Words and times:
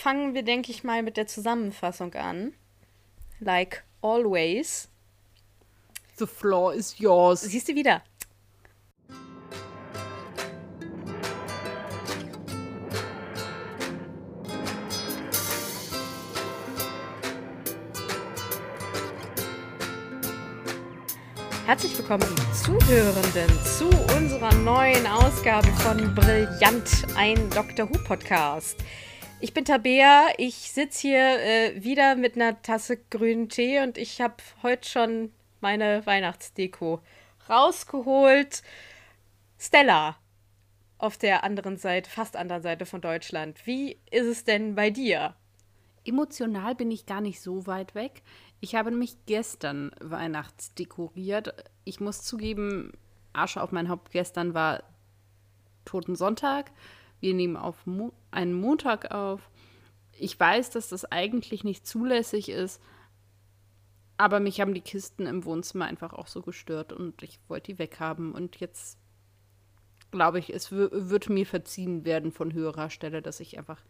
fangen 0.00 0.34
wir, 0.34 0.42
denke 0.42 0.72
ich 0.72 0.82
mal, 0.82 1.02
mit 1.02 1.16
der 1.16 1.26
Zusammenfassung 1.26 2.14
an. 2.14 2.54
Like 3.38 3.84
always. 4.00 4.88
The 6.16 6.26
floor 6.26 6.74
is 6.74 6.98
yours. 6.98 7.42
Siehst 7.42 7.68
du 7.68 7.74
wieder? 7.74 8.02
Herzlich 21.66 21.96
willkommen, 21.98 22.26
Zuhörenden, 22.52 23.48
zu 23.64 23.88
unserer 24.16 24.52
neuen 24.54 25.06
Ausgabe 25.06 25.68
von 25.68 26.14
Brillant, 26.16 27.06
ein 27.16 27.48
Doctor 27.50 27.88
Who 27.88 27.98
Podcast. 28.04 28.76
Ich 29.42 29.54
bin 29.54 29.64
Tabea, 29.64 30.26
ich 30.36 30.70
sitze 30.70 31.00
hier 31.00 31.40
äh, 31.40 31.82
wieder 31.82 32.14
mit 32.14 32.36
einer 32.36 32.60
Tasse 32.60 32.98
grünen 32.98 33.48
Tee 33.48 33.80
und 33.80 33.96
ich 33.96 34.20
habe 34.20 34.34
heute 34.62 34.86
schon 34.86 35.32
meine 35.62 36.04
Weihnachtsdeko 36.04 37.00
rausgeholt. 37.48 38.62
Stella 39.58 40.18
auf 40.98 41.16
der 41.16 41.42
anderen 41.42 41.78
Seite, 41.78 42.10
fast 42.10 42.36
anderen 42.36 42.60
Seite 42.60 42.84
von 42.84 43.00
Deutschland. 43.00 43.66
Wie 43.66 43.96
ist 44.10 44.26
es 44.26 44.44
denn 44.44 44.74
bei 44.74 44.90
dir? 44.90 45.34
Emotional 46.04 46.74
bin 46.74 46.90
ich 46.90 47.06
gar 47.06 47.22
nicht 47.22 47.40
so 47.40 47.66
weit 47.66 47.94
weg. 47.94 48.22
Ich 48.60 48.74
habe 48.74 48.90
nämlich 48.90 49.16
gestern 49.24 49.90
Weihnachtsdekoriert. 50.02 51.64
Ich 51.84 51.98
muss 51.98 52.24
zugeben, 52.24 52.92
Asche 53.32 53.62
auf 53.62 53.72
mein 53.72 53.88
Haupt 53.88 54.10
gestern 54.12 54.52
war 54.52 54.82
Toten 55.86 56.14
Sonntag. 56.14 56.72
Wir 57.20 57.34
nehmen 57.34 57.56
auf 57.56 57.86
Mo 57.86 58.12
einen 58.30 58.54
Montag 58.54 59.12
auf. 59.12 59.50
Ich 60.12 60.38
weiß, 60.38 60.70
dass 60.70 60.88
das 60.88 61.04
eigentlich 61.04 61.64
nicht 61.64 61.86
zulässig 61.86 62.48
ist, 62.48 62.80
aber 64.16 64.38
mich 64.38 64.60
haben 64.60 64.74
die 64.74 64.82
Kisten 64.82 65.26
im 65.26 65.44
Wohnzimmer 65.44 65.86
einfach 65.86 66.12
auch 66.12 66.26
so 66.26 66.42
gestört 66.42 66.92
und 66.92 67.22
ich 67.22 67.38
wollte 67.48 67.72
die 67.72 67.78
weghaben. 67.78 68.32
Und 68.32 68.56
jetzt 68.60 68.98
glaube 70.10 70.38
ich, 70.38 70.52
es 70.52 70.72
wird 70.72 71.30
mir 71.30 71.46
verziehen 71.46 72.04
werden 72.04 72.32
von 72.32 72.52
höherer 72.52 72.90
Stelle, 72.90 73.22
dass 73.22 73.40
ich 73.40 73.56
einfach 73.56 73.82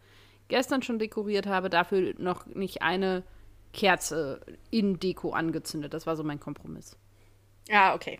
gestern 0.47 0.83
schon 0.83 0.99
dekoriert 0.99 1.47
habe, 1.47 1.69
dafür 1.69 2.13
noch 2.17 2.45
nicht 2.45 2.81
eine 2.81 3.23
Kerze 3.73 4.41
in 4.69 4.99
Deko 4.99 5.31
angezündet. 5.31 5.93
Das 5.93 6.05
war 6.05 6.15
so 6.15 6.23
mein 6.23 6.39
Kompromiss. 6.39 6.97
Ja, 7.67 7.95
okay. 7.95 8.19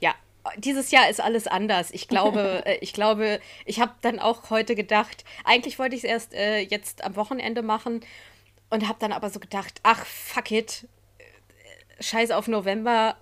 Ja, 0.00 0.14
dieses 0.56 0.90
Jahr 0.90 1.08
ist 1.08 1.20
alles 1.20 1.46
anders. 1.46 1.90
Ich 1.90 2.08
glaube, 2.08 2.62
äh, 2.66 2.78
ich 2.80 2.92
glaube, 2.92 3.40
ich 3.64 3.80
habe 3.80 3.92
dann 4.00 4.18
auch 4.18 4.50
heute 4.50 4.74
gedacht, 4.74 5.24
eigentlich 5.44 5.78
wollte 5.78 5.96
ich 5.96 6.04
es 6.04 6.10
erst 6.10 6.34
äh, 6.34 6.60
jetzt 6.60 7.04
am 7.04 7.16
Wochenende 7.16 7.62
machen 7.62 8.00
und 8.70 8.88
habe 8.88 8.98
dann 8.98 9.12
aber 9.12 9.30
so 9.30 9.40
gedacht, 9.40 9.80
ach 9.82 10.04
fuck 10.04 10.50
it, 10.50 10.88
scheiß 12.00 12.30
auf 12.30 12.48
November. 12.48 13.16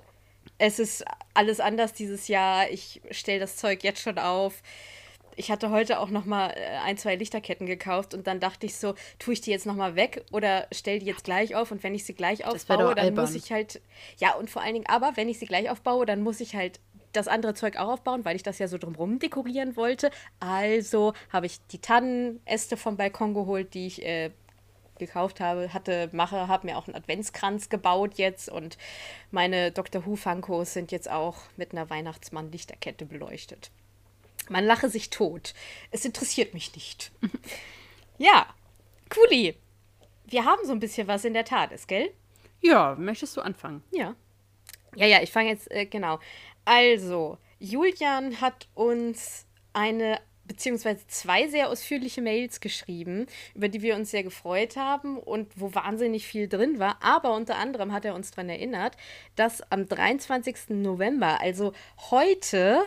Es 0.58 0.78
ist 0.78 1.04
alles 1.34 1.60
anders 1.60 1.92
dieses 1.92 2.28
Jahr. 2.28 2.70
Ich 2.70 3.00
stelle 3.10 3.40
das 3.40 3.56
Zeug 3.56 3.82
jetzt 3.82 4.02
schon 4.02 4.18
auf 4.18 4.62
ich 5.40 5.50
hatte 5.50 5.70
heute 5.70 6.00
auch 6.00 6.10
noch 6.10 6.26
mal 6.26 6.50
äh, 6.50 6.76
ein, 6.84 6.98
zwei 6.98 7.16
Lichterketten 7.16 7.66
gekauft 7.66 8.14
und 8.14 8.26
dann 8.26 8.40
dachte 8.40 8.66
ich 8.66 8.76
so, 8.76 8.94
tue 9.18 9.32
ich 9.32 9.40
die 9.40 9.50
jetzt 9.50 9.66
noch 9.66 9.74
mal 9.74 9.96
weg 9.96 10.24
oder 10.32 10.66
stell 10.70 10.98
die 10.98 11.06
jetzt 11.06 11.24
gleich 11.24 11.54
auf 11.54 11.70
und 11.70 11.82
wenn 11.82 11.94
ich 11.94 12.04
sie 12.04 12.14
gleich 12.14 12.44
aufbaue, 12.44 12.94
dann 12.94 13.06
albern. 13.06 13.24
muss 13.24 13.34
ich 13.34 13.50
halt 13.50 13.80
ja 14.18 14.34
und 14.34 14.50
vor 14.50 14.62
allen 14.62 14.74
Dingen 14.74 14.86
aber, 14.86 15.16
wenn 15.16 15.28
ich 15.28 15.38
sie 15.38 15.46
gleich 15.46 15.70
aufbaue, 15.70 16.04
dann 16.04 16.22
muss 16.22 16.40
ich 16.40 16.54
halt 16.54 16.78
das 17.12 17.28
andere 17.28 17.54
Zeug 17.54 17.76
auch 17.76 17.88
aufbauen, 17.88 18.24
weil 18.24 18.36
ich 18.36 18.42
das 18.42 18.58
ja 18.58 18.68
so 18.68 18.78
drumherum 18.78 19.18
dekorieren 19.18 19.76
wollte. 19.76 20.10
Also 20.38 21.14
habe 21.32 21.46
ich 21.46 21.58
die 21.68 21.80
Tannenäste 21.80 22.76
vom 22.76 22.96
Balkon 22.96 23.34
geholt, 23.34 23.74
die 23.74 23.86
ich 23.86 24.04
äh, 24.04 24.30
gekauft 25.00 25.40
habe, 25.40 25.72
hatte, 25.72 26.08
mache, 26.12 26.46
habe 26.46 26.68
mir 26.68 26.76
auch 26.76 26.86
einen 26.86 26.94
Adventskranz 26.94 27.68
gebaut 27.68 28.14
jetzt 28.14 28.48
und 28.48 28.78
meine 29.32 29.72
Dr. 29.72 30.06
Who 30.06 30.14
Funkos 30.14 30.72
sind 30.72 30.92
jetzt 30.92 31.10
auch 31.10 31.38
mit 31.56 31.72
einer 31.72 31.90
Weihnachtsmann-Lichterkette 31.90 33.06
beleuchtet. 33.06 33.72
Man 34.48 34.64
lache 34.64 34.88
sich 34.88 35.10
tot. 35.10 35.54
Es 35.90 36.04
interessiert 36.04 36.54
mich 36.54 36.74
nicht. 36.74 37.10
ja, 38.18 38.46
Kuli. 39.08 39.56
Wir 40.26 40.44
haben 40.44 40.64
so 40.64 40.72
ein 40.72 40.80
bisschen 40.80 41.08
was 41.08 41.24
in 41.24 41.34
der 41.34 41.44
Tat, 41.44 41.72
ist, 41.72 41.88
gell? 41.88 42.12
Ja, 42.60 42.94
möchtest 42.96 43.36
du 43.36 43.40
anfangen? 43.40 43.82
Ja. 43.90 44.14
Ja, 44.96 45.06
ja, 45.06 45.22
ich 45.22 45.30
fange 45.30 45.50
jetzt, 45.50 45.70
äh, 45.70 45.86
genau. 45.86 46.18
Also, 46.64 47.38
Julian 47.58 48.40
hat 48.40 48.68
uns 48.74 49.46
eine 49.72 50.20
beziehungsweise 50.50 51.06
zwei 51.06 51.46
sehr 51.46 51.68
ausführliche 51.68 52.22
Mails 52.22 52.58
geschrieben, 52.58 53.26
über 53.54 53.68
die 53.68 53.82
wir 53.82 53.94
uns 53.94 54.10
sehr 54.10 54.24
gefreut 54.24 54.76
haben 54.76 55.16
und 55.16 55.48
wo 55.54 55.72
wahnsinnig 55.76 56.26
viel 56.26 56.48
drin 56.48 56.80
war. 56.80 56.98
Aber 57.02 57.34
unter 57.36 57.56
anderem 57.56 57.92
hat 57.92 58.04
er 58.04 58.16
uns 58.16 58.32
daran 58.32 58.48
erinnert, 58.48 58.96
dass 59.36 59.62
am 59.70 59.86
23. 59.86 60.70
November, 60.70 61.40
also 61.40 61.72
heute, 62.10 62.82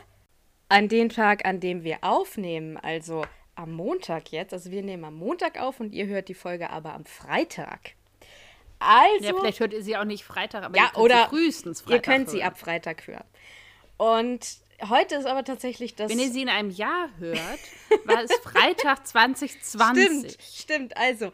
an 0.67 0.89
den 0.89 1.07
Tag, 1.07 1.45
an 1.45 1.61
dem 1.61 1.85
wir 1.85 1.99
aufnehmen, 2.01 2.75
also 2.75 3.23
am 3.55 3.71
Montag 3.71 4.31
jetzt, 4.31 4.51
also 4.51 4.69
wir 4.71 4.83
nehmen 4.83 5.05
am 5.05 5.15
Montag 5.15 5.57
auf 5.61 5.79
und 5.79 5.93
ihr 5.93 6.07
hört 6.07 6.27
die 6.27 6.33
Folge 6.33 6.69
aber 6.69 6.93
am 6.93 7.05
Freitag. 7.05 7.91
Also, 8.79 9.25
ja, 9.25 9.33
vielleicht 9.39 9.61
hört 9.61 9.71
ihr 9.71 9.83
sie 9.83 9.95
auch 9.95 10.03
nicht 10.03 10.25
Freitag, 10.25 10.63
aber 10.63 10.75
ja, 10.75 10.91
oder 10.95 11.29
frühestens 11.29 11.79
Freitag. 11.79 11.95
Ihr 11.95 12.01
könnt 12.01 12.27
hören. 12.27 12.35
sie 12.35 12.43
ab 12.43 12.57
Freitag 12.57 13.07
hören. 13.07 13.23
Und 14.03 14.57
heute 14.89 15.15
ist 15.15 15.25
aber 15.25 15.45
tatsächlich 15.45 15.95
das. 15.95 16.11
Wenn 16.11 16.19
ihr 16.19 16.29
sie 16.29 16.41
in 16.41 16.49
einem 16.49 16.71
Jahr 16.71 17.09
hört, 17.19 17.59
war 18.05 18.21
es 18.21 18.33
Freitag 18.43 19.07
2020. 19.07 20.03
Stimmt, 20.03 20.37
stimmt. 20.41 20.97
Also 20.97 21.31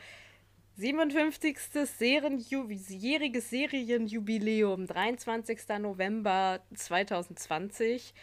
57. 0.78 1.58
Serienjähriges 1.98 3.50
Serienjubiläum, 3.50 4.86
23. 4.86 5.60
November 5.80 6.60
2020 6.76 8.14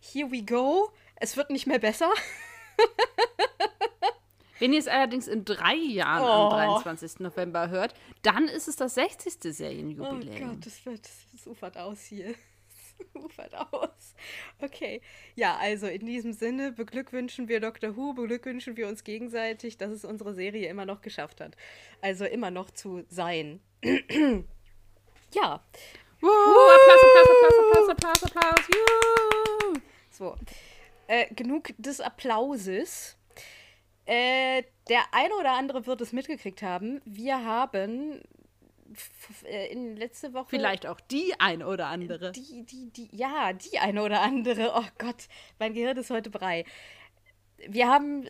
here 0.00 0.30
we 0.30 0.42
go. 0.42 0.90
Es 1.16 1.36
wird 1.36 1.50
nicht 1.50 1.66
mehr 1.66 1.78
besser. 1.78 2.10
Wenn 4.58 4.72
ihr 4.72 4.78
es 4.78 4.88
allerdings 4.88 5.28
in 5.28 5.44
drei 5.44 5.74
Jahren 5.74 6.22
oh. 6.22 6.54
am 6.54 6.82
23. 6.84 7.20
November 7.20 7.68
hört, 7.68 7.94
dann 8.22 8.48
ist 8.48 8.68
es 8.68 8.76
das 8.76 8.94
60. 8.94 9.34
Serienjubiläum. 9.54 10.50
Oh 10.50 10.54
Gott, 10.54 10.66
das, 10.66 10.86
wird, 10.86 11.08
das 11.32 11.46
ufert 11.46 11.76
aus 11.76 12.04
hier. 12.04 12.34
Ufert 13.14 13.54
aus. 13.54 14.14
Okay. 14.60 15.00
Ja, 15.34 15.56
also 15.56 15.86
in 15.86 16.06
diesem 16.06 16.32
Sinne 16.32 16.72
beglückwünschen 16.72 17.48
wir 17.48 17.60
Dr. 17.60 17.96
Who, 17.96 18.14
beglückwünschen 18.14 18.76
wir 18.76 18.88
uns 18.88 19.04
gegenseitig, 19.04 19.76
dass 19.78 19.90
es 19.90 20.04
unsere 20.04 20.34
Serie 20.34 20.68
immer 20.68 20.86
noch 20.86 21.00
geschafft 21.00 21.40
hat. 21.40 21.56
Also 22.00 22.24
immer 22.24 22.50
noch 22.50 22.70
zu 22.70 23.04
sein. 23.08 23.60
ja. 23.82 25.62
Woo, 26.20 26.28
Applaus, 26.28 27.00
Applaus, 27.02 27.28
Applaus, 27.30 27.88
Applaus, 27.90 28.22
Applaus, 28.22 28.22
Applaus. 28.24 28.66
So. 30.10 30.36
Äh, 31.08 31.32
genug 31.34 31.70
des 31.78 32.00
Applauses. 32.00 33.16
Äh, 34.06 34.62
der 34.88 35.02
eine 35.12 35.34
oder 35.34 35.52
andere 35.52 35.86
wird 35.86 36.00
es 36.00 36.12
mitgekriegt 36.12 36.62
haben. 36.62 37.00
Wir 37.04 37.44
haben 37.44 38.22
in 39.70 39.96
letzte 39.96 40.32
Woche. 40.32 40.46
Vielleicht 40.48 40.86
auch 40.86 41.00
die 41.00 41.34
eine 41.38 41.66
oder 41.66 41.86
andere. 41.86 42.32
Die, 42.32 42.64
die, 42.64 42.90
die, 42.90 43.08
ja, 43.12 43.52
die 43.52 43.78
eine 43.78 44.02
oder 44.02 44.22
andere. 44.22 44.72
Oh 44.74 44.88
Gott, 44.98 45.28
mein 45.58 45.74
Gehirn 45.74 45.96
ist 45.96 46.10
heute 46.10 46.30
brei. 46.30 46.64
Wir 47.68 47.88
haben 47.88 48.28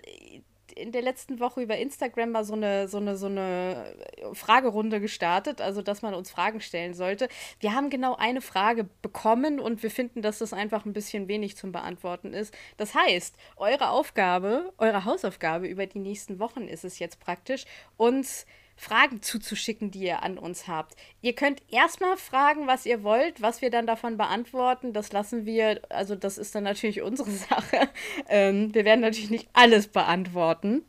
in 0.77 0.93
der 0.93 1.03
letzten 1.03 1.41
Woche 1.41 1.63
über 1.63 1.77
Instagram 1.77 2.33
mal 2.33 2.45
so 2.45 2.55
eine, 2.55 2.87
so 2.89 2.99
eine, 2.99 3.17
so 3.17 3.27
eine 3.27 3.95
Fragerunde 4.35 5.01
gestartet, 5.01 5.61
also 5.61 5.83
dass 5.83 6.03
man 6.03 6.15
uns 6.15 6.31
Fragen 6.31 6.61
stellen 6.61 6.95
sollte. 6.95 7.29
Wir 7.61 7.75
haben 7.75 7.91
genau 7.91 8.15
eine 8.17 8.41
Frage 8.41 8.89
bekommen 9.03 9.59
und 9.59 9.83
wir 9.83 9.91
finden, 9.91 10.23
dass 10.23 10.39
das 10.39 10.53
einfach 10.53 10.85
ein 10.85 10.93
bisschen 10.93 11.29
wenig 11.29 11.57
zum 11.57 11.73
Beantworten 11.73 12.35
ist. 12.35 12.55
Das 12.77 12.95
heißt, 12.95 13.37
eure 13.57 13.91
Aufgabe, 13.91 14.73
eure 14.79 15.05
Hausaufgabe 15.05 15.67
über 15.67 15.87
die 15.87 15.99
nächsten 15.99 16.39
Wochen 16.39 16.69
ist 16.69 16.85
es 16.85 16.99
jetzt 16.99 17.21
praktisch, 17.21 17.65
uns 17.97 18.47
Fragen 18.77 19.23
zuzuschicken, 19.23 19.91
die 19.91 20.05
ihr 20.05 20.23
an 20.23 20.39
uns 20.39 20.69
habt. 20.69 20.95
Ihr 21.23 21.35
könnt 21.35 21.63
erstmal 21.73 22.17
fragen, 22.17 22.67
was 22.67 22.85
ihr 22.85 23.03
wollt, 23.03 23.41
was 23.41 23.63
wir 23.63 23.71
dann 23.71 23.87
davon 23.87 24.19
beantworten. 24.19 24.93
Das 24.93 25.13
lassen 25.13 25.47
wir, 25.47 25.81
also 25.89 26.15
das 26.15 26.37
ist 26.37 26.55
dann 26.55 26.65
natürlich 26.65 27.01
unsere 27.01 27.31
Sache. 27.31 27.89
Ähm, 28.29 28.75
wir 28.75 28.85
werden 28.85 29.01
natürlich 29.01 29.31
nicht 29.31 29.49
alles 29.55 29.89
beantworten. 29.89 30.85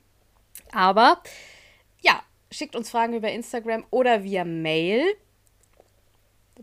Aber 0.74 1.22
ja, 2.02 2.22
schickt 2.52 2.76
uns 2.76 2.90
Fragen 2.90 3.14
über 3.14 3.32
Instagram 3.32 3.86
oder 3.90 4.24
via 4.24 4.44
Mail 4.44 5.06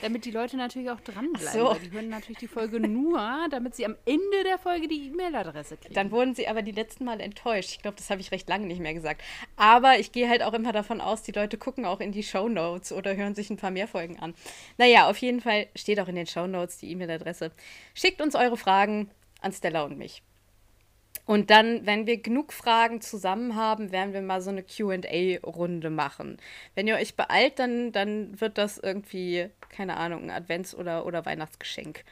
Damit 0.00 0.24
die 0.24 0.30
Leute 0.30 0.56
natürlich 0.56 0.90
auch 0.90 1.00
dranbleiben. 1.00 1.52
so. 1.52 1.74
Die 1.74 1.92
hören 1.92 2.08
natürlich 2.08 2.38
die 2.38 2.48
Folge 2.48 2.80
nur, 2.80 3.20
damit 3.50 3.76
sie 3.76 3.86
am 3.86 3.96
Ende 4.04 4.42
der 4.44 4.58
Folge 4.58 4.88
die 4.88 5.08
E-Mail-Adresse 5.08 5.76
kriegen. 5.76 5.94
Dann 5.94 6.10
wurden 6.10 6.34
sie 6.34 6.48
aber 6.48 6.62
die 6.62 6.72
letzten 6.72 7.04
Mal 7.04 7.20
enttäuscht. 7.20 7.70
Ich 7.70 7.82
glaube, 7.82 7.96
das 7.96 8.10
habe 8.10 8.20
ich 8.20 8.32
recht 8.32 8.48
lange 8.48 8.66
nicht 8.66 8.80
mehr 8.80 8.94
gesagt. 8.94 9.22
Aber 9.56 9.98
ich 9.98 10.12
gehe 10.12 10.28
halt 10.28 10.42
auch 10.42 10.54
immer 10.54 10.72
davon 10.72 11.00
aus, 11.00 11.22
die 11.22 11.32
Leute 11.32 11.56
gucken 11.56 11.84
auch 11.84 12.00
in 12.00 12.12
die 12.12 12.22
Show 12.22 12.48
Notes 12.48 12.92
oder 12.92 13.16
hören 13.16 13.34
sich 13.34 13.50
ein 13.50 13.56
paar 13.56 13.70
mehr 13.70 13.86
Folgen 13.86 14.18
an. 14.18 14.34
Naja, 14.76 15.08
auf 15.08 15.18
jeden 15.18 15.40
Fall 15.40 15.68
steht 15.76 16.00
auch 16.00 16.08
in 16.08 16.16
den 16.16 16.26
Show 16.26 16.46
Notes 16.46 16.78
die 16.78 16.90
E-Mail-Adresse. 16.90 17.52
Schickt 17.94 18.20
uns 18.20 18.34
eure 18.34 18.56
Fragen 18.56 19.10
an 19.40 19.52
Stella 19.52 19.84
und 19.84 19.96
mich. 19.98 20.22
Und 21.30 21.48
dann, 21.50 21.86
wenn 21.86 22.08
wir 22.08 22.20
genug 22.20 22.52
Fragen 22.52 23.00
zusammen 23.00 23.54
haben, 23.54 23.92
werden 23.92 24.12
wir 24.12 24.20
mal 24.20 24.42
so 24.42 24.50
eine 24.50 24.64
QA-Runde 24.64 25.88
machen. 25.88 26.38
Wenn 26.74 26.88
ihr 26.88 26.96
euch 26.96 27.14
beeilt, 27.14 27.60
dann, 27.60 27.92
dann 27.92 28.40
wird 28.40 28.58
das 28.58 28.78
irgendwie, 28.78 29.48
keine 29.68 29.96
Ahnung, 29.96 30.28
ein 30.28 30.32
Advents- 30.32 30.74
oder, 30.74 31.06
oder 31.06 31.24
Weihnachtsgeschenk. 31.24 32.04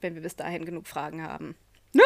Wenn 0.00 0.16
wir 0.16 0.22
bis 0.22 0.34
dahin 0.34 0.64
genug 0.64 0.88
Fragen 0.88 1.22
haben. 1.22 1.54
Ne? 1.92 2.02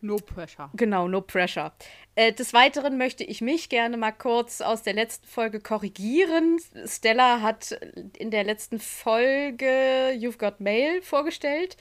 No 0.00 0.16
pressure. 0.16 0.70
Genau, 0.74 1.06
no 1.06 1.20
pressure. 1.20 1.70
Äh, 2.16 2.32
des 2.32 2.52
Weiteren 2.52 2.98
möchte 2.98 3.22
ich 3.22 3.40
mich 3.40 3.68
gerne 3.68 3.96
mal 3.96 4.10
kurz 4.10 4.60
aus 4.60 4.82
der 4.82 4.94
letzten 4.94 5.28
Folge 5.28 5.60
korrigieren. 5.60 6.58
Stella 6.84 7.42
hat 7.42 7.78
in 8.18 8.32
der 8.32 8.42
letzten 8.42 8.80
Folge 8.80 10.16
You've 10.16 10.38
Got 10.38 10.58
Mail 10.58 11.00
vorgestellt. 11.00 11.76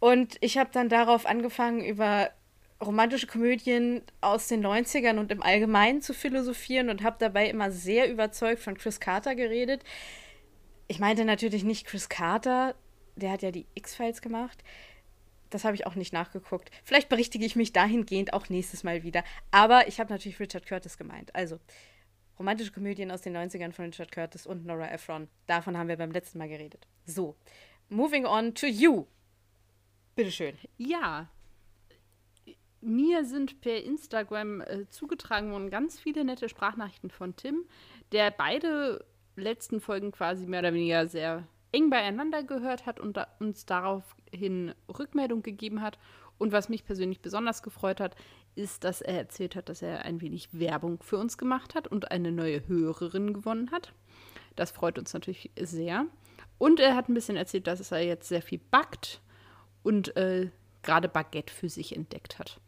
Und 0.00 0.36
ich 0.40 0.58
habe 0.58 0.70
dann 0.72 0.88
darauf 0.88 1.26
angefangen, 1.26 1.84
über 1.84 2.30
romantische 2.80 3.26
Komödien 3.26 4.02
aus 4.20 4.48
den 4.48 4.64
90ern 4.64 5.18
und 5.18 5.30
im 5.30 5.42
Allgemeinen 5.42 6.00
zu 6.00 6.14
philosophieren 6.14 6.88
und 6.88 7.02
habe 7.02 7.16
dabei 7.18 7.48
immer 7.48 7.70
sehr 7.70 8.10
überzeugt 8.10 8.62
von 8.62 8.76
Chris 8.76 9.00
Carter 9.00 9.34
geredet. 9.34 9.84
Ich 10.88 10.98
meinte 10.98 11.24
natürlich 11.24 11.62
nicht 11.62 11.86
Chris 11.86 12.08
Carter, 12.08 12.74
der 13.16 13.32
hat 13.32 13.42
ja 13.42 13.50
die 13.50 13.66
X-Files 13.74 14.22
gemacht. 14.22 14.64
Das 15.50 15.64
habe 15.64 15.74
ich 15.74 15.86
auch 15.86 15.96
nicht 15.96 16.12
nachgeguckt. 16.12 16.70
Vielleicht 16.84 17.08
berichtige 17.08 17.44
ich 17.44 17.56
mich 17.56 17.72
dahingehend 17.72 18.32
auch 18.32 18.48
nächstes 18.48 18.84
Mal 18.84 19.02
wieder. 19.02 19.24
Aber 19.50 19.88
ich 19.88 20.00
habe 20.00 20.12
natürlich 20.12 20.40
Richard 20.40 20.64
Curtis 20.64 20.96
gemeint. 20.96 21.34
Also, 21.34 21.58
romantische 22.38 22.72
Komödien 22.72 23.10
aus 23.10 23.22
den 23.22 23.36
90ern 23.36 23.72
von 23.72 23.86
Richard 23.86 24.12
Curtis 24.12 24.46
und 24.46 24.64
Nora 24.64 24.90
Ephron. 24.90 25.28
Davon 25.46 25.76
haben 25.76 25.88
wir 25.88 25.96
beim 25.96 26.12
letzten 26.12 26.38
Mal 26.38 26.48
geredet. 26.48 26.86
So, 27.04 27.36
moving 27.88 28.26
on 28.26 28.54
to 28.54 28.66
you. 28.66 29.06
Bitteschön. 30.14 30.56
Ja. 30.78 31.28
Mir 32.80 33.24
sind 33.24 33.60
per 33.60 33.82
Instagram 33.82 34.62
äh, 34.62 34.88
zugetragen 34.88 35.52
worden 35.52 35.70
ganz 35.70 35.98
viele 35.98 36.24
nette 36.24 36.48
Sprachnachrichten 36.48 37.10
von 37.10 37.36
Tim, 37.36 37.66
der 38.12 38.30
beide 38.30 39.04
letzten 39.36 39.80
Folgen 39.80 40.12
quasi 40.12 40.46
mehr 40.46 40.60
oder 40.60 40.72
weniger 40.72 41.06
sehr 41.06 41.46
eng 41.72 41.90
beieinander 41.90 42.42
gehört 42.42 42.86
hat 42.86 42.98
und 42.98 43.16
da, 43.16 43.26
uns 43.38 43.66
daraufhin 43.66 44.74
Rückmeldung 44.88 45.42
gegeben 45.42 45.82
hat. 45.82 45.98
Und 46.38 46.52
was 46.52 46.70
mich 46.70 46.84
persönlich 46.84 47.20
besonders 47.20 47.62
gefreut 47.62 48.00
hat, 48.00 48.16
ist, 48.54 48.82
dass 48.84 49.02
er 49.02 49.18
erzählt 49.18 49.56
hat, 49.56 49.68
dass 49.68 49.82
er 49.82 50.06
ein 50.06 50.22
wenig 50.22 50.48
Werbung 50.58 51.02
für 51.02 51.18
uns 51.18 51.36
gemacht 51.36 51.74
hat 51.74 51.86
und 51.86 52.10
eine 52.10 52.32
neue 52.32 52.66
Hörerin 52.66 53.34
gewonnen 53.34 53.70
hat. 53.70 53.92
Das 54.56 54.70
freut 54.70 54.98
uns 54.98 55.12
natürlich 55.12 55.50
sehr. 55.60 56.06
Und 56.56 56.80
er 56.80 56.96
hat 56.96 57.08
ein 57.08 57.14
bisschen 57.14 57.36
erzählt, 57.36 57.66
dass 57.66 57.92
er 57.92 58.00
jetzt 58.00 58.28
sehr 58.28 58.42
viel 58.42 58.60
backt 58.70 59.20
und 59.82 60.16
äh, 60.16 60.50
gerade 60.82 61.08
Baguette 61.08 61.52
für 61.52 61.68
sich 61.68 61.94
entdeckt 61.94 62.38
hat. 62.38 62.58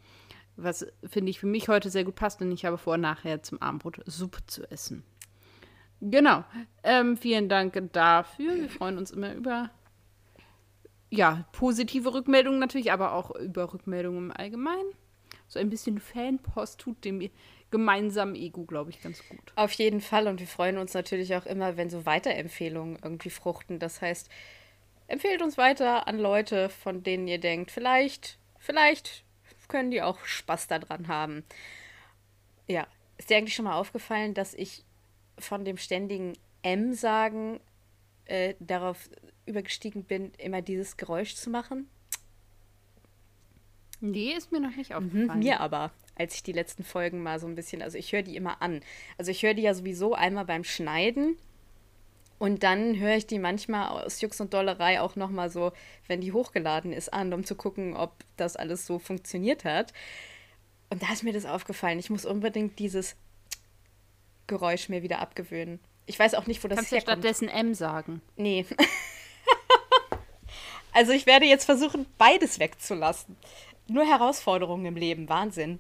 Was 0.57 0.87
finde 1.05 1.31
ich 1.31 1.41
für 1.41 1.47
mich 1.47 1.69
heute 1.69 1.91
sehr 1.91 2.05
gut 2.05 2.15
passt, 2.15 2.41
denn 2.41 2.53
ich 2.53 2.65
habe 2.65 2.79
vor, 2.79 2.99
nachher 2.99 3.43
zum 3.43 3.61
Abendbrot 3.61 4.01
Suppe 4.07 4.45
zu 4.47 4.71
essen. 4.71 5.03
Genau. 6.01 6.45
Ähm, 6.83 7.17
vielen 7.17 7.49
Dank 7.49 7.81
dafür. 7.93 8.57
Wir 8.57 8.69
freuen 8.69 8.99
uns 8.99 9.11
immer 9.11 9.35
über 9.35 9.71
ja, 11.11 11.45
positive 11.53 12.13
Rückmeldungen 12.13 12.59
natürlich, 12.59 12.91
aber 12.91 13.13
auch 13.13 13.31
über 13.37 13.73
Rückmeldungen 13.73 14.31
im 14.31 14.33
Allgemeinen. 14.37 14.93
So 15.47 15.59
ein 15.59 15.69
bisschen 15.69 16.01
Fanpost 16.01 16.81
tut 16.81 17.05
dem 17.05 17.29
gemeinsamen 17.71 18.35
Ego, 18.35 18.65
glaube 18.65 18.91
ich, 18.91 19.03
ganz 19.03 19.27
gut. 19.29 19.41
Auf 19.55 19.73
jeden 19.73 20.01
Fall. 20.01 20.27
Und 20.27 20.41
wir 20.41 20.47
freuen 20.47 20.79
uns 20.79 20.95
natürlich 20.95 21.37
auch 21.37 21.45
immer, 21.45 21.77
wenn 21.77 21.91
so 21.91 22.07
Weiterempfehlungen 22.07 22.99
irgendwie 23.03 23.31
fruchten. 23.31 23.79
Das 23.79 24.01
heißt, 24.01 24.31
empfehlt 25.07 25.43
uns 25.43 25.59
weiter 25.59 26.09
an 26.09 26.19
Leute, 26.19 26.71
von 26.71 27.03
denen 27.03 27.29
ihr 27.29 27.39
denkt, 27.39 27.71
vielleicht, 27.71 28.39
vielleicht 28.59 29.25
können 29.73 29.91
die 29.91 30.03
auch 30.03 30.25
Spaß 30.25 30.69
daran 30.69 31.09
haben. 31.09 31.45
Ja, 32.69 32.87
ist 33.19 33.31
dir 33.31 33.37
eigentlich 33.39 33.55
schon 33.55 33.65
mal 33.65 33.75
aufgefallen, 33.77 34.35
dass 34.35 34.55
ich 34.55 34.85
von 35.39 35.65
dem 35.65 35.77
ständigen 35.79 36.35
M 36.63 36.93
sagen 36.95 37.61
äh, 38.27 38.55
darauf 38.61 39.11
übergestiegen 39.47 40.05
bin, 40.05 40.33
immer 40.39 40.63
dieses 40.63 40.97
Geräusch 40.97 41.35
zu 41.35 41.51
machen? 41.51 41.89
Nee, 44.01 44.33
ist 44.35 44.53
mir 44.53 44.61
noch 44.61 44.77
nicht 44.77 44.95
Mhm, 44.97 44.97
aufgefallen. 44.97 45.41
mir 45.41 45.61
aber, 45.61 45.93
als 46.17 46.35
ich 46.35 46.43
die 46.43 46.53
letzten 46.53 46.85
Folgen 46.85 47.23
mal 47.23 47.39
so 47.39 47.47
ein 47.47 47.55
bisschen, 47.55 47.83
also 47.83 47.97
ich 47.99 48.13
höre 48.13 48.23
die 48.23 48.37
immer 48.37 48.61
an. 48.63 48.81
Also 49.19 49.31
ich 49.31 49.43
höre 49.43 49.55
die 49.55 49.63
ja 49.63 49.75
sowieso 49.75 50.15
einmal 50.15 50.45
beim 50.45 50.65
Schneiden 50.65 51.37
und 52.43 52.65
dann 52.65 52.99
höre 52.99 53.15
ich 53.15 53.29
die 53.29 53.39
manchmal 53.39 53.87
aus 53.87 54.21
Jux 54.21 54.41
und 54.41 54.53
Dollerei 54.53 55.01
auch 55.01 55.15
nochmal 55.15 55.49
so, 55.49 55.71
wenn 56.09 56.21
die 56.21 56.33
hochgeladen 56.33 56.93
ist, 56.93 57.13
an, 57.13 57.33
um 57.33 57.45
zu 57.45 57.55
gucken, 57.55 57.97
ob 57.97 58.25
das 58.37 58.57
alles 58.57 58.85
so 58.85 58.99
funktioniert 58.99 59.65
hat. 59.65 59.93
Und 60.91 61.05
da 61.05 61.13
ist 61.13 61.23
mir 61.23 61.33
das 61.33 61.47
aufgefallen. 61.47 62.01
Ich 62.01 62.11
muss 62.11 62.25
unbedingt 62.25 62.81
dieses 62.81 63.15
Geräusch 64.49 64.89
mir 64.89 65.05
wieder 65.05 65.21
abgewöhnen. 65.21 65.79
Ich 66.07 66.19
weiß 66.19 66.35
auch 66.35 66.49
nicht, 66.49 66.65
wo 66.65 66.67
das 66.67 66.79
Kannst 66.79 66.91
du 66.91 66.97
herkommt. 66.97 67.19
stattdessen 67.19 67.47
M 67.47 67.75
sagen. 67.75 68.21
Nee. 68.35 68.67
also 70.93 71.13
ich 71.13 71.27
werde 71.27 71.47
jetzt 71.47 71.67
versuchen, 71.67 72.07
beides 72.19 72.59
wegzulassen. 72.59 73.37
Nur 73.87 74.05
Herausforderungen 74.05 74.87
im 74.87 74.97
Leben, 74.97 75.29
Wahnsinn. 75.29 75.79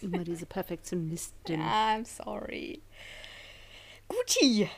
Immer 0.00 0.24
diese 0.24 0.46
Perfektionistin. 0.46 1.60
I'm 1.60 2.04
sorry. 2.04 2.82
Guti. 4.12 4.68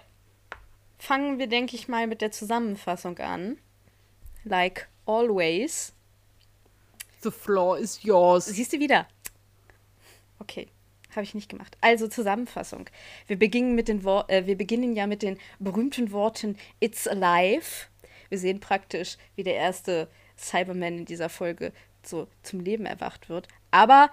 Fangen 0.98 1.38
wir, 1.38 1.48
denke 1.48 1.74
ich 1.74 1.88
mal, 1.88 2.06
mit 2.06 2.20
der 2.20 2.30
Zusammenfassung 2.30 3.18
an. 3.18 3.58
Like 4.44 4.88
always. 5.06 5.92
The 7.20 7.30
floor 7.30 7.78
is 7.78 8.02
yours. 8.02 8.46
Siehst 8.46 8.72
du 8.72 8.78
wieder? 8.78 9.08
Okay, 10.38 10.68
habe 11.10 11.24
ich 11.24 11.34
nicht 11.34 11.48
gemacht. 11.48 11.76
Also 11.80 12.06
Zusammenfassung. 12.06 12.88
Wir 13.26 13.38
beginnen, 13.38 13.74
mit 13.74 13.88
den 13.88 14.04
Wor 14.04 14.28
äh, 14.28 14.46
wir 14.46 14.56
beginnen 14.56 14.94
ja 14.94 15.06
mit 15.06 15.22
den 15.22 15.38
berühmten 15.58 16.12
Worten 16.12 16.56
It's 16.80 17.08
alive. 17.08 17.86
Wir 18.28 18.38
sehen 18.38 18.60
praktisch, 18.60 19.16
wie 19.34 19.42
der 19.42 19.56
erste 19.56 20.08
Cyberman 20.38 20.98
in 20.98 21.04
dieser 21.06 21.28
Folge 21.28 21.72
so 22.02 22.28
zum 22.42 22.60
Leben 22.60 22.86
erwacht 22.86 23.28
wird. 23.28 23.48
Aber 23.70 24.10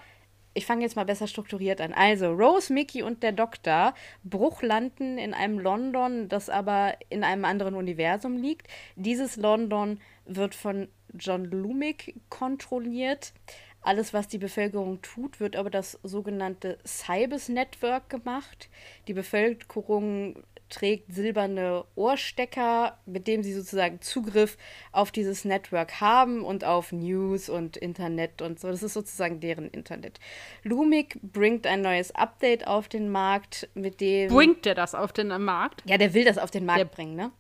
ich 0.54 0.66
fange 0.66 0.84
jetzt 0.84 0.96
mal 0.96 1.06
besser 1.06 1.28
strukturiert 1.28 1.82
an. 1.82 1.94
Also, 1.94 2.32
Rose, 2.32 2.74
Mickey 2.74 3.04
und 3.04 3.24
der 3.24 3.32
Doktor 3.32 3.94
Bruch 4.24 4.62
landen 4.62 5.18
in 5.18 5.34
einem 5.34 5.60
London, 5.60 6.28
das 6.30 6.50
aber 6.50 6.96
in 7.10 7.24
einem 7.24 7.46
anderen 7.46 7.76
Universum 7.76 8.38
liegt. 8.38 8.68
Dieses 8.96 9.38
London 9.38 10.00
wird 10.26 10.56
von 10.56 10.90
John 11.14 11.46
Lumick 11.46 12.16
kontrolliert. 12.30 13.34
Alles, 13.82 14.14
was 14.14 14.28
die 14.28 14.38
Bevölkerung 14.38 15.02
tut, 15.02 15.40
wird 15.40 15.56
über 15.56 15.72
das 15.72 16.00
sogenannte 16.04 16.78
Cybers 16.86 17.50
Network 17.50 18.10
gemacht. 18.10 18.70
Die 19.08 19.14
Bevölkerung 19.14 20.44
trägt 20.72 21.14
silberne 21.14 21.86
Ohrstecker, 21.96 22.98
mit 23.06 23.28
dem 23.28 23.44
sie 23.44 23.54
sozusagen 23.54 24.02
Zugriff 24.02 24.58
auf 24.92 25.12
dieses 25.12 25.46
Network 25.46 26.02
haben 26.02 26.44
und 26.44 26.64
auf 26.64 26.92
News 26.92 27.50
und 27.50 27.78
Internet 27.78 28.42
und 28.42 28.60
so. 28.60 28.70
Das 28.70 28.82
ist 28.82 28.94
sozusagen 28.94 29.40
deren 29.40 29.70
Internet. 29.70 30.20
Lumik 30.64 31.20
bringt 31.22 31.68
ein 31.68 31.82
neues 31.82 32.16
Update 32.16 32.66
auf 32.66 32.88
den 32.88 33.10
Markt, 33.12 33.70
mit 33.76 34.02
dem. 34.02 34.34
Bringt 34.34 34.66
der 34.66 34.74
das 34.76 34.96
auf 34.96 35.14
den 35.14 35.28
Markt? 35.28 35.84
Ja, 35.86 35.98
der 35.98 36.14
will 36.14 36.26
das 36.26 36.38
auf 36.40 36.50
den 36.50 36.66
Markt 36.66 36.80
Der- 36.80 36.86
bringen, 36.86 37.16
ne? 37.16 37.32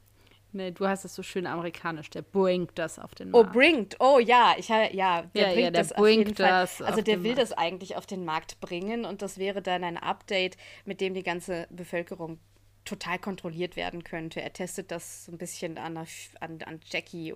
Nee, 0.53 0.71
du 0.71 0.85
hast 0.85 1.05
es 1.05 1.15
so 1.15 1.23
schön 1.23 1.47
amerikanisch. 1.47 2.09
Der 2.09 2.23
bringt 2.23 2.71
das 2.75 2.99
auf 2.99 3.15
den 3.15 3.33
Oh, 3.33 3.43
Markt. 3.43 3.53
bringt. 3.53 3.95
Oh 4.01 4.19
ja, 4.19 4.53
ich 4.57 4.67
ja, 4.67 4.79
der 4.89 4.93
Ja, 4.93 5.23
ja, 5.33 5.45
bringt 5.45 5.57
der 5.59 5.71
das 5.71 5.93
auf 5.93 6.05
jeden 6.05 6.23
bringt 6.25 6.37
Fall. 6.39 6.49
das 6.49 6.81
Also 6.81 7.01
der 7.01 7.23
will 7.23 7.35
Markt. 7.35 7.41
das 7.41 7.53
eigentlich 7.57 7.95
auf 7.95 8.05
den 8.05 8.25
Markt 8.25 8.59
bringen 8.59 9.05
und 9.05 9.21
das 9.21 9.37
wäre 9.37 9.61
dann 9.61 9.85
ein 9.85 9.95
Update, 9.95 10.57
mit 10.83 10.99
dem 10.99 11.13
die 11.13 11.23
ganze 11.23 11.67
Bevölkerung 11.69 12.37
total 12.85 13.19
kontrolliert 13.19 13.75
werden 13.75 14.03
könnte. 14.03 14.41
Er 14.41 14.53
testet 14.53 14.91
das 14.91 15.25
so 15.25 15.31
ein 15.31 15.37
bisschen 15.37 15.77
an, 15.77 15.97
an, 15.97 16.07
an 16.39 16.79
Jackie 16.89 17.33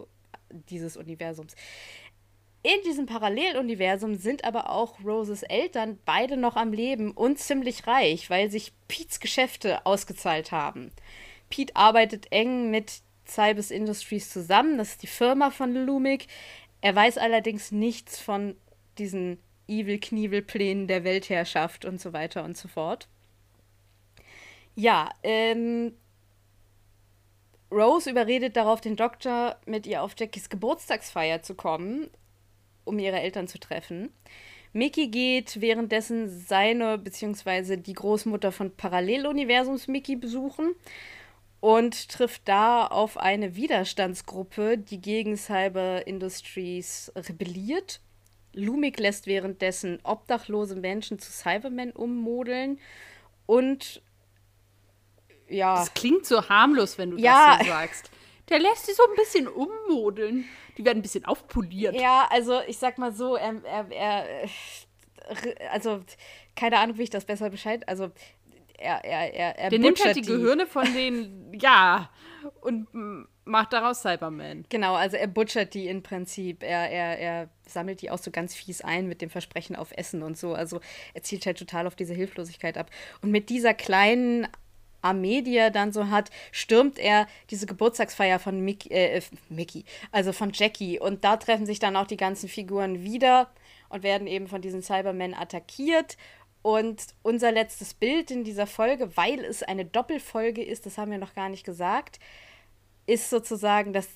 dieses 0.69 0.97
Universums. 0.97 1.55
In 2.63 2.81
diesem 2.83 3.05
Paralleluniversum 3.05 4.15
sind 4.15 4.43
aber 4.43 4.71
auch 4.71 4.99
Roses 5.03 5.43
Eltern 5.43 5.99
beide 6.03 6.35
noch 6.35 6.55
am 6.55 6.73
Leben 6.73 7.11
und 7.11 7.37
ziemlich 7.37 7.85
reich, 7.85 8.31
weil 8.31 8.49
sich 8.49 8.73
Pete's 8.87 9.19
Geschäfte 9.19 9.85
ausgezahlt 9.85 10.51
haben. 10.51 10.91
Pete 11.51 11.75
arbeitet 11.75 12.31
eng 12.31 12.71
mit 12.71 13.01
Cybers 13.27 13.69
Industries 13.69 14.31
zusammen, 14.31 14.79
das 14.79 14.93
ist 14.93 15.03
die 15.03 15.07
Firma 15.07 15.51
von 15.51 15.75
Lumik. 15.75 16.25
Er 16.81 16.95
weiß 16.95 17.19
allerdings 17.19 17.71
nichts 17.71 18.19
von 18.19 18.55
diesen 18.97 19.39
Evil-Knievel-Plänen 19.67 20.87
der 20.87 21.03
Weltherrschaft 21.03 21.85
und 21.85 22.01
so 22.01 22.13
weiter 22.13 22.43
und 22.43 22.57
so 22.57 22.67
fort. 22.67 23.07
Ja, 24.75 25.09
ähm, 25.23 25.93
Rose 27.71 28.09
überredet 28.09 28.55
darauf 28.55 28.81
den 28.81 28.95
Doktor, 28.95 29.57
mit 29.65 29.87
ihr 29.87 30.03
auf 30.03 30.13
Jackies 30.17 30.49
Geburtstagsfeier 30.49 31.41
zu 31.41 31.55
kommen, 31.55 32.09
um 32.83 32.99
ihre 32.99 33.19
Eltern 33.19 33.47
zu 33.47 33.57
treffen. 33.59 34.11
Mickey 34.73 35.07
geht 35.07 35.61
währenddessen 35.61 36.29
seine 36.29 36.97
bzw. 36.97 37.77
die 37.77 37.93
Großmutter 37.93 38.51
von 38.51 38.75
Paralleluniversums 38.75 39.87
Mickey 39.87 40.17
besuchen 40.17 40.75
und 41.61 42.09
trifft 42.09 42.47
da 42.47 42.85
auf 42.85 43.17
eine 43.17 43.55
Widerstandsgruppe, 43.55 44.77
die 44.77 44.99
gegen 44.99 45.37
Cyber 45.37 46.05
Industries 46.05 47.11
rebelliert. 47.15 48.01
Lumik 48.53 48.99
lässt 48.99 49.27
währenddessen 49.27 49.99
obdachlose 50.03 50.75
Menschen 50.75 51.19
zu 51.19 51.31
Cybermen 51.31 51.91
ummodeln 51.91 52.77
und 53.45 54.01
ja. 55.49 55.75
Das 55.75 55.93
klingt 55.93 56.25
so 56.25 56.47
harmlos, 56.47 56.97
wenn 56.97 57.11
du 57.11 57.17
ja. 57.17 57.57
das 57.57 57.67
so 57.67 57.73
sagst. 57.73 58.11
Der 58.49 58.59
lässt 58.59 58.85
sie 58.85 58.93
so 58.93 59.03
ein 59.03 59.15
bisschen 59.15 59.47
ummodeln. 59.47 60.45
Die 60.77 60.85
werden 60.85 60.99
ein 60.99 61.01
bisschen 61.01 61.25
aufpoliert. 61.25 61.95
Ja, 61.95 62.27
also 62.29 62.59
ich 62.67 62.77
sag 62.77 62.97
mal 62.97 63.13
so, 63.13 63.35
er, 63.35 63.63
er, 63.63 63.91
er 63.91 64.49
also 65.71 66.01
keine 66.55 66.77
Ahnung, 66.79 66.97
wie 66.97 67.03
ich 67.03 67.09
das 67.09 67.25
besser 67.25 67.49
bescheid. 67.49 67.87
Also 67.87 68.11
er, 68.77 69.03
er, 69.03 69.33
er, 69.33 69.57
er 69.57 69.69
Der 69.69 69.79
nimmt 69.79 70.03
halt 70.03 70.15
die, 70.15 70.21
die 70.21 70.27
Gehirne 70.27 70.67
von 70.67 70.85
denen, 70.93 71.53
ja, 71.59 72.09
und 72.61 72.87
macht 73.45 73.73
daraus 73.73 74.01
Cyberman. 74.01 74.65
Genau, 74.69 74.95
also 74.95 75.17
er 75.17 75.27
butchert 75.27 75.73
die 75.73 75.87
im 75.87 76.03
Prinzip. 76.03 76.63
Er, 76.63 76.89
er, 76.89 77.19
er 77.19 77.49
sammelt 77.65 78.01
die 78.01 78.11
auch 78.11 78.17
so 78.17 78.31
ganz 78.31 78.53
fies 78.53 78.81
ein 78.81 79.07
mit 79.07 79.21
dem 79.21 79.29
Versprechen 79.29 79.75
auf 79.75 79.91
Essen 79.95 80.23
und 80.23 80.37
so. 80.37 80.53
Also 80.53 80.81
er 81.13 81.23
zielt 81.23 81.45
halt 81.45 81.57
total 81.57 81.87
auf 81.87 81.95
diese 81.95 82.13
Hilflosigkeit 82.13 82.77
ab. 82.77 82.89
Und 83.21 83.31
mit 83.31 83.49
dieser 83.49 83.73
kleinen 83.73 84.47
Armee, 85.05 85.41
die 85.41 85.55
er 85.55 85.71
dann 85.71 85.93
so 85.93 86.09
hat, 86.09 86.31
stürmt 86.51 86.99
er 86.99 87.27
diese 87.49 87.65
Geburtstagsfeier 87.65 88.39
von 88.39 88.59
Mick, 88.59 88.91
äh, 88.91 89.21
Mickey, 89.49 89.85
also 90.11 90.33
von 90.33 90.51
Jackie. 90.53 90.99
Und 90.99 91.23
da 91.23 91.37
treffen 91.37 91.65
sich 91.65 91.79
dann 91.79 91.95
auch 91.95 92.07
die 92.07 92.17
ganzen 92.17 92.49
Figuren 92.49 93.03
wieder 93.03 93.49
und 93.89 94.03
werden 94.03 94.27
eben 94.27 94.47
von 94.47 94.61
diesen 94.61 94.81
Cybermen 94.81 95.33
attackiert. 95.33 96.17
Und 96.61 97.01
unser 97.21 97.51
letztes 97.51 97.93
Bild 97.93 98.31
in 98.31 98.43
dieser 98.43 98.65
Folge, 98.65 99.15
weil 99.15 99.45
es 99.45 99.61
eine 99.61 99.85
Doppelfolge 99.85 100.63
ist, 100.63 100.87
das 100.87 100.97
haben 100.97 101.11
wir 101.11 101.19
noch 101.19 101.35
gar 101.35 101.47
nicht 101.47 101.63
gesagt, 101.63 102.19
ist 103.05 103.29
sozusagen, 103.29 103.93
dass 103.93 104.07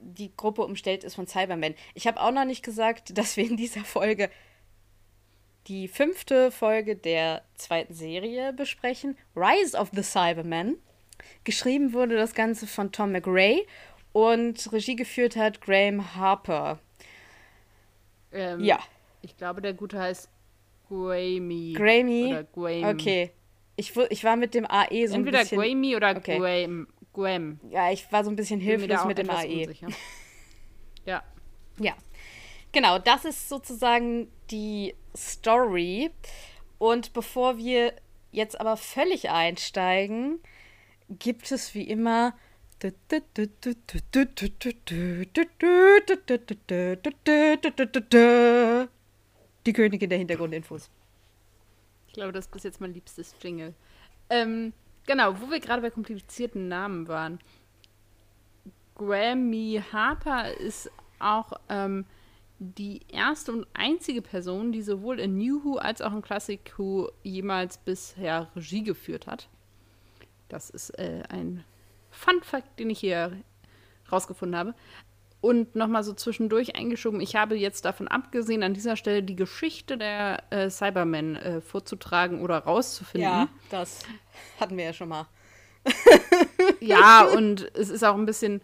die 0.00 0.34
Gruppe 0.34 0.62
umstellt 0.62 1.04
ist 1.04 1.16
von 1.16 1.26
Cybermen. 1.26 1.74
Ich 1.94 2.06
habe 2.06 2.20
auch 2.20 2.30
noch 2.30 2.46
nicht 2.46 2.64
gesagt, 2.64 3.16
dass 3.18 3.36
wir 3.36 3.44
in 3.44 3.56
dieser 3.56 3.84
Folge 3.84 4.30
die 5.68 5.86
fünfte 5.86 6.50
Folge 6.50 6.96
der 6.96 7.42
zweiten 7.54 7.92
Serie 7.92 8.52
besprechen, 8.52 9.16
Rise 9.36 9.76
of 9.76 9.90
the 9.92 10.02
Cybermen. 10.02 10.78
Geschrieben 11.44 11.92
wurde 11.92 12.16
das 12.16 12.34
Ganze 12.34 12.66
von 12.66 12.90
Tom 12.90 13.12
McRae 13.12 13.66
und 14.12 14.72
Regie 14.72 14.96
geführt 14.96 15.36
hat 15.36 15.60
Graham 15.60 16.14
Harper. 16.14 16.78
Ähm, 18.32 18.64
ja. 18.64 18.78
Ich 19.22 19.36
glaube, 19.36 19.60
der 19.60 19.74
Gute 19.74 19.98
heißt? 19.98 20.28
Oder 22.30 22.44
Guam. 22.44 22.84
Okay. 22.84 23.30
Ich, 23.76 23.94
ich 23.96 24.24
war 24.24 24.36
mit 24.36 24.54
dem 24.54 24.64
AE 24.64 25.06
so 25.06 25.14
Entweder 25.14 25.40
ein 25.40 25.42
bisschen... 25.42 25.60
Entweder 25.60 25.62
Grammy 25.62 25.96
oder 25.96 26.16
okay. 26.16 26.38
Guam. 26.38 26.88
Guam. 27.12 27.60
Ja, 27.70 27.90
ich 27.92 28.10
war 28.10 28.24
so 28.24 28.30
ein 28.30 28.36
bisschen 28.36 28.60
hilflos 28.60 29.04
mit 29.04 29.18
dem 29.18 29.30
AE. 29.30 29.66
Unsicher. 29.66 29.88
Ja. 31.04 31.22
Ja. 31.80 31.94
Genau, 32.70 32.98
das 32.98 33.24
ist 33.24 33.48
sozusagen 33.48 34.30
die 34.50 34.94
Story. 35.18 36.10
Und 36.78 37.12
bevor 37.12 37.58
wir 37.58 37.94
jetzt 38.30 38.60
aber 38.60 38.76
völlig 38.76 39.30
einsteigen, 39.30 40.40
gibt 41.08 41.50
es 41.50 41.74
wie 41.74 41.82
immer 41.82 42.34
die 49.66 49.72
Königin 49.72 50.08
der 50.08 50.18
Hintergrundinfos. 50.18 50.90
Ich 52.06 52.12
glaube, 52.12 52.32
das 52.32 52.46
ist 52.46 52.52
bis 52.52 52.62
jetzt 52.62 52.80
mein 52.80 52.94
liebstes 52.94 53.34
Jingle. 53.40 53.74
Ähm, 54.30 54.72
genau, 55.06 55.40
wo 55.40 55.50
wir 55.50 55.58
gerade 55.60 55.82
bei 55.82 55.90
komplizierten 55.90 56.68
Namen 56.68 57.08
waren. 57.08 57.40
Grammy 58.94 59.82
Harper 59.92 60.52
ist 60.52 60.90
auch 61.18 61.52
ähm, 61.68 62.04
die 62.58 63.02
erste 63.08 63.52
und 63.52 63.66
einzige 63.74 64.22
Person, 64.22 64.72
die 64.72 64.82
sowohl 64.82 65.20
in 65.20 65.36
New 65.38 65.64
Who 65.64 65.76
als 65.76 66.02
auch 66.02 66.12
in 66.12 66.22
Classic 66.22 66.60
Who 66.76 67.10
jemals 67.22 67.78
bisher 67.78 68.48
Regie 68.56 68.82
geführt 68.82 69.26
hat. 69.26 69.48
Das 70.48 70.70
ist 70.70 70.90
äh, 70.98 71.22
ein 71.28 71.64
Fun 72.10 72.42
Fact, 72.42 72.78
den 72.78 72.90
ich 72.90 72.98
hier 72.98 73.32
rausgefunden 74.10 74.58
habe. 74.58 74.74
Und 75.40 75.76
nochmal 75.76 76.02
so 76.02 76.14
zwischendurch 76.14 76.74
eingeschoben, 76.74 77.20
ich 77.20 77.36
habe 77.36 77.54
jetzt 77.54 77.84
davon 77.84 78.08
abgesehen, 78.08 78.64
an 78.64 78.74
dieser 78.74 78.96
Stelle 78.96 79.22
die 79.22 79.36
Geschichte 79.36 79.96
der 79.96 80.42
äh, 80.50 80.68
Cybermen 80.68 81.36
äh, 81.36 81.60
vorzutragen 81.60 82.42
oder 82.42 82.58
rauszufinden. 82.58 83.30
Ja, 83.30 83.48
das 83.70 84.00
hatten 84.58 84.76
wir 84.76 84.86
ja 84.86 84.92
schon 84.92 85.10
mal. 85.10 85.28
ja, 86.80 87.24
und 87.24 87.70
es 87.76 87.88
ist 87.88 88.02
auch 88.02 88.16
ein 88.16 88.26
bisschen 88.26 88.60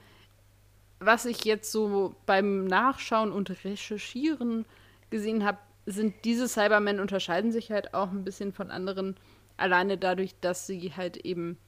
was 1.04 1.24
ich 1.24 1.44
jetzt 1.44 1.70
so 1.70 2.14
beim 2.26 2.66
Nachschauen 2.66 3.32
und 3.32 3.50
Recherchieren 3.64 4.64
gesehen 5.10 5.44
habe, 5.44 5.58
sind 5.86 6.14
diese 6.24 6.48
Cybermen 6.48 7.00
unterscheiden 7.00 7.52
sich 7.52 7.70
halt 7.70 7.94
auch 7.94 8.10
ein 8.10 8.24
bisschen 8.24 8.52
von 8.52 8.70
anderen, 8.70 9.16
alleine 9.56 9.98
dadurch, 9.98 10.34
dass 10.40 10.66
sie 10.66 10.92
halt 10.96 11.18
eben 11.18 11.58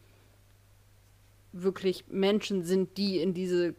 wirklich 1.52 2.04
Menschen 2.08 2.64
sind, 2.64 2.96
die 2.96 3.18
in 3.18 3.34
diese 3.34 3.74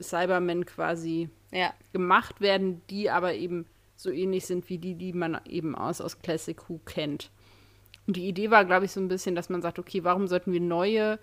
Cybermen 0.00 0.64
quasi 0.66 1.28
ja. 1.50 1.72
gemacht 1.92 2.40
werden, 2.40 2.82
die 2.90 3.10
aber 3.10 3.34
eben 3.34 3.66
so 3.96 4.10
ähnlich 4.10 4.46
sind 4.46 4.68
wie 4.68 4.78
die, 4.78 4.94
die 4.94 5.12
man 5.12 5.40
eben 5.46 5.74
aus, 5.74 6.00
aus 6.00 6.20
Classic 6.20 6.56
Who 6.68 6.78
kennt. 6.84 7.30
Und 8.06 8.16
die 8.16 8.28
Idee 8.28 8.50
war, 8.50 8.64
glaube 8.64 8.84
ich, 8.84 8.92
so 8.92 9.00
ein 9.00 9.08
bisschen, 9.08 9.34
dass 9.34 9.50
man 9.50 9.60
sagt, 9.60 9.78
okay, 9.78 10.04
warum 10.04 10.28
sollten 10.28 10.52
wir 10.52 10.60
neue 10.60 11.18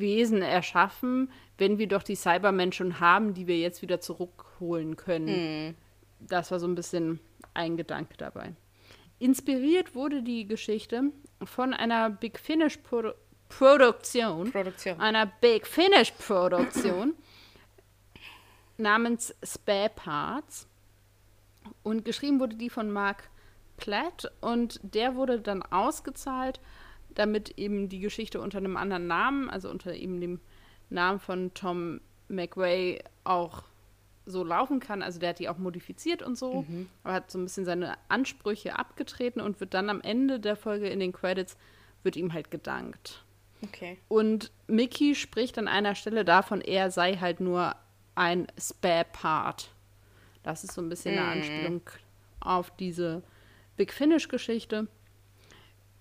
Wesen 0.00 0.42
erschaffen, 0.42 1.30
wenn 1.58 1.78
wir 1.78 1.88
doch 1.88 2.02
die 2.02 2.16
Cybermen 2.16 2.72
schon 2.72 3.00
haben, 3.00 3.34
die 3.34 3.46
wir 3.46 3.58
jetzt 3.58 3.82
wieder 3.82 4.00
zurückholen 4.00 4.96
können. 4.96 5.70
Mm. 5.70 5.74
Das 6.20 6.50
war 6.50 6.58
so 6.58 6.66
ein 6.66 6.74
bisschen 6.74 7.20
ein 7.52 7.76
Gedanke 7.76 8.16
dabei. 8.16 8.54
Inspiriert 9.18 9.94
wurde 9.94 10.22
die 10.22 10.46
Geschichte 10.46 11.04
von 11.42 11.72
einer 11.72 12.10
Big 12.10 12.38
Finish 12.38 12.78
Pro 12.78 13.12
Produktion, 13.48 14.50
Produktion, 14.50 15.00
einer 15.00 15.26
Big 15.26 15.66
Finish 15.66 16.10
Produktion 16.12 17.14
namens 18.76 19.34
Spare 19.44 19.90
Parts. 19.94 20.66
Und 21.82 22.04
geschrieben 22.04 22.40
wurde 22.40 22.56
die 22.56 22.70
von 22.70 22.90
Mark 22.90 23.30
Platt 23.76 24.30
und 24.40 24.80
der 24.82 25.14
wurde 25.14 25.40
dann 25.40 25.62
ausgezahlt 25.62 26.60
damit 27.14 27.58
eben 27.58 27.88
die 27.88 28.00
Geschichte 28.00 28.40
unter 28.40 28.58
einem 28.58 28.76
anderen 28.76 29.06
Namen, 29.06 29.50
also 29.50 29.70
unter 29.70 29.94
eben 29.94 30.20
dem 30.20 30.40
Namen 30.90 31.20
von 31.20 31.52
Tom 31.54 32.00
McRae 32.28 32.98
auch 33.24 33.64
so 34.26 34.42
laufen 34.42 34.80
kann. 34.80 35.02
Also 35.02 35.18
der 35.18 35.30
hat 35.30 35.38
die 35.38 35.48
auch 35.48 35.58
modifiziert 35.58 36.22
und 36.22 36.36
so, 36.36 36.62
mhm. 36.62 36.88
aber 37.02 37.14
hat 37.14 37.30
so 37.30 37.38
ein 37.38 37.44
bisschen 37.44 37.64
seine 37.64 37.96
Ansprüche 38.08 38.78
abgetreten 38.78 39.40
und 39.40 39.60
wird 39.60 39.74
dann 39.74 39.90
am 39.90 40.00
Ende 40.00 40.40
der 40.40 40.56
Folge 40.56 40.88
in 40.88 41.00
den 41.00 41.12
Credits 41.12 41.56
wird 42.02 42.16
ihm 42.16 42.32
halt 42.32 42.50
gedankt. 42.50 43.24
Okay. 43.62 43.98
Und 44.08 44.50
Mickey 44.66 45.14
spricht 45.14 45.58
an 45.58 45.68
einer 45.68 45.94
Stelle 45.94 46.24
davon, 46.24 46.60
er 46.60 46.90
sei 46.90 47.16
halt 47.16 47.40
nur 47.40 47.74
ein 48.14 48.46
Spare 48.58 49.06
Part. 49.10 49.70
Das 50.42 50.64
ist 50.64 50.74
so 50.74 50.82
ein 50.82 50.88
bisschen 50.88 51.14
mhm. 51.14 51.20
eine 51.20 51.30
Anspielung 51.30 51.80
auf 52.40 52.70
diese 52.76 53.22
Big 53.76 53.92
Finish 53.92 54.28
Geschichte 54.28 54.86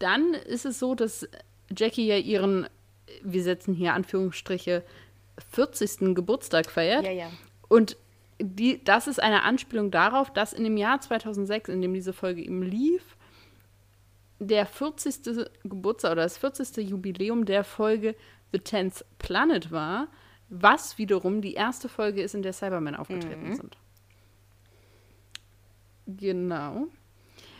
dann 0.03 0.33
ist 0.33 0.65
es 0.65 0.79
so, 0.79 0.95
dass 0.95 1.27
Jackie 1.75 2.05
ja 2.05 2.17
ihren, 2.17 2.67
wir 3.23 3.41
setzen 3.41 3.73
hier 3.73 3.93
Anführungsstriche, 3.93 4.83
40. 5.51 6.13
Geburtstag 6.13 6.69
feiert. 6.69 7.05
Ja, 7.05 7.11
ja. 7.11 7.31
Und 7.69 7.97
die, 8.39 8.83
das 8.83 9.07
ist 9.07 9.21
eine 9.21 9.43
Anspielung 9.43 9.89
darauf, 9.89 10.31
dass 10.31 10.53
in 10.53 10.65
dem 10.65 10.77
Jahr 10.77 10.99
2006, 10.99 11.69
in 11.69 11.81
dem 11.81 11.93
diese 11.93 12.11
Folge 12.13 12.41
eben 12.41 12.61
lief, 12.61 13.15
der 14.39 14.65
40. 14.65 15.47
Geburtstag 15.63 16.11
oder 16.11 16.23
das 16.23 16.37
40. 16.37 16.89
Jubiläum 16.89 17.45
der 17.45 17.63
Folge 17.63 18.15
The 18.51 18.59
Tenth 18.59 19.05
Planet 19.19 19.71
war, 19.71 20.07
was 20.49 20.97
wiederum 20.97 21.41
die 21.41 21.53
erste 21.53 21.87
Folge 21.87 22.21
ist, 22.21 22.35
in 22.35 22.43
der 22.43 22.53
Cybermen 22.53 22.95
aufgetreten 22.95 23.49
mhm. 23.49 23.55
sind. 23.55 23.77
Genau. 26.05 26.87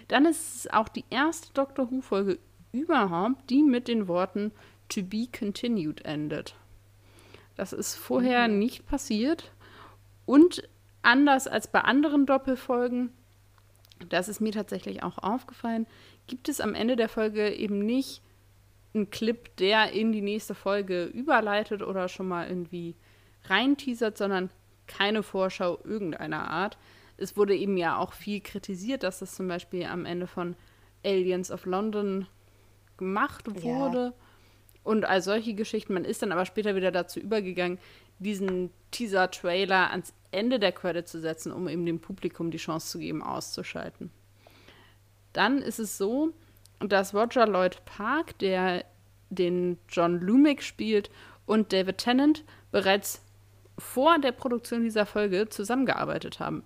Dann 0.07 0.25
ist 0.25 0.55
es 0.55 0.73
auch 0.73 0.89
die 0.89 1.05
erste 1.09 1.53
Doctor 1.53 1.91
Who-Folge 1.91 2.39
überhaupt, 2.71 3.49
die 3.49 3.63
mit 3.63 3.87
den 3.87 4.07
Worten 4.07 4.51
To 4.89 5.01
be 5.01 5.27
continued 5.27 6.05
endet. 6.05 6.55
Das 7.55 7.73
ist 7.73 7.95
vorher 7.95 8.47
mhm. 8.47 8.59
nicht 8.59 8.85
passiert. 8.85 9.51
Und 10.25 10.67
anders 11.01 11.47
als 11.47 11.67
bei 11.67 11.81
anderen 11.81 12.25
Doppelfolgen, 12.25 13.11
das 14.09 14.27
ist 14.27 14.41
mir 14.41 14.51
tatsächlich 14.51 15.03
auch 15.03 15.17
aufgefallen, 15.17 15.87
gibt 16.27 16.49
es 16.49 16.61
am 16.61 16.75
Ende 16.75 16.95
der 16.95 17.09
Folge 17.09 17.53
eben 17.53 17.79
nicht 17.79 18.21
ein 18.95 19.09
Clip, 19.09 19.55
der 19.57 19.91
in 19.91 20.11
die 20.11 20.21
nächste 20.21 20.55
Folge 20.55 21.05
überleitet 21.05 21.81
oder 21.81 22.07
schon 22.07 22.27
mal 22.27 22.47
irgendwie 22.47 22.95
reinteasert, 23.45 24.17
sondern 24.17 24.49
keine 24.87 25.23
Vorschau 25.23 25.79
irgendeiner 25.83 26.49
Art. 26.49 26.77
Es 27.17 27.37
wurde 27.37 27.55
eben 27.55 27.77
ja 27.77 27.97
auch 27.97 28.13
viel 28.13 28.41
kritisiert, 28.41 29.03
dass 29.03 29.19
das 29.19 29.35
zum 29.35 29.47
Beispiel 29.47 29.85
am 29.85 30.05
Ende 30.05 30.27
von 30.27 30.55
Aliens 31.03 31.51
of 31.51 31.65
London 31.65 32.27
gemacht 32.97 33.63
wurde. 33.63 34.05
Ja. 34.05 34.13
Und 34.83 35.05
all 35.05 35.21
solche 35.21 35.53
Geschichten. 35.53 35.93
Man 35.93 36.03
ist 36.03 36.21
dann 36.21 36.33
aber 36.33 36.45
später 36.45 36.75
wieder 36.75 36.91
dazu 36.91 37.19
übergegangen, 37.19 37.79
diesen 38.19 38.69
Teaser-Trailer 38.91 39.91
ans 39.91 40.13
Ende 40.31 40.59
der 40.59 40.71
Credit 40.71 41.07
zu 41.07 41.21
setzen, 41.21 41.51
um 41.51 41.69
eben 41.69 41.85
dem 41.85 41.99
Publikum 41.99 42.51
die 42.51 42.57
Chance 42.57 42.91
zu 42.91 42.99
geben, 42.99 43.23
auszuschalten. 43.23 44.11
Dann 45.31 45.59
ist 45.59 45.79
es 45.79 45.97
so, 45.97 46.33
dass 46.79 47.13
Roger 47.13 47.47
Lloyd 47.47 47.83
Park, 47.85 48.37
der 48.39 48.85
den 49.29 49.77
John 49.89 50.19
Lumick 50.19 50.61
spielt, 50.61 51.09
und 51.45 51.73
David 51.73 51.97
Tennant 51.97 52.43
bereits 52.71 53.21
vor 53.77 54.19
der 54.19 54.31
Produktion 54.31 54.83
dieser 54.83 55.05
Folge 55.05 55.49
zusammengearbeitet 55.49 56.39
haben. 56.39 56.63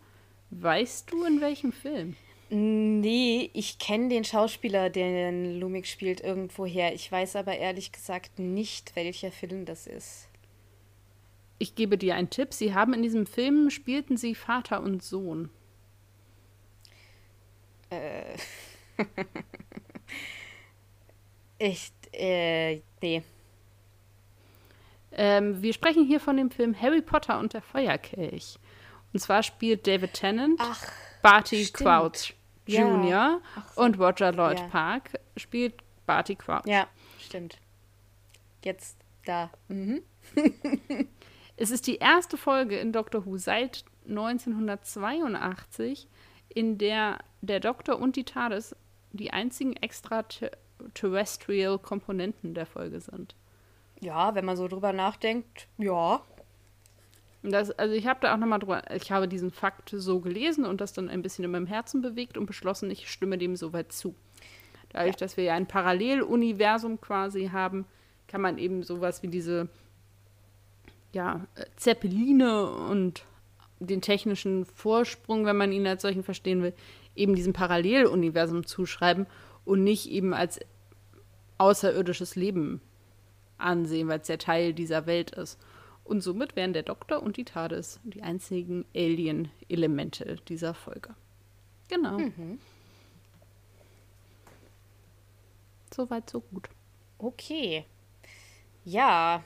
Weißt 0.50 1.12
du, 1.12 1.26
in 1.26 1.42
welchem 1.42 1.72
Film? 1.72 2.16
Nee, 2.50 3.50
ich 3.54 3.78
kenne 3.78 4.08
den 4.08 4.24
Schauspieler, 4.24 4.90
den 4.90 5.60
Lumick 5.60 5.86
spielt, 5.86 6.22
irgendwoher. 6.22 6.94
Ich 6.94 7.12
weiß 7.12 7.36
aber 7.36 7.58
ehrlich 7.58 7.92
gesagt 7.92 8.40
nicht, 8.40 8.96
welcher 8.96 9.32
Film 9.32 9.66
das 9.66 9.86
ist. 9.86 10.30
Ich 11.60 11.76
gebe 11.76 11.98
dir 11.98 12.16
einen 12.16 12.30
Tipp. 12.30 12.54
Sie 12.54 12.74
haben 12.74 12.94
in 12.94 13.02
diesem 13.02 13.26
Film, 13.26 13.70
spielten 13.70 14.16
sie 14.16 14.34
Vater 14.34 14.82
und 14.82 15.04
Sohn. 15.04 15.50
Äh. 17.90 18.38
ich, 21.58 21.92
äh, 22.14 22.82
nee. 23.02 23.24
Ähm, 25.12 25.62
wir 25.62 25.74
sprechen 25.74 26.06
hier 26.06 26.20
von 26.20 26.38
dem 26.38 26.52
Film 26.52 26.80
Harry 26.80 27.02
Potter 27.02 27.40
und 27.40 27.54
der 27.54 27.62
Feuerkelch. 27.62 28.60
Und 29.18 29.22
zwar 29.22 29.42
spielt 29.42 29.88
David 29.88 30.14
Tennant, 30.14 30.60
Ach, 30.62 30.80
Barty 31.24 31.66
stimmt. 31.66 31.88
Crouch 31.88 32.36
Jr. 32.68 33.04
Ja. 33.04 33.42
So. 33.74 33.82
und 33.82 33.98
Roger 33.98 34.32
Lloyd 34.32 34.60
ja. 34.60 34.68
Park 34.68 35.10
spielt 35.36 35.74
Barty 36.06 36.36
Crouch. 36.36 36.68
Ja, 36.68 36.86
stimmt. 37.18 37.58
Jetzt 38.64 39.00
da. 39.26 39.50
Mhm. 39.70 40.04
es 41.58 41.72
ist 41.72 41.88
die 41.88 41.96
erste 41.96 42.38
Folge 42.38 42.78
in 42.78 42.94
Doctor 42.94 43.26
Who 43.26 43.40
seit 43.40 43.86
1982, 44.08 46.08
in 46.50 46.78
der 46.78 47.18
der 47.42 47.60
Doktor 47.60 47.98
und 47.98 48.18
die 48.18 48.24
TARDIS 48.24 48.76
die 49.14 49.34
einzigen 49.34 49.76
extraterrestrial 49.78 51.80
Komponenten 51.80 52.54
der 52.54 52.68
Folge 52.68 53.02
sind. 53.02 53.34
Ja, 54.00 54.36
wenn 54.36 54.46
man 54.46 54.58
so 54.58 54.68
drüber 54.68 54.94
nachdenkt, 54.94 55.68
ja. 55.80 56.22
Das, 57.52 57.72
also 57.72 57.94
ich 57.94 58.08
habe 58.08 58.20
da 58.22 58.34
auch 58.34 58.38
nochmal 58.38 58.60
drüber, 58.60 58.84
ich 58.94 59.12
habe 59.12 59.28
diesen 59.28 59.52
Fakt 59.52 59.94
so 59.96 60.20
gelesen 60.20 60.66
und 60.66 60.82
das 60.82 60.94
dann 60.94 61.10
ein 61.10 61.22
bisschen 61.22 61.46
in 61.46 61.52
meinem 61.52 61.68
Herzen 61.68 62.02
bewegt 62.02 62.38
und 62.38 62.46
beschlossen, 62.46 62.92
ich 62.92 63.10
stimme 63.10 63.38
dem 63.38 63.56
soweit 63.56 63.92
zu. 63.92 64.16
Dadurch, 64.90 65.16
ja. 65.16 65.20
dass 65.20 65.38
wir 65.38 65.44
ja 65.44 65.54
ein 65.54 65.68
Paralleluniversum 65.68 67.00
quasi 67.02 67.50
haben, 67.52 67.86
kann 68.28 68.42
man 68.42 68.58
eben 68.58 68.84
sowas 68.84 69.24
wie 69.24 69.28
diese 69.28 69.70
ja, 71.14 71.46
Zeppeline 71.78 72.70
und 72.70 73.24
den 73.80 74.02
technischen 74.02 74.66
Vorsprung, 74.66 75.46
wenn 75.46 75.58
man 75.58 75.72
ihn 75.72 75.88
als 75.88 76.02
solchen 76.02 76.24
verstehen 76.24 76.64
will, 76.64 76.74
eben 77.16 77.36
diesem 77.36 77.54
Paralleluniversum 77.54 78.66
zuschreiben 78.66 79.28
und 79.66 79.84
nicht 79.84 80.10
eben 80.10 80.34
als 80.34 80.60
außerirdisches 81.58 82.36
Leben 82.36 82.82
ansehen, 83.58 84.08
weil 84.08 84.20
es 84.20 84.28
ja 84.28 84.38
Teil 84.38 84.74
dieser 84.74 85.06
Welt 85.06 85.32
ist. 85.32 85.60
Und 86.08 86.22
somit 86.22 86.56
wären 86.56 86.74
der 86.74 86.84
Doktor 86.84 87.22
und 87.22 87.38
die 87.38 87.44
TARDIS 87.44 88.00
die 88.04 88.24
einzigen 88.24 88.86
Alien-Elemente 88.96 90.38
dieser 90.48 90.74
Folge. 90.74 91.16
Genau. 91.90 92.18
Mhm. 92.18 92.60
Soweit, 95.94 96.30
so 96.30 96.40
gut. 96.40 96.70
Okay. 97.18 97.86
Ja. 98.86 99.44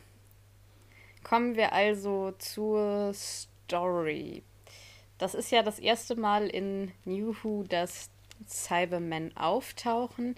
Kommen 1.23 1.55
wir 1.55 1.73
also 1.73 2.33
zur 2.37 3.13
Story. 3.13 4.43
Das 5.17 5.35
ist 5.35 5.51
ja 5.51 5.63
das 5.63 5.79
erste 5.79 6.15
Mal 6.15 6.47
in 6.47 6.91
New 7.05 7.35
Who, 7.41 7.63
dass 7.63 8.09
Cybermen 8.47 9.35
auftauchen. 9.37 10.35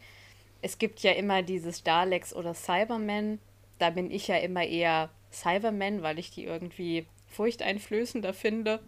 Es 0.62 0.78
gibt 0.78 1.02
ja 1.02 1.12
immer 1.12 1.42
dieses 1.42 1.84
Daleks 1.84 2.34
oder 2.34 2.54
Cybermen 2.54 3.40
da 3.84 3.90
bin 3.90 4.12
ich 4.12 4.30
ja 4.30 4.38
immer 4.38 4.64
eher 4.64 5.10
Cyberman, 5.34 6.04
weil 6.04 6.20
ich 6.20 6.32
die 6.32 6.44
irgendwie 6.46 7.06
furchteinflößender 7.28 8.34
finde. 8.34 8.80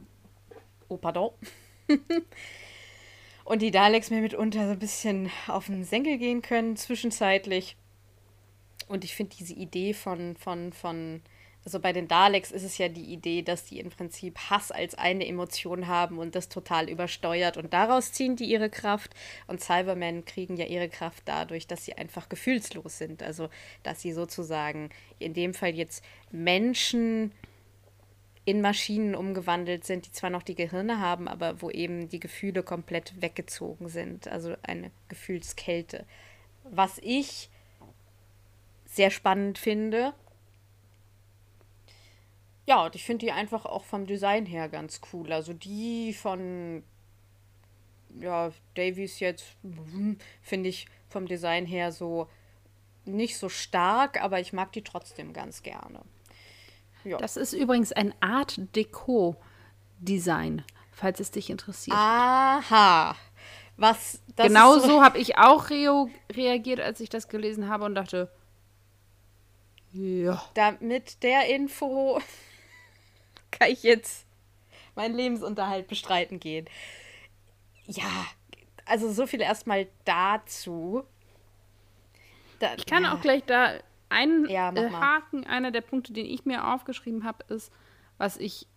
Oh, 0.88 0.98
pardon. 0.98 1.32
und 3.44 3.62
die 3.62 3.72
Daleks 3.72 4.12
mir 4.12 4.22
mitunter 4.22 4.66
so 4.66 4.72
ein 4.72 4.80
bisschen 4.80 5.32
auf 5.48 5.66
den 5.66 5.84
Senkel 5.84 6.18
gehen 6.18 6.42
können, 6.42 6.78
zwischenzeitlich. 6.78 7.76
Und 8.88 9.04
ich 9.04 9.16
finde 9.16 9.36
diese 9.36 9.54
Idee 9.54 9.94
von, 9.94 10.36
von, 10.36 10.72
von 10.72 11.22
also 11.66 11.80
bei 11.80 11.94
den 11.94 12.08
Daleks 12.08 12.52
ist 12.52 12.64
es 12.64 12.78
ja 12.78 12.90
die 12.90 13.12
Idee, 13.12 13.42
dass 13.42 13.66
die 13.66 13.80
im 13.80 13.90
Prinzip 13.90 14.38
Hass 14.52 14.72
als 14.72 14.94
eine 14.94 15.28
Emotion 15.28 15.88
haben 15.88 16.20
und 16.20 16.36
das 16.36 16.48
total 16.48 16.88
übersteuert 16.88 17.58
und 17.58 17.74
daraus 17.74 18.12
ziehen 18.12 18.36
die 18.36 18.46
ihre 18.46 18.70
Kraft. 18.70 19.16
Und 19.48 19.62
Cybermen 19.62 20.26
kriegen 20.26 20.58
ja 20.58 20.66
ihre 20.66 20.90
Kraft 20.90 21.24
dadurch, 21.26 21.66
dass 21.66 21.84
sie 21.84 21.98
einfach 21.98 22.30
gefühlslos 22.30 23.00
sind. 23.00 23.24
Also, 23.24 23.50
dass 23.82 24.00
sie 24.00 24.14
sozusagen 24.14 24.90
in 25.18 25.34
dem 25.34 25.56
Fall 25.56 25.74
jetzt 25.74 26.04
Menschen 26.32 27.32
in 28.46 28.62
Maschinen 28.62 29.16
umgewandelt 29.16 29.86
sind, 29.86 30.06
die 30.06 30.12
zwar 30.12 30.30
noch 30.30 30.44
die 30.44 30.54
Gehirne 30.54 31.00
haben, 31.00 31.28
aber 31.28 31.64
wo 31.64 31.72
eben 31.72 32.10
die 32.10 32.20
Gefühle 32.20 32.62
komplett 32.62 33.20
weggezogen 33.20 33.90
sind. 33.90 34.28
Also 34.28 34.54
eine 34.62 34.92
Gefühlskälte. 35.08 36.06
Was 36.64 37.00
ich 37.02 37.50
sehr 38.86 39.10
spannend 39.10 39.58
finde, 39.58 40.14
ja, 42.68 42.86
und 42.86 42.96
ich 42.96 43.04
finde 43.04 43.26
die 43.26 43.32
einfach 43.32 43.66
auch 43.66 43.84
vom 43.84 44.08
Design 44.08 44.46
her 44.46 44.70
ganz 44.70 45.02
cool. 45.14 45.32
Also 45.32 45.54
die 45.54 46.14
von 46.14 46.84
ja, 48.20 48.52
Davies 48.76 49.20
jetzt 49.20 49.46
hm, 49.62 50.18
finde 50.42 50.70
ich 50.70 50.88
vom 51.08 51.28
Design 51.28 51.66
her 51.66 51.92
so 51.92 52.28
nicht 53.06 53.38
so 53.38 53.50
stark, 53.50 54.22
aber 54.22 54.40
ich 54.40 54.52
mag 54.52 54.72
die 54.72 54.84
trotzdem 54.84 55.32
ganz 55.32 55.62
gerne. 55.62 56.02
Ja. 57.04 57.18
Das 57.18 57.38
ist 57.38 57.54
übrigens 57.54 57.92
ein 57.92 58.16
Art 58.20 58.60
Deco 58.76 59.36
Design, 60.00 60.64
falls 60.92 61.20
es 61.20 61.30
dich 61.30 61.52
interessiert. 61.52 61.96
Aha. 61.96 63.16
Was 63.78 64.22
genau 64.36 64.80
so, 64.80 64.88
so 64.88 65.04
habe 65.04 65.20
ich 65.20 65.38
auch 65.38 65.70
re 65.70 66.08
reagiert, 66.32 66.80
als 66.80 67.00
ich 67.00 67.10
das 67.10 67.28
gelesen 67.28 67.70
habe 67.70 67.86
und 67.86 67.94
dachte, 67.94 68.32
ja. 69.92 70.44
Damit 70.56 71.24
der 71.24 71.48
Info 71.56 72.20
kann 73.60 73.70
ich 73.70 73.84
jetzt 73.84 74.26
meinen 74.96 75.16
Lebensunterhalt 75.16 75.88
bestreiten 75.88 76.40
gehen. 76.40 76.68
Ja, 77.88 78.26
also 78.86 79.12
so 79.12 79.28
viel 79.28 79.42
erstmal 79.42 79.88
dazu. 80.06 81.04
Da, 82.60 82.76
ich 82.76 82.86
kann 82.86 83.04
ja. 83.04 83.14
auch 83.14 83.22
gleich 83.22 83.44
da 83.44 83.74
einen 84.10 84.48
ja, 84.50 84.72
äh, 84.74 84.90
Haken, 84.92 85.46
einer 85.46 85.72
der 85.72 85.82
Punkte, 85.82 86.14
den 86.14 86.26
ich 86.26 86.46
mir 86.46 86.74
aufgeschrieben 86.74 87.24
habe, 87.24 87.44
ist, 87.54 87.72
was 88.18 88.38
ich, 88.38 88.68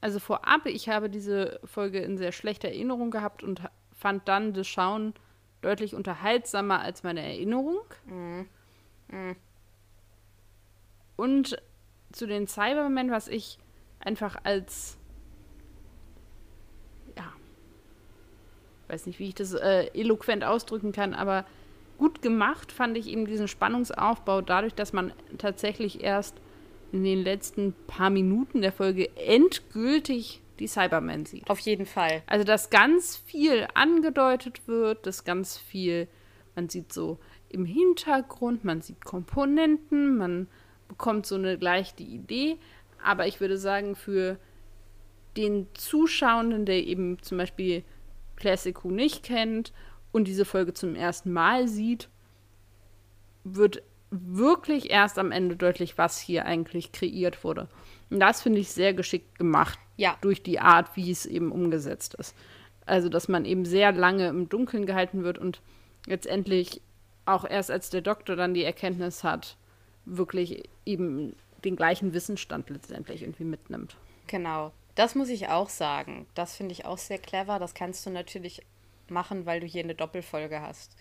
also 0.00 0.18
vorab, 0.18 0.66
ich 0.66 0.88
habe 0.88 1.08
diese 1.08 1.60
Folge 1.64 2.00
in 2.00 2.18
sehr 2.18 2.32
schlechter 2.32 2.68
Erinnerung 2.68 3.10
gehabt 3.10 3.42
und 3.42 3.62
fand 3.92 4.26
dann 4.28 4.54
das 4.54 4.66
Schauen 4.66 5.14
deutlich 5.60 5.94
unterhaltsamer 5.94 6.80
als 6.80 7.02
meine 7.02 7.22
Erinnerung. 7.22 7.82
Mhm. 8.06 8.48
Mhm. 9.08 9.36
Und 11.16 11.62
zu 12.12 12.26
den 12.26 12.48
Cybermen, 12.48 13.10
was 13.10 13.28
ich 13.28 13.58
einfach 14.00 14.36
als 14.44 14.98
ja, 17.16 17.32
weiß 18.88 19.06
nicht, 19.06 19.18
wie 19.18 19.28
ich 19.28 19.34
das 19.34 19.54
äh, 19.54 19.86
eloquent 19.94 20.44
ausdrücken 20.44 20.92
kann, 20.92 21.14
aber 21.14 21.44
gut 21.98 22.22
gemacht 22.22 22.72
fand 22.72 22.96
ich 22.96 23.08
eben 23.08 23.26
diesen 23.26 23.46
Spannungsaufbau 23.48 24.40
dadurch, 24.40 24.74
dass 24.74 24.92
man 24.92 25.12
tatsächlich 25.38 26.02
erst 26.02 26.36
in 26.92 27.04
den 27.04 27.22
letzten 27.22 27.74
paar 27.86 28.10
Minuten 28.10 28.62
der 28.62 28.72
Folge 28.72 29.14
endgültig 29.16 30.40
die 30.58 30.66
Cybermen 30.66 31.26
sieht. 31.26 31.48
Auf 31.48 31.58
jeden 31.60 31.86
Fall. 31.86 32.22
Also, 32.26 32.44
dass 32.44 32.70
ganz 32.70 33.16
viel 33.16 33.66
angedeutet 33.74 34.66
wird, 34.66 35.06
dass 35.06 35.24
ganz 35.24 35.56
viel, 35.56 36.08
man 36.54 36.68
sieht 36.68 36.92
so 36.92 37.18
im 37.48 37.64
Hintergrund, 37.64 38.64
man 38.64 38.82
sieht 38.82 39.04
Komponenten, 39.04 40.16
man 40.16 40.48
bekommt 40.88 41.26
so 41.26 41.36
eine 41.36 41.58
gleich 41.58 41.94
die 41.94 42.14
Idee, 42.14 42.58
aber 43.04 43.26
ich 43.26 43.40
würde 43.40 43.58
sagen, 43.58 43.96
für 43.96 44.38
den 45.36 45.66
Zuschauenden, 45.74 46.66
der 46.66 46.86
eben 46.86 47.22
zum 47.22 47.38
Beispiel 47.38 47.84
Classic 48.36 48.84
Who 48.84 48.90
nicht 48.90 49.22
kennt 49.22 49.72
und 50.12 50.26
diese 50.26 50.44
Folge 50.44 50.74
zum 50.74 50.94
ersten 50.94 51.32
Mal 51.32 51.68
sieht, 51.68 52.08
wird 53.44 53.82
wirklich 54.10 54.90
erst 54.90 55.18
am 55.18 55.30
Ende 55.30 55.56
deutlich, 55.56 55.96
was 55.96 56.18
hier 56.18 56.44
eigentlich 56.44 56.92
kreiert 56.92 57.44
wurde. 57.44 57.68
Und 58.10 58.20
das 58.20 58.42
finde 58.42 58.58
ich 58.58 58.70
sehr 58.70 58.92
geschickt 58.92 59.38
gemacht. 59.38 59.78
Ja. 59.96 60.16
Durch 60.20 60.42
die 60.42 60.58
Art, 60.58 60.96
wie 60.96 61.10
es 61.10 61.26
eben 61.26 61.52
umgesetzt 61.52 62.14
ist. 62.14 62.34
Also, 62.86 63.08
dass 63.08 63.28
man 63.28 63.44
eben 63.44 63.64
sehr 63.64 63.92
lange 63.92 64.28
im 64.28 64.48
Dunkeln 64.48 64.86
gehalten 64.86 65.22
wird 65.22 65.38
und 65.38 65.60
letztendlich 66.06 66.80
auch 67.26 67.44
erst 67.48 67.70
als 67.70 67.90
der 67.90 68.00
Doktor 68.00 68.34
dann 68.34 68.54
die 68.54 68.64
Erkenntnis 68.64 69.22
hat, 69.22 69.56
wirklich 70.06 70.68
eben 70.84 71.36
den 71.64 71.76
gleichen 71.76 72.14
Wissensstand 72.14 72.70
letztendlich 72.70 73.22
irgendwie 73.22 73.44
mitnimmt. 73.44 73.96
Genau. 74.26 74.72
Das 74.94 75.14
muss 75.14 75.28
ich 75.28 75.48
auch 75.48 75.68
sagen. 75.68 76.26
Das 76.34 76.56
finde 76.56 76.72
ich 76.72 76.84
auch 76.84 76.98
sehr 76.98 77.18
clever. 77.18 77.58
Das 77.58 77.74
kannst 77.74 78.04
du 78.06 78.10
natürlich 78.10 78.62
machen, 79.08 79.46
weil 79.46 79.60
du 79.60 79.66
hier 79.66 79.82
eine 79.82 79.94
Doppelfolge 79.94 80.60
hast. 80.60 80.96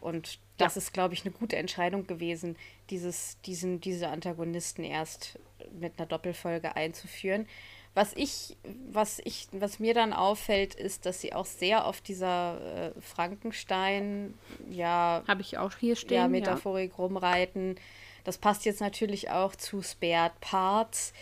Und 0.00 0.38
das 0.58 0.74
ja. 0.74 0.80
ist, 0.80 0.92
glaube 0.92 1.14
ich, 1.14 1.24
eine 1.24 1.32
gute 1.32 1.56
Entscheidung 1.56 2.06
gewesen, 2.06 2.56
dieses, 2.90 3.40
diesen, 3.42 3.80
diese 3.80 4.08
Antagonisten 4.08 4.84
erst 4.84 5.38
mit 5.78 5.98
einer 5.98 6.06
Doppelfolge 6.06 6.74
einzuführen. 6.76 7.46
Was 7.94 8.12
ich, 8.14 8.56
was 8.90 9.20
ich, 9.24 9.48
was 9.52 9.78
mir 9.78 9.92
dann 9.92 10.12
auffällt, 10.12 10.74
ist, 10.74 11.04
dass 11.04 11.20
sie 11.20 11.34
auch 11.34 11.44
sehr 11.44 11.84
auf 11.86 12.00
dieser 12.00 12.94
äh, 12.96 13.00
Frankenstein, 13.00 14.34
ja, 14.70 15.22
habe 15.28 15.42
ich 15.42 15.58
auch 15.58 15.72
hier 15.78 15.94
stehen, 15.94 16.16
ja, 16.16 16.28
Metaphorik 16.28 16.92
ja. 16.92 16.96
rumreiten. 16.96 17.76
Das 18.24 18.38
passt 18.38 18.64
jetzt 18.64 18.80
natürlich 18.80 19.30
auch 19.30 19.54
zu 19.54 19.82
Spared 19.82 20.40
Parts. 20.40 21.12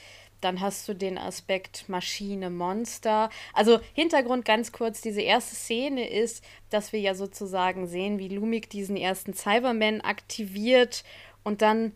Dann 0.40 0.60
hast 0.60 0.88
du 0.88 0.94
den 0.94 1.18
Aspekt 1.18 1.88
Maschine, 1.88 2.50
Monster. 2.50 3.30
Also 3.52 3.78
Hintergrund 3.94 4.44
ganz 4.44 4.72
kurz, 4.72 5.00
diese 5.00 5.20
erste 5.20 5.54
Szene 5.54 6.08
ist, 6.08 6.42
dass 6.70 6.92
wir 6.92 7.00
ja 7.00 7.14
sozusagen 7.14 7.86
sehen, 7.86 8.18
wie 8.18 8.28
Lumik 8.28 8.70
diesen 8.70 8.96
ersten 8.96 9.34
Cyberman 9.34 10.00
aktiviert 10.00 11.04
und 11.44 11.62
dann 11.62 11.92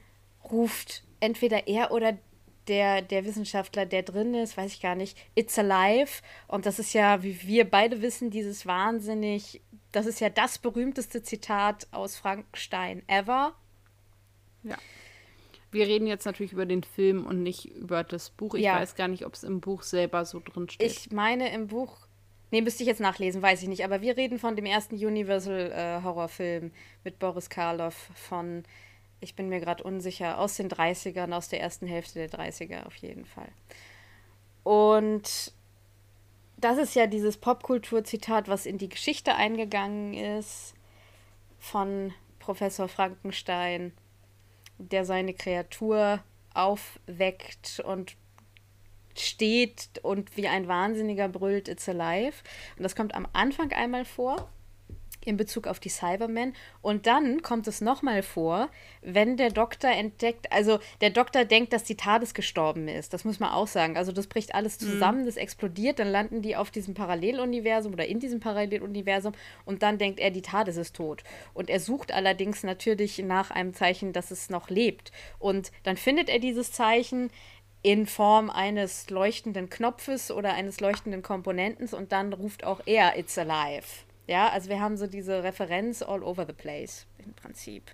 ruft 0.50 1.04
entweder 1.20 1.68
er 1.68 1.90
oder 1.90 2.18
der, 2.68 3.02
der 3.02 3.24
Wissenschaftler, 3.24 3.86
der 3.86 4.02
drin 4.02 4.34
ist, 4.34 4.56
weiß 4.56 4.72
ich 4.72 4.80
gar 4.80 4.94
nicht, 4.94 5.18
It's 5.34 5.58
Alive. 5.58 6.22
Und 6.48 6.66
das 6.66 6.78
ist 6.78 6.92
ja, 6.92 7.22
wie 7.22 7.42
wir 7.42 7.68
beide 7.68 8.00
wissen, 8.02 8.30
dieses 8.30 8.66
wahnsinnig, 8.66 9.62
das 9.92 10.06
ist 10.06 10.20
ja 10.20 10.30
das 10.30 10.58
berühmteste 10.58 11.22
Zitat 11.22 11.86
aus 11.92 12.16
Frankenstein 12.16 13.02
ever. 13.06 13.54
Ja. 14.64 14.76
Wir 15.70 15.86
reden 15.86 16.06
jetzt 16.06 16.24
natürlich 16.24 16.52
über 16.52 16.66
den 16.66 16.84
Film 16.84 17.26
und 17.26 17.42
nicht 17.42 17.66
über 17.66 18.04
das 18.04 18.30
Buch. 18.30 18.54
Ich 18.54 18.62
ja. 18.62 18.76
weiß 18.76 18.94
gar 18.94 19.08
nicht, 19.08 19.26
ob 19.26 19.34
es 19.34 19.42
im 19.42 19.60
Buch 19.60 19.82
selber 19.82 20.24
so 20.24 20.40
drin 20.40 20.68
steht. 20.68 20.90
Ich 20.90 21.10
meine 21.10 21.52
im 21.52 21.66
Buch, 21.66 21.96
nee, 22.52 22.62
müsste 22.62 22.84
ich 22.84 22.86
jetzt 22.86 23.00
nachlesen, 23.00 23.42
weiß 23.42 23.62
ich 23.62 23.68
nicht. 23.68 23.84
Aber 23.84 24.00
wir 24.00 24.16
reden 24.16 24.38
von 24.38 24.54
dem 24.54 24.66
ersten 24.66 24.94
Universal 24.94 25.72
äh, 25.72 26.70
mit 27.02 27.18
Boris 27.18 27.50
Karloff 27.50 28.10
von, 28.14 28.62
ich 29.20 29.34
bin 29.34 29.48
mir 29.48 29.58
gerade 29.58 29.82
unsicher, 29.82 30.38
aus 30.38 30.56
den 30.56 30.68
30ern, 30.68 31.32
aus 31.32 31.48
der 31.48 31.60
ersten 31.60 31.88
Hälfte 31.88 32.20
der 32.20 32.30
30er 32.30 32.86
auf 32.86 32.94
jeden 32.96 33.24
Fall. 33.24 33.48
Und 34.62 35.52
das 36.56 36.78
ist 36.78 36.94
ja 36.94 37.08
dieses 37.08 37.36
Popkultur-Zitat, 37.36 38.46
was 38.46 38.64
in 38.64 38.78
die 38.78 38.88
Geschichte 38.88 39.34
eingegangen 39.34 40.14
ist 40.14 40.74
von 41.58 42.12
Professor 42.38 42.88
Frankenstein 42.88 43.92
der 44.78 45.04
seine 45.04 45.34
Kreatur 45.34 46.20
aufweckt 46.52 47.80
und 47.84 48.16
steht 49.16 50.00
und 50.02 50.36
wie 50.36 50.48
ein 50.48 50.68
Wahnsinniger 50.68 51.28
brüllt, 51.28 51.68
It's 51.68 51.88
alive. 51.88 52.36
Und 52.76 52.82
das 52.82 52.96
kommt 52.96 53.14
am 53.14 53.28
Anfang 53.32 53.72
einmal 53.72 54.04
vor 54.04 54.50
in 55.26 55.36
Bezug 55.36 55.66
auf 55.66 55.80
die 55.80 55.88
Cybermen. 55.88 56.54
Und 56.82 57.06
dann 57.06 57.42
kommt 57.42 57.66
es 57.66 57.80
nochmal 57.80 58.22
vor, 58.22 58.68
wenn 59.02 59.36
der 59.36 59.50
Doktor 59.50 59.90
entdeckt, 59.90 60.50
also 60.52 60.78
der 61.00 61.10
Doktor 61.10 61.44
denkt, 61.44 61.72
dass 61.72 61.84
die 61.84 61.96
TARDIS 61.96 62.34
gestorben 62.34 62.88
ist. 62.88 63.12
Das 63.12 63.24
muss 63.24 63.40
man 63.40 63.50
auch 63.50 63.66
sagen. 63.66 63.96
Also 63.96 64.12
das 64.12 64.26
bricht 64.26 64.54
alles 64.54 64.80
mhm. 64.80 64.86
zusammen, 64.86 65.20
mhm. 65.22 65.26
das 65.26 65.36
explodiert, 65.36 65.98
dann 65.98 66.08
landen 66.08 66.42
die 66.42 66.56
auf 66.56 66.70
diesem 66.70 66.94
Paralleluniversum 66.94 67.92
oder 67.92 68.06
in 68.06 68.20
diesem 68.20 68.40
Paralleluniversum 68.40 69.32
und 69.64 69.82
dann 69.82 69.98
denkt 69.98 70.20
er, 70.20 70.30
die 70.30 70.42
TARDIS 70.42 70.76
ist 70.76 70.96
tot. 70.96 71.24
Und 71.52 71.70
er 71.70 71.80
sucht 71.80 72.12
allerdings 72.12 72.62
natürlich 72.62 73.18
nach 73.18 73.50
einem 73.50 73.74
Zeichen, 73.74 74.12
dass 74.12 74.30
es 74.30 74.50
noch 74.50 74.70
lebt. 74.70 75.12
Und 75.38 75.72
dann 75.82 75.96
findet 75.96 76.28
er 76.28 76.38
dieses 76.38 76.72
Zeichen 76.72 77.30
in 77.84 78.06
Form 78.06 78.48
eines 78.48 79.10
leuchtenden 79.10 79.68
Knopfes 79.68 80.30
oder 80.30 80.54
eines 80.54 80.80
leuchtenden 80.80 81.20
Komponentens 81.20 81.92
und 81.92 82.12
dann 82.12 82.32
ruft 82.32 82.64
auch 82.64 82.80
er 82.86 83.18
It's 83.18 83.36
Alive. 83.36 83.86
Ja, 84.26 84.48
also 84.48 84.68
wir 84.68 84.80
haben 84.80 84.96
so 84.96 85.06
diese 85.06 85.42
Referenz 85.42 86.02
all 86.02 86.22
over 86.22 86.46
the 86.46 86.52
place 86.52 87.06
im 87.18 87.34
Prinzip. 87.34 87.90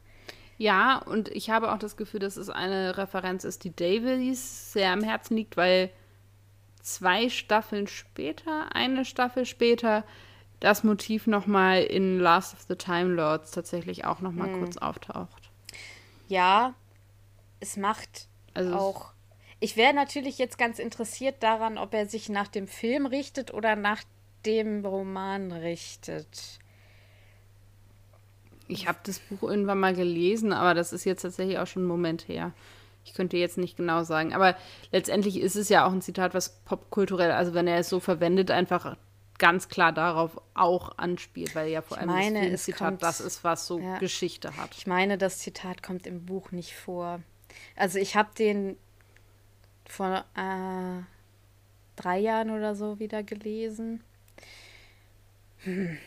Ja, 0.58 0.98
und 0.98 1.28
ich 1.28 1.50
habe 1.50 1.72
auch 1.72 1.78
das 1.78 1.96
Gefühl, 1.96 2.20
dass 2.20 2.36
es 2.36 2.50
eine 2.50 2.98
Referenz 2.98 3.44
ist, 3.44 3.64
die 3.64 3.74
Davies 3.74 4.72
sehr 4.72 4.92
am 4.92 5.02
Herzen 5.02 5.36
liegt, 5.36 5.56
weil 5.56 5.90
zwei 6.82 7.30
Staffeln 7.30 7.86
später, 7.86 8.74
eine 8.74 9.04
Staffel 9.04 9.46
später, 9.46 10.04
das 10.60 10.84
Motiv 10.84 11.26
nochmal 11.26 11.82
in 11.82 12.18
Last 12.20 12.52
of 12.52 12.66
the 12.68 12.76
Time 12.76 13.14
Lords 13.14 13.50
tatsächlich 13.52 14.04
auch 14.04 14.20
nochmal 14.20 14.48
hm. 14.48 14.60
kurz 14.60 14.76
auftaucht. 14.76 15.50
Ja, 16.28 16.74
es 17.58 17.76
macht 17.76 18.28
also 18.54 18.74
auch. 18.74 19.12
Ich 19.60 19.76
wäre 19.76 19.94
natürlich 19.94 20.38
jetzt 20.38 20.58
ganz 20.58 20.78
interessiert 20.78 21.42
daran, 21.42 21.78
ob 21.78 21.94
er 21.94 22.06
sich 22.06 22.28
nach 22.28 22.48
dem 22.48 22.68
Film 22.68 23.06
richtet 23.06 23.52
oder 23.52 23.76
nach 23.76 24.02
dem 24.46 24.84
Roman 24.84 25.52
richtet. 25.52 26.58
Ich 28.68 28.86
habe 28.86 28.98
das 29.02 29.18
Buch 29.18 29.48
irgendwann 29.48 29.80
mal 29.80 29.94
gelesen, 29.94 30.52
aber 30.52 30.74
das 30.74 30.92
ist 30.92 31.04
jetzt 31.04 31.22
tatsächlich 31.22 31.58
auch 31.58 31.66
schon 31.66 31.82
einen 31.82 31.88
Moment 31.88 32.28
her. 32.28 32.52
Ich 33.04 33.14
könnte 33.14 33.36
jetzt 33.36 33.58
nicht 33.58 33.76
genau 33.76 34.04
sagen. 34.04 34.32
Aber 34.34 34.56
letztendlich 34.92 35.40
ist 35.40 35.56
es 35.56 35.68
ja 35.68 35.86
auch 35.86 35.92
ein 35.92 36.02
Zitat, 36.02 36.34
was 36.34 36.60
popkulturell, 36.64 37.32
also 37.32 37.54
wenn 37.54 37.66
er 37.66 37.78
es 37.78 37.88
so 37.88 37.98
verwendet, 37.98 38.50
einfach 38.50 38.96
ganz 39.38 39.68
klar 39.68 39.92
darauf 39.92 40.40
auch 40.54 40.96
anspielt, 40.98 41.54
weil 41.54 41.68
ja 41.70 41.82
vor 41.82 41.98
allem 41.98 42.08
meine, 42.08 42.50
das 42.50 42.64
Zitat 42.64 42.88
kommt, 42.88 43.02
das 43.02 43.20
ist, 43.20 43.42
was 43.42 43.66
so 43.66 43.80
ja, 43.80 43.98
Geschichte 43.98 44.56
hat. 44.56 44.76
Ich 44.76 44.86
meine, 44.86 45.18
das 45.18 45.38
Zitat 45.38 45.82
kommt 45.82 46.06
im 46.06 46.26
Buch 46.26 46.52
nicht 46.52 46.74
vor. 46.74 47.20
Also 47.74 47.98
ich 47.98 48.16
habe 48.16 48.28
den 48.38 48.76
vor 49.86 50.24
äh, 50.36 51.02
drei 51.96 52.18
Jahren 52.18 52.50
oder 52.50 52.74
so 52.74 52.98
wieder 52.98 53.22
gelesen. 53.22 54.04
Hm. 55.64 55.98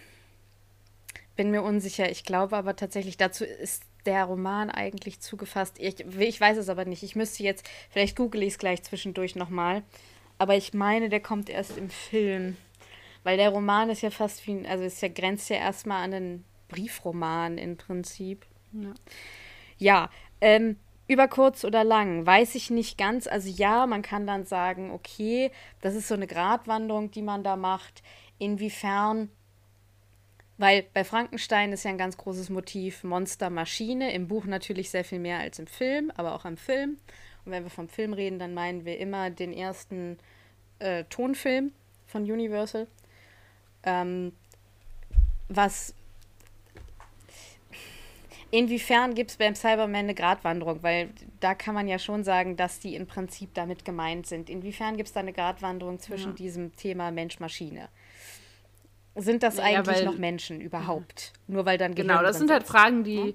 Bin 1.36 1.52
mir 1.52 1.63
unsicher. 1.63 2.10
Ich 2.12 2.24
glaube 2.24 2.58
aber 2.58 2.76
tatsächlich, 2.76 3.18
dazu 3.18 3.44
ist 3.44 3.84
der 4.06 4.26
Roman 4.26 4.70
eigentlich 4.70 5.20
zugefasst. 5.20 5.76
Ich, 5.80 6.00
ich 6.00 6.42
weiß 6.42 6.58
es 6.58 6.70
aber 6.70 6.86
nicht. 6.86 7.04
Ich 7.04 7.16
müsste 7.16 7.44
jetzt, 7.44 7.70
vielleicht 7.89 8.16
google 8.16 8.44
ich 8.44 8.54
es 8.54 8.60
gleich 8.60 8.84
zwischendurch 8.84 9.36
nochmal. 9.36 9.84
Aber 10.38 10.56
ich 10.56 10.74
meine, 10.74 11.10
der 11.10 11.22
kommt 11.22 11.50
erst 11.50 11.78
im 11.78 11.89
Film. 11.89 12.58
Weil 13.24 13.38
der 13.38 13.50
Roman 13.50 13.89
ist 13.89 14.02
ja 14.02 14.10
fast 14.10 14.46
wie 14.48 14.52
ein, 14.52 14.66
also 14.66 14.84
es 14.84 15.00
ja, 15.02 15.08
grenzt 15.08 15.50
ja 15.50 15.56
erstmal 15.56 16.04
an 16.04 16.13
einen 16.13 16.46
Briefroman 16.68 17.58
im 17.58 17.78
Prinzip. 17.78 18.46
Ja, 18.74 18.94
ja 19.78 20.10
ähm, 20.42 20.78
über 21.08 21.28
kurz 21.28 21.63
oder 21.63 21.84
lang, 21.84 22.26
weiß 22.26 22.56
ich 22.56 22.70
nicht 22.70 22.98
ganz. 22.98 23.28
Also 23.28 23.50
ja, 23.50 23.88
man 23.88 24.02
kann 24.02 24.28
dann 24.28 24.46
sagen, 24.46 24.92
okay, 24.92 25.52
das 25.82 25.96
ist 25.96 26.08
so 26.08 26.16
eine 26.16 26.28
Gratwanderung, 26.28 27.12
die 27.12 27.22
man 27.22 27.44
da 27.44 27.56
macht. 27.56 28.04
Inwiefern 28.39 29.30
weil 30.58 30.84
bei 30.94 31.04
Frankenstein 31.04 31.74
ist 31.74 31.84
ja 31.84 31.92
ein 31.92 31.98
ganz 31.98 32.18
großes 32.18 32.50
Motiv 32.50 33.04
Monster-Maschine. 33.04 34.13
Im 34.13 34.28
Buch 34.28 34.46
natürlich 34.46 34.89
sehr 34.89 35.04
viel 35.04 35.20
mehr 35.20 35.39
als 35.39 35.60
im 35.60 35.68
Film, 35.68 36.12
aber 36.16 36.36
auch 36.36 36.46
im 36.46 36.58
Film. 36.58 36.98
Und 37.46 37.52
wenn 37.52 37.63
wir 37.63 37.72
vom 37.72 37.89
Film 37.89 38.13
reden, 38.13 38.39
dann 38.39 38.54
meinen 38.54 38.86
wir 38.86 38.98
immer 39.00 39.30
den 39.30 39.52
ersten 39.52 40.18
äh, 40.80 41.04
Tonfilm 41.06 41.72
von 42.06 42.24
Universal. 42.24 42.88
Ähm, 43.84 44.34
was. 45.50 45.94
Inwiefern 48.52 49.16
gibt 49.16 49.32
es 49.32 49.38
beim 49.38 49.56
Cyberman 49.56 49.96
eine 49.96 50.13
Gratwanderung? 50.13 50.84
Weil 50.84 51.10
da 51.39 51.56
kann 51.56 51.74
man 51.74 51.88
ja 51.88 51.98
schon 51.98 52.24
sagen, 52.24 52.56
dass 52.56 52.80
die 52.80 52.96
im 52.96 53.08
Prinzip 53.08 53.54
damit 53.56 53.84
gemeint 53.84 54.28
sind. 54.28 54.48
Inwiefern 54.48 54.96
gibt 54.96 55.08
es 55.08 55.13
da 55.13 55.22
eine 55.22 55.34
Gratwanderung 55.34 56.00
zwischen 56.00 56.30
ja. 56.30 56.36
diesem 56.36 56.76
Thema 56.76 57.10
Mensch-Maschine? 57.10 57.89
Sind 59.15 59.43
das 59.43 59.58
naja, 59.58 59.80
eigentlich 59.80 59.97
weil, 59.97 60.06
noch 60.06 60.17
Menschen 60.17 60.60
überhaupt? 60.60 61.34
Nur 61.47 61.65
weil 61.65 61.78
dann 61.78 61.93
Gehirn 61.93 62.08
Genau, 62.08 62.23
das 62.23 62.38
sind 62.38 62.49
halt 62.49 62.63
Fragen, 62.63 63.04
die 63.04 63.15
ja? 63.15 63.34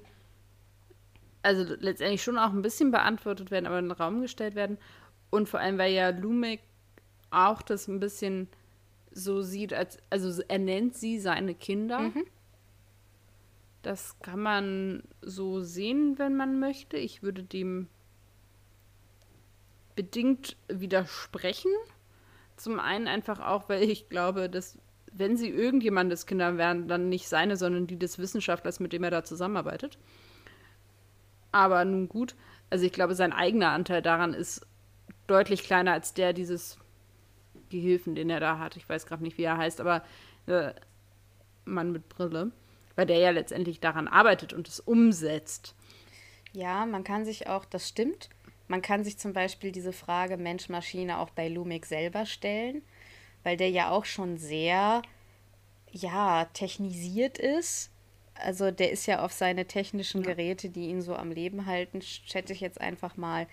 also 1.41 1.75
letztendlich 1.79 2.21
schon 2.21 2.37
auch 2.37 2.51
ein 2.51 2.61
bisschen 2.61 2.91
beantwortet 2.91 3.49
werden, 3.49 3.65
aber 3.65 3.79
in 3.79 3.85
den 3.85 3.91
Raum 3.91 4.21
gestellt 4.21 4.55
werden. 4.55 4.77
Und 5.29 5.47
vor 5.47 5.59
allem, 5.59 5.77
weil 5.77 5.93
ja 5.93 6.09
Lumek 6.09 6.61
auch 7.31 7.61
das 7.61 7.87
ein 7.87 7.99
bisschen 7.99 8.47
so 9.11 9.41
sieht, 9.41 9.73
als 9.73 9.97
also 10.09 10.41
er 10.47 10.59
nennt 10.59 10.95
sie 10.95 11.19
seine 11.19 11.55
Kinder. 11.55 11.99
Mhm. 11.99 12.25
Das 13.81 14.19
kann 14.19 14.41
man 14.41 15.03
so 15.21 15.61
sehen, 15.61 16.19
wenn 16.19 16.35
man 16.35 16.59
möchte. 16.59 16.97
Ich 16.97 17.23
würde 17.23 17.43
dem 17.43 17.87
bedingt 19.95 20.57
widersprechen. 20.67 21.71
Zum 22.57 22.79
einen 22.79 23.07
einfach 23.07 23.39
auch, 23.39 23.69
weil 23.69 23.83
ich 23.83 24.09
glaube, 24.09 24.49
dass 24.49 24.77
wenn 25.11 25.37
sie 25.37 25.49
irgendjemandes 25.49 26.25
Kinder 26.25 26.57
wären, 26.57 26.87
dann 26.87 27.09
nicht 27.09 27.27
seine, 27.27 27.57
sondern 27.57 27.87
die 27.87 27.97
des 27.97 28.19
Wissenschaftlers, 28.19 28.79
mit 28.79 28.93
dem 28.93 29.03
er 29.03 29.11
da 29.11 29.23
zusammenarbeitet. 29.23 29.97
Aber 31.51 31.83
nun 31.85 32.09
gut, 32.09 32.35
also 32.69 32.85
ich 32.85 32.93
glaube, 32.93 33.15
sein 33.15 33.33
eigener 33.33 33.69
Anteil 33.69 34.01
daran 34.01 34.33
ist 34.33 34.65
deutlich 35.27 35.63
kleiner 35.63 35.93
als 35.93 36.13
der 36.13 36.33
dieses 36.33 36.77
Gehilfen, 37.69 38.15
den 38.15 38.29
er 38.29 38.39
da 38.39 38.59
hat. 38.59 38.77
Ich 38.77 38.87
weiß 38.87 39.05
gerade 39.05 39.23
nicht, 39.23 39.37
wie 39.37 39.43
er 39.43 39.57
heißt, 39.57 39.81
aber 39.81 40.03
äh, 40.47 40.73
Mann 41.65 41.91
mit 41.91 42.09
Brille, 42.09 42.51
weil 42.95 43.05
der 43.05 43.19
ja 43.19 43.29
letztendlich 43.31 43.79
daran 43.79 44.07
arbeitet 44.07 44.53
und 44.53 44.67
es 44.67 44.79
umsetzt. 44.79 45.75
Ja, 46.51 46.85
man 46.85 47.03
kann 47.03 47.25
sich 47.25 47.47
auch, 47.47 47.65
das 47.65 47.87
stimmt, 47.87 48.29
man 48.67 48.81
kann 48.81 49.03
sich 49.03 49.17
zum 49.17 49.33
Beispiel 49.33 49.71
diese 49.71 49.93
Frage 49.93 50.37
Mensch-Maschine 50.37 51.19
auch 51.19 51.29
bei 51.31 51.47
Lumik 51.47 51.85
selber 51.85 52.25
stellen, 52.25 52.81
weil 53.43 53.57
der 53.57 53.69
ja 53.69 53.89
auch 53.89 54.05
schon 54.05 54.37
sehr, 54.37 55.01
ja, 55.91 56.45
technisiert 56.53 57.37
ist. 57.37 57.91
Also 58.35 58.71
der 58.71 58.91
ist 58.91 59.05
ja 59.05 59.23
auf 59.23 59.33
seine 59.33 59.65
technischen 59.65 60.23
Geräte, 60.23 60.69
die 60.69 60.87
ihn 60.87 61.01
so 61.01 61.15
am 61.15 61.31
Leben 61.31 61.65
halten, 61.65 62.01
schätze 62.01 62.53
ich 62.53 62.61
jetzt 62.61 62.79
einfach 62.79 63.17
mal, 63.17 63.47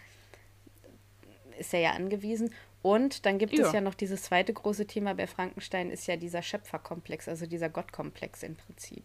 ist 1.58 1.74
er 1.74 1.80
ja 1.80 1.90
angewiesen. 1.92 2.54
Und 2.82 3.26
dann 3.26 3.38
gibt 3.38 3.52
ja. 3.52 3.66
es 3.66 3.72
ja 3.72 3.80
noch 3.80 3.94
dieses 3.94 4.22
zweite 4.22 4.52
große 4.52 4.86
Thema 4.86 5.14
bei 5.14 5.26
Frankenstein, 5.26 5.90
ist 5.90 6.06
ja 6.06 6.16
dieser 6.16 6.42
Schöpferkomplex, 6.42 7.26
also 7.26 7.46
dieser 7.46 7.68
Gottkomplex 7.68 8.44
im 8.44 8.54
Prinzip. 8.54 9.02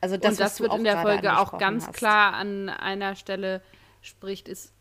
Also 0.00 0.16
das, 0.16 0.32
Und 0.32 0.40
das 0.40 0.60
wird 0.60 0.74
in 0.74 0.84
der 0.84 1.00
Folge 1.00 1.38
auch 1.38 1.56
ganz 1.58 1.86
hast. 1.86 1.96
klar 1.96 2.34
an 2.34 2.68
einer 2.68 3.14
Stelle 3.14 3.62
spricht, 4.02 4.48
ist 4.48 4.72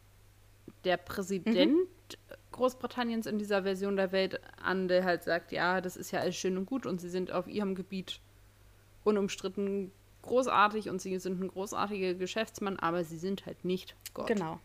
der 0.83 0.97
Präsident 0.97 1.71
mhm. 1.71 1.87
Großbritanniens 2.53 3.25
in 3.25 3.37
dieser 3.37 3.63
Version 3.63 3.97
der 3.97 4.13
Welt 4.13 4.39
an, 4.61 4.87
der 4.87 5.03
halt 5.03 5.23
sagt, 5.23 5.51
ja, 5.51 5.81
das 5.81 5.97
ist 5.97 6.11
ja 6.11 6.21
alles 6.21 6.37
schön 6.37 6.57
und 6.57 6.65
gut 6.65 6.85
und 6.85 7.01
sie 7.01 7.09
sind 7.09 7.31
auf 7.31 7.47
ihrem 7.47 7.75
Gebiet 7.75 8.21
unumstritten 9.03 9.91
großartig 10.21 10.89
und 10.89 11.01
sie 11.01 11.17
sind 11.19 11.41
ein 11.41 11.49
großartiger 11.49 12.13
Geschäftsmann, 12.13 12.79
aber 12.79 13.03
sie 13.03 13.17
sind 13.17 13.45
halt 13.45 13.65
nicht 13.65 13.95
Gott. 14.13 14.27
Genau. 14.27 14.59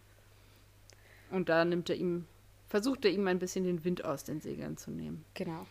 Und 1.31 1.48
da 1.48 1.64
nimmt 1.64 1.90
er 1.90 1.96
ihm, 1.96 2.27
versucht 2.68 3.05
er 3.05 3.11
ihm 3.11 3.27
ein 3.27 3.38
bisschen 3.38 3.64
den 3.64 3.85
Wind 3.85 4.05
aus 4.05 4.24
den 4.24 4.40
Segeln 4.40 4.77
zu 4.77 4.90
nehmen. 4.90 5.24
Genau. 5.35 5.66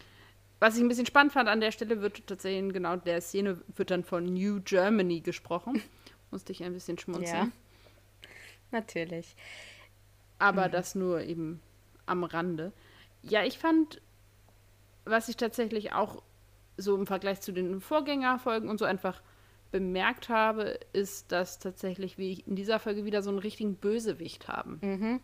Was 0.60 0.76
ich 0.76 0.82
ein 0.82 0.88
bisschen 0.88 1.06
spannend 1.06 1.34
fand 1.34 1.50
an 1.50 1.62
der 1.62 1.72
Stelle, 1.72 2.02
wird 2.02 2.26
tatsächlich 2.28 2.74
genau 2.74 2.96
der 2.98 3.22
Szene 3.22 3.62
wird 3.76 3.92
dann 3.92 4.04
von 4.04 4.26
New 4.26 4.60
Germany 4.62 5.22
gesprochen. 5.22 5.82
Musste 6.32 6.52
ich 6.52 6.64
ein 6.64 6.74
bisschen 6.74 6.98
schmunzeln. 6.98 7.52
Ja, 7.52 7.52
natürlich. 8.72 9.36
Aber 10.40 10.68
mhm. 10.68 10.72
das 10.72 10.96
nur 10.96 11.22
eben 11.22 11.62
am 12.08 12.24
Rande. 12.24 12.74
Ja, 13.22 13.44
ich 13.44 13.60
fand, 13.60 14.02
was 15.06 15.30
ich 15.30 15.38
tatsächlich 15.38 15.94
auch 15.94 16.24
so 16.78 16.96
im 16.96 17.08
Vergleich 17.08 17.42
zu 17.42 17.52
den 17.52 17.82
Vorgängerfolgen 17.82 18.70
und 18.70 18.78
so 18.78 18.86
einfach 18.86 19.22
bemerkt 19.72 20.30
habe, 20.30 20.80
ist, 20.94 21.32
dass 21.32 21.60
tatsächlich 21.60 22.18
wir 22.18 22.46
in 22.48 22.56
dieser 22.56 22.80
Folge 22.80 23.06
wieder 23.06 23.22
so 23.22 23.30
einen 23.30 23.40
richtigen 23.40 23.76
Bösewicht 23.76 24.48
haben. 24.48 24.80
Mhm. 24.82 25.22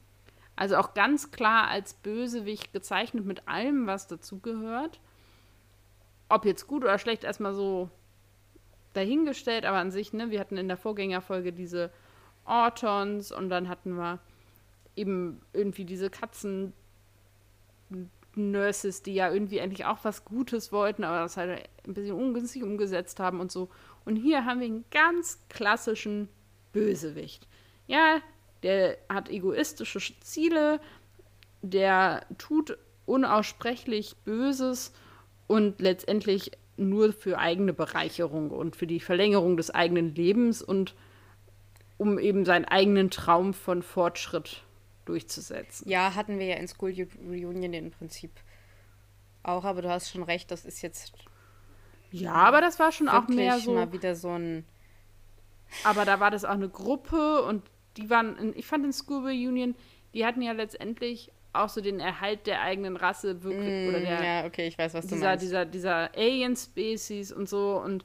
Also 0.55 0.77
auch 0.77 0.93
ganz 0.93 1.31
klar 1.31 1.67
als 1.67 1.93
Bösewicht 1.93 2.73
gezeichnet 2.73 3.25
mit 3.25 3.47
allem, 3.47 3.87
was 3.87 4.07
dazugehört. 4.07 4.99
Ob 6.29 6.45
jetzt 6.45 6.67
gut 6.67 6.83
oder 6.83 6.99
schlecht, 6.99 7.23
erstmal 7.23 7.53
so 7.53 7.89
dahingestellt, 8.93 9.65
aber 9.65 9.77
an 9.77 9.91
sich, 9.91 10.13
ne, 10.13 10.29
wir 10.29 10.39
hatten 10.39 10.57
in 10.57 10.67
der 10.67 10.77
Vorgängerfolge 10.77 11.53
diese 11.53 11.91
Ortons 12.45 13.31
und 13.31 13.49
dann 13.49 13.69
hatten 13.69 13.93
wir 13.95 14.19
eben 14.95 15.41
irgendwie 15.53 15.85
diese 15.85 16.09
Katzen 16.09 16.73
Nurses, 18.35 19.03
die 19.03 19.13
ja 19.13 19.31
irgendwie 19.31 19.61
eigentlich 19.61 19.85
auch 19.85 19.99
was 20.03 20.25
Gutes 20.25 20.71
wollten, 20.71 21.03
aber 21.03 21.19
das 21.19 21.37
halt 21.37 21.69
ein 21.85 21.93
bisschen 21.93 22.15
ungünstig 22.15 22.63
umgesetzt 22.63 23.19
haben 23.19 23.39
und 23.39 23.51
so. 23.51 23.69
Und 24.05 24.15
hier 24.15 24.45
haben 24.45 24.59
wir 24.59 24.67
einen 24.67 24.85
ganz 24.91 25.39
klassischen 25.49 26.29
Bösewicht. 26.71 27.47
Ja, 27.87 28.21
der 28.63 28.97
hat 29.09 29.29
egoistische 29.29 29.99
Ziele, 30.21 30.79
der 31.61 32.25
tut 32.37 32.77
unaussprechlich 33.05 34.15
Böses 34.23 34.93
und 35.47 35.79
letztendlich 35.81 36.51
nur 36.77 37.13
für 37.13 37.37
eigene 37.37 37.73
Bereicherung 37.73 38.49
und 38.49 38.75
für 38.75 38.87
die 38.87 38.99
Verlängerung 38.99 39.57
des 39.57 39.69
eigenen 39.69 40.15
Lebens 40.15 40.61
und 40.61 40.95
um 41.97 42.17
eben 42.17 42.45
seinen 42.45 42.65
eigenen 42.65 43.11
Traum 43.11 43.53
von 43.53 43.83
Fortschritt 43.83 44.63
durchzusetzen. 45.05 45.89
Ja, 45.89 46.15
hatten 46.15 46.39
wir 46.39 46.45
ja 46.45 46.55
in 46.55 46.67
School 46.67 46.93
Reunion 47.27 47.73
im 47.73 47.91
Prinzip 47.91 48.31
auch, 49.43 49.65
aber 49.65 49.81
du 49.81 49.89
hast 49.89 50.09
schon 50.09 50.23
recht, 50.23 50.51
das 50.51 50.65
ist 50.65 50.81
jetzt. 50.81 51.13
Ja, 52.11 52.33
aber 52.33 52.61
das 52.61 52.79
war 52.79 52.91
schon 52.91 53.09
auch 53.09 53.27
mehr 53.27 53.59
so. 53.59 53.73
mal 53.73 53.91
wieder 53.91 54.15
so 54.15 54.29
ein. 54.29 54.65
Aber 55.83 56.05
da 56.05 56.19
war 56.19 56.31
das 56.31 56.45
auch 56.45 56.51
eine 56.51 56.69
Gruppe 56.69 57.41
und 57.43 57.63
die 57.97 58.09
waren, 58.09 58.37
in, 58.37 58.57
ich 58.57 58.65
fand 58.65 58.85
in 58.85 58.93
School 58.93 59.27
Reunion, 59.27 59.75
die 60.13 60.25
hatten 60.25 60.41
ja 60.41 60.51
letztendlich 60.51 61.31
auch 61.53 61.69
so 61.69 61.81
den 61.81 61.99
Erhalt 61.99 62.47
der 62.47 62.61
eigenen 62.61 62.97
Rasse 62.97 63.43
wirklich 63.43 63.85
mm, 63.85 63.89
oder 63.89 63.99
der 63.99 64.23
ja 64.23 64.45
okay 64.45 64.67
ich 64.67 64.77
weiß 64.77 64.95
was 64.95 65.05
dieser, 65.05 65.17
du 65.17 65.23
meinst 65.23 65.43
dieser 65.43 65.65
dieser 65.65 66.15
Alien 66.15 66.55
Species 66.55 67.31
und 67.31 67.47
so 67.47 67.79
und 67.79 68.03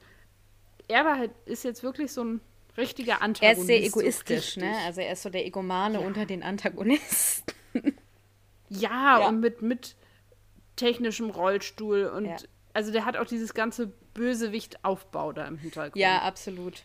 er 0.86 1.06
war 1.06 1.18
halt 1.18 1.30
ist 1.46 1.64
jetzt 1.64 1.82
wirklich 1.82 2.12
so 2.12 2.24
ein 2.24 2.40
richtiger 2.78 3.20
Antagonist. 3.20 3.42
Er 3.42 3.60
ist 3.60 3.66
sehr 3.66 3.82
egoistisch, 3.82 4.54
so 4.54 4.60
ne? 4.60 4.74
Also 4.86 5.00
er 5.00 5.12
ist 5.12 5.22
so 5.22 5.30
der 5.30 5.44
Egomane 5.44 6.00
ja. 6.00 6.06
unter 6.06 6.24
den 6.24 6.42
Antagonisten. 6.42 7.52
ja, 8.68 9.20
ja, 9.20 9.28
und 9.28 9.40
mit, 9.40 9.62
mit 9.62 9.96
technischem 10.76 11.30
Rollstuhl 11.30 12.06
und 12.06 12.26
ja. 12.26 12.36
also 12.72 12.92
der 12.92 13.04
hat 13.04 13.16
auch 13.16 13.26
dieses 13.26 13.52
ganze 13.52 13.88
Bösewicht-Aufbau 14.14 15.32
da 15.32 15.46
im 15.46 15.58
Hintergrund. 15.58 15.96
Ja, 15.96 16.22
absolut. 16.22 16.84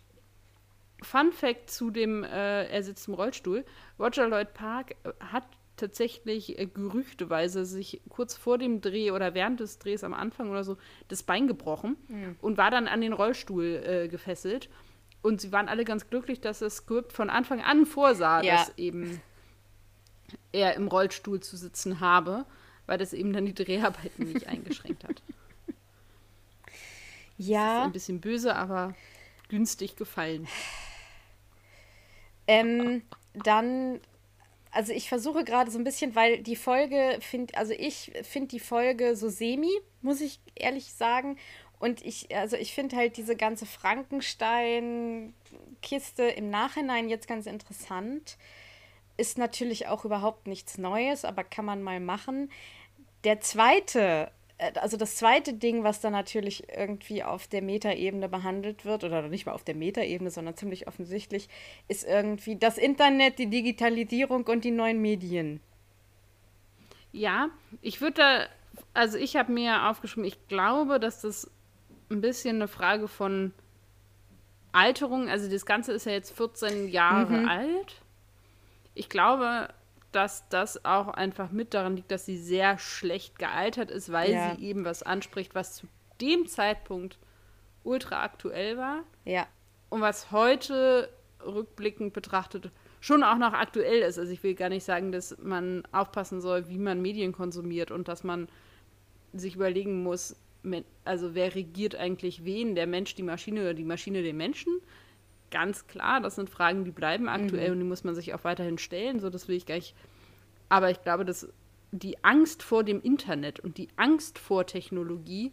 Fun 1.02 1.32
Fact 1.32 1.70
zu 1.70 1.92
dem, 1.92 2.24
äh, 2.24 2.66
er 2.66 2.84
sitzt 2.84 3.08
im 3.08 3.14
Rollstuhl. 3.14 3.66
Roger 4.00 4.28
Lloyd 4.28 4.54
Park 4.54 4.96
äh, 5.04 5.12
hat 5.20 5.46
tatsächlich 5.76 6.58
äh, 6.60 6.66
gerüchteweise 6.66 7.66
sich 7.66 8.02
kurz 8.10 8.36
vor 8.36 8.58
dem 8.58 8.82
Dreh 8.82 9.12
oder 9.12 9.34
während 9.34 9.60
des 9.60 9.80
Drehs 9.80 10.04
am 10.04 10.14
Anfang 10.14 10.50
oder 10.50 10.64
so 10.64 10.78
das 11.08 11.24
Bein 11.24 11.48
gebrochen 11.48 11.98
mhm. 12.08 12.36
und 12.42 12.58
war 12.58 12.72
dann 12.72 12.88
an 12.88 13.02
den 13.02 13.14
Rollstuhl 13.14 13.84
äh, 13.86 14.08
gefesselt. 14.08 14.70
Und 15.24 15.42
sie 15.42 15.52
waren 15.52 15.70
alle 15.70 15.86
ganz 15.86 16.10
glücklich, 16.10 16.42
dass 16.42 16.60
das 16.60 16.78
Skript 16.78 17.14
von 17.14 17.30
Anfang 17.30 17.62
an 17.62 17.86
vorsah, 17.86 18.44
ja. 18.44 18.58
dass 18.58 18.78
eben 18.78 19.22
er 20.52 20.76
im 20.76 20.88
Rollstuhl 20.88 21.40
zu 21.40 21.58
sitzen 21.58 22.00
habe, 22.02 22.46
weil 22.86 22.98
das 22.98 23.14
eben 23.14 23.34
dann 23.34 23.46
die 23.46 23.54
Dreharbeiten 23.54 24.26
nicht 24.34 24.48
eingeschränkt 24.48 25.06
hat. 25.06 25.24
Ja. 27.38 27.58
Das 27.66 27.78
ist 27.78 27.86
ein 27.86 27.92
bisschen 27.94 28.22
böse, 28.22 28.56
aber 28.56 28.96
günstig 29.50 29.96
gefallen. 29.96 30.48
Ähm, 32.48 33.04
dann, 33.34 34.02
also 34.72 34.92
ich 34.92 35.08
versuche 35.08 35.44
gerade 35.44 35.72
so 35.72 35.78
ein 35.78 35.84
bisschen, 35.84 36.16
weil 36.16 36.44
die 36.44 36.56
Folge 36.56 37.18
finde, 37.22 37.56
also 37.56 37.74
ich 37.74 38.12
finde 38.24 38.50
die 38.50 38.60
Folge 38.60 39.16
so 39.16 39.30
semi, 39.30 39.72
muss 40.02 40.22
ich 40.22 40.40
ehrlich 40.56 40.94
sagen. 40.94 41.38
Und 41.84 42.04
ich, 42.06 42.34
also 42.34 42.56
ich 42.56 42.74
finde 42.74 42.96
halt 42.96 43.17
diese 43.17 43.36
ganze 43.36 43.65
Frankenstein-Kiste 43.65 46.24
im 46.24 46.50
Nachhinein 46.50 47.10
jetzt 47.10 47.28
ganz 47.28 47.46
interessant. 47.46 48.38
Ist 49.17 49.38
natürlich 49.38 49.88
auch 49.88 50.06
überhaupt 50.06 50.48
nichts 50.48 50.78
Neues, 50.78 51.26
aber 51.26 51.43
kann 51.43 51.65
man 51.65 51.84
mal 51.84 52.00
machen. 52.00 52.50
Der 53.26 53.41
zweite, 53.41 54.32
äh, 54.60 54.72
also 54.80 54.96
das 54.96 55.17
zweite 55.17 55.52
Ding, 55.52 55.84
was 55.84 56.00
da 56.00 56.10
natürlich 56.10 56.69
irgendwie 56.74 57.22
auf 57.22 57.48
der 57.48 57.62
Metaebene 57.62 58.30
behandelt 58.30 58.86
wird, 58.86 59.04
oder 59.04 59.24
nicht 59.24 59.46
mal 59.46 59.52
auf 59.52 59.65
der 59.65 59.76
Metaebene, 59.76 60.32
sondern 60.32 60.56
ziemlich 60.56 60.88
offensichtlich, 60.88 61.50
ist 61.89 62.06
irgendwie 62.06 62.56
das 62.56 62.78
Internet, 62.78 63.39
die 63.39 63.48
Digitalisierung 63.48 64.48
und 64.48 64.63
die 64.63 64.72
neuen 64.72 65.02
Medien. 65.02 65.60
Ja, 67.12 67.50
ich 67.82 68.00
würde 68.00 68.13
da, 68.13 68.48
also 68.93 69.17
ich 69.17 69.36
habe 69.36 69.52
mir 69.52 69.89
aufgeschrieben, 69.89 70.24
ich 70.24 70.48
glaube, 70.48 71.02
dass 71.02 71.19
das 71.19 71.52
ein 72.13 72.21
bisschen 72.21 72.58
eine 72.58 72.67
Frage 72.67 73.08
von 73.08 73.54
Alterung. 74.71 75.30
Also 75.30 75.49
das 75.49 75.65
Ganze 75.65 75.91
ist 75.93 76.06
ja 76.06 76.13
jetzt 76.13 76.36
14 76.36 76.89
Jahre 76.89 77.34
mhm. 77.34 77.49
alt. 77.49 78.02
Ich 78.93 79.10
glaube, 79.10 79.69
dass 80.12 80.47
das 80.49 80.86
auch 80.86 81.08
einfach 81.10 81.52
mit 81.52 81.73
daran 81.73 81.95
liegt, 81.95 82.12
dass 82.12 82.26
sie 82.26 82.38
sehr 82.38 82.78
schlecht 82.78 83.39
gealtert 83.39 83.91
ist, 83.91 84.12
weil 84.12 84.32
ja. 84.32 84.56
sie 84.56 84.63
eben 84.63 84.86
was 84.86 85.04
anspricht, 85.04 85.56
was 85.56 85.76
zu 85.76 85.88
dem 86.21 86.47
Zeitpunkt 86.47 87.17
ultra 87.84 88.23
aktuell 88.23 88.78
war. 88.78 89.04
Ja. 89.26 89.47
Und 89.89 90.02
was 90.02 90.32
heute 90.32 91.10
rückblickend 91.45 92.13
betrachtet 92.13 92.71
schon 93.04 93.23
auch 93.23 93.38
noch 93.38 93.52
aktuell 93.52 94.02
ist. 94.02 94.17
Also 94.17 94.32
ich 94.32 94.41
will 94.43 94.56
gar 94.56 94.69
nicht 94.69 94.86
sagen, 94.86 95.12
dass 95.12 95.38
man 95.39 95.84
aufpassen 95.91 96.39
soll, 96.39 96.69
wie 96.69 96.78
man 96.78 97.02
Medien 97.02 97.34
konsumiert 97.34 97.91
und 97.91 98.08
dass 98.08 98.23
man 98.23 98.47
sich 99.34 99.56
überlegen 99.56 100.04
muss, 100.04 100.38
also 101.04 101.36
wer 101.36 101.56
regiert 101.56 101.95
eigentlich 101.95 102.45
wen, 102.45 102.76
der 102.76 102.88
Mensch 102.88 103.15
die 103.15 103.23
Maschine 103.23 103.62
oder 103.62 103.73
die 103.73 103.84
Maschine 103.84 104.23
den 104.23 104.38
Menschen? 104.38 104.80
Ganz 105.52 105.88
klar, 105.88 106.21
das 106.21 106.36
sind 106.36 106.49
Fragen, 106.49 106.84
die 106.86 106.91
bleiben 106.91 107.28
aktuell 107.28 107.67
mhm. 107.67 107.73
und 107.73 107.80
die 107.80 107.86
muss 107.86 108.04
man 108.04 108.15
sich 108.15 108.34
auch 108.34 108.43
weiterhin 108.43 108.78
stellen, 108.78 109.19
so 109.19 109.30
das 109.30 109.47
will 109.47 109.56
ich 109.56 109.65
gar 109.65 109.76
nicht. 109.76 109.95
Aber 110.69 110.89
ich 110.89 111.02
glaube, 111.04 111.26
dass 111.26 111.47
die 111.91 112.23
Angst 112.23 112.63
vor 112.63 112.84
dem 112.84 113.02
Internet 113.02 113.60
und 113.60 113.78
die 113.78 113.89
Angst 113.97 114.39
vor 114.39 114.65
Technologie 114.65 115.52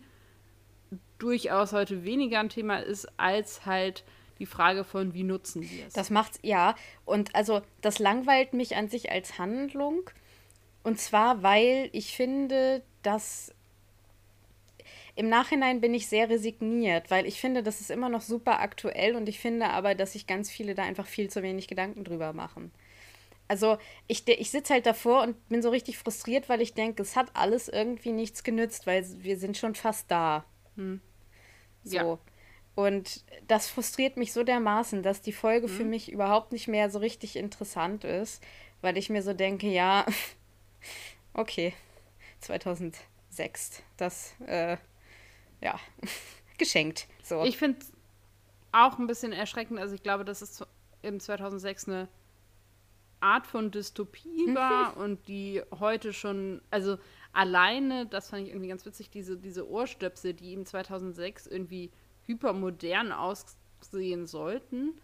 durchaus 1.19 1.73
heute 1.73 2.05
weniger 2.05 2.41
ein 2.41 2.49
Thema 2.49 2.79
ist, 2.79 3.07
als 3.19 3.67
halt 3.67 4.05
die 4.39 4.47
Frage 4.47 4.85
von, 4.85 5.13
wie 5.13 5.23
nutzen 5.23 5.63
wir 5.63 5.87
es. 5.87 5.93
Das 5.93 6.09
macht's, 6.09 6.39
ja. 6.43 6.75
Und 7.05 7.35
also, 7.35 7.61
das 7.83 7.99
langweilt 7.99 8.55
mich 8.55 8.75
an 8.75 8.89
sich 8.89 9.13
als 9.13 9.39
Handlung. 9.39 10.09
Und 10.83 10.99
zwar, 10.99 11.43
weil 11.43 11.91
ich 11.93 12.17
finde, 12.17 12.83
dass 13.03 13.55
im 15.21 15.29
Nachhinein 15.29 15.83
bin 15.83 15.93
ich 15.93 16.09
sehr 16.09 16.31
resigniert, 16.31 17.11
weil 17.11 17.27
ich 17.27 17.43
finde, 17.43 17.63
das 17.63 17.83
ist 17.83 17.91
immer 17.91 18.09
noch 18.09 18.23
super 18.23 18.61
aktuell 18.61 19.17
und 19.17 19.29
ich 19.29 19.39
finde 19.39 19.69
aber, 19.69 19.95
dass 19.95 20.15
sich 20.15 20.27
ganz 20.27 20.51
viele 20.51 20.75
da 20.75 20.83
einfach 20.83 21.07
viel 21.07 21.29
zu 21.29 21.43
wenig 21.43 21.69
Gedanken 21.69 22.05
drüber 22.05 22.33
machen. 22.33 22.73
Also 23.47 23.77
ich, 24.07 24.27
ich 24.27 24.51
sitze 24.51 24.73
halt 24.73 24.87
davor 24.87 25.23
und 25.25 25.49
bin 25.51 25.61
so 25.61 25.69
richtig 25.69 25.99
frustriert, 25.99 26.49
weil 26.49 26.63
ich 26.63 26.73
denke, 26.73 27.03
es 27.03 27.17
hat 27.17 27.37
alles 27.37 27.69
irgendwie 27.69 28.13
nichts 28.13 28.45
genützt, 28.45 28.87
weil 28.87 29.05
wir 29.23 29.37
sind 29.37 29.59
schon 29.59 29.75
fast 29.75 30.11
da. 30.11 30.47
Hm. 30.77 31.03
So. 31.85 31.97
Ja. 31.97 32.19
Und 32.75 33.23
das 33.47 33.69
frustriert 33.69 34.17
mich 34.17 34.33
so 34.33 34.43
dermaßen, 34.43 35.03
dass 35.03 35.21
die 35.21 35.35
Folge 35.35 35.67
hm. 35.67 35.77
für 35.77 35.85
mich 35.85 36.11
überhaupt 36.11 36.51
nicht 36.51 36.67
mehr 36.67 36.89
so 36.89 36.99
richtig 36.99 37.37
interessant 37.37 38.05
ist, 38.05 38.43
weil 38.81 38.97
ich 38.97 39.11
mir 39.11 39.23
so 39.23 39.35
denke, 39.35 39.67
ja, 39.67 40.07
okay, 41.35 41.75
2006, 42.41 43.83
das, 43.99 44.33
äh, 44.47 44.79
ja, 45.61 45.79
geschenkt. 46.59 47.07
So. 47.23 47.45
Ich 47.45 47.59
finde 47.59 47.81
es 47.81 47.93
auch 48.73 48.99
ein 48.99 49.07
bisschen 49.07 49.33
erschreckend. 49.33 49.79
Also 49.79 49.95
ich 49.95 50.03
glaube, 50.03 50.25
dass 50.25 50.43
es 50.43 50.65
im 51.03 51.21
2006 51.21 51.89
eine 51.89 52.09
Art 53.21 53.47
von 53.47 53.71
Dystopie 53.71 54.47
mhm. 54.47 54.55
war 54.55 54.97
und 54.97 55.29
die 55.29 55.63
heute 55.79 56.13
schon, 56.13 56.63
also 56.71 56.99
alleine, 57.33 58.07
das 58.07 58.31
fand 58.31 58.45
ich 58.45 58.49
irgendwie 58.51 58.69
ganz 58.69 58.85
witzig, 58.87 59.11
diese, 59.11 59.37
diese 59.37 59.69
Ohrstöpsel, 59.69 60.35
die 60.35 60.55
im 60.55 60.65
2006 60.65 61.47
irgendwie 61.47 61.91
hypermodern 62.27 63.13
aussehen 63.13 64.27
sollten, 64.27 64.95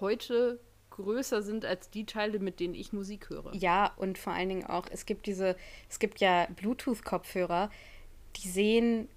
heute 0.00 0.60
größer 0.90 1.42
sind 1.42 1.64
als 1.64 1.90
die 1.90 2.06
Teile, 2.06 2.38
mit 2.38 2.60
denen 2.60 2.74
ich 2.74 2.92
Musik 2.92 3.28
höre. 3.28 3.54
Ja, 3.54 3.92
und 3.96 4.16
vor 4.16 4.32
allen 4.32 4.48
Dingen 4.48 4.64
auch, 4.64 4.86
es 4.90 5.04
gibt 5.04 5.26
diese, 5.26 5.56
es 5.90 5.98
gibt 5.98 6.20
ja 6.20 6.46
Bluetooth-Kopfhörer, 6.56 7.70
die 8.36 8.48
sehen 8.48 9.08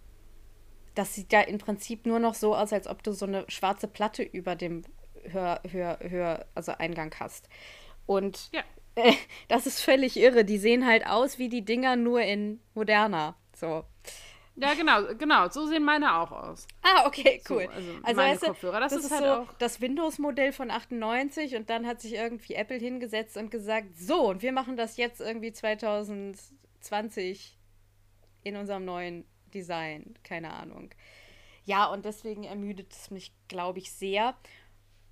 das 0.99 1.15
sieht 1.15 1.31
ja 1.31 1.39
im 1.39 1.59
Prinzip 1.59 2.05
nur 2.05 2.19
noch 2.19 2.33
so 2.33 2.53
aus, 2.53 2.73
als 2.73 2.85
ob 2.85 3.01
du 3.03 3.13
so 3.13 3.25
eine 3.25 3.45
schwarze 3.47 3.87
Platte 3.87 4.21
über 4.21 4.57
dem 4.57 4.81
Hör, 5.23 5.61
Hör, 5.69 5.97
Hör, 6.01 6.45
also 6.55 6.73
Eingang 6.73 7.15
hast. 7.21 7.47
Und 8.05 8.49
ja. 8.51 8.63
äh, 8.95 9.13
das 9.47 9.65
ist 9.65 9.79
völlig 9.79 10.17
irre. 10.17 10.43
Die 10.43 10.57
sehen 10.57 10.85
halt 10.85 11.07
aus 11.07 11.39
wie 11.39 11.47
die 11.47 11.63
Dinger 11.63 11.95
nur 11.95 12.21
in 12.21 12.59
moderner. 12.73 13.37
So. 13.55 13.85
Ja, 14.57 14.73
genau, 14.73 15.05
genau. 15.17 15.47
So 15.47 15.67
sehen 15.67 15.85
meine 15.85 16.19
auch 16.19 16.33
aus. 16.33 16.67
Ah, 16.81 17.07
okay, 17.07 17.41
cool. 17.49 17.63
So, 17.63 17.69
also, 17.69 17.91
also 18.03 18.03
meine 18.03 18.31
weißt 18.33 18.43
du, 18.43 18.47
Kopfhörer. 18.47 18.81
Das, 18.81 18.91
das 18.91 19.05
ist, 19.05 19.05
ist, 19.05 19.13
halt 19.13 19.23
so 19.23 19.29
auch 19.29 19.53
das 19.57 19.79
Windows-Modell 19.79 20.51
von 20.51 20.69
98 20.69 21.55
und 21.55 21.69
dann 21.69 21.87
hat 21.87 22.01
sich 22.01 22.15
irgendwie 22.15 22.55
Apple 22.55 22.77
hingesetzt 22.77 23.37
und 23.37 23.51
gesagt, 23.51 23.97
so, 23.97 24.27
und 24.27 24.41
wir 24.41 24.51
machen 24.51 24.75
das 24.75 24.97
jetzt 24.97 25.21
irgendwie 25.21 25.53
2020 25.53 27.57
in 28.43 28.57
unserem 28.57 28.83
neuen 28.83 29.23
Design, 29.49 30.15
keine 30.23 30.53
Ahnung. 30.53 30.89
Ja, 31.65 31.85
und 31.85 32.05
deswegen 32.05 32.43
ermüdet 32.43 32.91
es 32.93 33.11
mich, 33.11 33.31
glaube 33.47 33.79
ich, 33.79 33.91
sehr. 33.91 34.35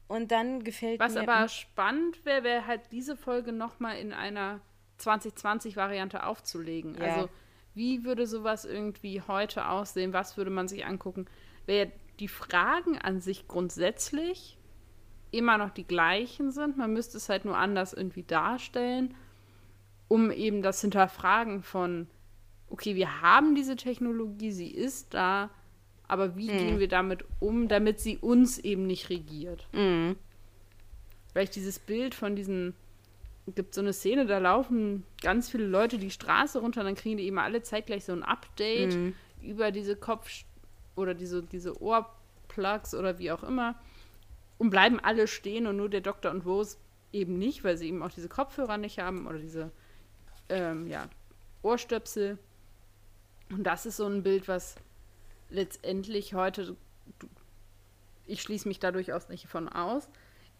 Und 0.08 0.32
dann 0.32 0.64
gefällt 0.64 1.00
Was 1.00 1.14
mir. 1.14 1.22
Was 1.22 1.28
aber 1.28 1.48
spannend 1.50 2.26
wäre, 2.26 2.44
wäre 2.44 2.68
halt 2.68 2.82
diese 2.92 3.18
Folge 3.18 3.52
nochmal 3.52 3.98
in 3.98 4.14
einer 4.14 4.62
2020-Variante 5.00 6.26
aufzulegen. 6.26 6.96
Ja. 6.96 7.04
Also, 7.04 7.30
wie 7.76 8.04
würde 8.04 8.26
sowas 8.26 8.66
irgendwie 8.66 9.22
heute 9.22 9.68
aussehen? 9.68 10.14
Was 10.14 10.38
würde 10.38 10.50
man 10.50 10.68
sich 10.68 10.86
angucken? 10.86 11.26
Wäre 11.66 11.92
die 12.20 12.28
Fragen 12.28 12.98
an 12.98 13.22
sich 13.22 13.48
grundsätzlich 13.48 14.58
immer 15.30 15.58
noch 15.58 15.70
die 15.70 15.86
gleichen 15.86 16.52
sind. 16.52 16.78
Man 16.78 16.94
müsste 16.94 17.18
es 17.18 17.30
halt 17.30 17.46
nur 17.46 17.58
anders 17.58 17.94
irgendwie 17.94 18.24
darstellen, 18.24 19.14
um 20.08 20.32
eben 20.32 20.62
das 20.62 20.82
Hinterfragen 20.82 21.62
von 21.62 22.08
okay, 22.70 22.96
wir 22.96 23.22
haben 23.22 23.56
diese 23.56 23.76
Technologie, 23.76 24.52
sie 24.52 24.70
ist 24.70 25.14
da, 25.14 25.50
aber 26.08 26.36
wie 26.36 26.52
mhm. 26.52 26.58
gehen 26.58 26.80
wir 26.80 26.88
damit 26.88 27.26
um, 27.40 27.68
damit 27.68 28.00
sie 28.00 28.18
uns 28.18 28.58
eben 28.60 28.88
nicht 28.88 29.10
regiert? 29.10 29.68
Mhm. 29.74 30.16
Weil 31.34 31.46
ich 31.46 31.50
dieses 31.50 31.80
Bild 31.80 32.16
von 32.16 32.36
diesen, 32.36 32.74
gibt 33.56 33.74
so 33.74 33.82
eine 33.82 33.94
Szene, 33.94 34.26
da 34.26 34.38
laufen 34.38 35.04
ganz 35.22 35.50
viele 35.50 35.68
Leute 35.68 35.98
die 35.98 36.12
Straße 36.12 36.60
runter, 36.60 36.84
dann 36.84 36.96
kriegen 36.96 37.18
die 37.18 37.26
eben 37.26 37.40
alle 37.40 37.62
zeitgleich 37.62 38.06
so 38.06 38.14
ein 38.14 38.24
Update 38.24 38.96
mhm. 38.96 39.14
über 39.42 39.72
diese 39.72 39.96
Kopf- 39.96 40.46
oder 40.96 41.14
diese, 41.14 41.44
diese 41.44 41.82
Ohrplugs 41.82 42.96
oder 42.96 43.20
wie 43.20 43.32
auch 43.32 43.44
immer 43.44 43.76
und 44.58 44.70
bleiben 44.70 45.00
alle 45.00 45.28
stehen 45.28 45.68
und 45.68 45.78
nur 45.78 45.90
der 45.90 46.02
Doktor 46.02 46.32
und 46.32 46.46
Rose 46.46 46.78
eben 47.14 47.38
nicht, 47.38 47.64
weil 47.64 47.78
sie 47.78 47.88
eben 47.88 48.04
auch 48.04 48.12
diese 48.12 48.30
Kopfhörer 48.30 48.78
nicht 48.78 49.00
haben 49.00 49.28
oder 49.28 49.40
diese 49.40 49.72
ähm, 50.50 50.88
ja, 50.88 51.08
Ohrstöpsel. 51.62 52.38
Und 53.50 53.64
das 53.64 53.86
ist 53.86 53.98
so 53.98 54.06
ein 54.06 54.24
Bild, 54.24 54.48
was 54.48 54.76
letztendlich 55.50 56.34
heute, 56.34 56.76
ich 58.26 58.42
schließe 58.42 58.68
mich 58.68 58.80
da 58.80 58.92
durchaus 58.92 59.30
nicht 59.30 59.48
von 59.48 59.70
aus, 59.70 60.10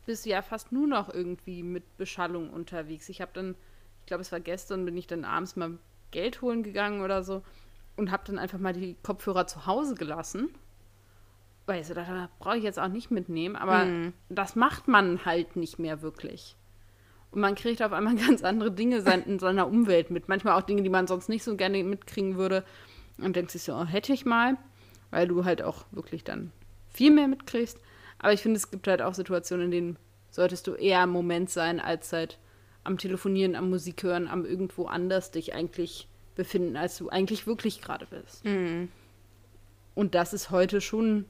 bist 0.06 0.26
du 0.26 0.30
ja 0.30 0.42
fast 0.42 0.72
nur 0.72 0.88
noch 0.88 1.14
irgendwie 1.14 1.64
mit 1.64 1.98
Beschallung 1.98 2.50
unterwegs. 2.50 3.10
Ich 3.10 3.22
habe 3.22 3.32
dann, 3.34 3.56
ich 4.00 4.06
glaube, 4.06 4.22
es 4.22 4.32
war 4.32 4.40
gestern, 4.40 4.86
bin 4.86 4.96
ich 4.98 5.08
dann 5.08 5.26
abends 5.26 5.56
mal 5.56 5.78
Geld 6.12 6.42
holen 6.42 6.64
gegangen 6.64 7.02
oder 7.02 7.24
so 7.24 7.44
und 7.98 8.12
habe 8.12 8.24
dann 8.26 8.40
einfach 8.40 8.60
mal 8.60 8.74
die 8.74 8.96
Kopfhörer 9.04 9.48
zu 9.48 9.66
Hause 9.66 9.96
gelassen. 9.96 10.50
Weil 11.66 11.82
ich 11.82 11.88
so 11.88 11.94
dachte, 11.94 12.14
da 12.14 12.30
brauche 12.40 12.58
ich 12.58 12.64
jetzt 12.64 12.80
auch 12.80 12.88
nicht 12.88 13.12
mitnehmen, 13.12 13.58
aber 13.58 13.84
mhm. 13.84 14.14
das 14.30 14.56
macht 14.56 14.88
man 14.88 15.26
halt 15.26 15.58
nicht 15.58 15.80
mehr 15.80 16.02
wirklich. 16.02 16.56
Und 17.32 17.42
man 17.42 17.56
kriegt 17.56 17.82
auf 17.82 17.94
einmal 17.94 18.16
ganz 18.28 18.44
andere 18.44 18.72
Dinge 18.72 18.98
in 19.26 19.40
seiner 19.40 19.68
Umwelt 19.68 20.10
mit. 20.10 20.28
Manchmal 20.30 20.60
auch 20.60 20.66
Dinge, 20.66 20.84
die 20.84 20.90
man 20.90 21.08
sonst 21.08 21.30
nicht 21.30 21.44
so 21.44 21.56
gerne 21.56 21.84
mitkriegen 21.84 22.38
würde. 22.38 22.64
Und 23.20 23.36
denkt 23.36 23.52
sich 23.52 23.64
so, 23.64 23.74
oh, 23.74 23.86
hätte 23.86 24.14
ich 24.14 24.26
mal, 24.26 24.58
weil 25.10 25.28
du 25.28 25.44
halt 25.44 25.64
auch 25.64 25.86
wirklich 25.92 26.24
dann 26.24 26.52
viel 26.94 27.12
mehr 27.12 27.28
mitkriegst. 27.28 27.80
Aber 28.20 28.34
ich 28.34 28.42
finde, 28.42 28.58
es 28.58 28.70
gibt 28.70 28.88
halt 28.88 29.02
auch 29.02 29.14
Situationen, 29.14 29.66
in 29.66 29.72
denen 29.72 29.98
solltest 30.30 30.68
du 30.68 30.74
eher 30.74 31.04
im 31.04 31.12
Moment 31.12 31.50
sein, 31.50 31.80
als 31.80 32.14
halt 32.14 32.38
am 32.84 32.98
Telefonieren, 32.98 33.56
am 33.56 33.70
Musik 33.70 34.04
hören, 34.04 34.28
am 34.28 34.46
irgendwo 34.46 34.86
anders 34.86 35.32
dich 35.32 35.54
eigentlich 35.54 36.08
befinden, 36.36 36.78
als 36.78 36.98
du 36.98 37.10
eigentlich 37.10 37.48
wirklich 37.48 37.82
gerade 37.82 38.06
bist. 38.06 38.46
Mhm. 38.46 38.90
Und 39.96 40.16
das 40.16 40.34
ist 40.34 40.52
heute 40.52 40.80
schon 40.80 41.26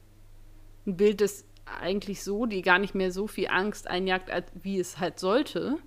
ein 0.86 0.96
Bild, 0.96 1.20
das 1.20 1.44
eigentlich 1.80 2.22
so, 2.22 2.46
die 2.46 2.62
gar 2.62 2.78
nicht 2.78 2.94
mehr 2.94 3.10
so 3.10 3.26
viel 3.26 3.48
Angst 3.48 3.88
einjagt, 3.88 4.30
wie 4.62 4.78
es 4.78 5.00
halt 5.00 5.18
sollte. 5.18 5.78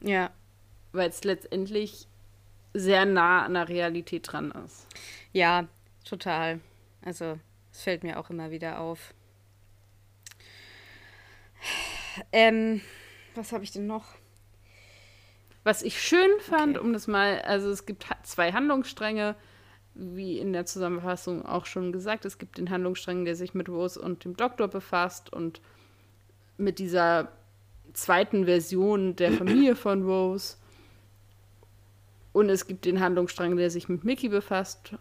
Ja. 0.00 0.30
Weil 0.92 1.08
es 1.10 1.24
letztendlich 1.24 2.06
sehr 2.74 3.04
nah 3.06 3.44
an 3.44 3.54
der 3.54 3.68
Realität 3.68 4.30
dran 4.30 4.52
ist. 4.64 4.86
Ja, 5.32 5.66
total. 6.04 6.60
Also, 7.02 7.38
es 7.72 7.82
fällt 7.82 8.02
mir 8.02 8.18
auch 8.18 8.30
immer 8.30 8.50
wieder 8.50 8.80
auf. 8.80 9.14
Ähm, 12.32 12.80
was 13.34 13.52
habe 13.52 13.64
ich 13.64 13.72
denn 13.72 13.86
noch? 13.86 14.14
Was 15.64 15.82
ich 15.82 16.00
schön 16.00 16.30
fand, 16.40 16.76
okay. 16.76 16.86
um 16.86 16.92
das 16.92 17.06
mal, 17.06 17.40
also 17.42 17.70
es 17.70 17.84
gibt 17.84 18.06
zwei 18.22 18.52
Handlungsstränge, 18.52 19.36
wie 19.94 20.38
in 20.38 20.52
der 20.52 20.64
Zusammenfassung 20.64 21.44
auch 21.44 21.66
schon 21.66 21.92
gesagt. 21.92 22.24
Es 22.24 22.38
gibt 22.38 22.58
den 22.58 22.70
Handlungsstrang, 22.70 23.24
der 23.24 23.34
sich 23.34 23.54
mit 23.54 23.68
Rose 23.68 24.00
und 24.00 24.24
dem 24.24 24.36
Doktor 24.36 24.68
befasst 24.68 25.32
und 25.32 25.60
mit 26.56 26.78
dieser 26.78 27.32
zweiten 27.92 28.44
Version 28.44 29.16
der 29.16 29.32
Familie 29.32 29.76
von 29.76 30.02
Rose. 30.04 30.56
Und 32.32 32.50
es 32.50 32.66
gibt 32.66 32.84
den 32.84 33.00
Handlungsstrang, 33.00 33.56
der 33.56 33.70
sich 33.70 33.88
mit 33.88 34.04
Mickey 34.04 34.28
befasst, 34.28 34.94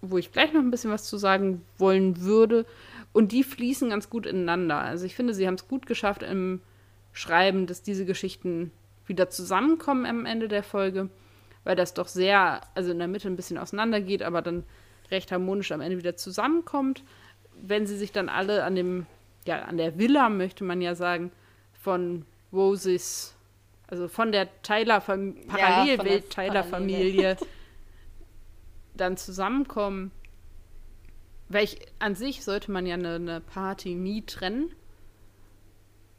wo 0.00 0.18
ich 0.18 0.32
gleich 0.32 0.52
noch 0.52 0.60
ein 0.60 0.70
bisschen 0.70 0.90
was 0.90 1.04
zu 1.04 1.16
sagen 1.16 1.62
wollen 1.78 2.20
würde. 2.22 2.66
Und 3.12 3.32
die 3.32 3.44
fließen 3.44 3.90
ganz 3.90 4.08
gut 4.08 4.26
ineinander. 4.26 4.78
Also 4.78 5.04
ich 5.04 5.14
finde, 5.14 5.34
sie 5.34 5.46
haben 5.46 5.54
es 5.54 5.68
gut 5.68 5.86
geschafft 5.86 6.22
im 6.22 6.60
Schreiben, 7.12 7.66
dass 7.66 7.82
diese 7.82 8.06
Geschichten 8.06 8.70
wieder 9.06 9.28
zusammenkommen 9.28 10.06
am 10.06 10.24
Ende 10.24 10.48
der 10.48 10.62
Folge, 10.62 11.10
weil 11.64 11.76
das 11.76 11.94
doch 11.94 12.08
sehr, 12.08 12.62
also 12.74 12.90
in 12.90 12.98
der 12.98 13.08
Mitte 13.08 13.28
ein 13.28 13.36
bisschen 13.36 13.58
auseinandergeht, 13.58 14.22
aber 14.22 14.42
dann 14.42 14.64
recht 15.10 15.30
harmonisch 15.30 15.72
am 15.72 15.80
Ende 15.80 15.98
wieder 15.98 16.16
zusammenkommt. 16.16 17.04
Wenn 17.60 17.86
sie 17.86 17.96
sich 17.96 18.12
dann 18.12 18.28
alle 18.28 18.64
an 18.64 18.74
dem, 18.74 19.06
ja, 19.44 19.62
an 19.62 19.76
der 19.76 19.98
Villa, 19.98 20.30
möchte 20.30 20.64
man 20.64 20.80
ja 20.80 20.94
sagen, 20.94 21.30
von 21.82 22.24
Roses, 22.52 23.34
also 23.88 24.08
von 24.08 24.32
der 24.32 24.48
Tyler 24.62 25.00
Parallelwelt 25.00 26.30
Tyler 26.30 26.64
Familie 26.64 27.36
dann 28.94 29.16
zusammenkommen. 29.16 30.12
Weil 31.48 31.64
ich, 31.64 31.78
an 31.98 32.14
sich 32.14 32.44
sollte 32.44 32.70
man 32.70 32.86
ja 32.86 32.94
eine, 32.94 33.16
eine 33.16 33.40
Party 33.40 33.94
nie 33.94 34.22
trennen. 34.22 34.74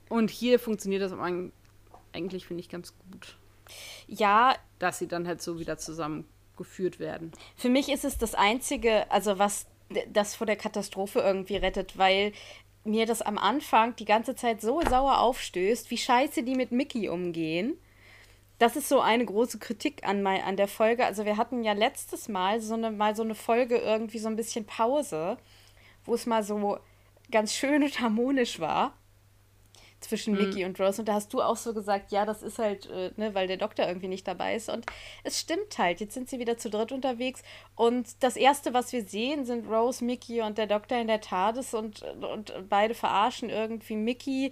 Und 0.10 0.30
hier 0.30 0.60
funktioniert 0.60 1.02
das 1.02 1.14
eigentlich, 2.12 2.46
finde 2.46 2.62
ich, 2.62 2.70
ganz 2.70 2.94
gut. 2.98 3.38
Ja. 4.08 4.56
Dass 4.80 5.00
sie 5.00 5.08
dann 5.08 5.26
halt 5.28 5.42
so 5.42 5.60
wieder 5.60 5.78
zusammengeführt 5.78 7.00
werden. 7.00 7.32
Für 7.56 7.70
mich 7.70 7.90
ist 7.90 8.04
es 8.04 8.18
das 8.18 8.36
Einzige, 8.36 9.10
also 9.10 9.40
was 9.40 9.66
das 10.12 10.36
vor 10.36 10.46
der 10.48 10.56
Katastrophe 10.56 11.20
irgendwie 11.20 11.56
rettet, 11.56 11.98
weil 11.98 12.34
mir 12.84 13.06
das 13.06 13.22
am 13.22 13.38
Anfang 13.38 13.96
die 13.96 14.06
ganze 14.06 14.36
Zeit 14.36 14.62
so 14.62 14.82
sauer 14.82 15.20
aufstößt, 15.20 15.90
wie 15.90 15.98
scheiße 15.98 16.44
die 16.44 16.56
mit 16.56 16.72
Mickey 16.72 17.10
umgehen. 17.10 17.78
Das 18.60 18.76
ist 18.76 18.90
so 18.90 19.00
eine 19.00 19.26
große 19.26 19.60
Kritik 19.60 20.08
an, 20.08 20.22
mein, 20.22 20.42
an 20.42 20.58
der 20.58 20.68
Folge. 20.68 21.06
Also 21.06 21.26
wir 21.26 21.38
hatten 21.38 21.64
ja 21.64 21.74
letztes 21.74 22.30
Mal 22.30 22.62
so 22.62 22.76
eine, 22.76 22.92
mal 22.92 23.16
so 23.16 23.24
eine 23.24 23.36
Folge 23.36 23.78
irgendwie 23.78 24.20
so 24.20 24.28
ein 24.28 24.36
bisschen 24.36 24.66
Pause, 24.66 25.38
wo 26.06 26.14
es 26.14 26.26
mal 26.26 26.44
so 26.44 26.78
ganz 27.32 27.54
schön 27.54 27.84
und 27.84 28.00
harmonisch 28.00 28.60
war 28.60 28.94
zwischen 30.04 30.34
mhm. 30.34 30.42
Mickey 30.42 30.66
und 30.66 30.80
Rose. 30.80 31.02
Und 31.02 31.08
da 31.08 31.14
hast 31.14 31.34
du 31.34 31.42
auch 31.42 31.58
so 31.58 31.74
gesagt, 31.74 32.12
ja, 32.12 32.26
das 32.26 32.44
ist 32.44 32.60
halt, 32.60 32.90
äh, 32.90 33.12
ne, 33.18 33.34
weil 33.34 33.48
der 33.48 33.58
Doktor 33.58 33.88
irgendwie 33.88 34.08
nicht 34.08 34.28
dabei 34.28 34.56
ist. 34.56 34.70
Und 34.70 34.86
es 35.24 35.40
stimmt 35.40 35.78
halt. 35.78 36.00
Jetzt 36.00 36.14
sind 36.14 36.30
sie 36.30 36.40
wieder 36.40 36.58
zu 36.58 36.70
dritt 36.70 36.92
unterwegs. 36.92 37.42
Und 37.76 38.24
das 38.24 38.36
Erste, 38.36 38.74
was 38.74 38.94
wir 38.94 39.04
sehen, 39.04 39.46
sind 39.46 39.70
Rose, 39.70 40.04
Mickey 40.04 40.42
und 40.42 40.58
der 40.58 40.68
Doktor 40.68 41.00
in 41.00 41.08
der 41.08 41.22
TARDIS 41.22 41.74
und, 41.74 42.04
und 42.04 42.54
beide 42.70 42.94
verarschen 42.94 43.50
irgendwie 43.50 43.96
Mickey 43.96 44.52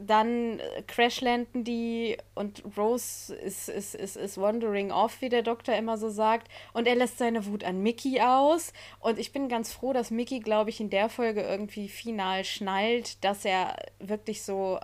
dann 0.00 0.60
crashlanden 0.86 1.64
die 1.64 2.16
und 2.34 2.62
Rose 2.76 3.34
ist, 3.34 3.68
ist, 3.68 3.94
ist, 3.94 4.16
ist 4.16 4.38
wandering 4.38 4.90
off, 4.92 5.20
wie 5.20 5.28
der 5.28 5.42
Doktor 5.42 5.74
immer 5.76 5.98
so 5.98 6.08
sagt. 6.08 6.48
Und 6.72 6.86
er 6.86 6.94
lässt 6.94 7.18
seine 7.18 7.46
Wut 7.46 7.64
an 7.64 7.82
Mickey 7.82 8.20
aus. 8.20 8.72
Und 9.00 9.18
ich 9.18 9.32
bin 9.32 9.48
ganz 9.48 9.72
froh, 9.72 9.92
dass 9.92 10.10
Mickey, 10.10 10.40
glaube 10.40 10.70
ich, 10.70 10.80
in 10.80 10.90
der 10.90 11.08
Folge 11.08 11.42
irgendwie 11.42 11.88
final 11.88 12.44
schnallt, 12.44 13.22
dass 13.24 13.44
er 13.44 13.76
wirklich 13.98 14.42
so 14.42 14.78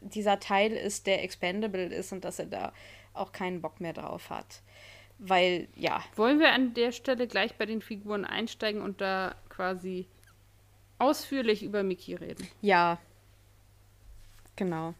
dieser 0.00 0.40
Teil 0.40 0.72
ist, 0.72 1.06
der 1.06 1.22
expendable 1.22 1.86
ist 1.86 2.12
und 2.12 2.24
dass 2.24 2.38
er 2.38 2.46
da 2.46 2.72
auch 3.14 3.32
keinen 3.32 3.60
Bock 3.60 3.80
mehr 3.80 3.92
drauf 3.92 4.30
hat. 4.30 4.62
Weil, 5.18 5.68
ja. 5.76 6.02
Wollen 6.16 6.40
wir 6.40 6.52
an 6.52 6.74
der 6.74 6.92
Stelle 6.92 7.26
gleich 7.26 7.54
bei 7.56 7.66
den 7.66 7.80
Figuren 7.80 8.24
einsteigen 8.24 8.82
und 8.82 9.00
da 9.00 9.34
quasi 9.48 10.08
ausführlich 10.98 11.62
über 11.62 11.82
Mickey 11.82 12.14
reden? 12.14 12.46
Ja, 12.60 12.98
Genau. 14.56 14.94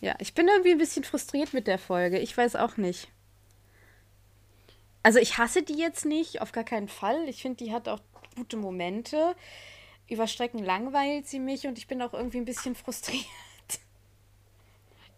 Ja, 0.00 0.14
ich 0.18 0.34
bin 0.34 0.48
irgendwie 0.48 0.72
ein 0.72 0.78
bisschen 0.78 1.04
frustriert 1.04 1.52
mit 1.52 1.66
der 1.66 1.78
Folge. 1.78 2.18
Ich 2.18 2.36
weiß 2.36 2.56
auch 2.56 2.76
nicht. 2.76 3.08
Also 5.02 5.18
ich 5.18 5.38
hasse 5.38 5.62
die 5.62 5.78
jetzt 5.78 6.04
nicht, 6.04 6.40
auf 6.42 6.52
gar 6.52 6.64
keinen 6.64 6.88
Fall. 6.88 7.28
Ich 7.28 7.42
finde, 7.42 7.64
die 7.64 7.72
hat 7.72 7.88
auch 7.88 8.00
gute 8.34 8.56
Momente. 8.56 9.34
Über 10.08 10.26
Strecken 10.26 10.64
langweilt 10.64 11.26
sie 11.26 11.40
mich 11.40 11.66
und 11.66 11.78
ich 11.78 11.86
bin 11.86 12.02
auch 12.02 12.12
irgendwie 12.12 12.38
ein 12.38 12.44
bisschen 12.44 12.74
frustriert. 12.74 13.24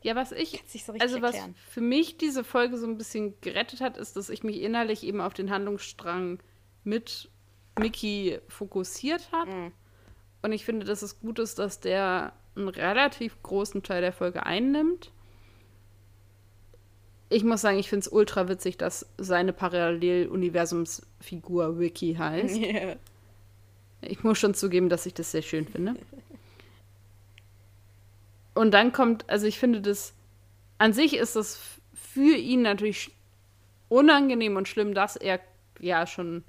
Ja, 0.02 0.14
was 0.14 0.32
ich, 0.32 0.62
so 0.68 0.92
also 0.92 1.20
was 1.20 1.34
erklären. 1.34 1.54
für 1.70 1.80
mich 1.80 2.16
diese 2.18 2.44
Folge 2.44 2.78
so 2.78 2.86
ein 2.86 2.96
bisschen 2.96 3.34
gerettet 3.40 3.80
hat, 3.80 3.96
ist, 3.96 4.16
dass 4.16 4.30
ich 4.30 4.44
mich 4.44 4.61
innerlich 4.61 5.02
eben 5.02 5.20
auf 5.20 5.34
den 5.34 5.50
Handlungsstrang 5.50 6.38
mit 6.84 7.28
Mickey 7.78 8.38
fokussiert 8.48 9.30
habe. 9.32 9.50
Mhm. 9.50 9.72
Und 10.42 10.52
ich 10.52 10.64
finde, 10.64 10.86
dass 10.86 11.02
es 11.02 11.18
gut 11.18 11.40
ist, 11.40 11.59
dass 11.59 11.80
der 11.80 12.32
einen 12.59 12.68
relativ 12.68 13.40
großen 13.42 13.82
Teil 13.82 14.00
der 14.00 14.12
Folge 14.12 14.44
einnimmt. 14.44 15.11
Ich 17.30 17.44
muss 17.44 17.61
sagen, 17.61 17.78
ich 17.78 17.88
finde 17.88 18.06
es 18.06 18.12
ultra 18.12 18.48
witzig, 18.48 18.78
dass 18.78 19.06
seine 19.18 19.52
Paralleluniversumsfigur 19.52 21.78
Wiki 21.78 22.14
heißt. 22.14 22.56
Yeah. 22.59 22.96
Ich 24.00 24.22
muss 24.22 24.38
schon 24.38 24.54
zugeben, 24.54 24.88
dass 24.88 25.06
ich 25.06 25.14
das 25.14 25.32
sehr 25.32 25.42
schön 25.42 25.66
finde. 25.66 25.96
Und 28.54 28.72
dann 28.72 28.92
kommt, 28.92 29.28
also 29.28 29.46
ich 29.46 29.59
finde 29.59 29.80
das, 29.80 30.14
an 30.78 30.92
sich 30.92 31.16
ist 31.16 31.36
das 31.36 31.61
für 31.94 32.36
ihn 32.36 32.62
natürlich 32.62 33.12
unangenehm 33.88 34.56
und 34.56 34.68
schlimm, 34.68 34.94
dass 34.94 35.16
er 35.16 35.40
ja 35.80 36.06
schon, 36.06 36.44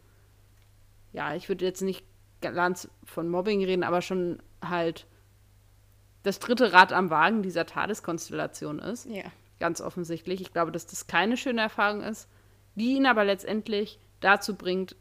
ja, 1.14 1.36
ich 1.36 1.50
würde 1.50 1.66
jetzt 1.66 1.82
nicht 1.82 2.04
ganz 2.42 2.88
von 3.04 3.30
Mobbing 3.30 3.64
reden, 3.64 3.84
aber 3.84 4.02
schon 4.02 4.42
halt 4.64 5.06
das 6.24 6.40
dritte 6.40 6.74
Rad 6.74 6.94
am 6.94 7.10
Wagen 7.10 7.44
dieser 7.44 7.66
Tadeskonstellation 7.66 8.80
ist. 8.80 9.06
Ja. 9.06 9.24
Ganz 9.60 9.82
offensichtlich. 9.82 10.42
Ich 10.42 10.54
glaube, 10.54 10.72
dass 10.72 10.88
das 10.88 11.08
keine 11.08 11.38
schöne 11.38 11.62
Erfahrung 11.62 12.02
ist, 12.02 12.28
die 12.76 12.96
ihn 12.96 13.06
aber 13.06 13.24
letztendlich 13.24 14.00
dazu 14.20 14.56
bringt, 14.56 14.96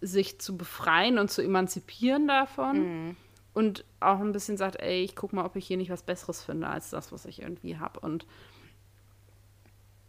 sich 0.00 0.40
zu 0.40 0.56
befreien 0.56 1.18
und 1.18 1.30
zu 1.30 1.42
emanzipieren 1.42 2.26
davon. 2.26 2.78
Mhm. 2.78 3.16
Und 3.54 3.84
auch 4.00 4.18
ein 4.18 4.32
bisschen 4.32 4.56
sagt, 4.56 4.80
ey, 4.80 5.02
ich 5.02 5.14
guck 5.14 5.32
mal, 5.32 5.44
ob 5.44 5.56
ich 5.56 5.66
hier 5.66 5.76
nicht 5.76 5.90
was 5.90 6.02
Besseres 6.02 6.42
finde 6.42 6.68
als 6.68 6.90
das, 6.90 7.12
was 7.12 7.26
ich 7.26 7.42
irgendwie 7.42 7.78
habe. 7.78 8.00
Und 8.00 8.26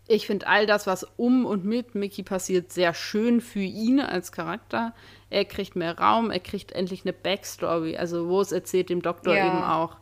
ich 0.07 0.27
finde 0.27 0.47
all 0.47 0.65
das, 0.65 0.87
was 0.87 1.05
um 1.17 1.45
und 1.45 1.65
mit 1.65 1.95
Mickey 1.95 2.23
passiert, 2.23 2.71
sehr 2.71 2.93
schön 2.93 3.41
für 3.41 3.59
ihn 3.59 3.99
als 3.99 4.31
Charakter. 4.31 4.93
Er 5.29 5.45
kriegt 5.45 5.75
mehr 5.75 5.97
Raum, 5.97 6.31
er 6.31 6.39
kriegt 6.39 6.71
endlich 6.71 7.03
eine 7.03 7.13
Backstory, 7.13 7.97
also 7.97 8.27
wo 8.27 8.41
es 8.41 8.51
erzählt 8.51 8.89
dem 8.89 9.01
Doktor 9.01 9.35
ja. 9.35 9.47
eben 9.47 9.63
auch, 9.63 9.97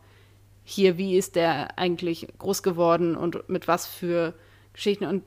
hier, 0.64 0.98
wie 0.98 1.18
ist 1.18 1.36
der 1.36 1.78
eigentlich 1.78 2.28
groß 2.38 2.64
geworden 2.64 3.16
und 3.16 3.50
mit 3.50 3.68
was 3.68 3.88
für 3.88 4.34
Geschichten. 4.74 5.06
Und 5.06 5.24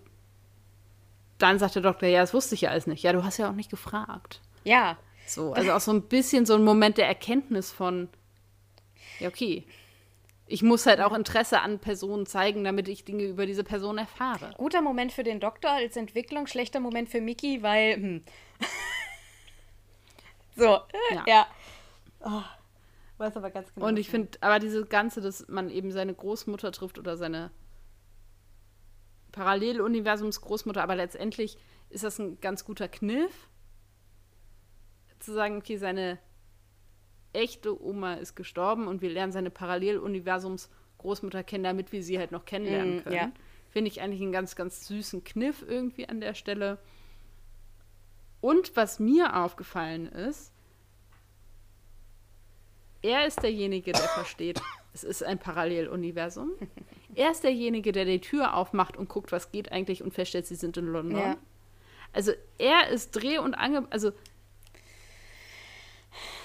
dann 1.38 1.58
sagt 1.58 1.74
der 1.74 1.82
Doktor, 1.82 2.08
ja, 2.08 2.20
das 2.20 2.34
wusste 2.34 2.54
ich 2.54 2.62
ja 2.62 2.70
alles 2.70 2.86
nicht. 2.86 3.02
Ja, 3.02 3.12
du 3.12 3.24
hast 3.24 3.38
ja 3.38 3.50
auch 3.50 3.54
nicht 3.54 3.70
gefragt. 3.70 4.40
Ja. 4.64 4.96
So, 5.26 5.52
also 5.52 5.72
auch 5.72 5.80
so 5.80 5.92
ein 5.92 6.02
bisschen 6.02 6.46
so 6.46 6.54
ein 6.54 6.64
Moment 6.64 6.98
der 6.98 7.06
Erkenntnis 7.06 7.72
von, 7.72 8.08
ja, 9.20 9.28
okay. 9.28 9.64
Ich 10.46 10.62
muss 10.62 10.84
halt 10.84 11.00
auch 11.00 11.14
Interesse 11.14 11.62
an 11.62 11.78
Personen 11.78 12.26
zeigen, 12.26 12.64
damit 12.64 12.86
ich 12.88 13.06
Dinge 13.06 13.24
über 13.24 13.46
diese 13.46 13.64
Person 13.64 13.96
erfahre. 13.96 14.52
Guter 14.58 14.82
Moment 14.82 15.10
für 15.10 15.22
den 15.22 15.40
Doktor 15.40 15.70
als 15.70 15.96
Entwicklung, 15.96 16.46
schlechter 16.46 16.80
Moment 16.80 17.08
für 17.08 17.22
Mickey, 17.22 17.62
weil. 17.62 17.94
Hm. 17.94 18.24
so, 20.56 20.80
ja. 21.12 21.24
ja. 21.26 21.46
Oh. 22.20 22.42
Weiß 23.18 23.36
aber 23.36 23.50
ganz 23.50 23.72
genau. 23.72 23.86
Und 23.86 23.98
ich 23.98 24.08
finde, 24.08 24.38
aber 24.40 24.58
diese 24.58 24.84
ganze, 24.84 25.20
dass 25.20 25.46
man 25.48 25.70
eben 25.70 25.92
seine 25.92 26.14
Großmutter 26.14 26.72
trifft 26.72 26.98
oder 26.98 27.16
seine 27.16 27.50
Paralleluniversums-Großmutter, 29.32 30.82
aber 30.82 30.96
letztendlich 30.96 31.58
ist 31.90 32.04
das 32.04 32.18
ein 32.18 32.40
ganz 32.40 32.64
guter 32.64 32.88
Kniff, 32.88 33.48
zu 35.20 35.32
sagen, 35.32 35.56
okay, 35.56 35.76
seine 35.76 36.18
echte 37.32 37.82
Oma 37.82 38.14
ist 38.14 38.36
gestorben 38.36 38.86
und 38.86 39.02
wir 39.02 39.10
lernen 39.10 39.32
seine 39.32 39.50
Paralleluniversums-Großmutter 39.50 41.42
kennen, 41.42 41.64
damit 41.64 41.92
wir 41.92 42.02
sie 42.02 42.18
halt 42.18 42.30
noch 42.30 42.44
kennenlernen 42.44 43.02
können. 43.02 43.16
Mm, 43.16 43.18
ja. 43.18 43.32
Finde 43.70 43.90
ich 43.90 44.00
eigentlich 44.00 44.22
einen 44.22 44.32
ganz, 44.32 44.54
ganz 44.54 44.86
süßen 44.86 45.24
Kniff 45.24 45.64
irgendwie 45.66 46.08
an 46.08 46.20
der 46.20 46.34
Stelle. 46.34 46.78
Und 48.40 48.76
was 48.76 49.00
mir 49.00 49.36
aufgefallen 49.36 50.06
ist, 50.06 50.53
er 53.04 53.26
ist 53.26 53.42
derjenige, 53.42 53.92
der 53.92 54.00
versteht, 54.00 54.60
es 54.94 55.04
ist 55.04 55.22
ein 55.22 55.38
Paralleluniversum. 55.38 56.52
Er 57.14 57.30
ist 57.30 57.44
derjenige, 57.44 57.92
der 57.92 58.06
die 58.06 58.20
Tür 58.20 58.54
aufmacht 58.54 58.96
und 58.96 59.08
guckt, 59.08 59.30
was 59.30 59.52
geht 59.52 59.70
eigentlich 59.70 60.02
und 60.02 60.14
feststellt, 60.14 60.46
sie 60.46 60.54
sind 60.54 60.76
in 60.76 60.86
London. 60.86 61.20
Ja. 61.20 61.36
Also 62.12 62.32
er 62.58 62.88
ist 62.88 63.12
Dreh- 63.12 63.38
und 63.38 63.54
Ange... 63.54 63.86
Also 63.90 64.12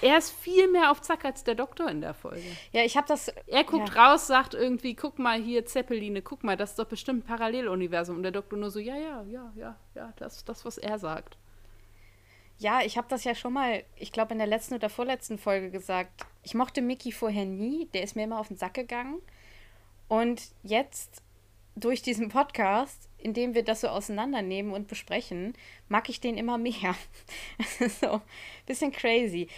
er 0.02 0.18
ist 0.18 0.30
viel 0.30 0.68
mehr 0.68 0.90
auf 0.90 1.00
Zack 1.00 1.24
als 1.24 1.44
der 1.44 1.54
Doktor 1.54 1.88
in 1.88 2.00
der 2.00 2.12
Folge. 2.12 2.42
Ja, 2.72 2.82
ich 2.82 2.96
habe 2.96 3.06
das. 3.06 3.28
Er 3.46 3.64
guckt 3.64 3.94
ja. 3.94 4.02
raus, 4.02 4.26
sagt 4.26 4.54
irgendwie, 4.54 4.94
guck 4.94 5.18
mal 5.18 5.40
hier, 5.40 5.64
Zeppeline, 5.64 6.22
guck 6.22 6.42
mal, 6.42 6.56
das 6.56 6.70
ist 6.70 6.78
doch 6.78 6.86
bestimmt 6.86 7.24
ein 7.24 7.26
Paralleluniversum. 7.26 8.16
Und 8.16 8.24
der 8.24 8.32
Doktor 8.32 8.58
nur 8.58 8.70
so, 8.70 8.80
ja, 8.80 8.96
ja, 8.96 9.22
ja, 9.22 9.52
ja, 9.54 9.76
ja, 9.94 10.12
das 10.16 10.38
ist 10.38 10.48
das, 10.48 10.64
was 10.64 10.76
er 10.76 10.98
sagt. 10.98 11.36
Ja, 12.60 12.82
ich 12.84 12.98
habe 12.98 13.08
das 13.08 13.24
ja 13.24 13.34
schon 13.34 13.54
mal, 13.54 13.84
ich 13.96 14.12
glaube, 14.12 14.32
in 14.32 14.38
der 14.38 14.46
letzten 14.46 14.74
oder 14.74 14.90
vorletzten 14.90 15.38
Folge 15.38 15.70
gesagt. 15.70 16.26
Ich 16.42 16.52
mochte 16.52 16.82
Mickey 16.82 17.10
vorher 17.10 17.46
nie, 17.46 17.88
der 17.94 18.02
ist 18.02 18.16
mir 18.16 18.24
immer 18.24 18.38
auf 18.38 18.48
den 18.48 18.58
Sack 18.58 18.74
gegangen. 18.74 19.18
Und 20.08 20.42
jetzt 20.62 21.22
durch 21.74 22.02
diesen 22.02 22.28
Podcast, 22.28 23.08
in 23.16 23.32
dem 23.32 23.54
wir 23.54 23.64
das 23.64 23.80
so 23.80 23.88
auseinandernehmen 23.88 24.74
und 24.74 24.88
besprechen, 24.88 25.54
mag 25.88 26.10
ich 26.10 26.20
den 26.20 26.36
immer 26.36 26.58
mehr. 26.58 26.94
so 28.02 28.12
ein 28.12 28.22
bisschen 28.66 28.92
crazy. 28.92 29.48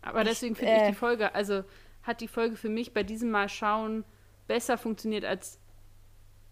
Aber 0.00 0.24
deswegen 0.24 0.56
finde 0.56 0.72
äh, 0.72 0.82
ich 0.82 0.88
die 0.88 0.98
Folge, 0.98 1.34
also 1.34 1.62
hat 2.04 2.22
die 2.22 2.28
Folge 2.28 2.56
für 2.56 2.70
mich 2.70 2.94
bei 2.94 3.02
diesem 3.02 3.30
Mal 3.30 3.50
schauen 3.50 4.06
besser 4.46 4.78
funktioniert 4.78 5.26
als 5.26 5.60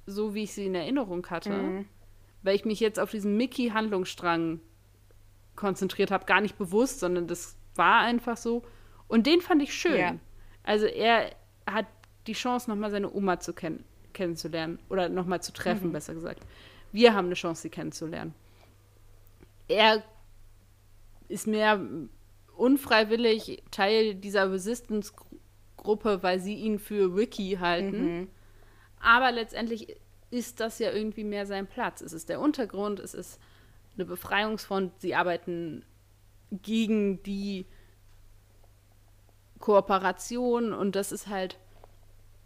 so, 0.05 0.35
wie 0.35 0.43
ich 0.43 0.53
sie 0.53 0.67
in 0.67 0.75
Erinnerung 0.75 1.27
hatte. 1.31 1.51
Mhm 1.51 1.89
weil 2.47 2.55
ich 2.55 2.65
mich 2.65 2.79
jetzt 2.79 3.01
auf 3.01 3.11
diesen 3.11 3.37
Mickey-Handlungsstrang 3.37 4.61
konzentriert 5.57 6.13
habe, 6.13 6.27
gar 6.27 6.41
nicht 6.41 6.57
bewusst, 6.57 7.01
sondern 7.01 7.27
das 7.27 7.59
war 7.75 8.01
einfach 8.01 8.37
so. 8.37 8.63
Und 9.09 9.27
den 9.27 9.41
fand 9.41 9.63
ich 9.63 9.75
schön. 9.75 9.99
Ja. 9.99 10.17
Also 10.63 10.87
er 10.87 11.35
hat 11.67 11.87
die 12.29 12.35
Chance, 12.35 12.71
nochmal 12.71 12.91
seine 12.91 13.13
Oma 13.13 13.41
zu 13.41 13.53
kenn 13.53 13.85
kennenzulernen 14.13 14.79
oder 14.89 15.11
nochmal 15.11 15.43
zu 15.43 15.53
treffen, 15.53 15.89
mhm. 15.89 15.93
besser 15.93 16.15
gesagt. 16.15 16.41
Wir 16.91 17.13
haben 17.13 17.27
eine 17.27 17.35
Chance, 17.35 17.63
sie 17.63 17.69
kennenzulernen. 17.69 18.33
Er 19.69 20.03
ist 21.29 21.47
mehr 21.47 21.85
unfreiwillig 22.57 23.65
Teil 23.71 24.15
dieser 24.15 24.51
Resistance-Gruppe, 24.51 26.23
weil 26.23 26.41
sie 26.41 26.55
ihn 26.55 26.79
für 26.79 27.15
Ricky 27.15 27.59
halten. 27.61 28.21
Mhm. 28.21 28.29
Aber 29.01 29.33
letztendlich 29.33 29.97
ist 30.31 30.61
das 30.61 30.79
ja 30.79 30.93
irgendwie 30.93 31.25
mehr 31.25 31.47
sein 31.47 31.67
Platz. 31.67 32.01
Es 32.01 32.13
ist 32.13 32.29
der 32.29 32.41
Untergrund, 32.41 33.01
es 33.01 33.15
ist 33.15 33.41
eine 33.97 34.05
Befreiungsfront, 34.05 35.01
sie 35.01 35.15
arbeiten 35.15 35.85
gegen 36.51 37.23
die 37.23 37.67
Kooperation 39.59 40.73
und 40.73 40.97
das 40.97 41.13
ist 41.13 41.29
halt 41.29 41.59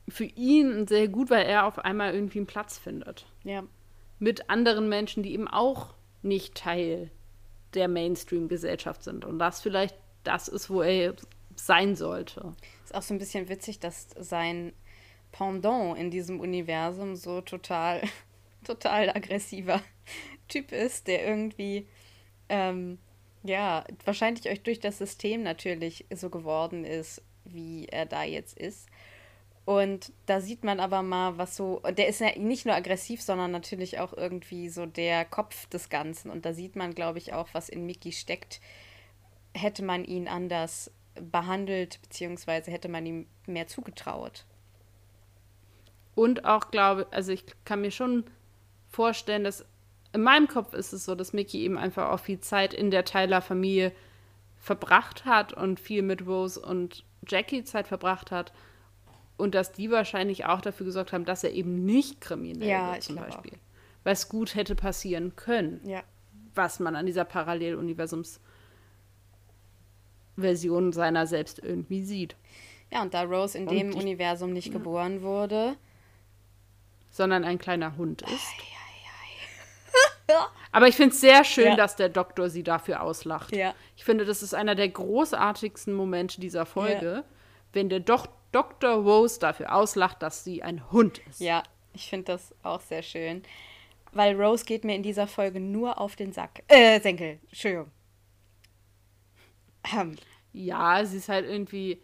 für 0.09 0.24
ihn 0.24 0.87
sehr 0.87 1.09
gut, 1.09 1.31
weil 1.31 1.47
er 1.47 1.66
auf 1.66 1.78
einmal 1.78 2.14
irgendwie 2.14 2.39
einen 2.39 2.47
Platz 2.47 2.78
findet. 2.78 3.26
Ja. 3.45 3.64
Mit 4.18 4.51
anderen 4.51 4.89
Menschen, 4.89 5.22
die 5.22 5.33
eben 5.33 5.49
auch 5.49 5.95
nicht 6.22 6.55
Teil 6.55 7.11
der 7.74 7.89
Mainstream-Gesellschaft 7.89 9.03
sind. 9.03 9.24
Und 9.24 9.39
das 9.39 9.61
vielleicht 9.61 9.97
das 10.24 10.49
ist, 10.49 10.68
wo 10.68 10.83
er 10.83 11.14
sein 11.55 11.95
sollte. 11.95 12.55
Ist 12.85 12.95
auch 12.95 13.03
so 13.03 13.14
ein 13.14 13.18
bisschen 13.18 13.49
witzig, 13.49 13.81
dass 13.81 14.11
sein 14.18 14.72
Pendant 15.33 15.99
in 15.99 16.11
diesem 16.11 16.41
Universum 16.41 17.16
so 17.16 17.41
total, 17.41 18.03
total 18.64 19.11
aggressiver 19.11 19.83
Typ 20.49 20.72
ist, 20.72 21.07
der 21.07 21.26
irgendwie, 21.26 21.87
ähm, 22.49 22.99
ja, 23.43 23.85
wahrscheinlich 24.05 24.49
euch 24.49 24.62
durch 24.62 24.81
das 24.81 24.99
System 24.99 25.43
natürlich 25.43 26.07
so 26.12 26.28
geworden 26.28 26.85
ist, 26.85 27.22
wie 27.45 27.87
er 27.87 28.07
da 28.07 28.24
jetzt 28.24 28.59
ist. 28.59 28.89
Und 29.64 30.12
da 30.26 30.41
sieht 30.41 30.64
man 30.64 30.81
aber 30.81 31.03
mal, 31.03 31.39
was 31.39 31.55
so, 31.55 31.81
der 31.97 32.09
ist 32.09 32.20
ja 32.20 32.37
nicht 32.37 32.66
nur 32.66 32.74
aggressiv, 32.74 33.22
sondern 33.22 33.53
natürlich 33.53 34.01
auch 34.01 34.12
irgendwie 34.12 34.68
so 34.68 34.87
der 34.87 35.24
Kopf 35.24 35.66
des 35.66 35.89
Ganzen. 35.89 36.31
Und 36.31 36.45
da 36.45 36.53
sieht 36.53 36.74
man, 36.74 36.95
glaube 36.95 37.18
ich, 37.18 37.33
auch, 37.33 37.49
was 37.53 37.68
in 37.68 37.87
Mickey 37.87 38.11
steckt. 38.11 38.61
Hätte 39.55 39.85
man 39.85 40.05
ihn 40.05 40.26
anders 40.26 40.91
behandelt, 41.14 42.01
beziehungsweise 42.03 42.70
hätte 42.70 42.89
man 42.89 43.07
ihm 43.07 43.26
mehr 43.47 43.68
zugetraut. 43.68 44.45
Und 46.15 46.45
auch 46.45 46.71
glaube, 46.71 47.07
also 47.11 47.33
ich 47.33 47.45
kann 47.65 47.81
mir 47.81 47.91
schon 47.91 48.25
vorstellen, 48.89 49.45
dass 49.45 49.65
in 50.13 50.23
meinem 50.23 50.49
Kopf 50.49 50.75
ist 50.75 50.93
es 50.93 51.05
so, 51.05 51.15
dass 51.15 51.33
Mickey 51.33 51.63
eben 51.63 51.79
einfach 51.79 52.11
auch 52.11 52.21
viel 52.21 52.41
Zeit 52.41 52.75
in 52.75 52.91
der 52.91 53.05
Tyler-Familie 53.05 53.93
verbracht 54.59 55.25
hat 55.25 55.53
und 55.53 55.79
viel 55.79 56.03
mit 56.03 56.27
Rose 56.27 56.61
und 56.61 57.05
Jackie 57.27 57.65
Zeit 57.65 57.87
verbracht 57.87 58.31
hat. 58.31 58.53
Und 59.37 59.55
dass 59.55 59.73
die 59.73 59.91
wahrscheinlich 59.91 60.45
auch 60.45 60.61
dafür 60.61 60.85
gesorgt 60.85 61.13
haben, 61.13 61.25
dass 61.25 61.45
er 61.45 61.53
eben 61.53 61.87
nicht 61.87 62.21
kriminell 62.21 62.69
ja, 62.69 62.93
wird, 62.93 63.03
zum 63.05 63.17
Beispiel. 63.17 63.53
Auch. 63.53 64.05
Was 64.05 64.29
gut 64.29 64.55
hätte 64.55 64.75
passieren 64.75 65.35
können. 65.37 65.81
Ja. 65.85 66.03
Was 66.55 66.81
man 66.81 66.97
an 66.97 67.07
dieser 67.07 67.25
Paralleluniversums 67.25 68.41
Version 70.37 70.93
seiner 70.93 71.27
selbst 71.27 71.59
irgendwie 71.59 72.03
sieht. 72.03 72.37
Ja, 72.91 73.03
und 73.03 73.15
da 73.15 73.23
Rose 73.23 73.57
in 73.57 73.69
und 73.69 73.75
dem 73.75 73.95
Universum 73.95 74.53
nicht 74.53 74.69
ja. 74.69 74.73
geboren 74.73 75.23
wurde, 75.23 75.77
sondern 77.11 77.45
ein 77.45 77.59
kleiner 77.59 77.97
Hund 77.97 78.23
ist. 78.23 78.53
Aber 80.73 80.87
ich 80.87 80.97
finde 80.97 81.15
es 81.15 81.21
sehr 81.21 81.45
schön, 81.45 81.67
ja. 81.67 81.77
dass 81.77 81.97
der 81.97 82.09
Doktor 82.09 82.49
sie 82.49 82.63
dafür 82.63 83.03
auslacht. 83.03 83.55
Ja. 83.55 83.75
Ich 83.97 84.05
finde, 84.05 84.25
das 84.25 84.43
ist 84.43 84.55
einer 84.55 84.75
der 84.75 84.89
großartigsten 84.89 85.93
Momente 85.93 86.41
dieser 86.41 86.65
Folge, 86.65 87.13
ja. 87.13 87.25
wenn 87.73 87.89
der 87.89 88.01
Do 88.01 88.19
Dr. 88.53 88.95
Rose 88.95 89.39
dafür 89.39 89.73
auslacht, 89.73 90.23
dass 90.23 90.43
sie 90.43 90.63
ein 90.63 90.91
Hund 90.91 91.19
ist. 91.29 91.41
Ja, 91.41 91.63
ich 91.93 92.09
finde 92.09 92.33
das 92.33 92.53
auch 92.65 92.81
sehr 92.81 93.03
schön. 93.03 93.45
Weil 94.13 94.35
Rose 94.41 94.65
geht 94.65 94.85
mir 94.85 94.97
in 94.97 95.05
dieser 95.05 95.29
Folge 95.29 95.61
nur 95.61 96.01
auf 96.01 96.17
den 96.17 96.33
Sack. 96.33 96.65
Äh, 96.67 97.01
Senkel. 97.01 97.39
Entschuldigung. 97.49 97.93
Ähm. 99.97 100.17
Ja, 100.53 101.05
sie 101.05 101.19
ist 101.19 101.29
halt 101.29 101.47
irgendwie 101.47 102.03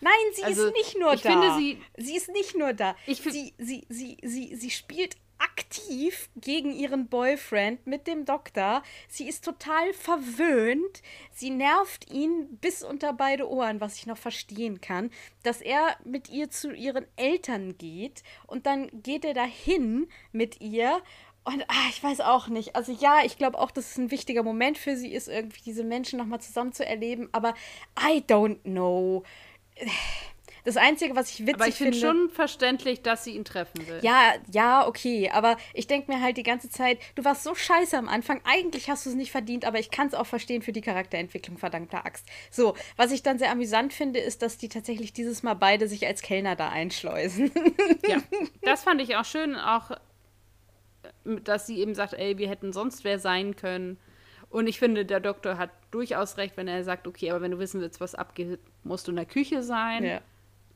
Nein, 0.00 0.12
sie 0.34 0.44
also, 0.44 0.66
ist 0.66 0.74
nicht 0.74 0.98
nur 0.98 1.14
ich 1.14 1.22
da. 1.22 1.30
Finde 1.30 1.56
sie, 1.56 1.80
sie 1.96 2.16
ist 2.16 2.28
nicht 2.30 2.56
nur 2.56 2.72
da. 2.72 2.96
Ich 3.06 3.20
sie, 3.22 3.54
sie, 3.58 3.86
sie, 3.88 4.16
sie, 4.22 4.54
sie 4.54 4.70
spielt 4.70 5.16
aktiv 5.38 6.28
gegen 6.36 6.72
ihren 6.72 7.08
Boyfriend 7.08 7.86
mit 7.86 8.06
dem 8.06 8.24
Doktor. 8.24 8.82
Sie 9.08 9.26
ist 9.26 9.44
total 9.44 9.92
verwöhnt. 9.94 11.02
Sie 11.32 11.50
nervt 11.50 12.10
ihn 12.10 12.58
bis 12.60 12.82
unter 12.82 13.12
beide 13.12 13.48
Ohren, 13.48 13.80
was 13.80 13.96
ich 13.96 14.06
noch 14.06 14.18
verstehen 14.18 14.80
kann, 14.80 15.10
dass 15.42 15.62
er 15.62 15.96
mit 16.04 16.28
ihr 16.28 16.50
zu 16.50 16.72
ihren 16.72 17.06
Eltern 17.16 17.78
geht 17.78 18.22
und 18.46 18.66
dann 18.66 18.90
geht 19.02 19.24
er 19.24 19.34
dahin 19.34 20.08
mit 20.32 20.60
ihr 20.60 21.00
und 21.42 21.64
ah, 21.68 21.88
ich 21.88 22.02
weiß 22.02 22.20
auch 22.20 22.48
nicht. 22.48 22.76
Also 22.76 22.92
ja, 22.92 23.20
ich 23.24 23.38
glaube 23.38 23.58
auch, 23.58 23.70
dass 23.70 23.92
es 23.92 23.98
ein 23.98 24.10
wichtiger 24.10 24.42
Moment 24.42 24.76
für 24.76 24.96
sie 24.96 25.12
ist, 25.12 25.28
irgendwie 25.28 25.62
diese 25.62 25.84
Menschen 25.84 26.18
nochmal 26.18 26.40
zusammen 26.40 26.72
zu 26.72 26.84
erleben. 26.84 27.28
Aber 27.32 27.54
I 27.98 28.22
don't 28.26 28.62
know. 28.62 29.24
Das 30.64 30.76
Einzige, 30.76 31.16
was 31.16 31.30
ich 31.30 31.40
witzig 31.40 31.46
finde. 31.46 31.62
Aber 31.62 31.68
ich 31.68 31.74
finde 31.76 31.98
schon 31.98 32.30
verständlich, 32.30 33.02
dass 33.02 33.24
sie 33.24 33.34
ihn 33.34 33.44
treffen 33.44 33.86
will. 33.86 34.00
Ja, 34.02 34.34
ja, 34.50 34.86
okay. 34.86 35.30
Aber 35.30 35.56
ich 35.74 35.86
denke 35.86 36.12
mir 36.12 36.20
halt 36.20 36.36
die 36.36 36.42
ganze 36.42 36.68
Zeit, 36.68 36.98
du 37.14 37.24
warst 37.24 37.44
so 37.44 37.54
scheiße 37.54 37.96
am 37.96 38.08
Anfang. 38.08 38.40
Eigentlich 38.44 38.90
hast 38.90 39.06
du 39.06 39.10
es 39.10 39.16
nicht 39.16 39.30
verdient, 39.30 39.64
aber 39.64 39.78
ich 39.78 39.90
kann 39.90 40.08
es 40.08 40.14
auch 40.14 40.26
verstehen 40.26 40.62
für 40.62 40.72
die 40.72 40.80
Charakterentwicklung, 40.80 41.58
verdammter 41.58 42.04
Axt. 42.04 42.26
So, 42.50 42.74
was 42.96 43.12
ich 43.12 43.22
dann 43.22 43.38
sehr 43.38 43.50
amüsant 43.50 43.92
finde, 43.92 44.20
ist, 44.20 44.42
dass 44.42 44.58
die 44.58 44.68
tatsächlich 44.68 45.12
dieses 45.12 45.42
Mal 45.42 45.54
beide 45.54 45.88
sich 45.88 46.06
als 46.06 46.22
Kellner 46.22 46.56
da 46.56 46.68
einschleusen. 46.68 47.50
Ja, 48.08 48.18
das 48.62 48.82
fand 48.82 49.00
ich 49.00 49.16
auch 49.16 49.24
schön. 49.24 49.54
Auch, 49.54 49.92
dass 51.24 51.66
sie 51.66 51.78
eben 51.78 51.94
sagt, 51.94 52.14
ey, 52.14 52.38
wir 52.38 52.48
hätten 52.48 52.72
sonst 52.72 53.04
wer 53.04 53.18
sein 53.18 53.54
können. 53.54 53.98
Und 54.50 54.66
ich 54.66 54.80
finde, 54.80 55.06
der 55.06 55.20
Doktor 55.20 55.56
hat 55.56 55.70
durchaus 55.92 56.36
recht, 56.36 56.56
wenn 56.56 56.66
er 56.66 56.82
sagt, 56.82 57.06
okay, 57.06 57.30
aber 57.30 57.40
wenn 57.40 57.52
du 57.52 57.60
wissen 57.60 57.80
willst, 57.80 58.00
was 58.00 58.16
abgeht, 58.16 58.58
musst 58.82 59.06
du 59.06 59.12
in 59.12 59.16
der 59.16 59.24
Küche 59.24 59.62
sein. 59.62 60.04
Ja. 60.04 60.20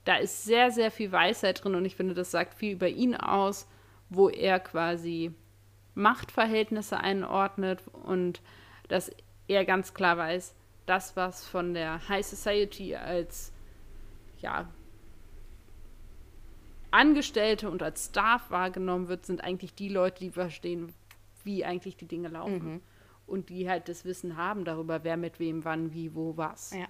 Da 0.04 0.16
ist 0.16 0.44
sehr, 0.44 0.70
sehr 0.70 0.92
viel 0.92 1.10
Weisheit 1.10 1.62
drin 1.62 1.74
und 1.74 1.84
ich 1.84 1.96
finde, 1.96 2.14
das 2.14 2.30
sagt 2.30 2.54
viel 2.54 2.74
über 2.74 2.88
ihn 2.88 3.16
aus, 3.16 3.68
wo 4.10 4.28
er 4.28 4.60
quasi 4.60 5.32
Machtverhältnisse 5.94 6.98
einordnet 6.98 7.82
und 7.92 8.42
dass 8.88 9.10
er 9.48 9.64
ganz 9.64 9.92
klar 9.92 10.16
weiß, 10.18 10.54
das, 10.86 11.16
was 11.16 11.46
von 11.46 11.74
der 11.74 12.08
High 12.08 12.24
Society 12.24 12.94
als 12.94 13.52
ja, 14.40 14.68
Angestellte 16.92 17.70
und 17.70 17.82
als 17.82 18.06
Staff 18.06 18.50
wahrgenommen 18.50 19.08
wird, 19.08 19.26
sind 19.26 19.42
eigentlich 19.42 19.74
die 19.74 19.88
Leute, 19.88 20.20
die 20.20 20.30
verstehen, 20.30 20.92
wie 21.42 21.64
eigentlich 21.64 21.96
die 21.96 22.06
Dinge 22.06 22.28
laufen. 22.28 22.74
Mhm 22.74 22.80
und 23.26 23.48
die 23.48 23.68
halt 23.68 23.88
das 23.88 24.04
Wissen 24.04 24.36
haben 24.36 24.64
darüber, 24.64 25.04
wer 25.04 25.16
mit 25.16 25.38
wem, 25.38 25.64
wann, 25.64 25.92
wie, 25.92 26.14
wo, 26.14 26.36
was. 26.36 26.72
Ja. 26.72 26.86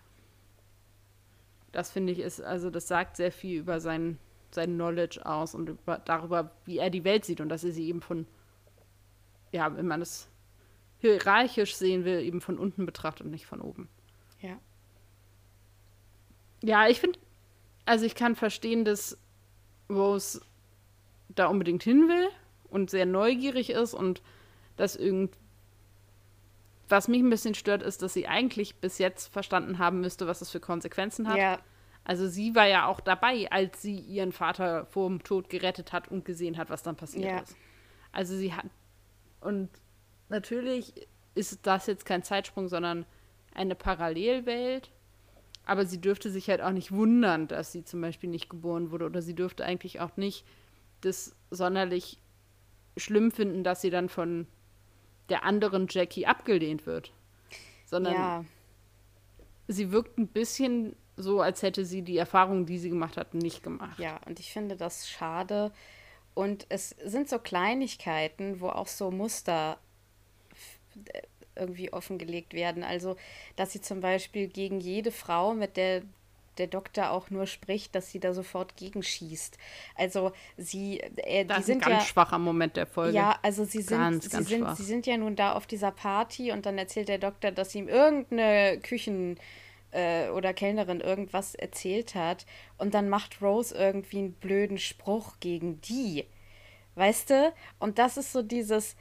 Das 1.73 1.91
finde 1.91 2.13
ich 2.13 2.21
ist, 2.21 2.41
also 2.41 2.71
das 2.71 2.89
sagt 2.89 3.17
sehr 3.17 3.33
viel 3.33 3.61
über 3.61 3.81
sein, 3.81 4.19
sein 4.51 4.75
Knowledge 4.75 5.25
aus 5.27 5.55
und 5.55 5.69
über, 5.69 5.99
darüber, 5.99 6.53
wie 6.65 6.79
er 6.79 6.91
die 6.91 7.05
Welt 7.05 7.25
sieht 7.25 7.41
und 7.41 7.49
dass 7.49 7.65
er 7.65 7.73
sie 7.73 7.89
eben 7.89 8.01
von, 8.01 8.27
ja, 9.53 9.77
wenn 9.77 9.87
man 9.87 10.01
es 10.01 10.29
hierarchisch 10.99 11.75
sehen 11.75 12.05
will, 12.05 12.21
eben 12.21 12.41
von 12.41 12.59
unten 12.59 12.87
betrachtet 12.87 13.27
und 13.27 13.31
nicht 13.31 13.47
von 13.47 13.61
oben. 13.61 13.89
Ja. 14.41 14.59
Ja, 16.63 16.89
ich 16.89 17.01
finde, 17.01 17.19
also 17.85 18.07
ich 18.07 18.15
kann 18.15 18.37
verstehen, 18.37 18.85
dass 18.85 19.19
Rose 19.91 20.41
da 21.29 21.47
unbedingt 21.47 21.83
hin 21.83 22.09
will 22.09 22.29
und 22.71 22.91
sehr 22.91 23.07
neugierig 23.07 23.71
ist 23.71 23.95
und 23.95 24.23
das 24.77 24.97
irgendwie 24.97 25.44
was 26.89 27.09
mich 27.09 27.21
ein 27.21 27.31
bisschen 27.31 27.55
stört, 27.55 27.83
ist, 27.83 28.03
dass 28.03 28.15
sie 28.15 28.27
eigentlich 28.27 28.77
bis 28.77 28.99
jetzt 28.99 29.33
verstanden 29.33 29.79
haben 29.79 30.01
müsste, 30.01 30.27
was 30.27 30.41
das 30.41 30.51
für 30.51 30.61
Konsequenzen 30.61 31.29
hat. 31.29 31.37
Ja. 31.37 31.59
Also 32.05 32.29
sie 32.29 32.55
war 32.55 32.67
ja 32.67 32.87
auch 32.87 33.01
dabei, 33.01 33.51
als 33.51 33.81
sie 33.81 33.99
ihren 33.99 34.33
Vater 34.33 34.85
vor 34.87 35.09
dem 35.09 35.23
Tod 35.23 35.49
gerettet 35.49 35.93
hat 35.93 36.09
und 36.09 36.25
gesehen 36.25 36.59
hat, 36.59 36.69
was 36.69 36.83
dann 36.83 36.97
passiert 36.97 37.25
ja. 37.25 37.39
ist. 37.39 37.57
Also 38.13 38.37
sie 38.37 38.53
hat 38.53 38.67
und 39.41 39.69
natürlich 40.31 40.95
ist 41.35 41.67
das 41.67 41.87
jetzt 41.87 42.07
kein 42.07 42.23
Zeitsprung, 42.23 42.69
sondern 42.69 43.05
eine 43.55 43.75
Parallelwelt. 43.75 44.91
Aber 45.67 45.87
sie 45.87 46.01
dürfte 46.01 46.31
sich 46.31 46.49
halt 46.49 46.61
auch 46.61 46.73
nicht 46.73 46.93
wundern, 46.93 47.47
dass 47.49 47.73
sie 47.73 47.85
zum 47.85 48.01
Beispiel 48.01 48.31
nicht 48.31 48.51
geboren 48.51 48.91
wurde. 48.91 49.07
Oder 49.07 49.23
sie 49.23 49.35
dürfte 49.35 49.65
eigentlich 49.65 50.01
auch 50.01 50.17
nicht 50.17 50.45
das 51.01 51.37
sonderlich 51.51 52.19
schlimm 52.97 53.31
finden, 53.31 53.65
dass 53.65 53.81
sie 53.81 53.91
dann 53.91 54.09
von 54.09 54.47
der 55.29 55.45
anderen 55.45 55.87
Jackie 55.89 56.27
abgelehnt 56.27 56.87
wird. 56.87 57.13
Sondern 57.87 58.15
ja. 58.15 58.45
sie 59.69 59.93
wirkt 59.93 60.19
ein 60.19 60.29
bisschen 60.29 60.97
so, 61.17 61.41
als 61.41 61.63
hätte 61.63 61.85
sie 61.85 62.03
die 62.03 62.17
Erfahrungen, 62.17 62.67
die 62.67 62.79
sie 62.79 62.91
gemacht 62.91 63.17
hat, 63.17 63.35
nicht 63.35 63.63
gemacht. 63.63 63.99
Ja, 63.99 64.21
und 64.27 64.41
ich 64.41 64.53
finde 64.53 64.77
das 64.77 65.09
schade. 65.09 65.73
Und 66.35 66.67
es 66.69 66.91
sind 67.05 67.29
so 67.29 67.39
Kleinigkeiten, 67.39 68.61
wo 68.61 68.69
auch 68.69 68.89
so 68.89 69.11
Muster 69.11 69.79
irgendwie 71.57 71.93
offengelegt 71.93 72.53
werden. 72.55 72.83
Also, 72.83 73.17
dass 73.57 73.73
sie 73.73 73.81
zum 73.81 74.01
Beispiel 74.01 74.49
gegen 74.49 74.81
jede 74.81 75.13
Frau, 75.13 75.55
mit 75.55 75.77
der 75.77 76.03
der 76.59 76.67
Doktor 76.67 77.11
auch 77.11 77.31
nur 77.31 77.47
spricht, 77.47 77.95
dass 77.95 78.11
sie 78.11 78.21
da 78.21 78.33
sofort 78.33 78.77
gegenschießt. 78.77 79.59
Also 79.95 80.33
sie, 80.57 81.01
äh, 81.01 81.45
das 81.45 81.59
die 81.59 81.63
sind 81.65 81.79
ist 81.79 81.87
ein 81.87 81.91
ganz 81.91 82.05
ja, 82.05 82.09
schwacher 82.09 82.39
Moment 82.39 82.77
der 82.77 82.87
Folge. 82.87 83.17
Ja, 83.17 83.39
also 83.43 83.65
sie 83.65 83.83
sind, 83.83 83.99
ganz, 83.99 84.31
sie, 84.31 84.43
sind 84.43 84.77
sie 84.77 84.85
sind 84.85 85.07
ja 85.07 85.17
nun 85.17 85.37
da 85.37 85.53
auf 85.53 85.67
dieser 85.67 85.91
Party 85.91 86.53
und 86.53 86.67
dann 86.67 86.79
erzählt 86.79 87.09
der 87.09 87.19
Doktor, 87.19 87.51
dass 87.51 87.75
ihm 87.75 87.89
irgendeine 87.89 88.79
Küchen 88.81 89.39
äh, 89.91 90.29
oder 90.29 90.53
Kellnerin 90.53 91.01
irgendwas 91.01 91.55
erzählt 91.55 92.15
hat 92.15 92.47
und 92.79 92.95
dann 92.95 93.09
macht 93.09 93.41
Rose 93.41 93.75
irgendwie 93.75 94.19
einen 94.19 94.33
blöden 94.33 94.79
Spruch 94.79 95.37
gegen 95.41 95.81
die. 95.81 96.27
Weißt 96.97 97.31
du? 97.31 97.53
Und 97.79 97.99
das 97.99 98.17
ist 98.17 98.33
so 98.33 98.43
dieses 98.43 98.97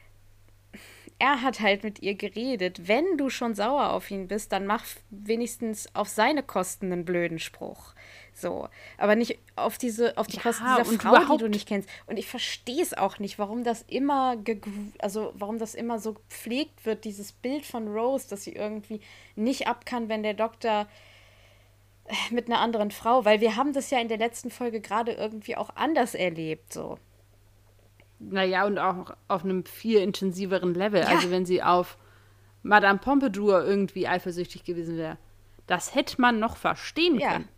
er 1.23 1.41
hat 1.41 1.61
halt 1.61 1.85
mit 1.85 2.01
ihr 2.01 2.15
geredet. 2.15 2.89
Wenn 2.89 3.17
du 3.17 3.29
schon 3.29 3.55
sauer 3.55 3.93
auf 3.93 4.11
ihn 4.11 4.27
bist, 4.27 4.51
dann 4.51 4.65
mach 4.67 4.83
wenigstens 5.09 5.87
auf 5.95 6.09
seine 6.09 6.43
Kosten 6.43 6.91
einen 6.91 7.05
blöden 7.05 7.39
Spruch. 7.39 7.93
So, 8.33 8.67
aber 8.97 9.15
nicht 9.15 9.39
auf 9.55 9.77
diese, 9.77 10.17
auf 10.17 10.27
die 10.27 10.35
ja, 10.35 10.41
Kosten 10.41 10.65
dieser 10.65 10.99
Frau, 10.99 11.37
die 11.37 11.43
du 11.43 11.47
nicht 11.47 11.65
kennst. 11.65 11.87
Und 12.07 12.17
ich 12.17 12.27
verstehe 12.27 12.81
es 12.81 12.93
auch 12.93 13.19
nicht, 13.19 13.39
warum 13.39 13.63
das 13.63 13.83
immer, 13.83 14.35
also 14.99 15.31
warum 15.35 15.59
das 15.59 15.75
immer 15.75 15.97
so 15.97 16.13
gepflegt 16.13 16.85
wird, 16.85 17.05
dieses 17.05 17.31
Bild 17.31 17.65
von 17.65 17.87
Rose, 17.87 18.27
dass 18.29 18.43
sie 18.43 18.53
irgendwie 18.53 18.99
nicht 19.37 19.67
ab 19.67 19.85
kann, 19.85 20.09
wenn 20.09 20.23
der 20.23 20.33
Doktor 20.33 20.87
äh, 22.05 22.33
mit 22.33 22.47
einer 22.47 22.59
anderen 22.59 22.91
Frau, 22.91 23.23
weil 23.23 23.39
wir 23.39 23.55
haben 23.55 23.71
das 23.71 23.91
ja 23.91 23.99
in 23.99 24.09
der 24.09 24.17
letzten 24.17 24.51
Folge 24.51 24.81
gerade 24.81 25.13
irgendwie 25.13 25.55
auch 25.55 25.69
anders 25.75 26.15
erlebt, 26.15 26.73
so. 26.73 26.97
Naja, 28.29 28.65
und 28.65 28.79
auch 28.79 29.15
auf 29.27 29.43
einem 29.43 29.65
viel 29.65 29.99
intensiveren 29.99 30.73
Level. 30.73 31.01
Ja. 31.01 31.07
Also 31.07 31.31
wenn 31.31 31.45
sie 31.45 31.63
auf 31.63 31.97
Madame 32.61 32.99
Pompadour 32.99 33.63
irgendwie 33.63 34.07
eifersüchtig 34.07 34.63
gewesen 34.63 34.97
wäre, 34.97 35.17
das 35.67 35.95
hätte 35.95 36.19
man 36.21 36.39
noch 36.39 36.57
verstehen 36.57 37.19
ja. 37.19 37.33
können. 37.33 37.49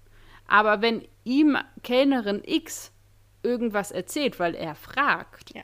Aber 0.47 0.81
wenn 0.81 1.07
ihm 1.23 1.57
Kellnerin 1.83 2.41
X 2.45 2.91
irgendwas 3.43 3.91
erzählt, 3.91 4.39
weil 4.39 4.55
er 4.55 4.75
fragt, 4.75 5.55
ja. 5.55 5.63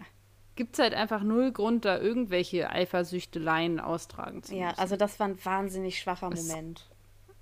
gibt 0.55 0.73
es 0.73 0.79
halt 0.79 0.93
einfach 0.93 1.23
null 1.23 1.51
Grund, 1.51 1.85
da 1.85 1.99
irgendwelche 1.99 2.69
Eifersüchteleien 2.69 3.79
austragen 3.79 4.43
zu 4.43 4.53
müssen. 4.53 4.63
Ja, 4.63 4.73
also 4.77 4.95
das 4.95 5.19
war 5.19 5.27
ein 5.27 5.45
wahnsinnig 5.45 5.99
schwacher 5.99 6.29
das, 6.29 6.47
Moment. 6.47 6.89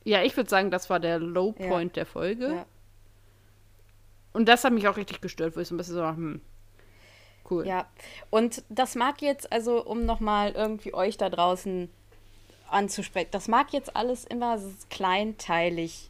Ja, 0.04 0.24
ich 0.24 0.36
würde 0.36 0.50
sagen, 0.50 0.72
das 0.72 0.90
war 0.90 1.00
der 1.00 1.20
Low 1.20 1.52
Point 1.52 1.96
ja. 1.96 2.04
der 2.04 2.06
Folge. 2.06 2.48
Ja. 2.56 2.66
Und 4.32 4.48
das 4.48 4.64
hat 4.64 4.74
mich 4.74 4.88
auch 4.88 4.98
richtig 4.98 5.22
gestört, 5.22 5.56
wo 5.56 5.60
ich 5.60 5.68
so 5.68 5.76
ein 5.76 5.78
bisschen 5.78 5.96
so, 5.96 6.08
hm, 6.08 6.42
cool. 7.50 7.68
Ja, 7.68 7.88
und 8.30 8.64
das 8.70 8.96
mag 8.96 9.22
jetzt, 9.22 9.52
also 9.52 9.84
um 9.86 10.06
nochmal 10.06 10.52
irgendwie 10.52 10.94
euch 10.94 11.18
da 11.18 11.30
draußen 11.30 11.90
anzusprechen, 12.70 13.30
das 13.32 13.48
mag 13.48 13.74
jetzt 13.74 13.96
alles 13.96 14.26
immer 14.26 14.60
kleinteilig 14.90 16.10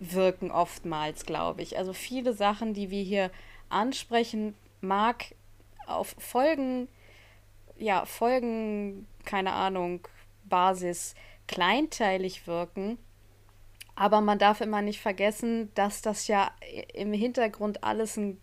wirken 0.00 0.50
oftmals, 0.50 1.26
glaube 1.26 1.62
ich. 1.62 1.78
Also 1.78 1.92
viele 1.92 2.32
Sachen, 2.32 2.74
die 2.74 2.90
wir 2.90 3.02
hier 3.02 3.30
ansprechen, 3.68 4.54
mag 4.80 5.26
auf 5.86 6.14
Folgen, 6.18 6.88
ja, 7.78 8.04
Folgen, 8.04 9.06
keine 9.24 9.52
Ahnung, 9.52 10.00
Basis 10.44 11.14
kleinteilig 11.46 12.46
wirken. 12.46 12.98
Aber 13.94 14.20
man 14.20 14.38
darf 14.38 14.60
immer 14.60 14.82
nicht 14.82 15.00
vergessen, 15.00 15.70
dass 15.74 16.02
das 16.02 16.26
ja 16.26 16.50
im 16.94 17.12
Hintergrund 17.12 17.84
alles 17.84 18.16
ein, 18.16 18.40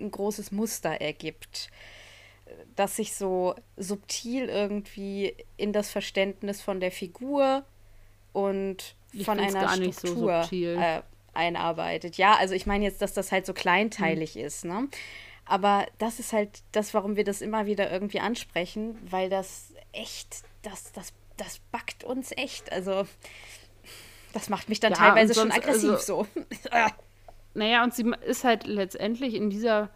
ein 0.00 0.10
großes 0.10 0.52
Muster 0.52 1.00
ergibt, 1.00 1.68
das 2.76 2.96
sich 2.96 3.14
so 3.14 3.54
subtil 3.76 4.48
irgendwie 4.48 5.34
in 5.56 5.72
das 5.72 5.90
Verständnis 5.90 6.60
von 6.60 6.80
der 6.80 6.90
Figur 6.90 7.64
und 8.32 8.96
ich 9.12 9.24
von 9.24 9.38
einer 9.38 9.68
Struktur 9.68 10.44
so 10.44 10.56
äh, 10.56 11.02
einarbeitet. 11.32 12.16
Ja, 12.16 12.34
also 12.34 12.54
ich 12.54 12.66
meine 12.66 12.84
jetzt, 12.84 13.02
dass 13.02 13.12
das 13.12 13.32
halt 13.32 13.46
so 13.46 13.54
kleinteilig 13.54 14.34
mhm. 14.34 14.42
ist, 14.42 14.64
ne? 14.64 14.88
Aber 15.46 15.86
das 15.98 16.20
ist 16.20 16.32
halt 16.32 16.62
das, 16.72 16.94
warum 16.94 17.16
wir 17.16 17.24
das 17.24 17.42
immer 17.42 17.66
wieder 17.66 17.90
irgendwie 17.90 18.20
ansprechen, 18.20 18.96
weil 19.10 19.28
das 19.28 19.74
echt, 19.92 20.42
das, 20.62 20.92
das, 20.92 21.12
das 21.36 21.60
backt 21.70 22.02
uns 22.02 22.32
echt. 22.32 22.72
Also 22.72 23.06
das 24.32 24.48
macht 24.48 24.68
mich 24.68 24.80
dann 24.80 24.92
ja, 24.92 24.98
teilweise 24.98 25.34
sonst, 25.34 25.52
schon 25.54 25.62
aggressiv 25.62 25.90
also, 25.90 26.26
so. 26.34 26.40
naja, 27.54 27.84
und 27.84 27.94
sie 27.94 28.10
ist 28.26 28.44
halt 28.44 28.66
letztendlich 28.66 29.34
in 29.34 29.50
dieser 29.50 29.90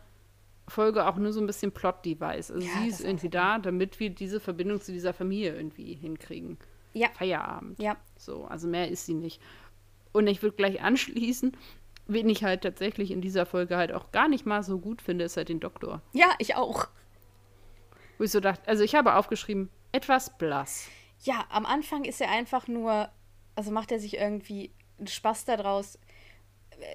Folge 0.69 1.07
auch 1.07 1.17
nur 1.17 1.33
so 1.33 1.41
ein 1.41 1.47
bisschen 1.47 1.73
Plot-Device. 1.73 2.51
Also 2.51 2.67
ja, 2.67 2.73
sie 2.83 2.89
ist 2.89 3.01
irgendwie 3.01 3.31
da, 3.31 3.59
damit 3.59 3.99
wir 4.01 4.11
diese 4.11 4.41
Verbindung 4.41 4.81
zu 4.81 4.93
dieser 4.93 5.13
Familie 5.13 5.57
irgendwie 5.57 5.95
hinkriegen 5.95 6.59
ja. 6.93 7.09
Feierabend. 7.15 7.81
Ja. 7.81 7.97
So, 8.17 8.45
also 8.45 8.69
mehr 8.69 8.89
ist 8.89 9.07
sie 9.07 9.15
nicht. 9.15 9.41
Und 10.13 10.27
ich 10.27 10.43
würde 10.43 10.57
gleich 10.57 10.81
anschließen, 10.83 11.57
wen 12.07 12.29
ich 12.29 12.45
halt 12.45 12.63
tatsächlich 12.63 13.11
in 13.11 13.21
dieser 13.21 13.47
Folge 13.47 13.77
halt 13.77 13.93
auch 13.93 14.13
gar 14.13 14.29
nicht 14.29 14.47
mal 14.47 14.63
so 14.63 14.79
gut 14.79 15.03
finde, 15.03 15.25
ist 15.25 15.37
halt 15.37 15.49
den 15.49 15.61
Doktor. 15.61 16.03
Ja, 16.13 16.29
ich 16.39 16.57
auch. 16.57 16.89
Wo 18.19 18.25
ich 18.25 18.31
so 18.31 18.41
dachte, 18.41 18.67
also 18.67 18.83
ich 18.83 18.95
habe 18.95 19.15
aufgeschrieben, 19.15 19.71
etwas 19.93 20.37
blass. 20.37 20.89
Ja, 21.23 21.45
am 21.51 21.67
Anfang 21.67 22.05
ist 22.05 22.21
er 22.21 22.31
einfach 22.31 22.69
nur, 22.69 23.09
also 23.55 23.71
macht 23.71 23.93
er 23.93 24.01
sich 24.01 24.17
irgendwie 24.17 24.73
Spaß 25.05 25.45
daraus, 25.45 25.99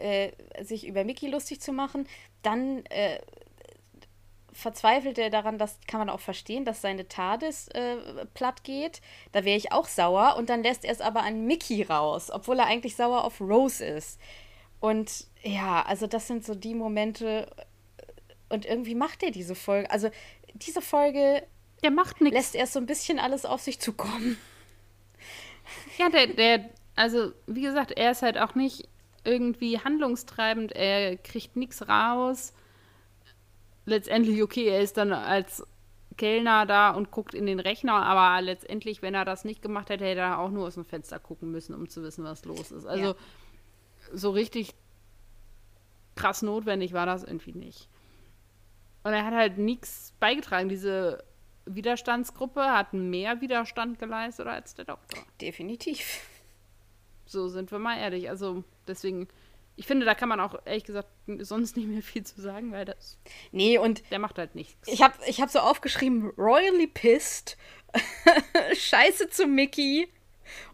äh, 0.02 0.32
sich 0.64 0.88
über 0.88 1.04
Mickey 1.04 1.28
lustig 1.28 1.62
zu 1.62 1.72
machen. 1.72 2.08
Dann 2.42 2.86
äh, 2.88 3.20
verzweifelt 4.54 5.18
er 5.18 5.30
daran, 5.30 5.58
das 5.58 5.80
kann 5.88 6.00
man 6.00 6.10
auch 6.10 6.20
verstehen, 6.20 6.66
dass 6.66 6.82
seine 6.82 7.08
TARDIS 7.08 7.68
äh, 7.70 7.98
platt 8.34 8.64
geht. 8.64 9.02
Da 9.32 9.44
wäre 9.44 9.58
ich 9.58 9.72
auch 9.72 9.88
sauer. 9.88 10.36
Und 10.38 10.50
dann 10.50 10.64
lässt 10.64 10.86
er 10.86 10.92
es 10.92 11.02
aber 11.02 11.24
an 11.24 11.46
Mickey 11.46 11.84
raus, 11.84 12.30
obwohl 12.32 12.60
er 12.60 12.68
eigentlich 12.68 12.96
sauer 12.96 13.24
auf 13.24 13.42
Rose 13.42 13.84
ist. 13.84 14.20
Und 14.80 15.28
ja, 15.42 15.82
also 15.84 16.08
das 16.08 16.28
sind 16.28 16.46
so 16.46 16.56
die 16.56 16.76
Momente. 16.76 17.50
Und 18.50 18.66
irgendwie 18.66 18.96
macht 18.96 19.24
er 19.24 19.32
diese 19.32 19.56
Folge. 19.56 19.90
Also 19.90 20.10
diese 20.54 20.82
Folge. 20.82 21.44
Der 21.84 21.92
macht 21.92 22.22
nichts. 22.22 22.38
Lässt 22.38 22.56
erst 22.56 22.74
so 22.74 22.80
ein 22.80 22.86
bisschen 22.86 23.20
alles 23.20 23.46
auf 23.46 23.62
sich 23.62 23.80
zukommen. 23.80 24.38
Ja, 25.98 26.10
der, 26.10 26.28
der, 26.28 26.70
also 26.96 27.32
wie 27.48 27.62
gesagt, 27.62 27.92
er 27.92 28.12
ist 28.12 28.22
halt 28.22 28.38
auch 28.38 28.56
nicht 28.56 28.88
irgendwie 29.24 29.80
handlungstreibend. 29.80 30.74
Er 30.74 31.18
kriegt 31.18 31.56
nichts 31.56 31.88
raus 31.88 32.54
letztendlich, 33.86 34.42
okay, 34.42 34.68
er 34.68 34.82
ist 34.82 34.98
dann 34.98 35.12
als 35.14 35.66
Kellner 36.18 36.66
da 36.66 36.92
und 36.92 37.12
guckt 37.12 37.34
in 37.34 37.46
den 37.46 37.60
Rechner, 37.60 37.94
aber 38.06 38.42
letztendlich, 38.42 39.02
wenn 39.02 39.16
er 39.16 39.26
das 39.26 39.46
nicht 39.46 39.62
gemacht 39.62 39.90
hätte, 39.90 40.06
hätte 40.06 40.22
er 40.22 40.40
auch 40.40 40.52
nur 40.52 40.68
aus 40.68 40.76
dem 40.76 40.86
Fenster 40.86 41.20
gucken 41.20 41.52
müssen, 41.52 41.74
um 41.74 41.90
zu 41.90 42.04
wissen, 42.04 42.24
was 42.24 42.46
los 42.46 42.72
ist. 42.72 42.86
Also 42.86 43.04
ja. 43.04 43.16
so 44.14 44.30
richtig 44.32 44.76
krass 46.16 46.44
notwendig 46.44 46.94
war 46.94 47.06
das 47.06 47.24
irgendwie 47.24 47.54
nicht. 47.54 47.90
Und 49.04 49.14
er 49.14 49.26
hat 49.26 49.34
halt 49.34 49.58
nichts 49.58 50.14
beigetragen. 50.20 50.70
Diese 50.70 51.24
Widerstandsgruppe 51.66 52.62
hat 52.62 52.94
mehr 52.94 53.42
Widerstand 53.42 54.00
geleistet 54.00 54.48
als 54.48 54.76
der 54.76 54.86
Doktor. 54.86 55.20
Definitiv. 55.42 56.22
So 57.34 57.50
sind 57.50 57.72
wir 57.72 57.80
mal 57.80 57.98
ehrlich. 57.98 58.30
Also 58.30 58.64
deswegen 58.88 59.28
ich 59.76 59.88
finde, 59.88 60.06
da 60.06 60.14
kann 60.14 60.30
man 60.30 60.40
auch 60.40 60.56
ehrlich 60.66 60.84
gesagt 60.84 61.10
sonst 61.40 61.76
nicht 61.76 61.88
mehr 61.88 62.02
viel 62.04 62.24
zu 62.24 62.40
sagen, 62.40 62.72
weil 62.72 62.86
das. 62.86 63.18
Nee, 63.52 63.78
und. 63.78 64.04
Der 64.12 64.20
macht 64.20 64.38
halt 64.38 64.56
nichts. 64.56 64.88
Ich 64.88 65.02
habe 65.02 65.16
ich 65.26 65.42
hab 65.42 65.50
so 65.50 65.60
aufgeschrieben: 65.60 66.30
Royally 66.38 66.88
pissed, 66.88 67.58
Scheiße 68.78 69.30
zu 69.30 69.48
Mickey 69.48 70.08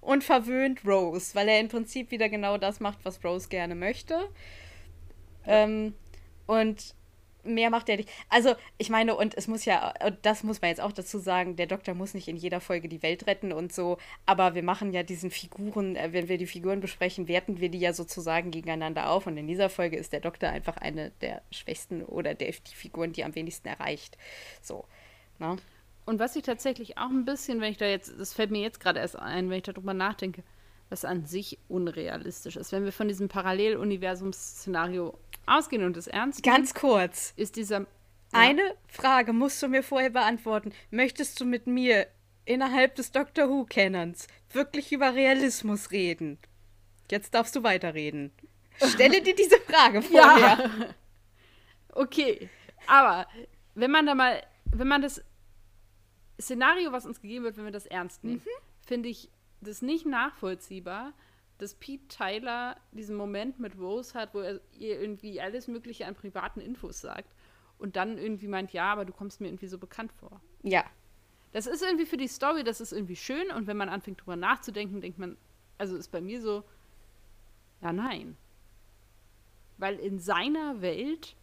und 0.01 0.23
verwöhnt 0.23 0.85
Rose, 0.85 1.33
weil 1.33 1.47
er 1.47 1.59
im 1.59 1.69
Prinzip 1.69 2.11
wieder 2.11 2.27
genau 2.27 2.57
das 2.57 2.79
macht, 2.79 2.99
was 3.03 3.23
Rose 3.23 3.47
gerne 3.47 3.75
möchte. 3.75 4.15
Ja. 5.45 5.63
Ähm, 5.63 5.93
und 6.45 6.93
mehr 7.43 7.69
macht 7.69 7.89
er 7.89 7.97
nicht. 7.97 8.09
Also, 8.29 8.55
ich 8.77 8.89
meine, 8.89 9.15
und 9.15 9.35
es 9.35 9.47
muss 9.47 9.65
ja, 9.65 9.93
das 10.21 10.43
muss 10.43 10.61
man 10.61 10.69
jetzt 10.69 10.81
auch 10.81 10.91
dazu 10.91 11.19
sagen, 11.19 11.55
der 11.55 11.67
Doktor 11.67 11.93
muss 11.93 12.13
nicht 12.13 12.27
in 12.27 12.35
jeder 12.35 12.61
Folge 12.61 12.89
die 12.89 13.01
Welt 13.01 13.27
retten 13.27 13.51
und 13.51 13.73
so, 13.73 13.97
aber 14.25 14.55
wir 14.55 14.63
machen 14.63 14.93
ja 14.93 15.03
diesen 15.03 15.31
Figuren, 15.31 15.95
äh, 15.95 16.09
wenn 16.11 16.27
wir 16.29 16.37
die 16.37 16.47
Figuren 16.47 16.79
besprechen, 16.79 17.27
werten 17.27 17.59
wir 17.59 17.69
die 17.69 17.79
ja 17.79 17.93
sozusagen 17.93 18.51
gegeneinander 18.51 19.09
auf 19.09 19.27
und 19.27 19.37
in 19.37 19.47
dieser 19.47 19.69
Folge 19.69 19.97
ist 19.97 20.13
der 20.13 20.21
Doktor 20.21 20.49
einfach 20.49 20.77
eine 20.77 21.11
der 21.21 21.41
schwächsten 21.51 22.03
oder 22.03 22.33
der, 22.33 22.51
die 22.51 22.75
Figuren, 22.75 23.13
die 23.13 23.23
am 23.23 23.35
wenigsten 23.35 23.67
erreicht. 23.67 24.17
So, 24.61 24.85
ne? 25.39 25.57
Und 26.05 26.19
was 26.19 26.35
ich 26.35 26.41
tatsächlich 26.41 26.97
auch 26.97 27.11
ein 27.11 27.23
bisschen, 27.23 27.61
wenn 27.61 27.71
ich 27.71 27.77
da 27.77 27.85
jetzt, 27.85 28.19
das 28.19 28.33
fällt 28.33 28.49
mir 28.49 28.61
jetzt 28.61 28.79
gerade 28.79 28.99
erst 28.99 29.19
ein, 29.19 29.49
wenn 29.49 29.57
ich 29.57 29.63
darüber 29.63 29.93
nachdenke, 29.93 30.43
was 30.89 31.05
an 31.05 31.25
sich 31.25 31.59
unrealistisch 31.67 32.55
ist. 32.55 32.71
Wenn 32.71 32.83
wir 32.83 32.91
von 32.91 33.07
diesem 33.07 33.27
Paralleluniversums-Szenario 33.27 35.17
ausgehen 35.45 35.83
und 35.83 35.97
es 35.97 36.07
ernst 36.07 36.45
nehmen. 36.45 36.55
Ganz 36.55 36.73
kurz. 36.73 37.33
Ist 37.35 37.55
dieser. 37.55 37.81
Ja. 37.81 37.85
Eine 38.31 38.75
Frage 38.87 39.33
musst 39.33 39.61
du 39.63 39.67
mir 39.67 39.83
vorher 39.83 40.11
beantworten. 40.11 40.71
Möchtest 40.91 41.39
du 41.39 41.45
mit 41.45 41.65
mir 41.65 42.07
innerhalb 42.45 42.95
des 42.95 43.11
Doctor 43.11 43.49
Who-Canons 43.49 44.27
wirklich 44.51 44.91
über 44.91 45.15
Realismus 45.15 45.91
reden? 45.91 46.37
Jetzt 47.09 47.33
darfst 47.33 47.55
du 47.55 47.63
weiterreden. 47.63 48.31
Stelle 48.87 49.21
dir 49.21 49.35
diese 49.35 49.59
Frage 49.61 50.01
vorher. 50.03 50.57
Ja. 50.57 50.95
Okay. 51.89 52.49
Aber 52.87 53.27
wenn 53.75 53.91
man 53.91 54.05
da 54.05 54.15
mal, 54.15 54.43
wenn 54.65 54.87
man 54.87 55.01
das 55.01 55.23
Szenario, 56.39 56.91
was 56.91 57.05
uns 57.05 57.21
gegeben 57.21 57.43
wird, 57.45 57.57
wenn 57.57 57.65
wir 57.65 57.71
das 57.71 57.85
ernst 57.85 58.23
nehmen, 58.23 58.41
mhm. 58.45 58.85
finde 58.85 59.09
ich 59.09 59.29
das 59.61 59.81
nicht 59.81 60.05
nachvollziehbar, 60.05 61.13
dass 61.59 61.75
Pete 61.75 62.07
Tyler 62.07 62.77
diesen 62.91 63.15
Moment 63.15 63.59
mit 63.59 63.77
Rose 63.77 64.17
hat, 64.17 64.33
wo 64.33 64.39
er 64.39 64.59
ihr 64.71 64.99
irgendwie 64.99 65.39
alles 65.39 65.67
Mögliche 65.67 66.07
an 66.07 66.15
privaten 66.15 66.61
Infos 66.61 67.01
sagt 67.01 67.35
und 67.77 67.95
dann 67.95 68.17
irgendwie 68.17 68.47
meint, 68.47 68.71
ja, 68.71 68.91
aber 68.91 69.05
du 69.05 69.13
kommst 69.13 69.41
mir 69.41 69.47
irgendwie 69.47 69.67
so 69.67 69.77
bekannt 69.77 70.11
vor. 70.13 70.41
Ja. 70.63 70.85
Das 71.51 71.67
ist 71.67 71.83
irgendwie 71.83 72.05
für 72.05 72.17
die 72.17 72.27
Story, 72.27 72.63
das 72.63 72.79
ist 72.79 72.93
irgendwie 72.93 73.15
schön 73.15 73.51
und 73.51 73.67
wenn 73.67 73.77
man 73.77 73.89
anfängt 73.89 74.21
drüber 74.21 74.35
nachzudenken, 74.35 75.01
denkt 75.01 75.19
man, 75.19 75.37
also 75.77 75.95
ist 75.95 76.11
bei 76.11 76.21
mir 76.21 76.41
so, 76.41 76.63
ja, 77.81 77.91
nein. 77.91 78.37
Weil 79.77 79.99
in 79.99 80.19
seiner 80.19 80.81
Welt 80.81 81.35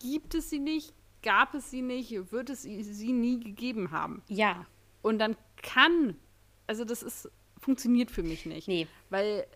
gibt 0.00 0.34
es 0.34 0.50
sie 0.50 0.58
nicht, 0.58 0.94
gab 1.22 1.54
es 1.54 1.70
sie 1.70 1.82
nicht, 1.82 2.32
wird 2.32 2.50
es 2.50 2.62
sie 2.62 3.12
nie 3.12 3.38
gegeben 3.38 3.92
haben. 3.92 4.22
Ja. 4.28 4.66
Und 5.02 5.18
dann 5.18 5.36
kann, 5.62 6.18
also 6.66 6.84
das 6.84 7.02
ist, 7.02 7.30
funktioniert 7.60 8.10
für 8.10 8.22
mich 8.22 8.46
nicht. 8.46 8.66
Nee. 8.66 8.86
Weil 9.10 9.46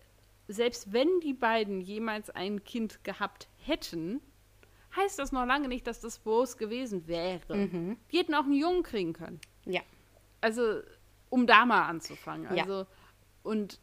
selbst 0.47 0.93
wenn 0.93 1.19
die 1.21 1.33
beiden 1.33 1.81
jemals 1.81 2.29
ein 2.29 2.63
Kind 2.63 3.03
gehabt 3.03 3.49
hätten, 3.57 4.21
heißt 4.95 5.19
das 5.19 5.31
noch 5.31 5.45
lange 5.45 5.67
nicht, 5.67 5.87
dass 5.87 5.99
das 5.99 6.25
Rose 6.25 6.57
gewesen 6.57 7.07
wäre. 7.07 7.55
Mhm. 7.55 7.97
Die 8.11 8.17
hätten 8.17 8.35
auch 8.35 8.43
einen 8.43 8.53
Jungen 8.53 8.83
kriegen 8.83 9.13
können. 9.13 9.39
Ja. 9.65 9.81
Also, 10.41 10.81
um 11.29 11.47
da 11.47 11.65
mal 11.65 11.87
anzufangen. 11.87 12.55
Ja. 12.55 12.63
Also, 12.63 12.87
und 13.43 13.79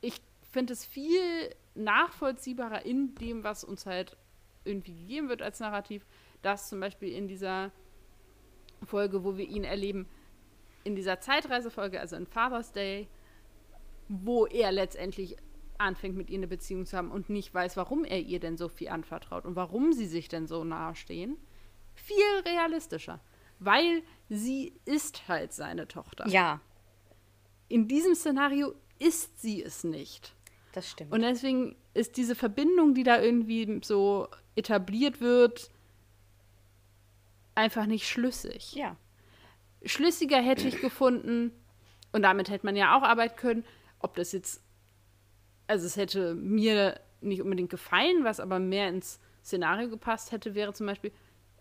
ich 0.00 0.20
finde 0.50 0.72
es 0.72 0.84
viel 0.84 1.54
nachvollziehbarer 1.74 2.84
in 2.84 3.14
dem, 3.16 3.44
was 3.44 3.64
uns 3.64 3.86
halt 3.86 4.16
irgendwie 4.64 4.94
gegeben 4.94 5.28
wird 5.28 5.42
als 5.42 5.60
Narrativ, 5.60 6.06
dass 6.42 6.68
zum 6.68 6.80
Beispiel 6.80 7.12
in 7.12 7.28
dieser 7.28 7.70
Folge, 8.84 9.24
wo 9.24 9.36
wir 9.36 9.46
ihn 9.46 9.64
erleben, 9.64 10.06
in 10.84 10.94
dieser 10.94 11.20
Zeitreisefolge, 11.20 12.00
also 12.00 12.16
in 12.16 12.26
Father's 12.26 12.72
Day, 12.72 13.08
wo 14.08 14.46
er 14.46 14.72
letztendlich 14.72 15.36
anfängt, 15.78 16.16
mit 16.16 16.30
ihr 16.30 16.38
eine 16.38 16.46
Beziehung 16.46 16.86
zu 16.86 16.96
haben 16.96 17.10
und 17.10 17.28
nicht 17.30 17.52
weiß, 17.52 17.76
warum 17.76 18.04
er 18.04 18.20
ihr 18.20 18.38
denn 18.40 18.56
so 18.56 18.68
viel 18.68 18.88
anvertraut 18.88 19.44
und 19.44 19.56
warum 19.56 19.92
sie 19.92 20.06
sich 20.06 20.28
denn 20.28 20.46
so 20.46 20.62
nahe 20.64 20.94
stehen, 20.94 21.36
viel 21.94 22.40
realistischer. 22.46 23.20
Weil 23.58 24.02
sie 24.28 24.72
ist 24.84 25.26
halt 25.28 25.52
seine 25.52 25.88
Tochter. 25.88 26.26
Ja, 26.28 26.60
In 27.68 27.88
diesem 27.88 28.14
Szenario 28.14 28.74
ist 28.98 29.40
sie 29.40 29.62
es 29.62 29.84
nicht. 29.84 30.34
das 30.72 30.90
stimmt. 30.90 31.12
Und 31.12 31.22
deswegen 31.22 31.76
ist 31.94 32.16
diese 32.16 32.34
Verbindung, 32.34 32.94
die 32.94 33.02
da 33.04 33.20
irgendwie 33.20 33.80
so 33.84 34.28
etabliert 34.56 35.20
wird, 35.20 35.70
einfach 37.54 37.86
nicht 37.86 38.08
schlüssig. 38.08 38.74
ja. 38.74 38.96
Schlüssiger 39.86 40.40
hätte 40.40 40.66
ich 40.66 40.80
gefunden, 40.80 41.52
und 42.12 42.22
damit 42.22 42.48
hätte 42.48 42.64
man 42.64 42.74
ja 42.74 42.96
auch 42.96 43.02
arbeiten 43.02 43.36
können, 43.36 43.64
ob 44.04 44.14
das 44.16 44.32
jetzt, 44.32 44.62
also 45.66 45.86
es 45.86 45.96
hätte 45.96 46.34
mir 46.34 47.00
nicht 47.22 47.40
unbedingt 47.40 47.70
gefallen, 47.70 48.22
was 48.22 48.38
aber 48.38 48.58
mehr 48.58 48.88
ins 48.88 49.18
Szenario 49.42 49.88
gepasst 49.88 50.30
hätte, 50.30 50.54
wäre 50.54 50.74
zum 50.74 50.86
Beispiel, 50.86 51.10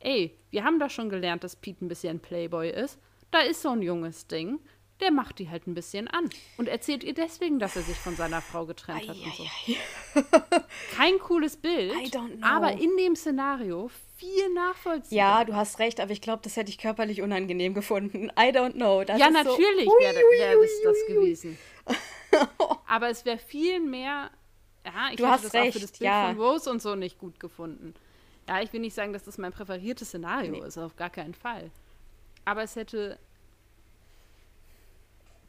ey, 0.01 0.37
wir 0.51 0.65
haben 0.65 0.77
doch 0.77 0.89
schon 0.89 1.09
gelernt, 1.09 1.43
dass 1.43 1.55
Pete 1.55 1.83
ein 1.83 1.87
bisschen 1.87 2.19
Playboy 2.19 2.69
ist. 2.69 2.99
Da 3.31 3.39
ist 3.39 3.61
so 3.61 3.69
ein 3.69 3.81
junges 3.81 4.27
Ding, 4.27 4.59
der 4.99 5.11
macht 5.11 5.39
die 5.39 5.49
halt 5.49 5.67
ein 5.67 5.73
bisschen 5.73 6.07
an 6.09 6.29
und 6.57 6.67
erzählt 6.67 7.03
ihr 7.03 7.13
deswegen, 7.13 7.59
dass 7.59 7.75
er 7.75 7.81
sich 7.81 7.97
von 7.97 8.15
seiner 8.15 8.41
Frau 8.41 8.65
getrennt 8.65 9.07
hat 9.07 9.15
und 9.15 9.35
so. 9.35 10.21
Kein 10.95 11.17
cooles 11.19 11.57
Bild, 11.57 11.93
aber 12.41 12.73
in 12.73 12.95
dem 12.97 13.15
Szenario 13.15 13.89
viel 14.17 14.53
nachvollziehbar. 14.53 15.39
Ja, 15.39 15.43
du 15.45 15.55
hast 15.55 15.79
recht, 15.79 15.99
aber 15.99 16.11
ich 16.11 16.21
glaube, 16.21 16.41
das 16.43 16.57
hätte 16.57 16.69
ich 16.69 16.77
körperlich 16.77 17.21
unangenehm 17.21 17.73
gefunden. 17.73 18.29
I 18.37 18.51
don't 18.51 18.73
know. 18.73 19.03
Das 19.03 19.19
ja, 19.19 19.29
natürlich 19.29 19.85
so, 19.85 19.97
wäre 19.99 20.15
wär 20.15 20.55
das 20.57 20.71
das 20.83 21.07
gewesen. 21.07 21.57
Aber 22.88 23.09
es 23.09 23.25
wäre 23.25 23.38
viel 23.38 23.79
mehr. 23.79 24.29
Ja, 24.86 25.09
ich 25.11 25.17
Du 25.17 25.25
hätte 25.25 25.43
das 25.43 25.45
auch 25.45 25.51
für 25.51 25.57
recht, 25.57 25.84
das 25.84 25.91
Bild 25.91 26.01
ja. 26.01 26.27
von 26.27 26.39
Rose 26.41 26.69
und 26.69 26.81
so 26.81 26.95
nicht 26.95 27.17
gut 27.19 27.39
gefunden. 27.39 27.93
Ja, 28.47 28.61
ich 28.61 28.71
will 28.73 28.81
nicht 28.81 28.93
sagen, 28.93 29.13
dass 29.13 29.23
das 29.23 29.38
mein 29.38 29.53
präferiertes 29.53 30.09
Szenario 30.09 30.51
Nee. 30.51 30.59
ist, 30.67 30.77
auf 30.77 30.95
gar 30.97 31.09
keinen 31.09 31.34
Fall. 31.34 31.71
Aber 32.45 32.63
es 32.63 32.75
hätte 32.75 33.17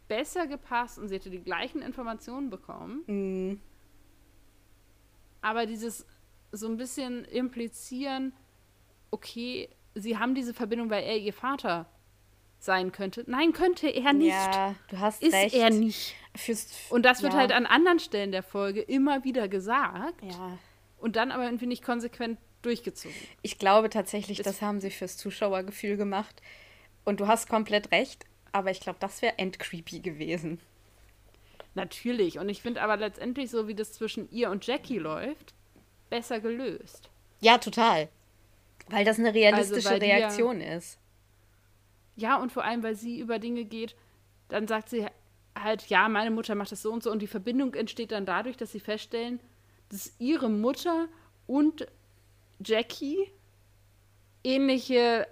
besser 0.09 0.47
gepasst 0.47 0.99
und 0.99 1.09
sie 1.09 1.17
hätte 1.17 1.31
die 1.31 1.41
gleichen 1.43 1.83
Informationen 1.83 2.51
bekommen. 2.51 3.03
Mm, 3.07 3.61
Aber 5.41 5.67
dieses 5.67 6.07
so 6.53 6.69
ein 6.69 6.77
bisschen 6.77 7.25
implizieren, 7.25 8.33
okay, 9.11 9.69
sie 9.95 10.17
haben 10.19 10.35
diese 10.35 10.55
Verbindung, 10.55 10.91
weil 10.91 11.03
er 11.05 11.19
ihr 11.19 11.33
Vater 11.33 11.87
sein 12.61 12.93
könnte. 12.93 13.25
Nein, 13.27 13.53
könnte 13.53 13.89
er 13.89 14.13
nicht. 14.13 14.31
Ja, 14.31 14.75
du 14.89 14.99
hast 15.01 15.23
Ist 15.23 15.33
recht. 15.35 15.55
er 15.55 15.71
nicht. 15.71 16.15
Fürs, 16.37 16.69
Und 16.91 17.05
das 17.05 17.23
wird 17.23 17.33
ja. 17.33 17.39
halt 17.41 17.53
an 17.53 17.65
anderen 17.67 17.99
Stellen 18.01 18.33
der 18.33 18.43
Folge 18.43 18.81
immer 18.81 19.23
wieder 19.25 19.47
gesagt 19.49 20.21
Ja, 20.23 20.59
und 20.99 21.17
dann 21.17 21.31
aber 21.31 21.45
irgendwie 21.45 21.67
nicht 21.67 21.85
konsequent 21.85 22.39
durchgezogen. 22.63 23.17
ich 23.43 23.59
glaube 23.59 23.89
tatsächlich, 23.91 24.41
Es- 24.41 24.45
das 24.45 24.61
haben 24.63 24.81
sie 24.81 24.91
fürs 24.91 25.17
Zuschauergefühl 25.17 25.97
gemacht. 25.97 26.43
Und 27.05 27.21
du 27.21 27.27
hast 27.29 27.49
komplett 27.49 27.93
recht, 27.93 28.25
aber 28.53 28.71
ich 28.71 28.81
glaube, 28.81 28.99
das 28.99 29.21
wäre 29.23 29.39
endcreepy 29.39 30.01
gewesen. 30.01 30.59
Natürlich. 31.75 32.39
Und 32.39 32.49
ich 32.49 32.63
finde 32.63 32.83
aber 32.83 32.97
letztendlich 32.97 33.51
so, 33.51 33.69
wie 33.69 33.75
das 33.75 33.93
zwischen 33.93 34.31
ihr 34.31 34.51
und 34.51 34.67
Jackie 34.67 34.99
läuft, 34.99 35.55
besser 36.09 36.41
gelöst. 36.41 37.11
Ja, 37.41 37.59
total. 37.59 38.09
Weil 38.89 39.05
das 39.05 39.19
eine 39.19 39.35
realistische 39.35 39.91
weil 39.91 40.01
die 40.01 40.07
ja- 40.07 40.17
Reaktion 40.17 40.61
ist. 40.61 40.99
Ja, 42.17 42.37
und 42.37 42.53
vor 42.53 42.65
allem, 42.65 42.83
weil 42.83 42.95
sie 42.95 43.19
über 43.19 43.39
Dinge 43.39 43.65
geht, 43.65 43.97
dann 44.49 44.69
sagt 44.69 44.89
sie 44.89 45.07
halt, 45.59 45.87
ja, 45.89 46.09
meine 46.09 46.31
Mutter 46.31 46.55
macht 46.55 46.73
das 46.73 46.83
so 46.83 46.93
und 46.93 47.03
so. 47.03 47.11
Und 47.11 47.21
die 47.21 47.27
Verbindung 47.27 47.75
entsteht 47.75 48.13
dann 48.13 48.27
dadurch, 48.27 48.57
dass 48.57 48.73
sie 48.73 48.81
feststellen, 48.81 49.41
dass 49.89 50.15
ihre 50.19 50.49
Mutter 50.51 51.09
und 51.47 51.87
Jackie 52.65 53.31
ähnliche 54.43 55.27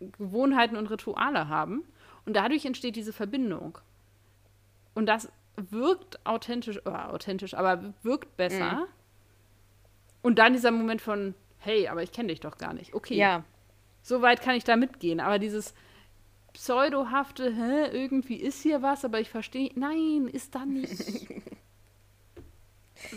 Gewohnheiten 0.00 0.76
und 0.76 0.90
Rituale 0.90 1.48
haben. 1.48 1.84
Und 2.24 2.34
dadurch 2.34 2.64
entsteht 2.64 2.96
diese 2.96 3.12
Verbindung. 3.12 3.78
Und 4.94 5.06
das 5.06 5.30
wirkt 5.56 6.24
authentisch, 6.26 6.78
äh, 6.84 6.90
authentisch, 6.90 7.54
aber 7.54 7.94
wirkt 8.02 8.36
besser. 8.36 8.86
Und 10.22 10.38
dann 10.38 10.52
dieser 10.52 10.70
Moment 10.70 11.00
von, 11.00 11.34
hey, 11.58 11.88
aber 11.88 12.02
ich 12.02 12.12
kenne 12.12 12.28
dich 12.28 12.40
doch 12.40 12.58
gar 12.58 12.72
nicht. 12.74 12.94
Okay, 12.94 13.16
Ja, 13.16 13.44
so 14.02 14.22
weit 14.22 14.42
kann 14.42 14.54
ich 14.56 14.64
da 14.64 14.76
mitgehen. 14.76 15.20
Aber 15.20 15.38
dieses 15.38 15.74
pseudohafte, 16.56 17.54
hä, 17.54 17.90
irgendwie 17.92 18.36
ist 18.36 18.62
hier 18.62 18.80
was, 18.80 19.04
aber 19.04 19.20
ich 19.20 19.28
verstehe, 19.28 19.70
nein, 19.74 20.28
ist 20.32 20.54
da 20.54 20.64
nicht. 20.64 20.90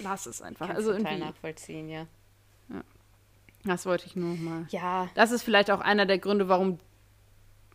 Lass 0.03 0.25
es 0.25 0.41
einfach. 0.41 0.67
kannst 0.67 0.77
also 0.77 0.91
total 0.91 1.13
irgendwie, 1.13 1.25
nachvollziehen, 1.25 1.89
ja. 1.89 2.05
das 3.63 3.85
wollte 3.85 4.07
ich 4.07 4.17
nur 4.17 4.35
mal. 4.35 4.67
Ja, 4.69 5.09
Das 5.15 5.31
ist 5.31 5.43
vielleicht 5.43 5.71
auch 5.71 5.79
einer 5.79 6.05
der 6.05 6.19
Gründe, 6.19 6.49
warum 6.49 6.79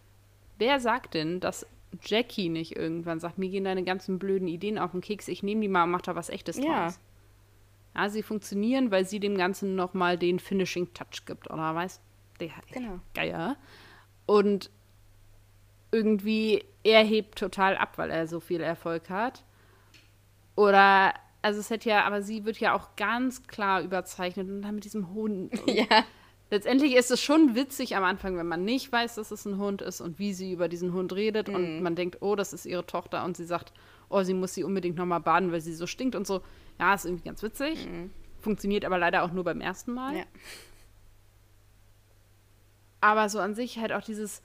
wer 0.57 0.81
sagt 0.81 1.13
denn, 1.13 1.41
dass 1.41 1.67
Jackie 2.03 2.49
nicht 2.49 2.77
irgendwann 2.77 3.21
sagt, 3.21 3.37
mir 3.37 3.51
gehen 3.51 3.65
deine 3.65 3.85
ganzen 3.85 4.19
blöden 4.19 4.49
Ideen 4.49 4.79
auf 4.79 4.93
den 4.93 5.03
Keks, 5.03 5.29
ich 5.29 5.43
nehme 5.43 5.61
die 5.61 5.69
mal 5.69 5.85
und 5.85 5.91
mach 5.91 6.01
da 6.01 6.17
was 6.17 6.31
echtes 6.31 6.57
Ja. 6.57 6.85
draus. 6.85 6.99
Ja, 7.95 8.09
sie 8.09 8.23
funktionieren, 8.23 8.91
weil 8.91 9.05
sie 9.05 9.21
dem 9.21 9.37
Ganzen 9.37 9.77
nochmal 9.77 10.17
den 10.17 10.39
Finishing 10.39 10.95
Touch 10.95 11.27
gibt, 11.27 11.51
oder 11.51 11.75
weißt 11.75 12.01
der 12.41 12.49
Genau. 12.73 13.01
Geier. 13.13 13.57
Und 14.25 14.71
irgendwie, 15.93 16.65
er 16.85 17.05
hebt 17.05 17.39
total 17.39 17.77
ab, 17.77 17.99
weil 17.99 18.11
er 18.11 18.27
so 18.27 18.41
viel 18.41 18.63
Erfolg 18.63 19.11
hat. 19.11 19.45
Oder 20.57 21.15
also 21.43 21.61
es 21.61 21.71
hätte 21.71 21.89
ja, 21.89 22.05
aber 22.05 22.23
sie 22.23 22.45
wird 22.45 22.59
ja 22.59 22.75
auch 22.75 22.97
ganz 22.97 23.47
klar 23.47 23.83
überzeichnet 23.83 24.49
und 24.49 24.63
dann 24.63 24.75
mit 24.75 24.85
diesem 24.85 25.13
Hund. 25.15 25.59
Und 25.67 25.75
Ja. 25.75 26.05
Letztendlich 26.53 26.97
ist 26.97 27.13
es 27.13 27.23
schon 27.23 27.55
witzig 27.55 27.95
am 27.95 28.03
Anfang, 28.03 28.37
wenn 28.37 28.49
man 28.49 28.65
nicht 28.65 28.91
weiß, 28.91 29.15
dass 29.15 29.31
es 29.31 29.45
ein 29.47 29.59
Hund 29.59 29.83
ist 29.83 30.01
und 30.01 30.19
wie 30.19 30.33
sie 30.35 30.51
über 30.51 30.67
diesen 30.67 30.93
Hund 30.93 31.13
redet 31.13 31.49
und 31.49 31.81
man 31.81 31.95
denkt, 31.95 32.23
oh, 32.23 32.35
das 32.35 32.53
ist 32.53 32.67
ihre 32.67 32.85
Tochter 32.85 33.25
und 33.25 33.37
sie 33.37 33.45
sagt, 33.45 33.73
oh, 34.09 34.25
sie 34.25 34.35
muss 34.35 34.55
sie 34.55 34.65
unbedingt 34.65 34.97
nochmal 34.97 35.21
baden, 35.21 35.53
weil 35.53 35.61
sie 35.61 35.73
so 35.73 35.87
stinkt 35.87 36.17
und 36.17 36.27
so. 36.27 36.43
Ja, 36.81 36.93
ist 36.93 37.05
irgendwie 37.05 37.23
ganz 37.23 37.41
witzig. 37.45 37.89
Funktioniert 38.41 38.85
aber 38.85 38.99
leider 38.99 39.23
auch 39.23 39.31
nur 39.31 39.45
beim 39.45 39.61
ersten 39.61 39.93
Mal. 39.93 40.17
Ja. 40.17 40.25
Aber 43.01 43.29
so 43.29 43.39
an 43.39 43.55
sich 43.55 43.79
halt 43.79 43.93
auch 43.93 44.03
dieses 44.03 44.43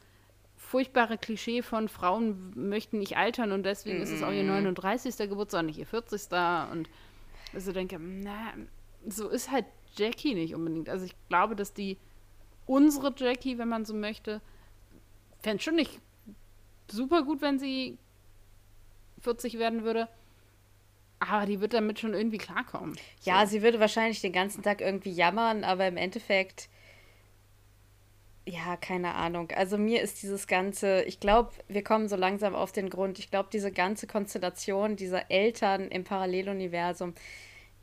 furchtbare 0.75 1.17
Klischee 1.17 1.61
von 1.61 1.87
Frauen 1.87 2.51
möchten 2.53 2.99
nicht 2.99 3.15
altern 3.15 3.53
und 3.53 3.63
deswegen 3.63 4.01
ist 4.01 4.11
es 4.11 4.21
auch 4.21 4.31
ihr 4.33 4.43
39. 4.43 5.15
Geburtstag, 5.29 5.63
nicht 5.63 5.79
ihr 5.79 5.85
40. 5.85 6.29
Und 6.69 6.89
also 7.53 7.71
denke, 7.71 7.97
na, 7.97 8.53
so 9.07 9.29
ist 9.29 9.51
halt 9.51 9.63
Jackie 9.95 10.33
nicht 10.33 10.53
unbedingt. 10.53 10.89
Also 10.89 11.05
ich 11.05 11.15
glaube, 11.29 11.55
dass 11.55 11.73
die 11.73 11.97
unsere 12.65 13.13
Jackie, 13.15 13.57
wenn 13.57 13.69
man 13.69 13.85
so 13.85 13.93
möchte, 13.93 14.41
fände 15.39 15.63
schon 15.63 15.75
nicht 15.75 16.01
super 16.91 17.23
gut, 17.23 17.41
wenn 17.41 17.57
sie 17.57 17.97
40 19.21 19.57
werden 19.57 19.85
würde. 19.85 20.09
Aber 21.19 21.45
die 21.45 21.61
wird 21.61 21.73
damit 21.73 21.99
schon 21.99 22.13
irgendwie 22.13 22.37
klarkommen. 22.37 22.97
Ja, 23.21 23.45
sie 23.45 23.61
würde 23.61 23.79
wahrscheinlich 23.79 24.19
den 24.19 24.33
ganzen 24.33 24.61
Tag 24.61 24.81
irgendwie 24.81 25.11
jammern, 25.11 25.63
aber 25.63 25.87
im 25.87 25.95
Endeffekt, 25.95 26.67
ja, 28.47 28.77
keine 28.77 29.15
Ahnung. 29.15 29.49
Also 29.55 29.77
mir 29.77 30.01
ist 30.01 30.21
dieses 30.21 30.47
ganze, 30.47 31.01
ich 31.03 31.19
glaube, 31.19 31.51
wir 31.67 31.83
kommen 31.83 32.07
so 32.07 32.15
langsam 32.15 32.53
auf 32.55 32.71
den 32.71 32.89
Grund. 32.89 33.17
Ich 33.19 33.31
glaube, 33.31 33.49
diese 33.51 33.71
ganze 33.71 34.07
Konstellation 34.07 34.95
dieser 34.95 35.31
Eltern 35.31 35.87
im 35.89 36.03
Paralleluniversum 36.03 37.13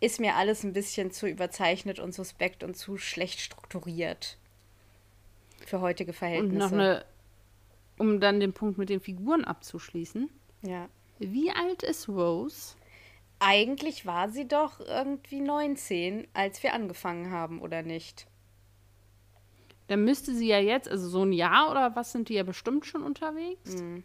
ist 0.00 0.20
mir 0.20 0.36
alles 0.36 0.64
ein 0.64 0.72
bisschen 0.72 1.10
zu 1.10 1.26
überzeichnet 1.26 1.98
und 1.98 2.12
suspekt 2.14 2.62
und 2.64 2.76
zu 2.76 2.96
schlecht 2.98 3.40
strukturiert 3.40 4.38
für 5.66 5.80
heutige 5.80 6.12
Und 6.12 6.16
Verhältnisse. 6.16 6.58
noch 6.58 6.72
eine, 6.72 7.04
um 7.98 8.20
dann 8.20 8.40
den 8.40 8.52
Punkt 8.52 8.78
mit 8.78 8.88
den 8.88 9.00
Figuren 9.00 9.44
abzuschließen. 9.44 10.30
ja. 10.62 10.88
Wie 11.18 11.52
alt 11.52 11.84
ist 11.84 12.08
Rose? 12.08 12.74
Eigentlich 13.38 14.06
war 14.06 14.28
sie 14.28 14.48
doch 14.48 14.80
irgendwie 14.80 15.40
19, 15.40 16.26
als 16.32 16.62
wir 16.64 16.74
angefangen 16.74 17.30
haben, 17.30 17.60
oder 17.60 17.82
nicht? 17.82 18.26
Dann 19.88 20.04
müsste 20.04 20.34
sie 20.34 20.48
ja 20.48 20.58
jetzt, 20.58 20.88
also 20.88 21.08
so 21.08 21.24
ein 21.24 21.32
Jahr 21.32 21.70
oder 21.70 21.94
was 21.96 22.12
sind 22.12 22.28
die 22.28 22.34
ja 22.34 22.42
bestimmt 22.44 22.86
schon 22.86 23.02
unterwegs? 23.02 23.76
Mhm. 23.76 24.04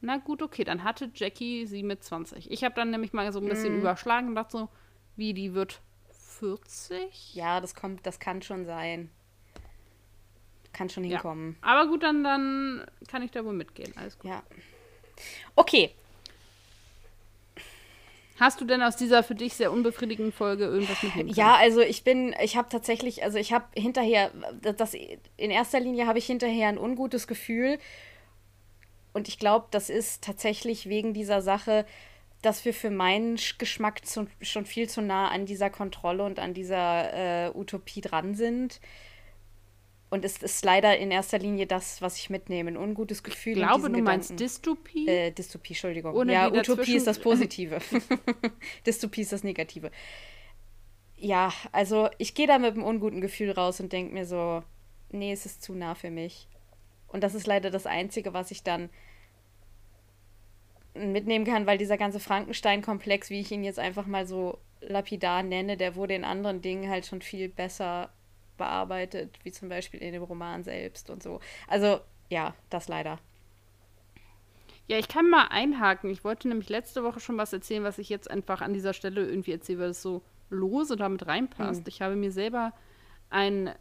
Na 0.00 0.16
gut, 0.16 0.40
okay, 0.42 0.64
dann 0.64 0.82
hatte 0.84 1.10
Jackie 1.14 1.66
sie 1.66 1.82
mit 1.82 2.02
20. 2.02 2.50
Ich 2.50 2.64
habe 2.64 2.74
dann 2.74 2.90
nämlich 2.90 3.12
mal 3.12 3.30
so 3.32 3.38
ein 3.40 3.44
Mhm. 3.44 3.48
bisschen 3.50 3.78
überschlagen 3.78 4.28
und 4.28 4.34
dachte 4.36 4.56
so, 4.56 4.68
wie, 5.16 5.34
die 5.34 5.52
wird 5.52 5.80
40? 6.38 7.34
Ja, 7.34 7.60
das 7.60 7.74
kommt, 7.74 8.06
das 8.06 8.18
kann 8.18 8.40
schon 8.40 8.64
sein. 8.64 9.10
Kann 10.72 10.88
schon 10.88 11.04
Ja. 11.04 11.16
hinkommen. 11.16 11.56
Aber 11.60 11.86
gut, 11.88 12.02
dann, 12.02 12.24
dann 12.24 12.86
kann 13.08 13.22
ich 13.22 13.30
da 13.32 13.44
wohl 13.44 13.52
mitgehen. 13.52 13.92
Alles 13.96 14.18
gut. 14.18 14.30
Ja. 14.30 14.42
Okay, 15.56 15.92
Hast 18.40 18.58
du 18.60 18.64
denn 18.64 18.82
aus 18.82 18.96
dieser 18.96 19.22
für 19.22 19.34
dich 19.34 19.52
sehr 19.52 19.70
unbefriedigenden 19.70 20.32
Folge 20.32 20.64
irgendwas 20.64 21.02
mitnehmen 21.02 21.28
können? 21.28 21.38
Ja, 21.38 21.56
also 21.56 21.82
ich 21.82 22.04
bin, 22.04 22.34
ich 22.42 22.56
habe 22.56 22.70
tatsächlich, 22.70 23.22
also 23.22 23.36
ich 23.36 23.52
habe 23.52 23.66
hinterher, 23.74 24.30
das, 24.62 24.94
in 24.94 25.50
erster 25.50 25.78
Linie 25.78 26.06
habe 26.06 26.18
ich 26.18 26.24
hinterher 26.24 26.68
ein 26.68 26.78
ungutes 26.78 27.26
Gefühl. 27.26 27.78
Und 29.12 29.28
ich 29.28 29.38
glaube, 29.38 29.66
das 29.70 29.90
ist 29.90 30.24
tatsächlich 30.24 30.88
wegen 30.88 31.12
dieser 31.12 31.42
Sache, 31.42 31.84
dass 32.42 32.64
wir 32.64 32.72
für 32.72 32.90
meinen 32.90 33.36
Sch- 33.36 33.58
Geschmack 33.58 34.06
zu, 34.06 34.26
schon 34.40 34.64
viel 34.64 34.88
zu 34.88 35.02
nah 35.02 35.28
an 35.28 35.44
dieser 35.44 35.68
Kontrolle 35.68 36.24
und 36.24 36.38
an 36.38 36.54
dieser 36.54 37.48
äh, 37.48 37.50
Utopie 37.54 38.00
dran 38.00 38.34
sind. 38.34 38.80
Und 40.10 40.24
es 40.24 40.38
ist 40.38 40.64
leider 40.64 40.98
in 40.98 41.12
erster 41.12 41.38
Linie 41.38 41.68
das, 41.68 42.02
was 42.02 42.16
ich 42.16 42.30
mitnehme. 42.30 42.72
Ein 42.72 42.76
ungutes 42.76 43.22
Gefühl. 43.22 43.52
Ich 43.52 43.58
glaube, 43.58 43.88
du 43.88 44.02
meinst 44.02 44.30
Gedanken. 44.30 44.36
Dystopie. 44.36 45.08
Äh, 45.08 45.30
Dystopie, 45.30 45.72
Entschuldigung. 45.72 46.14
Ohne 46.14 46.32
ja, 46.32 46.52
Utopie 46.52 46.96
ist 46.96 47.06
das 47.06 47.20
Positive. 47.20 47.78
Dystopie 48.86 49.20
ist 49.20 49.32
das 49.32 49.44
Negative. 49.44 49.92
Ja, 51.16 51.52
also 51.70 52.08
ich 52.18 52.34
gehe 52.34 52.48
da 52.48 52.58
mit 52.58 52.74
einem 52.74 52.82
unguten 52.82 53.20
Gefühl 53.20 53.52
raus 53.52 53.78
und 53.78 53.92
denke 53.92 54.12
mir 54.12 54.26
so, 54.26 54.64
nee, 55.10 55.32
es 55.32 55.46
ist 55.46 55.62
zu 55.62 55.74
nah 55.74 55.94
für 55.94 56.10
mich. 56.10 56.48
Und 57.06 57.22
das 57.22 57.34
ist 57.34 57.46
leider 57.46 57.70
das 57.70 57.86
Einzige, 57.86 58.34
was 58.34 58.50
ich 58.50 58.64
dann 58.64 58.90
mitnehmen 60.94 61.44
kann, 61.44 61.66
weil 61.66 61.78
dieser 61.78 61.96
ganze 61.96 62.18
Frankenstein-Komplex, 62.18 63.30
wie 63.30 63.40
ich 63.40 63.52
ihn 63.52 63.62
jetzt 63.62 63.78
einfach 63.78 64.06
mal 64.06 64.26
so 64.26 64.58
lapidar 64.80 65.44
nenne, 65.44 65.76
der 65.76 65.94
wurde 65.94 66.14
in 66.14 66.24
anderen 66.24 66.62
Dingen 66.62 66.90
halt 66.90 67.06
schon 67.06 67.22
viel 67.22 67.48
besser 67.48 68.10
bearbeitet, 68.60 69.38
wie 69.42 69.50
zum 69.50 69.70
Beispiel 69.70 70.00
in 70.00 70.12
dem 70.12 70.22
Roman 70.22 70.62
selbst 70.62 71.08
und 71.08 71.22
so. 71.22 71.40
Also 71.66 72.00
ja, 72.28 72.54
das 72.68 72.86
leider. 72.88 73.18
Ja, 74.86 74.98
ich 74.98 75.08
kann 75.08 75.30
mal 75.30 75.46
einhaken. 75.48 76.10
Ich 76.10 76.24
wollte 76.24 76.46
nämlich 76.46 76.68
letzte 76.68 77.02
Woche 77.02 77.20
schon 77.20 77.38
was 77.38 77.52
erzählen, 77.52 77.84
was 77.84 77.98
ich 77.98 78.10
jetzt 78.10 78.30
einfach 78.30 78.60
an 78.60 78.74
dieser 78.74 78.92
Stelle 78.92 79.26
irgendwie 79.26 79.52
erzähle, 79.52 79.80
weil 79.80 79.90
es 79.90 80.02
so 80.02 80.22
lose 80.50 80.96
damit 80.96 81.26
reinpasst. 81.26 81.88
Ich 81.88 82.02
habe 82.02 82.16
mir 82.16 82.32
selber 82.32 82.72
ein 83.30 83.72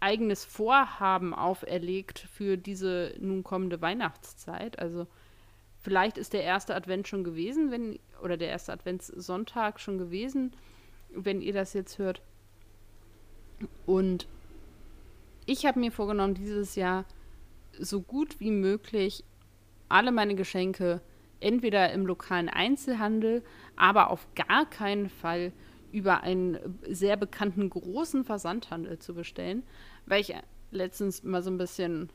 eigenes 0.00 0.44
Vorhaben 0.44 1.34
auferlegt 1.34 2.18
für 2.18 2.56
diese 2.56 3.14
nun 3.18 3.44
kommende 3.44 3.82
Weihnachtszeit. 3.82 4.78
Also 4.78 5.06
vielleicht 5.80 6.16
ist 6.16 6.32
der 6.32 6.44
erste 6.44 6.74
Advent 6.74 7.08
schon 7.08 7.24
gewesen, 7.24 7.70
wenn 7.70 7.98
oder 8.22 8.36
der 8.36 8.48
erste 8.48 8.72
Adventssonntag 8.72 9.80
schon 9.80 9.98
gewesen, 9.98 10.54
wenn 11.10 11.42
ihr 11.42 11.52
das 11.52 11.74
jetzt 11.74 11.98
hört. 11.98 12.22
Und 13.86 14.26
ich 15.46 15.66
habe 15.66 15.80
mir 15.80 15.92
vorgenommen, 15.92 16.34
dieses 16.34 16.74
Jahr 16.74 17.04
so 17.78 18.00
gut 18.00 18.40
wie 18.40 18.50
möglich 18.50 19.24
alle 19.88 20.12
meine 20.12 20.34
Geschenke 20.34 21.00
entweder 21.40 21.92
im 21.92 22.06
lokalen 22.06 22.48
Einzelhandel, 22.48 23.42
aber 23.76 24.10
auf 24.10 24.26
gar 24.34 24.68
keinen 24.68 25.10
Fall 25.10 25.52
über 25.92 26.22
einen 26.22 26.58
sehr 26.88 27.16
bekannten 27.16 27.70
großen 27.70 28.24
Versandhandel 28.24 28.98
zu 28.98 29.14
bestellen, 29.14 29.62
weil 30.06 30.20
ich 30.22 30.34
letztens 30.70 31.22
mal 31.22 31.42
so 31.42 31.50
ein 31.50 31.58
bisschen 31.58 32.10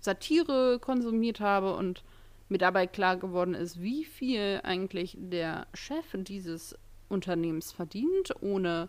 Satire 0.00 0.78
konsumiert 0.78 1.40
habe 1.40 1.74
und 1.74 2.04
mir 2.48 2.58
dabei 2.58 2.86
klar 2.86 3.16
geworden 3.16 3.54
ist, 3.54 3.82
wie 3.82 4.04
viel 4.04 4.60
eigentlich 4.62 5.16
der 5.20 5.66
Chef 5.74 6.06
dieses 6.14 6.78
Unternehmens 7.08 7.72
verdient, 7.72 8.32
ohne 8.40 8.88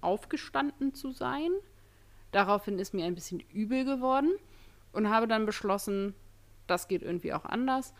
aufgestanden 0.00 0.94
zu 0.94 1.12
sein. 1.12 1.50
Daraufhin 2.32 2.78
ist 2.78 2.94
mir 2.94 3.04
ein 3.04 3.14
bisschen 3.14 3.40
übel 3.40 3.84
geworden 3.84 4.30
und 4.92 5.10
habe 5.10 5.26
dann 5.26 5.46
beschlossen, 5.46 6.14
das 6.66 6.88
geht 6.88 7.02
irgendwie 7.02 7.32
auch 7.32 7.44
anders. 7.44 7.92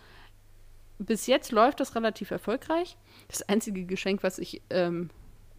Bis 0.98 1.26
jetzt 1.26 1.50
läuft 1.50 1.80
das 1.80 1.94
relativ 1.94 2.30
erfolgreich. 2.30 2.96
Das 3.28 3.42
einzige 3.42 3.84
Geschenk, 3.86 4.22
was 4.22 4.38
ich, 4.38 4.62
ähm, 4.70 5.10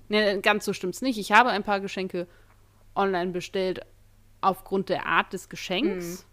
ne, 0.08 0.40
ganz 0.42 0.66
so 0.66 0.74
stimmt's 0.74 1.02
nicht. 1.02 1.18
Ich 1.18 1.32
habe 1.32 1.50
ein 1.50 1.64
paar 1.64 1.80
Geschenke 1.80 2.28
online 2.96 3.32
bestellt 3.32 3.82
aufgrund 4.40 4.90
der 4.90 5.06
Art 5.06 5.34
des 5.34 5.50
Geschenks. 5.50 6.28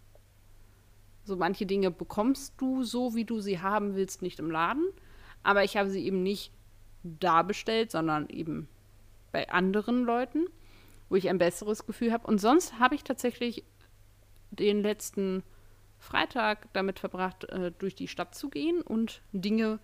So 1.24 1.36
manche 1.36 1.66
Dinge 1.66 1.90
bekommst 1.90 2.54
du 2.58 2.82
so, 2.82 3.14
wie 3.14 3.24
du 3.24 3.40
sie 3.40 3.60
haben 3.60 3.94
willst, 3.94 4.22
nicht 4.22 4.38
im 4.38 4.50
Laden. 4.50 4.88
Aber 5.42 5.64
ich 5.64 5.76
habe 5.76 5.90
sie 5.90 6.04
eben 6.04 6.22
nicht 6.22 6.52
da 7.02 7.42
bestellt, 7.42 7.90
sondern 7.90 8.28
eben 8.28 8.68
bei 9.32 9.48
anderen 9.48 10.04
Leuten, 10.04 10.46
wo 11.08 11.16
ich 11.16 11.28
ein 11.28 11.38
besseres 11.38 11.86
Gefühl 11.86 12.12
habe. 12.12 12.26
Und 12.26 12.38
sonst 12.38 12.78
habe 12.78 12.94
ich 12.94 13.04
tatsächlich 13.04 13.64
den 14.50 14.82
letzten 14.82 15.42
Freitag 15.98 16.72
damit 16.72 16.98
verbracht, 16.98 17.44
äh, 17.44 17.72
durch 17.78 17.94
die 17.94 18.08
Stadt 18.08 18.34
zu 18.34 18.48
gehen 18.48 18.80
und 18.82 19.22
Dinge 19.32 19.78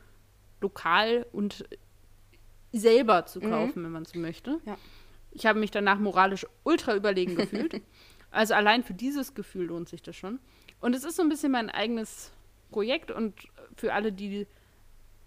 lokal 0.61 1.27
und 1.33 1.65
selber 2.73 3.27
zu 3.27 3.41
kaufen, 3.41 3.85
wenn 3.85 3.93
man 3.93 4.05
so 4.05 4.19
möchte. 4.19 4.61
Ja. 4.65 4.77
Ich 5.31 5.47
habe 5.47 5.59
mich 5.59 5.71
danach 5.71 5.99
moralisch 5.99 6.47
ultra 6.63 6.95
überlegen 6.95 7.35
gefühlt. 7.37 7.83
also 8.31 8.55
allein 8.55 8.83
für 8.83 8.95
dieses 8.95 9.35
Gefühl 9.35 9.67
lohnt 9.67 9.89
sich 9.89 10.03
das 10.03 10.17
schon. 10.17 10.39
Und 10.81 10.95
es 10.95 11.05
ist 11.05 11.17
so 11.17 11.23
ein 11.23 11.29
bisschen 11.29 11.53
mein 11.53 11.71
eigenes 11.71 12.33
Projekt 12.71 13.11
und 13.11 13.35
für 13.77 13.93
alle, 13.93 14.13
die 14.13 14.47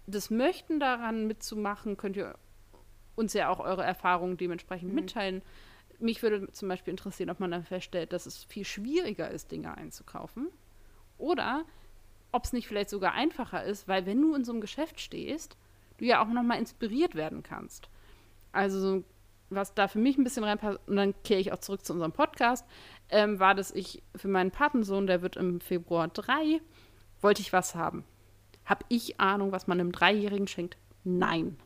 das 0.06 0.30
möchten, 0.30 0.80
daran 0.80 1.26
mitzumachen, 1.26 1.96
könnt 1.96 2.16
ihr 2.16 2.34
uns 3.18 3.32
ja 3.34 3.48
auch 3.50 3.60
eure 3.60 3.84
Erfahrungen 3.84 4.36
dementsprechend 4.36 4.94
mitteilen. 4.94 5.42
Mich 5.98 6.22
würde 6.22 6.50
zum 6.52 6.68
Beispiel 6.68 6.92
interessieren, 6.92 7.30
ob 7.30 7.40
man 7.40 7.50
dann 7.50 7.64
feststellt, 7.64 8.12
dass 8.12 8.26
es 8.26 8.44
viel 8.44 8.64
schwieriger 8.64 9.28
ist, 9.30 9.50
Dinge 9.50 9.76
einzukaufen. 9.76 10.48
Oder 11.18 11.64
ob 12.30 12.44
es 12.44 12.52
nicht 12.52 12.68
vielleicht 12.68 12.90
sogar 12.90 13.12
einfacher 13.12 13.64
ist, 13.64 13.88
weil 13.88 14.06
wenn 14.06 14.22
du 14.22 14.34
in 14.34 14.44
so 14.44 14.52
einem 14.52 14.60
Geschäft 14.60 15.00
stehst, 15.00 15.56
du 15.98 16.04
ja 16.04 16.22
auch 16.22 16.28
nochmal 16.28 16.58
inspiriert 16.58 17.16
werden 17.16 17.42
kannst. 17.42 17.88
Also 18.52 18.80
so, 18.80 19.04
was 19.50 19.74
da 19.74 19.88
für 19.88 19.98
mich 19.98 20.16
ein 20.16 20.24
bisschen 20.24 20.44
reinpasst, 20.44 20.78
und 20.86 20.96
dann 20.96 21.14
kehre 21.24 21.40
ich 21.40 21.52
auch 21.52 21.58
zurück 21.58 21.84
zu 21.84 21.92
unserem 21.92 22.12
Podcast, 22.12 22.64
ähm, 23.08 23.40
war, 23.40 23.54
dass 23.54 23.72
ich 23.72 24.02
für 24.14 24.28
meinen 24.28 24.52
Patensohn, 24.52 25.06
der 25.06 25.22
wird 25.22 25.36
im 25.36 25.60
Februar 25.60 26.06
drei, 26.08 26.60
wollte 27.20 27.42
ich 27.42 27.52
was 27.52 27.74
haben. 27.74 28.04
Hab 28.64 28.84
ich 28.88 29.18
Ahnung, 29.18 29.50
was 29.50 29.66
man 29.66 29.80
einem 29.80 29.92
Dreijährigen 29.92 30.46
schenkt? 30.46 30.76
Nein. 31.02 31.56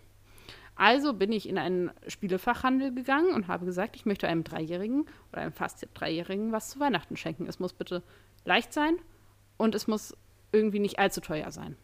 Also 0.74 1.12
bin 1.12 1.32
ich 1.32 1.48
in 1.48 1.58
einen 1.58 1.90
Spielefachhandel 2.08 2.94
gegangen 2.94 3.34
und 3.34 3.46
habe 3.46 3.66
gesagt, 3.66 3.94
ich 3.96 4.06
möchte 4.06 4.26
einem 4.26 4.42
Dreijährigen 4.42 5.06
oder 5.30 5.42
einem 5.42 5.52
fast 5.52 5.86
Dreijährigen 5.94 6.52
was 6.52 6.70
zu 6.70 6.80
Weihnachten 6.80 7.16
schenken. 7.16 7.46
Es 7.46 7.58
muss 7.58 7.72
bitte 7.72 8.02
leicht 8.44 8.72
sein 8.72 8.96
und 9.58 9.74
es 9.74 9.86
muss 9.86 10.16
irgendwie 10.50 10.80
nicht 10.80 10.98
allzu 10.98 11.20
teuer 11.20 11.50
sein. 11.52 11.76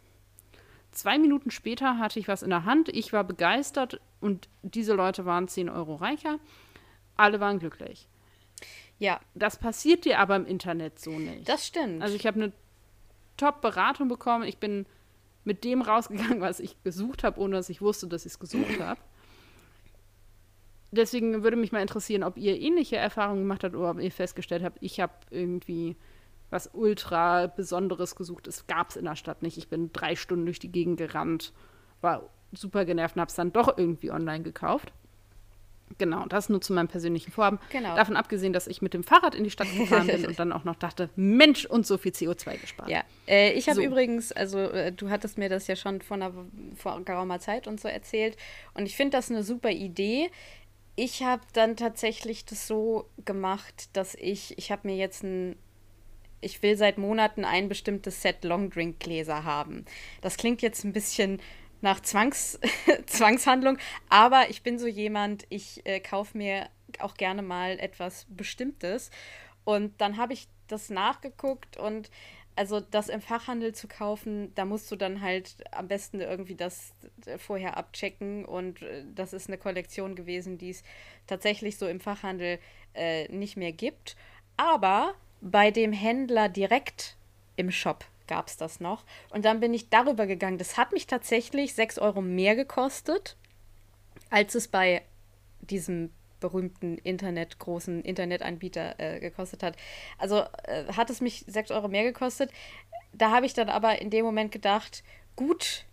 Zwei 0.91 1.18
Minuten 1.18 1.51
später 1.51 1.99
hatte 1.99 2.18
ich 2.18 2.28
was 2.28 2.43
in 2.43 2.51
der 2.51 2.64
Hand, 2.64 2.89
ich 2.89 3.12
war 3.12 3.24
begeistert 3.24 4.01
und 4.20 4.49
diese 4.62 4.95
Leute 4.95 5.26
waren 5.26 5.47
10 5.47 5.68
Euro 5.68 5.97
reicher. 5.97 6.39
Alle 7.16 7.41
waren 7.41 7.59
glücklich. 7.59 8.09
Ja. 8.99 9.20
Das 9.34 9.59
passiert 9.59 10.05
dir 10.05 10.18
aber 10.18 10.36
im 10.36 10.47
Internet 10.47 10.99
so 10.99 11.11
nicht. 11.11 11.49
Das 11.49 11.66
stimmt. 11.66 12.03
Also 12.03 12.16
ich 12.16 12.26
habe 12.26 12.43
eine 12.43 12.53
Top-Beratung 13.36 14.09
bekommen. 14.09 14.45
Ich 14.45 14.59
bin 14.59 14.86
mit 15.49 15.64
dem 15.64 15.80
rausgegangen, 15.80 16.42
was 16.42 16.61
ich 16.61 16.80
gesucht 16.84 17.24
habe, 17.24 17.40
ohne 17.40 17.57
dass 17.57 17.70
ich 17.70 17.80
wusste, 17.80 18.07
dass 18.07 18.26
ich 18.26 18.32
es 18.32 18.38
gesucht 18.38 18.78
habe. 18.80 19.01
Deswegen 20.90 21.42
würde 21.42 21.57
mich 21.57 21.72
mal 21.72 21.80
interessieren, 21.80 22.22
ob 22.22 22.36
ihr 22.36 22.61
ähnliche 22.61 22.96
Erfahrungen 22.96 23.42
gemacht 23.42 23.64
habt 23.64 23.74
oder 23.74 23.90
ob 23.90 24.01
ihr 24.01 24.12
festgestellt 24.12 24.62
habt, 24.62 24.78
ich 24.80 25.01
habe 25.01 25.12
irgendwie 25.30 25.96
was 26.51 26.70
ultra 26.72 27.46
Besonderes 27.46 28.14
gesucht. 28.14 28.46
Es 28.46 28.66
gab 28.66 28.90
es 28.90 28.96
in 28.96 29.05
der 29.05 29.16
Stadt 29.16 29.42
nicht. 29.42 29.59
Ich 29.59 29.68
bin 29.68 29.92
drei 29.92 30.16
Stunden 30.16 30.44
durch 30.44 30.59
die 30.59 30.72
Gegend 30.72 30.99
gerannt, 30.99 31.53
war 32.01 32.30
super 32.53 32.84
genervt 32.84 33.16
und 33.16 33.20
habe 33.20 33.28
es 33.30 33.34
dann 33.34 33.53
doch 33.53 33.76
irgendwie 33.76 34.11
online 34.11 34.42
gekauft. 34.44 34.92
Genau, 35.97 36.26
das 36.26 36.49
nur 36.49 36.61
zu 36.61 36.72
meinem 36.72 36.89
persönlichen 36.89 37.32
Vorhaben. 37.32 37.59
Genau. 37.70 37.97
Davon 37.97 38.16
abgesehen, 38.16 38.53
dass 38.53 38.66
ich 38.66 38.82
mit 38.82 38.95
dem 38.95 39.03
Fahrrad 39.03 39.34
in 39.34 39.45
die 39.45 39.51
Stadt 39.51 39.68
gefahren 39.76 40.07
bin 40.07 40.26
und 40.26 40.39
dann 40.39 40.53
auch 40.53 40.64
noch 40.64 40.76
dachte, 40.76 41.09
Mensch, 41.16 41.64
und 41.64 41.86
so 41.86 41.97
viel 41.99 42.12
CO2 42.12 42.61
gespart. 42.61 42.91
Ja, 42.91 43.03
äh, 43.26 43.53
ich 43.53 43.68
habe 43.68 43.76
So. 43.80 43.82
übrigens, 43.86 44.30
also 44.32 44.59
äh, 44.59 44.93
du 44.93 45.09
hattest 45.11 45.39
mir 45.39 45.49
das 45.49 45.66
ja 45.66 45.76
schon 45.76 46.01
vor, 46.03 46.16
einer, 46.16 46.32
vor 46.76 47.01
geraumer 47.05 47.41
Zeit 47.41 47.66
und 47.66 47.80
so 47.80 47.89
erzählt 47.89 48.36
und 48.74 48.86
ich 48.86 48.97
finde 48.97 49.16
das 49.16 49.30
eine 49.30 49.43
super 49.43 49.70
Idee. 49.70 50.30
Ich 50.97 51.22
habe 51.22 51.43
dann 51.53 51.76
tatsächlich 51.76 52.45
das 52.45 52.66
so 52.66 53.09
gemacht, 53.24 53.91
dass 53.93 54.14
ich, 54.16 54.59
ich 54.59 54.70
habe 54.72 54.89
mir 54.89 54.97
jetzt 54.97 55.22
ein, 55.22 55.57
ich 56.41 56.62
will 56.62 56.76
seit 56.76 56.99
Monaten 56.99 57.45
ein 57.45 57.68
bestimmtes 57.68 58.22
Set 58.22 58.45
Longdrink-Gläser 58.45 59.45
haben. 59.45 59.84
Das 60.20 60.36
klingt 60.36 60.61
jetzt 60.62 60.84
ein 60.84 60.93
bisschen 60.93 61.41
nach 61.81 62.01
Zwangs 62.01 62.59
Zwangshandlung, 63.07 63.79
aber 64.09 64.51
ich 64.51 64.62
bin 64.62 64.79
so 64.79 64.87
jemand, 64.87 65.47
ich 65.49 65.85
äh, 65.87 66.01
kaufe 66.01 66.37
mir 66.37 66.68
auch 66.99 67.14
gerne 67.14 67.43
mal 67.43 67.79
etwas 67.79 68.26
Bestimmtes. 68.29 69.11
Und 69.64 70.01
dann 70.01 70.16
habe 70.16 70.33
ich 70.33 70.49
das 70.66 70.91
nachgeguckt 70.91 71.76
und 71.76 72.11
also 72.57 72.81
das 72.81 73.09
im 73.09 73.20
Fachhandel 73.20 73.72
zu 73.72 73.87
kaufen, 73.87 74.53
da 74.57 74.64
musst 74.64 74.91
du 74.91 74.97
dann 74.97 75.20
halt 75.20 75.55
am 75.70 75.87
besten 75.87 76.20
irgendwie 76.20 76.57
das 76.57 76.93
äh, 77.26 77.39
vorher 77.39 77.76
abchecken 77.76 78.45
und 78.45 78.83
äh, 78.83 79.05
das 79.14 79.33
ist 79.33 79.49
eine 79.49 79.59
Kollektion 79.59 80.16
gewesen, 80.16 80.59
die 80.59 80.70
es 80.70 80.83
tatsächlich 81.29 81.76
so 81.76 81.87
im 81.87 82.01
Fachhandel 82.01 82.59
äh, 82.95 83.29
nicht 83.29 83.57
mehr 83.57 83.72
gibt. 83.72 84.16
Aber 84.57 85.14
bei 85.41 85.70
dem 85.70 85.93
Händler 85.93 86.49
direkt 86.49 87.16
im 87.55 87.70
Shop 87.70 88.05
gab 88.29 88.47
es 88.47 88.57
das 88.57 88.79
noch. 88.79 89.05
Und 89.31 89.45
dann 89.45 89.61
bin 89.61 89.74
ich 89.74 89.91
darüber 89.91 90.26
gegangen. 90.26 90.59
Das 90.59 90.76
hat 90.76 90.93
mich 90.93 91.07
tatsächlich 91.07 91.74
6 91.74 91.99
Euro 91.99 92.20
mehr 92.22 92.55
gekostet, 92.55 93.37
als 94.31 94.55
es 94.55 94.68
bei 94.68 95.03
diesem 95.61 96.11
berühmten 96.41 96.99
Internet, 96.99 97.59
großen 97.59 98.03
Internetanbieter 98.03 98.95
äh, 98.99 99.18
gekostet 99.18 99.62
hat. 99.62 99.76
Also 100.18 100.45
äh, 100.64 100.85
hat 100.97 101.11
es 101.11 101.20
mich 101.20 101.45
6 101.47 101.70
Euro 101.72 101.89
mehr 101.89 102.05
gekostet. 102.05 102.53
Da 103.12 103.31
habe 103.31 103.47
ich 103.47 103.55
dann 103.55 103.68
aber 103.68 104.01
in 104.01 104.11
dem 104.11 104.24
Moment 104.24 104.53
gedacht, 104.53 105.03
gut, 105.35 105.85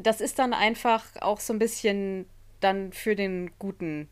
das 0.00 0.20
ist 0.20 0.38
dann 0.38 0.52
einfach 0.52 1.04
auch 1.20 1.40
so 1.40 1.52
ein 1.52 1.58
bisschen 1.58 2.26
dann 2.60 2.92
für 2.92 3.14
den 3.14 3.50
guten, 3.58 4.08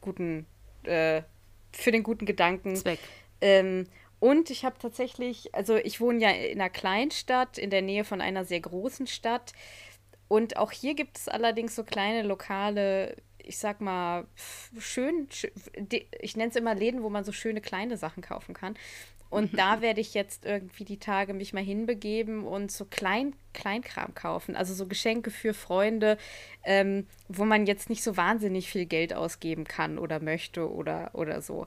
guten, 0.00 0.46
äh, 0.84 1.22
für 1.72 1.92
den 1.92 2.02
guten 2.02 2.26
Gedanken. 2.26 2.76
Zweck. 2.76 2.98
Ähm, 3.40 3.86
und 4.24 4.48
ich 4.48 4.64
habe 4.64 4.76
tatsächlich, 4.78 5.54
also 5.54 5.76
ich 5.76 6.00
wohne 6.00 6.18
ja 6.18 6.30
in 6.30 6.58
einer 6.58 6.70
Kleinstadt, 6.70 7.58
in 7.58 7.68
der 7.68 7.82
Nähe 7.82 8.04
von 8.04 8.22
einer 8.22 8.46
sehr 8.46 8.60
großen 8.60 9.06
Stadt. 9.06 9.52
Und 10.28 10.56
auch 10.56 10.72
hier 10.72 10.94
gibt 10.94 11.18
es 11.18 11.28
allerdings 11.28 11.76
so 11.76 11.84
kleine 11.84 12.22
lokale, 12.22 13.16
ich 13.36 13.58
sag 13.58 13.82
mal, 13.82 14.26
schön, 14.78 15.28
ich 16.22 16.38
nenne 16.38 16.48
es 16.48 16.56
immer 16.56 16.74
Läden, 16.74 17.02
wo 17.02 17.10
man 17.10 17.24
so 17.24 17.32
schöne 17.32 17.60
kleine 17.60 17.98
Sachen 17.98 18.22
kaufen 18.22 18.54
kann. 18.54 18.76
Und 19.34 19.58
da 19.58 19.80
werde 19.80 20.00
ich 20.00 20.14
jetzt 20.14 20.44
irgendwie 20.44 20.84
die 20.84 21.00
Tage 21.00 21.34
mich 21.34 21.52
mal 21.52 21.62
hinbegeben 21.62 22.46
und 22.46 22.70
so 22.70 22.84
klein, 22.84 23.34
Kleinkram 23.52 24.14
kaufen. 24.14 24.54
Also 24.54 24.74
so 24.74 24.86
Geschenke 24.86 25.32
für 25.32 25.54
Freunde, 25.54 26.18
ähm, 26.62 27.08
wo 27.28 27.44
man 27.44 27.66
jetzt 27.66 27.90
nicht 27.90 28.04
so 28.04 28.16
wahnsinnig 28.16 28.70
viel 28.70 28.86
Geld 28.86 29.12
ausgeben 29.12 29.64
kann 29.64 29.98
oder 29.98 30.20
möchte 30.20 30.72
oder, 30.72 31.10
oder 31.14 31.42
so. 31.42 31.66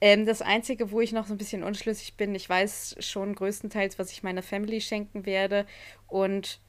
Ähm, 0.00 0.26
das 0.26 0.42
Einzige, 0.42 0.90
wo 0.90 1.00
ich 1.00 1.12
noch 1.12 1.26
so 1.26 1.34
ein 1.34 1.38
bisschen 1.38 1.62
unschlüssig 1.62 2.14
bin, 2.14 2.34
ich 2.34 2.48
weiß 2.48 2.96
schon 3.00 3.34
größtenteils, 3.34 3.98
was 3.98 4.12
ich 4.12 4.22
meiner 4.22 4.42
Family 4.42 4.80
schenken 4.80 5.26
werde. 5.26 5.66
Und 6.06 6.60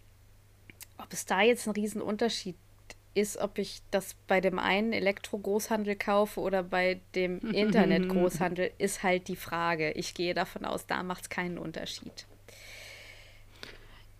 ob 0.97 1.11
es 1.11 1.25
da 1.25 1.41
jetzt 1.41 1.67
ein 1.67 1.73
Riesenunterschied 1.73 2.55
ist, 3.13 3.38
ob 3.38 3.57
ich 3.57 3.82
das 3.91 4.15
bei 4.28 4.39
dem 4.39 4.59
einen 4.59 4.93
Elektro-Großhandel 4.93 5.95
kaufe 5.95 6.39
oder 6.39 6.63
bei 6.63 7.01
dem 7.15 7.39
Internet-Großhandel, 7.53 8.71
ist 8.78 9.03
halt 9.03 9.28
die 9.28 9.36
Frage. 9.36 9.91
Ich 9.91 10.13
gehe 10.13 10.34
davon 10.34 10.65
aus, 10.65 10.86
da 10.86 11.03
macht 11.03 11.23
es 11.23 11.30
keinen 11.30 11.57
Unterschied. 11.57 12.28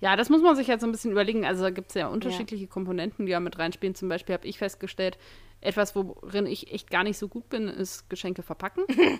Ja, 0.08 0.16
das 0.16 0.30
muss 0.30 0.41
man 0.41 0.55
sich 0.55 0.70
halt 0.70 0.80
so 0.80 0.88
ein 0.88 0.93
bisschen 0.93 1.12
überlegen. 1.12 1.45
Also 1.45 1.64
da 1.64 1.70
gibt 1.70 1.89
es 1.89 1.95
ja 1.95 2.08
unterschiedliche 2.08 2.66
Komponenten, 2.68 3.26
die 3.26 3.34
da 3.34 3.41
mit 3.41 3.60
reinspielen. 3.60 3.93
Zum 3.93 4.08
Beispiel 4.08 4.36
habe 4.36 4.47
ich 4.47 4.58
festgestellt, 4.58 5.18
etwas, 5.60 5.97
worin 5.97 6.45
ich 6.45 6.72
echt 6.72 6.89
gar 6.89 7.03
nicht 7.03 7.18
so 7.18 7.28
gut 7.28 7.49
bin, 7.49 7.68
ist 7.68 8.10
Geschenke 8.10 8.41
verpacken. 8.41 8.86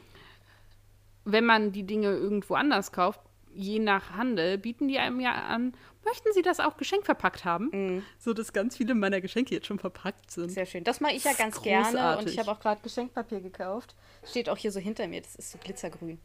Wenn 1.25 1.43
man 1.43 1.73
die 1.73 1.83
Dinge 1.83 2.11
irgendwo 2.11 2.55
anders 2.55 2.93
kauft, 2.93 3.19
je 3.53 3.79
nach 3.79 4.11
Handel, 4.11 4.57
bieten 4.57 4.88
die 4.88 4.97
einem 4.97 5.19
ja 5.19 5.33
an, 5.33 5.73
möchten 6.05 6.31
Sie 6.31 6.41
das 6.41 6.61
auch 6.61 6.77
geschenkverpackt 6.77 7.43
haben? 7.43 8.01
So, 8.17 8.33
dass 8.33 8.53
ganz 8.53 8.77
viele 8.77 8.95
meiner 8.95 9.19
Geschenke 9.19 9.55
jetzt 9.55 9.67
schon 9.67 9.79
verpackt 9.79 10.31
sind. 10.31 10.51
Sehr 10.51 10.65
schön. 10.65 10.85
Das 10.85 11.01
mache 11.01 11.15
ich 11.15 11.25
ja 11.25 11.33
ganz 11.33 11.61
gerne 11.61 11.85
und 11.85 11.95
Großartig. 11.95 12.33
ich 12.33 12.39
habe 12.39 12.51
auch 12.51 12.61
gerade 12.61 12.79
Geschenkpapier 12.81 13.41
gekauft. 13.41 13.93
Steht 14.23 14.47
auch 14.47 14.55
hier 14.55 14.71
so 14.71 14.79
hinter 14.79 15.05
mir. 15.09 15.19
Das 15.19 15.35
ist 15.35 15.51
so 15.51 15.57
glitzergrün. 15.61 16.17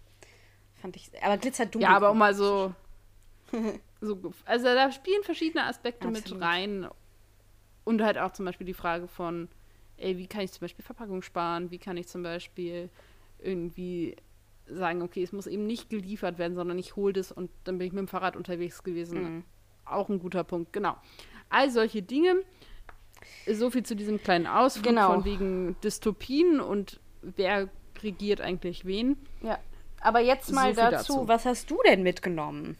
Fand 0.80 0.94
ich. 0.94 1.10
Aber 1.20 1.36
glitzerdunkel. 1.36 1.90
Ja, 1.90 1.96
aber 1.96 2.12
um 2.12 2.18
mal 2.18 2.32
so, 2.32 2.72
so. 4.02 4.32
Also 4.44 4.64
da 4.66 4.90
spielen 4.92 5.22
verschiedene 5.22 5.64
Aspekte 5.64 6.06
Absolut. 6.08 6.38
mit 6.40 6.42
rein. 6.46 6.88
Und 7.84 8.02
halt 8.02 8.18
auch 8.18 8.32
zum 8.32 8.44
Beispiel 8.44 8.66
die 8.66 8.74
Frage 8.74 9.08
von, 9.08 9.48
ey, 9.96 10.18
wie 10.18 10.26
kann 10.26 10.42
ich 10.42 10.52
zum 10.52 10.60
Beispiel 10.60 10.84
Verpackung 10.84 11.22
sparen? 11.22 11.70
Wie 11.70 11.78
kann 11.78 11.96
ich 11.96 12.06
zum 12.08 12.22
Beispiel 12.22 12.90
irgendwie 13.38 14.16
sagen, 14.66 15.02
okay, 15.02 15.22
es 15.22 15.32
muss 15.32 15.46
eben 15.46 15.66
nicht 15.66 15.90
geliefert 15.90 16.38
werden, 16.38 16.54
sondern 16.54 16.78
ich 16.78 16.94
hole 16.96 17.12
das 17.12 17.32
und 17.32 17.50
dann 17.64 17.78
bin 17.78 17.86
ich 17.88 17.92
mit 17.92 18.00
dem 18.00 18.08
Fahrrad 18.08 18.36
unterwegs 18.36 18.82
gewesen. 18.82 19.22
Mhm. 19.22 19.44
Auch 19.84 20.08
ein 20.08 20.20
guter 20.20 20.44
Punkt, 20.44 20.72
genau. 20.72 20.96
All 21.48 21.70
solche 21.70 22.02
Dinge. 22.02 22.36
So 23.48 23.70
viel 23.70 23.82
zu 23.84 23.94
diesem 23.96 24.22
kleinen 24.22 24.46
Ausflug 24.46 24.86
Genau. 24.86 25.12
von 25.12 25.24
wegen 25.24 25.76
Dystopien 25.82 26.60
und 26.60 27.00
wer 27.22 27.68
regiert 28.02 28.40
eigentlich 28.40 28.84
wen. 28.84 29.16
Ja. 29.42 29.58
Aber 30.00 30.20
jetzt 30.20 30.46
So 30.46 30.54
mal 30.54 30.66
viel 30.74 30.74
dazu, 30.74 31.12
dazu. 31.14 31.28
was 31.28 31.44
hast 31.46 31.70
du 31.70 31.78
denn 31.84 32.02
mitgenommen? 32.02 32.76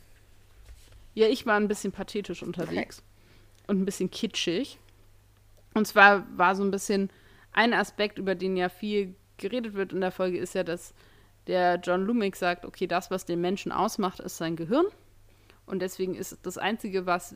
Ja, 1.15 1.29
ich 1.29 1.47
war 1.47 1.57
ein 1.57 1.69
bisschen 1.69 1.93
pathetisch 1.93 2.43
unterwegs 2.43 3.03
und 3.67 3.81
ein 3.81 3.85
bisschen 3.85 4.11
kitschig. 4.11 4.79
Und 5.75 5.87
zwar 5.87 6.27
war 6.37 6.55
so 6.55 6.63
ein 6.63 6.71
bisschen 6.71 7.11
ein 7.53 7.75
Aspekt, 7.75 8.19
über 8.19 8.35
den 8.35 8.57
ja 8.57 8.69
viel 8.69 9.15
geredet 9.39 9.75
wird 9.75 9.93
in 9.93 10.01
der 10.01 10.13
Folge, 10.13 10.39
ist 10.39 10.55
ja, 10.55 10.65
dass 10.65 10.95
der 11.47 11.77
John 11.77 12.05
Lumick 12.05 12.37
sagt, 12.37 12.65
okay, 12.65 12.87
das, 12.87 13.11
was 13.11 13.25
den 13.25 13.41
Menschen 13.41 13.73
ausmacht, 13.73 14.21
ist 14.21 14.37
sein 14.37 14.57
Gehirn. 14.57 14.87
Und 15.67 15.81
deswegen 15.81 16.15
ist 16.15 16.39
das 16.43 16.59
Einzige, 16.59 17.07
was 17.07 17.35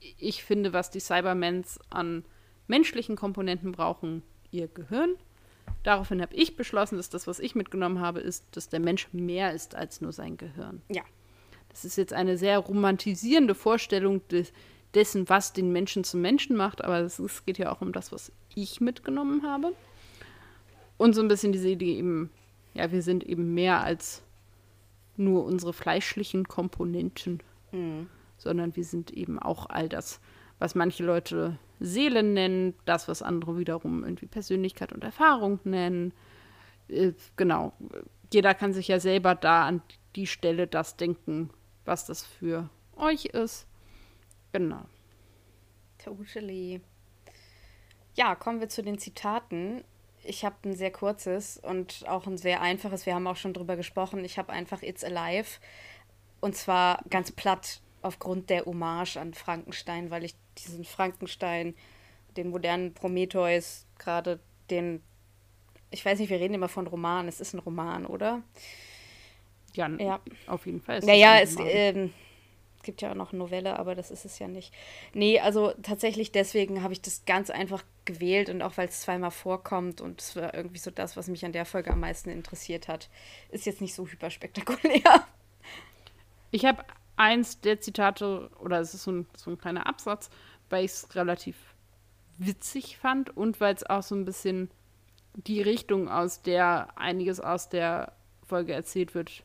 ich 0.00 0.44
finde, 0.44 0.72
was 0.72 0.90
die 0.90 1.00
Cybermens 1.00 1.78
an 1.90 2.24
menschlichen 2.66 3.16
Komponenten 3.16 3.72
brauchen, 3.72 4.22
ihr 4.50 4.68
Gehirn. 4.68 5.16
Daraufhin 5.82 6.20
habe 6.20 6.34
ich 6.34 6.56
beschlossen, 6.56 6.96
dass 6.96 7.08
das, 7.10 7.26
was 7.26 7.38
ich 7.40 7.54
mitgenommen 7.54 8.00
habe, 8.00 8.20
ist, 8.20 8.44
dass 8.52 8.68
der 8.68 8.80
Mensch 8.80 9.08
mehr 9.12 9.52
ist 9.52 9.74
als 9.74 10.00
nur 10.00 10.12
sein 10.12 10.36
Gehirn. 10.36 10.82
Ja. 10.88 11.02
Das 11.78 11.84
ist 11.84 11.96
jetzt 11.96 12.12
eine 12.12 12.36
sehr 12.36 12.58
romantisierende 12.58 13.54
Vorstellung 13.54 14.26
des, 14.28 14.52
dessen, 14.94 15.28
was 15.28 15.52
den 15.52 15.70
Menschen 15.70 16.02
zum 16.02 16.20
Menschen 16.20 16.56
macht, 16.56 16.82
aber 16.82 16.98
es 16.98 17.20
es 17.20 17.46
geht 17.46 17.56
ja 17.56 17.70
auch 17.70 17.80
um 17.80 17.92
das, 17.92 18.10
was 18.10 18.32
ich 18.56 18.80
mitgenommen 18.80 19.44
habe. 19.44 19.72
Und 20.96 21.14
so 21.14 21.20
ein 21.20 21.28
bisschen 21.28 21.52
diese 21.52 21.68
Idee 21.68 21.96
eben, 21.96 22.30
ja, 22.74 22.90
wir 22.90 23.02
sind 23.02 23.22
eben 23.22 23.54
mehr 23.54 23.80
als 23.84 24.22
nur 25.16 25.44
unsere 25.44 25.72
fleischlichen 25.72 26.48
Komponenten, 26.48 27.44
sondern 28.38 28.74
wir 28.74 28.84
sind 28.84 29.12
eben 29.12 29.38
auch 29.38 29.66
all 29.70 29.88
das, 29.88 30.18
was 30.58 30.74
manche 30.74 31.04
Leute 31.04 31.60
Seele 31.78 32.24
nennen, 32.24 32.74
das, 32.86 33.06
was 33.06 33.22
andere 33.22 33.56
wiederum 33.56 34.02
irgendwie 34.02 34.26
Persönlichkeit 34.26 34.92
und 34.92 35.04
Erfahrung 35.04 35.60
nennen. 35.62 36.12
Äh, 36.88 37.12
genau. 37.36 37.72
Jeder 38.32 38.52
kann 38.54 38.72
sich 38.72 38.88
ja 38.88 38.98
selber 38.98 39.36
da 39.36 39.64
an 39.64 39.80
die 40.16 40.26
Stelle 40.26 40.66
das 40.66 40.96
denken, 40.96 41.50
was 41.88 42.06
das 42.06 42.24
für 42.24 42.68
euch 42.96 43.24
ist. 43.24 43.66
Genau. 44.52 44.84
Totally. 45.98 46.80
Ja, 48.14 48.34
kommen 48.34 48.60
wir 48.60 48.68
zu 48.68 48.82
den 48.82 48.98
Zitaten. 48.98 49.82
Ich 50.22 50.44
habe 50.44 50.56
ein 50.64 50.76
sehr 50.76 50.92
kurzes 50.92 51.56
und 51.56 52.04
auch 52.06 52.26
ein 52.26 52.36
sehr 52.36 52.60
einfaches. 52.60 53.06
Wir 53.06 53.14
haben 53.14 53.26
auch 53.26 53.36
schon 53.36 53.54
drüber 53.54 53.76
gesprochen. 53.76 54.24
Ich 54.24 54.38
habe 54.38 54.52
einfach 54.52 54.82
It's 54.82 55.04
Alive. 55.04 55.58
Und 56.40 56.56
zwar 56.56 57.02
ganz 57.10 57.32
platt 57.32 57.80
aufgrund 58.02 58.50
der 58.50 58.64
Hommage 58.64 59.16
an 59.16 59.34
Frankenstein, 59.34 60.10
weil 60.10 60.24
ich 60.24 60.36
diesen 60.58 60.84
Frankenstein, 60.84 61.74
den 62.36 62.50
modernen 62.50 62.94
Prometheus, 62.94 63.86
gerade 63.98 64.38
den, 64.70 65.02
ich 65.90 66.04
weiß 66.04 66.18
nicht, 66.18 66.30
wir 66.30 66.38
reden 66.38 66.54
immer 66.54 66.68
von 66.68 66.86
Roman, 66.86 67.26
es 67.26 67.40
ist 67.40 67.54
ein 67.54 67.58
Roman, 67.58 68.06
oder? 68.06 68.42
Ja, 69.78 69.88
ja. 69.88 70.20
auf 70.46 70.66
jeden 70.66 70.80
Fall. 70.80 71.00
Naja, 71.00 71.38
es 71.40 71.56
ähm, 71.58 72.12
gibt 72.82 73.02
ja 73.02 73.10
auch 73.10 73.14
noch 73.14 73.32
eine 73.32 73.38
Novelle, 73.38 73.78
aber 73.78 73.94
das 73.94 74.10
ist 74.10 74.24
es 74.24 74.38
ja 74.38 74.48
nicht. 74.48 74.72
Nee, 75.14 75.40
also 75.40 75.72
tatsächlich 75.82 76.32
deswegen 76.32 76.82
habe 76.82 76.92
ich 76.92 77.00
das 77.00 77.24
ganz 77.26 77.50
einfach 77.50 77.84
gewählt 78.04 78.48
und 78.48 78.62
auch 78.62 78.76
weil 78.76 78.88
es 78.88 79.00
zweimal 79.00 79.30
vorkommt 79.30 80.00
und 80.00 80.20
es 80.20 80.36
war 80.36 80.54
irgendwie 80.54 80.78
so 80.78 80.90
das, 80.90 81.16
was 81.16 81.28
mich 81.28 81.44
an 81.44 81.52
der 81.52 81.64
Folge 81.64 81.90
am 81.90 82.00
meisten 82.00 82.30
interessiert 82.30 82.88
hat. 82.88 83.08
Ist 83.50 83.66
jetzt 83.66 83.80
nicht 83.80 83.94
so 83.94 84.06
hyperspektakulär. 84.06 85.26
Ich 86.50 86.64
habe 86.64 86.82
eins 87.16 87.60
der 87.60 87.80
Zitate, 87.80 88.50
oder 88.58 88.80
es 88.80 88.94
ist 88.94 89.02
so 89.02 89.12
ein, 89.12 89.26
so 89.36 89.50
ein 89.50 89.58
kleiner 89.58 89.86
Absatz, 89.86 90.30
weil 90.70 90.84
ich 90.84 90.92
es 90.92 91.14
relativ 91.14 91.56
witzig 92.38 92.96
fand 92.96 93.36
und 93.36 93.60
weil 93.60 93.74
es 93.74 93.84
auch 93.84 94.02
so 94.02 94.14
ein 94.14 94.24
bisschen 94.24 94.70
die 95.34 95.60
Richtung, 95.60 96.08
aus 96.08 96.42
der 96.42 96.96
einiges 96.96 97.40
aus 97.40 97.68
der 97.68 98.12
Folge 98.46 98.72
erzählt 98.72 99.14
wird, 99.14 99.44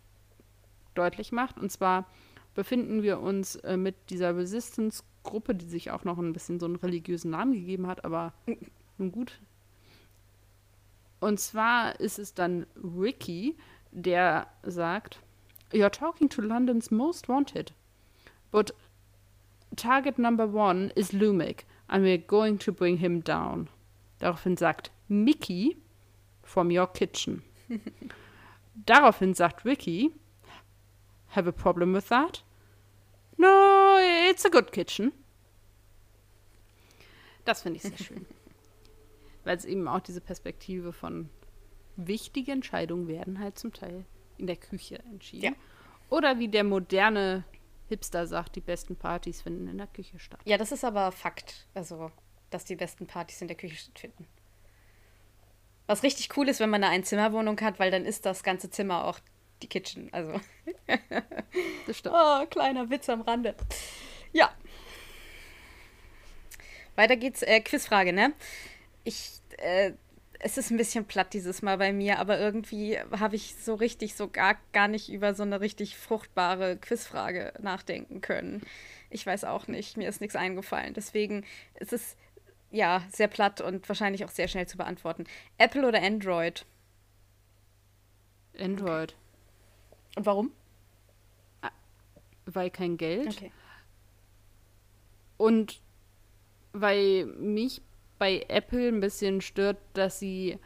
deutlich 0.93 1.31
macht. 1.31 1.59
Und 1.59 1.71
zwar 1.71 2.05
befinden 2.53 3.03
wir 3.03 3.19
uns 3.19 3.55
äh, 3.57 3.77
mit 3.77 3.95
dieser 4.09 4.35
Resistance-Gruppe, 4.35 5.55
die 5.55 5.65
sich 5.65 5.91
auch 5.91 6.03
noch 6.03 6.17
ein 6.17 6.33
bisschen 6.33 6.59
so 6.59 6.65
einen 6.65 6.75
religiösen 6.75 7.31
Namen 7.31 7.53
gegeben 7.53 7.87
hat, 7.87 8.05
aber 8.05 8.33
nun 8.97 9.11
gut. 9.11 9.39
Und 11.19 11.39
zwar 11.39 11.99
ist 11.99 12.19
es 12.19 12.33
dann 12.33 12.65
Ricky, 12.75 13.55
der 13.91 14.47
sagt, 14.63 15.19
You're 15.71 15.89
talking 15.89 16.29
to 16.29 16.41
London's 16.41 16.91
most 16.91 17.27
wanted. 17.27 17.73
But 18.51 18.73
target 19.75 20.19
number 20.19 20.45
one 20.45 20.91
is 20.95 21.13
Lumic, 21.13 21.65
and 21.87 22.03
we're 22.03 22.19
going 22.19 22.59
to 22.59 22.71
bring 22.71 22.97
him 22.97 23.23
down. 23.23 23.69
Daraufhin 24.19 24.57
sagt 24.57 24.91
Mickey 25.07 25.77
from 26.43 26.69
your 26.69 26.87
kitchen. 26.87 27.41
Daraufhin 28.85 29.33
sagt 29.33 29.65
Ricky, 29.65 30.11
Have 31.35 31.47
a 31.47 31.51
problem 31.51 31.93
with 31.93 32.07
that? 32.09 32.43
No, 33.37 33.97
it's 34.29 34.45
a 34.45 34.49
good 34.49 34.71
kitchen. 34.71 35.11
Das 37.45 37.61
finde 37.61 37.77
ich 37.77 37.83
sehr 37.83 37.97
schön. 37.97 38.25
Weil 39.43 39.57
es 39.57 39.65
eben 39.65 39.87
auch 39.87 39.99
diese 39.99 40.21
Perspektive 40.21 40.93
von 40.93 41.29
wichtige 41.95 42.51
Entscheidungen 42.51 43.07
werden 43.07 43.39
halt 43.39 43.59
zum 43.59 43.73
Teil 43.73 44.05
in 44.37 44.47
der 44.47 44.55
Küche 44.55 44.99
entschieden. 44.99 45.43
Ja. 45.43 45.51
Oder 46.09 46.39
wie 46.39 46.47
der 46.47 46.63
moderne 46.63 47.43
Hipster 47.89 48.27
sagt, 48.27 48.55
die 48.55 48.61
besten 48.61 48.95
Partys 48.95 49.41
finden 49.41 49.67
in 49.67 49.77
der 49.77 49.87
Küche 49.87 50.19
statt. 50.19 50.39
Ja, 50.45 50.57
das 50.57 50.71
ist 50.71 50.83
aber 50.83 51.11
Fakt. 51.11 51.67
Also, 51.73 52.11
dass 52.49 52.65
die 52.65 52.75
besten 52.75 53.07
Partys 53.07 53.41
in 53.41 53.47
der 53.47 53.57
Küche 53.57 53.75
stattfinden. 53.75 54.27
Was 55.85 56.03
richtig 56.03 56.35
cool 56.37 56.47
ist, 56.47 56.59
wenn 56.59 56.69
man 56.69 56.83
eine 56.83 56.93
Einzimmerwohnung 56.93 57.59
hat, 57.61 57.79
weil 57.79 57.91
dann 57.91 58.05
ist 58.05 58.25
das 58.25 58.43
ganze 58.43 58.69
Zimmer 58.69 59.05
auch 59.05 59.19
die 59.61 59.67
Kitchen. 59.67 60.11
Also. 60.11 60.39
das 61.87 61.97
stimmt. 61.97 62.15
Oh, 62.17 62.45
kleiner 62.47 62.89
Witz 62.89 63.09
am 63.09 63.21
Rande. 63.21 63.55
Ja. 64.31 64.51
Weiter 66.95 67.15
geht's. 67.15 67.41
Äh, 67.41 67.61
Quizfrage, 67.61 68.13
ne? 68.13 68.33
Ich, 69.03 69.41
äh, 69.57 69.93
es 70.39 70.57
ist 70.57 70.71
ein 70.71 70.77
bisschen 70.77 71.05
platt 71.05 71.33
dieses 71.33 71.61
Mal 71.61 71.77
bei 71.77 71.93
mir, 71.93 72.19
aber 72.19 72.37
irgendwie 72.37 72.99
habe 72.99 73.35
ich 73.35 73.55
so 73.55 73.75
richtig, 73.75 74.15
so 74.15 74.27
gar, 74.27 74.57
gar 74.73 74.87
nicht 74.87 75.09
über 75.09 75.33
so 75.33 75.43
eine 75.43 75.61
richtig 75.61 75.97
fruchtbare 75.97 76.77
Quizfrage 76.77 77.53
nachdenken 77.61 78.21
können. 78.21 78.61
Ich 79.09 79.25
weiß 79.25 79.45
auch 79.45 79.67
nicht, 79.67 79.95
mir 79.95 80.09
ist 80.09 80.21
nichts 80.21 80.35
eingefallen. 80.35 80.93
Deswegen 80.93 81.45
ist 81.75 81.93
es 81.93 82.17
ja 82.71 83.03
sehr 83.11 83.27
platt 83.27 83.61
und 83.61 83.87
wahrscheinlich 83.87 84.25
auch 84.25 84.31
sehr 84.31 84.47
schnell 84.47 84.67
zu 84.67 84.77
beantworten. 84.77 85.25
Apple 85.57 85.87
oder 85.87 86.01
Android? 86.01 86.65
Android. 88.59 89.15
Und 90.15 90.25
warum? 90.25 90.51
Ah, 91.61 91.71
weil 92.45 92.69
kein 92.69 92.97
Geld. 92.97 93.27
Okay. 93.27 93.51
Und 95.37 95.81
weil 96.73 97.25
mich 97.25 97.81
bei 98.19 98.45
Apple 98.47 98.87
ein 98.87 98.99
bisschen 98.99 99.41
stört, 99.41 99.77
dass 99.93 100.19
sie 100.19 100.59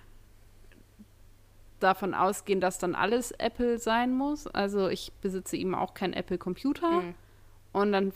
davon 1.80 2.14
ausgehen, 2.14 2.60
dass 2.60 2.80
dann 2.80 2.96
alles 2.96 3.32
Apple 3.32 3.78
sein 3.78 4.14
muss. 4.14 4.48
Also 4.48 4.90
ich 4.90 5.12
besitze 5.22 5.58
eben 5.58 5.76
auch 5.76 5.94
keinen 5.94 6.14
Apple-Computer. 6.14 7.02
Mhm. 7.02 7.16
Und 7.74 7.92
dann 7.92 8.14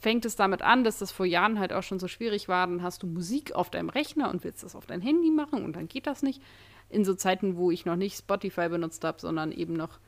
fängt 0.00 0.24
es 0.24 0.36
damit 0.36 0.62
an, 0.62 0.84
dass 0.84 0.98
das 0.98 1.10
vor 1.10 1.26
Jahren 1.26 1.58
halt 1.58 1.72
auch 1.72 1.82
schon 1.82 1.98
so 1.98 2.08
schwierig 2.08 2.48
war. 2.48 2.66
Dann 2.66 2.82
hast 2.82 3.02
du 3.02 3.06
Musik 3.06 3.52
auf 3.54 3.70
deinem 3.70 3.88
Rechner 3.88 4.30
und 4.30 4.44
willst 4.44 4.62
das 4.62 4.76
auf 4.76 4.86
dein 4.86 5.00
Handy 5.00 5.30
machen 5.30 5.64
und 5.64 5.74
dann 5.76 5.88
geht 5.88 6.06
das 6.06 6.22
nicht. 6.22 6.42
In 6.90 7.04
so 7.04 7.14
Zeiten, 7.14 7.56
wo 7.56 7.70
ich 7.70 7.84
noch 7.84 7.96
nicht 7.96 8.16
Spotify 8.16 8.68
benutzt 8.68 9.04
habe, 9.04 9.20
sondern 9.20 9.52
eben 9.52 9.74
noch 9.74 9.98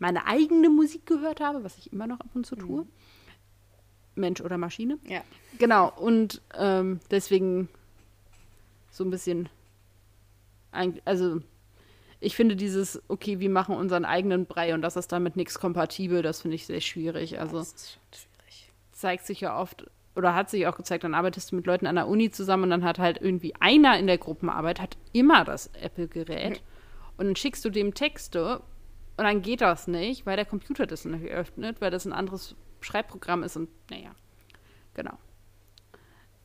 meine 0.00 0.26
eigene 0.26 0.70
Musik 0.70 1.06
gehört 1.06 1.40
habe, 1.40 1.62
was 1.62 1.78
ich 1.78 1.92
immer 1.92 2.08
noch 2.08 2.18
ab 2.18 2.30
und 2.34 2.44
zu 2.44 2.56
tue. 2.56 2.82
Mhm. 2.82 2.88
Mensch 4.16 4.40
oder 4.40 4.58
Maschine. 4.58 4.98
Ja. 5.06 5.22
Genau, 5.58 5.92
und 5.96 6.42
ähm, 6.58 7.00
deswegen 7.10 7.68
so 8.90 9.04
ein 9.04 9.10
bisschen. 9.10 9.48
Also, 11.04 11.40
ich 12.20 12.36
finde 12.36 12.54
dieses, 12.54 13.02
okay, 13.08 13.40
wir 13.40 13.50
machen 13.50 13.74
unseren 13.74 14.04
eigenen 14.04 14.46
Brei 14.46 14.74
und 14.74 14.82
das 14.82 14.96
ist 14.96 15.10
damit 15.10 15.36
nichts 15.36 15.58
kompatibel, 15.58 16.22
das 16.22 16.42
finde 16.42 16.54
ich 16.56 16.66
sehr 16.66 16.80
schwierig. 16.80 17.40
Also, 17.40 17.58
das 17.58 17.72
ist 17.72 17.98
schwierig. 18.12 18.72
zeigt 18.92 19.26
sich 19.26 19.40
ja 19.40 19.58
oft, 19.58 19.86
oder 20.14 20.34
hat 20.34 20.48
sich 20.48 20.66
auch 20.66 20.76
gezeigt, 20.76 21.02
dann 21.04 21.14
arbeitest 21.14 21.50
du 21.50 21.56
mit 21.56 21.66
Leuten 21.66 21.86
an 21.86 21.96
der 21.96 22.06
Uni 22.06 22.30
zusammen 22.30 22.64
und 22.64 22.70
dann 22.70 22.84
hat 22.84 22.98
halt 22.98 23.20
irgendwie 23.20 23.54
einer 23.56 23.98
in 23.98 24.06
der 24.06 24.18
Gruppenarbeit 24.18 24.80
hat 24.80 24.96
immer 25.12 25.44
das 25.44 25.70
Apple-Gerät 25.80 26.60
mhm. 26.60 27.16
und 27.16 27.26
dann 27.26 27.36
schickst 27.36 27.64
du 27.64 27.70
dem 27.70 27.94
Texte 27.94 28.62
und 29.20 29.26
dann 29.26 29.42
geht 29.42 29.60
das 29.60 29.86
nicht, 29.86 30.24
weil 30.24 30.36
der 30.36 30.46
Computer 30.46 30.86
das 30.86 31.04
nicht 31.04 31.26
öffnet, 31.26 31.82
weil 31.82 31.90
das 31.90 32.06
ein 32.06 32.14
anderes 32.14 32.56
Schreibprogramm 32.80 33.42
ist 33.42 33.54
und 33.54 33.68
naja, 33.90 34.12
genau. 34.94 35.12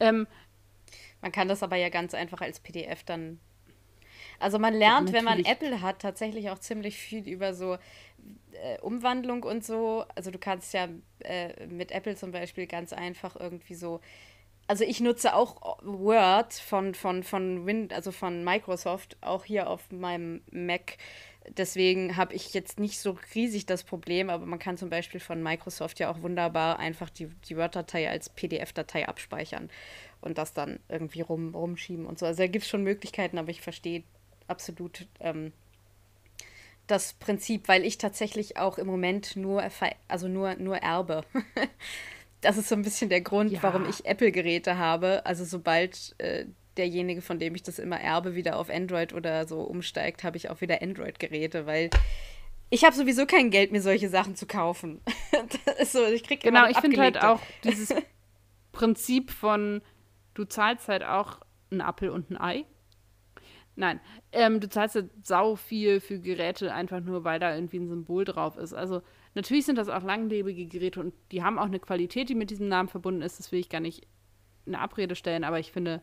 Ähm, 0.01 0.27
man 1.21 1.31
kann 1.31 1.47
das 1.47 1.63
aber 1.63 1.77
ja 1.77 1.87
ganz 1.87 2.13
einfach 2.13 2.41
als 2.41 2.59
PDF 2.59 3.05
dann. 3.05 3.39
Also 4.39 4.59
man 4.59 4.73
lernt, 4.73 5.13
wenn 5.13 5.23
man 5.23 5.45
Apple 5.45 5.81
hat, 5.81 5.99
tatsächlich 5.99 6.49
auch 6.49 6.59
ziemlich 6.59 6.97
viel 6.97 7.25
über 7.29 7.53
so 7.53 7.77
äh, 8.51 8.77
Umwandlung 8.81 9.43
und 9.43 9.63
so. 9.63 10.03
Also 10.13 10.29
du 10.29 10.37
kannst 10.37 10.73
ja 10.73 10.89
äh, 11.19 11.67
mit 11.67 11.93
Apple 11.93 12.17
zum 12.17 12.33
Beispiel 12.33 12.67
ganz 12.67 12.91
einfach 12.91 13.37
irgendwie 13.37 13.75
so. 13.75 14.01
Also 14.67 14.83
ich 14.83 14.99
nutze 14.99 15.33
auch 15.33 15.79
Word 15.81 16.53
von, 16.55 16.93
von, 16.93 17.23
von 17.23 17.65
Win, 17.65 17.87
also 17.93 18.11
von 18.11 18.43
Microsoft, 18.43 19.15
auch 19.21 19.45
hier 19.45 19.69
auf 19.69 19.89
meinem 19.93 20.41
Mac. 20.51 20.97
Deswegen 21.49 22.17
habe 22.17 22.33
ich 22.33 22.53
jetzt 22.53 22.79
nicht 22.79 22.99
so 22.99 23.17
riesig 23.35 23.65
das 23.65 23.83
Problem, 23.83 24.29
aber 24.29 24.45
man 24.45 24.59
kann 24.59 24.77
zum 24.77 24.89
Beispiel 24.89 25.19
von 25.19 25.43
Microsoft 25.43 25.99
ja 25.99 26.09
auch 26.09 26.21
wunderbar 26.21 26.79
einfach 26.79 27.09
die, 27.09 27.27
die 27.47 27.55
Word-Datei 27.55 28.09
als 28.09 28.29
PDF-Datei 28.29 29.07
abspeichern 29.07 29.69
und 30.21 30.37
das 30.37 30.53
dann 30.53 30.79
irgendwie 30.89 31.21
rum, 31.21 31.53
rumschieben 31.53 32.05
und 32.05 32.17
so. 32.17 32.25
Also 32.25 32.43
da 32.43 32.47
gibt 32.47 32.63
es 32.63 32.69
schon 32.69 32.83
Möglichkeiten, 32.83 33.37
aber 33.37 33.49
ich 33.49 33.61
verstehe 33.61 34.03
absolut 34.47 35.07
ähm, 35.19 35.53
das 36.87 37.13
Prinzip, 37.13 37.67
weil 37.67 37.83
ich 37.83 37.97
tatsächlich 37.97 38.57
auch 38.57 38.77
im 38.77 38.87
Moment 38.87 39.35
nur, 39.35 39.63
also 40.07 40.27
nur, 40.27 40.55
nur 40.55 40.77
erbe. 40.77 41.23
das 42.41 42.57
ist 42.57 42.69
so 42.69 42.75
ein 42.75 42.83
bisschen 42.83 43.09
der 43.09 43.21
Grund, 43.21 43.51
ja. 43.51 43.63
warum 43.63 43.89
ich 43.89 44.05
Apple-Geräte 44.05 44.77
habe. 44.77 45.25
Also 45.25 45.45
sobald 45.45 46.15
äh, 46.19 46.45
derjenige, 46.77 47.21
von 47.21 47.39
dem 47.39 47.55
ich 47.55 47.63
das 47.63 47.79
immer 47.79 47.99
erbe, 47.99 48.35
wieder 48.35 48.57
auf 48.57 48.69
Android 48.69 49.13
oder 49.13 49.47
so 49.47 49.61
umsteigt, 49.61 50.23
habe 50.23 50.37
ich 50.37 50.49
auch 50.49 50.61
wieder 50.61 50.81
Android-Geräte, 50.81 51.65
weil 51.65 51.89
ich 52.69 52.83
habe 52.83 52.95
sowieso 52.95 53.25
kein 53.25 53.51
Geld, 53.51 53.71
mir 53.71 53.81
solche 53.81 54.09
Sachen 54.09 54.35
zu 54.35 54.45
kaufen. 54.45 55.01
so, 55.85 56.05
ich 56.05 56.23
krieg 56.23 56.41
genau, 56.41 56.67
ich 56.67 56.77
finde 56.77 56.99
halt 56.99 57.21
auch 57.23 57.39
dieses 57.63 57.93
Prinzip 58.71 59.31
von 59.31 59.81
du 60.33 60.45
zahlst 60.45 60.87
halt 60.87 61.03
auch 61.03 61.39
einen 61.71 61.81
Apfel 61.81 62.09
und 62.09 62.29
ein 62.29 62.37
Ei. 62.39 62.65
Nein, 63.77 63.99
ähm, 64.31 64.61
du 64.61 64.69
zahlst 64.69 64.95
halt 64.95 65.09
sau 65.21 65.55
viel 65.55 65.99
für 65.99 66.19
Geräte, 66.19 66.73
einfach 66.73 67.01
nur, 67.01 67.23
weil 67.25 67.39
da 67.39 67.53
irgendwie 67.53 67.79
ein 67.79 67.89
Symbol 67.89 68.23
drauf 68.23 68.55
ist. 68.57 68.73
Also 68.73 69.01
natürlich 69.33 69.65
sind 69.65 69.77
das 69.77 69.89
auch 69.89 70.03
langlebige 70.03 70.65
Geräte 70.67 71.01
und 71.01 71.13
die 71.31 71.43
haben 71.43 71.59
auch 71.59 71.65
eine 71.65 71.79
Qualität, 71.79 72.29
die 72.29 72.35
mit 72.35 72.51
diesem 72.51 72.69
Namen 72.69 72.87
verbunden 72.87 73.21
ist. 73.21 73.39
Das 73.39 73.51
will 73.51 73.59
ich 73.59 73.69
gar 73.69 73.81
nicht 73.81 74.07
in 74.65 74.75
Abrede 74.75 75.15
stellen, 75.15 75.43
aber 75.43 75.59
ich 75.59 75.71
finde, 75.71 76.01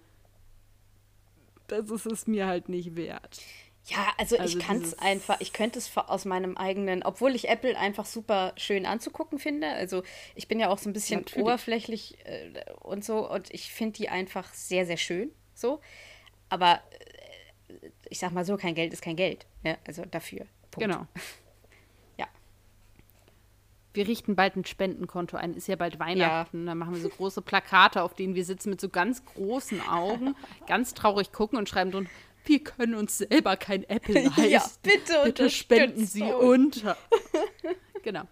das 1.72 1.90
ist 1.90 2.06
es 2.06 2.26
mir 2.26 2.46
halt 2.46 2.68
nicht 2.68 2.96
wert. 2.96 3.40
Ja, 3.86 4.12
also, 4.16 4.38
also 4.38 4.58
ich 4.58 4.64
kann 4.64 4.80
es 4.80 4.96
einfach, 4.98 5.40
ich 5.40 5.52
könnte 5.52 5.78
es 5.78 5.90
aus 5.96 6.24
meinem 6.24 6.56
eigenen, 6.56 7.02
obwohl 7.02 7.34
ich 7.34 7.48
Apple 7.48 7.76
einfach 7.76 8.06
super 8.06 8.52
schön 8.56 8.86
anzugucken 8.86 9.40
finde. 9.40 9.68
Also 9.68 10.04
ich 10.36 10.46
bin 10.46 10.60
ja 10.60 10.68
auch 10.68 10.78
so 10.78 10.88
ein 10.88 10.92
bisschen 10.92 11.20
Natürlich. 11.20 11.42
oberflächlich 11.42 12.18
äh, 12.24 12.62
und 12.80 13.04
so 13.04 13.28
und 13.28 13.52
ich 13.52 13.72
finde 13.72 13.94
die 13.94 14.08
einfach 14.08 14.54
sehr, 14.54 14.86
sehr 14.86 14.98
schön. 14.98 15.32
So. 15.54 15.80
Aber 16.48 16.80
äh, 17.68 17.90
ich 18.08 18.20
sag 18.20 18.30
mal 18.32 18.44
so, 18.44 18.56
kein 18.56 18.76
Geld 18.76 18.92
ist 18.92 19.02
kein 19.02 19.16
Geld. 19.16 19.46
Ja, 19.64 19.76
also 19.84 20.04
dafür. 20.04 20.46
Punkt. 20.70 20.88
Genau. 20.88 21.06
Wir 23.94 24.08
richten 24.08 24.36
bald 24.36 24.56
ein 24.56 24.64
Spendenkonto 24.64 25.36
ein. 25.36 25.54
Ist 25.54 25.68
ja 25.68 25.76
bald 25.76 25.98
Weihnachten. 25.98 26.60
Ja. 26.60 26.66
Dann 26.66 26.78
machen 26.78 26.94
wir 26.94 27.00
so 27.00 27.08
große 27.08 27.42
Plakate, 27.42 28.02
auf 28.02 28.14
denen 28.14 28.34
wir 28.34 28.44
sitzen 28.44 28.70
mit 28.70 28.80
so 28.80 28.88
ganz 28.88 29.24
großen 29.24 29.80
Augen, 29.86 30.34
ganz 30.66 30.94
traurig 30.94 31.32
gucken 31.32 31.58
und 31.58 31.68
schreiben 31.68 31.90
drunter, 31.90 32.10
wir 32.44 32.64
können 32.64 32.94
uns 32.94 33.18
selber 33.18 33.56
kein 33.56 33.84
Apple 33.84 34.14
leisten. 34.36 34.48
Ja, 34.48 34.64
bitte, 34.82 35.20
bitte 35.24 35.50
spenden 35.50 36.06
Sie 36.06 36.24
unter. 36.24 36.96
genau. 38.02 38.22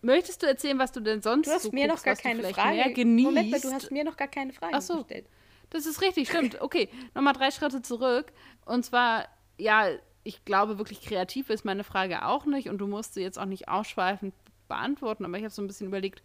Möchtest 0.00 0.42
du 0.42 0.46
erzählen, 0.46 0.78
was 0.78 0.92
du 0.92 1.00
denn 1.00 1.22
sonst 1.22 1.48
Du 1.48 1.52
hast 1.52 1.64
so 1.64 1.72
mir 1.72 1.88
guckst, 1.88 2.06
noch 2.06 2.14
gar 2.14 2.22
keine 2.22 2.44
Frage. 2.44 2.76
Mehr 2.76 2.90
genießt? 2.92 3.24
Moment 3.26 3.50
mal, 3.50 3.60
du 3.60 3.72
hast 3.72 3.90
mir 3.90 4.04
noch 4.04 4.16
gar 4.16 4.28
keine 4.28 4.52
Frage 4.52 4.74
Ach 4.76 4.82
so. 4.82 4.98
gestellt. 4.98 5.26
Das 5.70 5.86
ist 5.86 6.00
richtig, 6.00 6.28
stimmt. 6.28 6.60
Okay, 6.60 6.88
nochmal 7.14 7.34
drei 7.34 7.50
Schritte 7.50 7.82
zurück. 7.82 8.32
Und 8.64 8.84
zwar, 8.84 9.26
ja, 9.58 9.88
ich 10.28 10.44
glaube 10.44 10.76
wirklich 10.76 11.00
kreativ 11.00 11.48
ist 11.48 11.64
meine 11.64 11.84
Frage 11.84 12.26
auch 12.26 12.44
nicht 12.44 12.68
und 12.68 12.76
du 12.76 12.86
musst 12.86 13.14
sie 13.14 13.22
jetzt 13.22 13.38
auch 13.38 13.46
nicht 13.46 13.68
ausschweifend 13.68 14.34
beantworten, 14.68 15.24
aber 15.24 15.38
ich 15.38 15.42
habe 15.42 15.54
so 15.54 15.62
ein 15.62 15.66
bisschen 15.66 15.86
überlegt, 15.86 16.22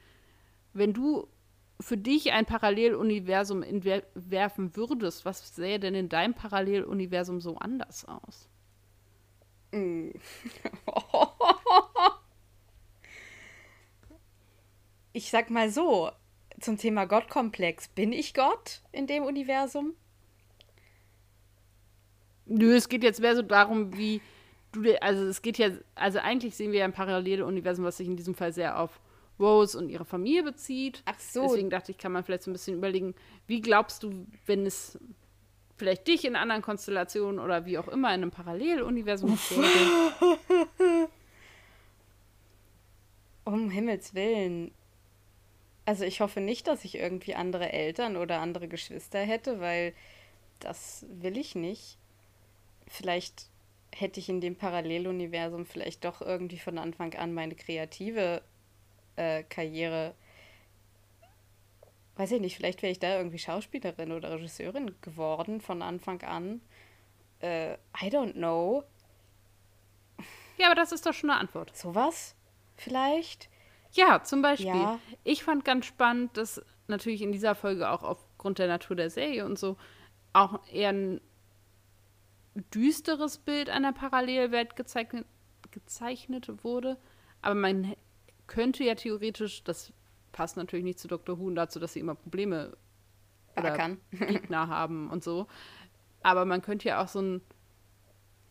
wenn 0.73 0.91
du 0.91 1.30
für 1.80 1.95
dich 1.95 2.34
ein 2.34 2.45
Paralleluniversum 2.45 3.63
entwerfen 3.63 4.75
würdest, 4.75 5.23
was 5.23 5.55
sähe 5.55 5.80
denn 5.80 5.95
in 5.95 6.09
deinem 6.09 6.34
Paralleluniversum 6.34 7.39
so 7.39 7.55
anders 7.57 8.05
aus? 8.05 8.49
Ich 15.15 15.30
sag 15.30 15.51
mal 15.51 15.69
so, 15.69 16.09
zum 16.59 16.80
Thema 16.80 17.05
Gottkomplex, 17.05 17.89
bin 17.89 18.11
ich 18.11 18.34
Gott 18.34 18.81
in 18.91 19.05
dem 19.05 19.25
Universum? 19.25 19.93
Nö, 22.45 22.76
es 22.76 22.90
geht 22.90 23.03
jetzt 23.03 23.22
mehr 23.22 23.36
so 23.36 23.41
darum, 23.41 23.95
wie 23.98 24.22
du, 24.72 25.02
also 25.02 25.26
es 25.26 25.41
geht 25.41 25.57
ja, 25.57 25.70
also 25.95 26.20
eigentlich 26.20 26.56
sehen 26.56 26.72
wir 26.72 26.80
ja 26.80 26.86
ein 26.86 26.94
Paralleluniversum, 26.94 27.86
was 27.86 27.98
sich 27.98 28.07
in 28.07 28.18
diesem 28.18 28.36
Fall 28.36 28.53
sehr 28.53 28.80
auf 28.80 28.99
Rose 29.40 29.78
und 29.78 29.90
ihre 29.90 30.06
Familie 30.06 30.44
bezieht. 30.44 31.02
Ach 31.06 31.20
so. 31.20 31.44
Deswegen 31.44 31.70
dachte 31.70 31.91
ich, 31.91 31.98
kann 31.98 32.11
man 32.11 32.24
vielleicht 32.24 32.44
so 32.44 32.52
ein 32.52 32.53
bisschen 32.53 32.78
überlegen, 32.78 33.15
wie 33.48 33.61
glaubst 33.61 34.03
du, 34.03 34.28
wenn 34.45 34.65
es 34.65 34.99
vielleicht 35.78 36.07
dich 36.07 36.26
in 36.26 36.36
anderen 36.36 36.61
Konstellationen 36.61 37.40
oder 37.40 37.65
wie 37.65 37.78
auch 37.78 37.88
immer 37.88 38.10
in 38.10 38.22
einem 38.22 38.32
Paralleluniversum 38.32 39.38
gäbe? 39.49 41.07
Um 43.45 43.70
Himmels 43.70 44.14
Willen. 44.14 44.72
Also 45.86 46.06
ich 46.06 46.22
hoffe 46.22 46.40
nicht, 46.40 46.68
dass 46.68 46.86
ich 46.86 46.95
irgendwie 46.95 47.36
andere 47.36 47.74
Eltern 47.74 48.15
oder 48.15 48.40
andere 48.40 48.70
Geschwister 48.70 49.20
hätte, 49.20 49.60
weil 49.60 49.94
das 50.60 51.06
will 51.10 51.38
ich 51.38 51.53
nicht. 51.53 51.98
Vielleicht 52.88 53.49
hätte 53.93 54.19
ich 54.19 54.30
in 54.30 54.41
dem 54.41 54.55
Paralleluniversum 54.55 55.65
vielleicht 55.65 56.03
doch 56.03 56.22
irgendwie 56.22 56.57
von 56.57 56.77
Anfang 56.77 57.14
an 57.15 57.34
meine 57.34 57.55
kreative 57.55 58.41
äh, 59.15 59.43
Karriere, 59.43 60.15
weiß 62.15 62.31
ich 62.31 62.41
nicht, 62.41 62.55
vielleicht 62.55 62.81
wäre 62.81 62.91
ich 62.91 62.99
da 62.99 63.18
irgendwie 63.18 63.39
Schauspielerin 63.39 64.11
oder 64.11 64.31
Regisseurin 64.31 64.95
geworden 65.01 65.61
von 65.61 65.81
Anfang 65.81 66.22
an. 66.23 66.61
Äh, 67.39 67.73
I 67.73 68.10
don't 68.10 68.34
know. 68.34 68.84
Ja, 70.57 70.68
aber 70.68 70.76
das 70.76 70.91
ist 70.91 71.05
doch 71.05 71.14
schon 71.14 71.30
eine 71.30 71.39
Antwort. 71.39 71.76
Sowas? 71.76 72.35
Vielleicht? 72.76 73.49
Ja, 73.91 74.23
zum 74.23 74.41
Beispiel. 74.41 74.68
Ja. 74.68 74.99
Ich 75.23 75.43
fand 75.43 75.65
ganz 75.65 75.85
spannend, 75.85 76.38
dass 76.38 76.61
natürlich 76.88 77.22
in 77.22 77.31
dieser 77.31 77.55
Folge 77.55 77.89
auch 77.89 78.03
aufgrund 78.03 78.60
der 78.60 78.68
Natur 78.68 78.95
der 78.95 79.10
Serie 79.10 79.45
und 79.45 79.57
so 79.57 79.77
auch 80.34 80.60
eher 80.72 80.89
ein 80.89 81.22
düsteres 82.73 83.38
Bild 83.38 83.69
einer 83.69 83.93
Parallelwelt 83.93 84.75
gezeichnet, 84.75 85.25
gezeichnet 85.71 86.63
wurde. 86.63 86.97
Aber 87.41 87.55
man 87.55 87.95
könnte 88.47 88.84
ja 88.84 88.95
theoretisch, 88.95 89.63
das 89.63 89.91
passt 90.31 90.57
natürlich 90.57 90.85
nicht 90.85 90.99
zu 90.99 91.07
Dr. 91.07 91.39
Who 91.39 91.47
und 91.47 91.55
dazu, 91.55 91.80
dass 91.80 91.93
sie 91.93 91.99
immer 91.99 92.15
Probleme 92.15 92.75
oder. 93.55 93.97
Gegner 94.11 94.67
haben 94.67 95.09
und 95.09 95.23
so. 95.23 95.47
Aber 96.21 96.45
man 96.45 96.61
könnte 96.61 96.89
ja 96.89 97.03
auch 97.03 97.07
so 97.07 97.21
ein, 97.21 97.41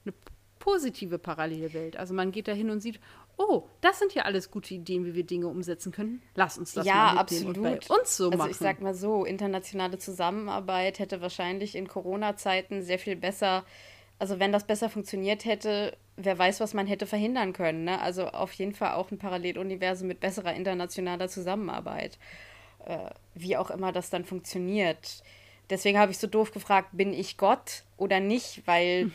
eine 0.05 0.15
positive 0.59 1.19
Parallelwelt. 1.19 1.97
Also 1.97 2.15
man 2.15 2.31
geht 2.33 2.49
da 2.49 2.53
hin 2.53 2.71
und 2.71 2.81
sieht, 2.81 3.01
oh, 3.37 3.69
das 3.81 3.99
sind 3.99 4.15
ja 4.15 4.25
alles 4.25 4.51
gute 4.51 4.75
Ideen, 4.75 5.05
wie 5.05 5.15
wir 5.15 5.25
Dinge 5.25 5.49
umsetzen 5.49 5.93
können. 5.93 6.23
Lass 6.35 6.59
uns 6.59 6.73
das 6.73 6.87
ja, 6.87 6.95
mal 7.15 7.19
absolut. 7.19 7.57
und 7.57 7.63
bei 7.63 7.75
uns 7.75 8.17
so 8.17 8.27
also 8.27 8.39
machen. 8.39 8.51
Ich 8.51 8.57
sag 8.59 8.81
mal 8.81 8.95
so, 8.95 9.25
internationale 9.25 9.99
Zusammenarbeit 9.99 10.99
hätte 10.99 11.21
wahrscheinlich 11.21 11.75
in 11.75 11.89
Corona-Zeiten 11.89 12.83
sehr 12.83 12.99
viel 12.99 13.17
besser, 13.17 13.65
also 14.23 14.39
wenn 14.39 14.53
das 14.53 14.63
besser 14.63 14.89
funktioniert 14.89 15.45
hätte, 15.45 15.97
wer 16.15 16.39
weiß, 16.39 16.61
was 16.61 16.75
man 16.75 16.87
hätte 16.87 17.09
verhindern 17.09 17.53
können. 17.53 17.83
Ne? 17.83 18.01
Also 18.01 18.29
auf 18.29 18.53
jeden 18.53 18.73
Fall 18.73 18.93
auch 18.93 19.11
ein 19.11 19.19
Paralleluniversum 19.19 20.07
mit 20.07 20.21
besserer 20.21 20.55
internationaler 20.55 21.27
Zusammenarbeit. 21.29 22.21
Äh, 22.87 23.11
wie 23.35 23.57
auch 23.57 23.69
immer 23.69 23.91
das 23.91 24.11
dann 24.11 24.25
funktioniert. 24.25 25.25
Deswegen 25.71 25.99
habe 25.99 26.13
ich 26.13 26.19
so 26.19 26.29
doof 26.29 26.53
gefragt, 26.53 26.91
bin 26.93 27.13
ich 27.13 27.37
Gott 27.37 27.83
oder 27.97 28.21
nicht? 28.21 28.65
Weil 28.65 29.07
hm. 29.07 29.15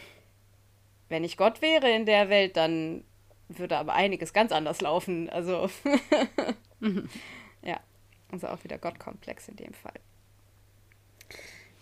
wenn 1.07 1.23
ich 1.23 1.37
Gott 1.37 1.61
wäre 1.61 1.89
in 1.89 2.05
der 2.05 2.27
Welt, 2.27 2.57
dann 2.57 3.05
würde 3.47 3.77
aber 3.77 3.93
einiges 3.93 4.33
ganz 4.33 4.51
anders 4.51 4.81
laufen. 4.81 5.29
Also 5.29 5.69
mhm. 6.81 7.07
ja, 7.61 7.79
also 8.29 8.47
auch 8.47 8.61
wieder 8.65 8.77
Gottkomplex 8.77 9.47
in 9.47 9.55
dem 9.55 9.73
Fall. 9.73 10.01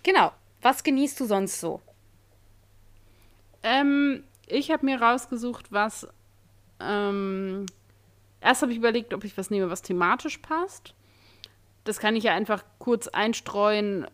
Genau. 0.03 0.31
Was 0.61 0.83
genießt 0.83 1.19
du 1.19 1.25
sonst 1.25 1.59
so? 1.59 1.81
Ähm, 3.65 4.23
ich 4.45 4.69
habe 4.71 4.85
mir 4.85 5.01
rausgesucht, 5.01 5.71
was. 5.71 6.07
Ähm, 6.79 7.65
erst 8.39 8.61
habe 8.61 8.71
ich 8.71 8.77
überlegt, 8.77 9.13
ob 9.13 9.23
ich 9.23 9.37
was 9.37 9.49
nehme, 9.49 9.69
was 9.69 9.81
thematisch 9.81 10.37
passt. 10.37 10.93
Das 11.83 11.99
kann 11.99 12.15
ich 12.15 12.23
ja 12.23 12.33
einfach 12.33 12.63
kurz 12.79 13.07
einstreuen, 13.07 14.07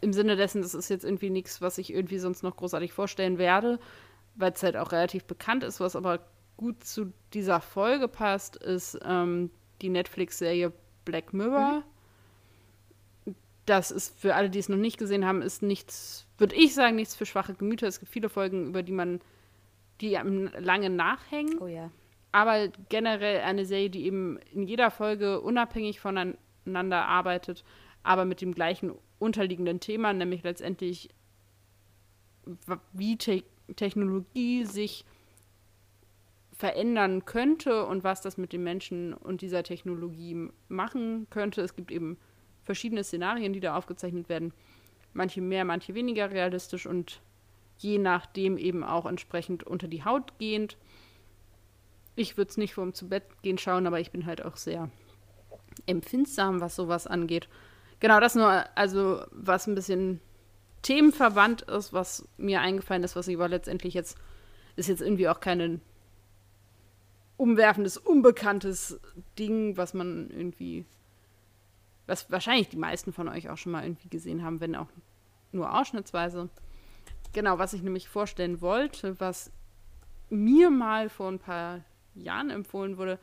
im 0.00 0.12
Sinne 0.12 0.36
dessen, 0.36 0.62
das 0.62 0.74
ist 0.74 0.90
jetzt 0.90 1.04
irgendwie 1.04 1.30
nichts, 1.30 1.60
was 1.60 1.78
ich 1.78 1.92
irgendwie 1.92 2.18
sonst 2.18 2.42
noch 2.42 2.56
großartig 2.56 2.92
vorstellen 2.92 3.38
werde, 3.38 3.80
weil 4.36 4.52
es 4.52 4.62
halt 4.62 4.76
auch 4.76 4.92
relativ 4.92 5.24
bekannt 5.24 5.64
ist, 5.64 5.80
was 5.80 5.96
aber 5.96 6.20
gut 6.56 6.84
zu 6.84 7.12
dieser 7.32 7.60
Folge 7.60 8.08
passt, 8.08 8.56
ist 8.56 8.98
ähm, 9.04 9.50
die 9.80 9.88
Netflix-Serie 9.88 10.72
Black 11.04 11.32
Mirror. 11.32 11.78
Mhm. 11.78 11.82
Das 13.68 13.90
ist 13.90 14.18
für 14.18 14.34
alle, 14.34 14.48
die 14.48 14.58
es 14.58 14.70
noch 14.70 14.78
nicht 14.78 14.96
gesehen 14.96 15.26
haben, 15.26 15.42
ist 15.42 15.60
nichts, 15.60 16.26
würde 16.38 16.56
ich 16.56 16.72
sagen, 16.72 16.96
nichts 16.96 17.14
für 17.14 17.26
schwache 17.26 17.52
Gemüter. 17.52 17.86
Es 17.86 18.00
gibt 18.00 18.10
viele 18.10 18.30
Folgen, 18.30 18.68
über 18.68 18.82
die 18.82 18.92
man 18.92 19.20
die 20.00 20.18
lange 20.58 20.88
nachhängen. 20.88 21.58
Oh 21.58 21.66
ja. 21.66 21.90
Aber 22.32 22.68
generell 22.88 23.42
eine 23.42 23.66
Serie, 23.66 23.90
die 23.90 24.06
eben 24.06 24.38
in 24.54 24.66
jeder 24.66 24.90
Folge 24.90 25.42
unabhängig 25.42 26.00
voneinander 26.00 27.04
arbeitet, 27.04 27.62
aber 28.02 28.24
mit 28.24 28.40
dem 28.40 28.54
gleichen 28.54 28.94
unterliegenden 29.18 29.80
Thema, 29.80 30.14
nämlich 30.14 30.42
letztendlich, 30.44 31.10
wie 32.94 33.18
Te 33.18 33.42
Technologie 33.76 34.64
sich 34.64 35.04
verändern 36.56 37.26
könnte 37.26 37.84
und 37.84 38.02
was 38.02 38.22
das 38.22 38.38
mit 38.38 38.54
den 38.54 38.64
Menschen 38.64 39.12
und 39.12 39.42
dieser 39.42 39.62
Technologie 39.62 40.48
machen 40.68 41.26
könnte. 41.28 41.60
Es 41.60 41.76
gibt 41.76 41.90
eben 41.90 42.16
verschiedene 42.68 43.02
Szenarien, 43.02 43.54
die 43.54 43.60
da 43.60 43.74
aufgezeichnet 43.74 44.28
werden. 44.28 44.52
Manche 45.14 45.40
mehr, 45.40 45.64
manche 45.64 45.94
weniger 45.94 46.30
realistisch 46.30 46.84
und 46.84 47.22
je 47.78 47.96
nachdem 47.96 48.58
eben 48.58 48.84
auch 48.84 49.06
entsprechend 49.06 49.62
unter 49.62 49.88
die 49.88 50.04
Haut 50.04 50.38
gehend. 50.38 50.76
Ich 52.14 52.36
würde 52.36 52.50
es 52.50 52.58
nicht 52.58 52.74
vorm 52.74 52.92
zu 52.92 53.08
Bett 53.08 53.24
gehen 53.40 53.56
schauen, 53.56 53.86
aber 53.86 54.00
ich 54.00 54.10
bin 54.10 54.26
halt 54.26 54.44
auch 54.44 54.58
sehr 54.58 54.90
empfindsam, 55.86 56.60
was 56.60 56.76
sowas 56.76 57.06
angeht. 57.06 57.48
Genau, 58.00 58.20
das 58.20 58.34
nur, 58.34 58.64
also 58.76 59.24
was 59.30 59.66
ein 59.66 59.74
bisschen 59.74 60.20
themenverwandt 60.82 61.62
ist, 61.62 61.94
was 61.94 62.28
mir 62.36 62.60
eingefallen 62.60 63.02
ist, 63.02 63.16
was 63.16 63.28
ich 63.28 63.36
aber 63.36 63.48
letztendlich 63.48 63.94
jetzt, 63.94 64.18
ist 64.76 64.90
jetzt 64.90 65.00
irgendwie 65.00 65.28
auch 65.30 65.40
kein 65.40 65.80
umwerfendes, 67.38 67.96
unbekanntes 67.96 69.00
Ding, 69.38 69.78
was 69.78 69.94
man 69.94 70.28
irgendwie, 70.28 70.84
was 72.08 72.30
wahrscheinlich 72.30 72.68
die 72.70 72.76
meisten 72.76 73.12
von 73.12 73.28
euch 73.28 73.50
auch 73.50 73.58
schon 73.58 73.72
mal 73.72 73.84
irgendwie 73.84 74.08
gesehen 74.08 74.42
haben, 74.42 74.60
wenn 74.60 74.74
auch 74.74 74.88
nur 75.52 75.78
ausschnittsweise. 75.78 76.48
Genau, 77.34 77.58
was 77.58 77.74
ich 77.74 77.82
nämlich 77.82 78.08
vorstellen 78.08 78.60
wollte, 78.60 79.20
was 79.20 79.52
mir 80.30 80.70
mal 80.70 81.10
vor 81.10 81.30
ein 81.30 81.38
paar 81.38 81.84
Jahren 82.14 82.50
empfohlen 82.50 82.96
wurde, 82.96 83.18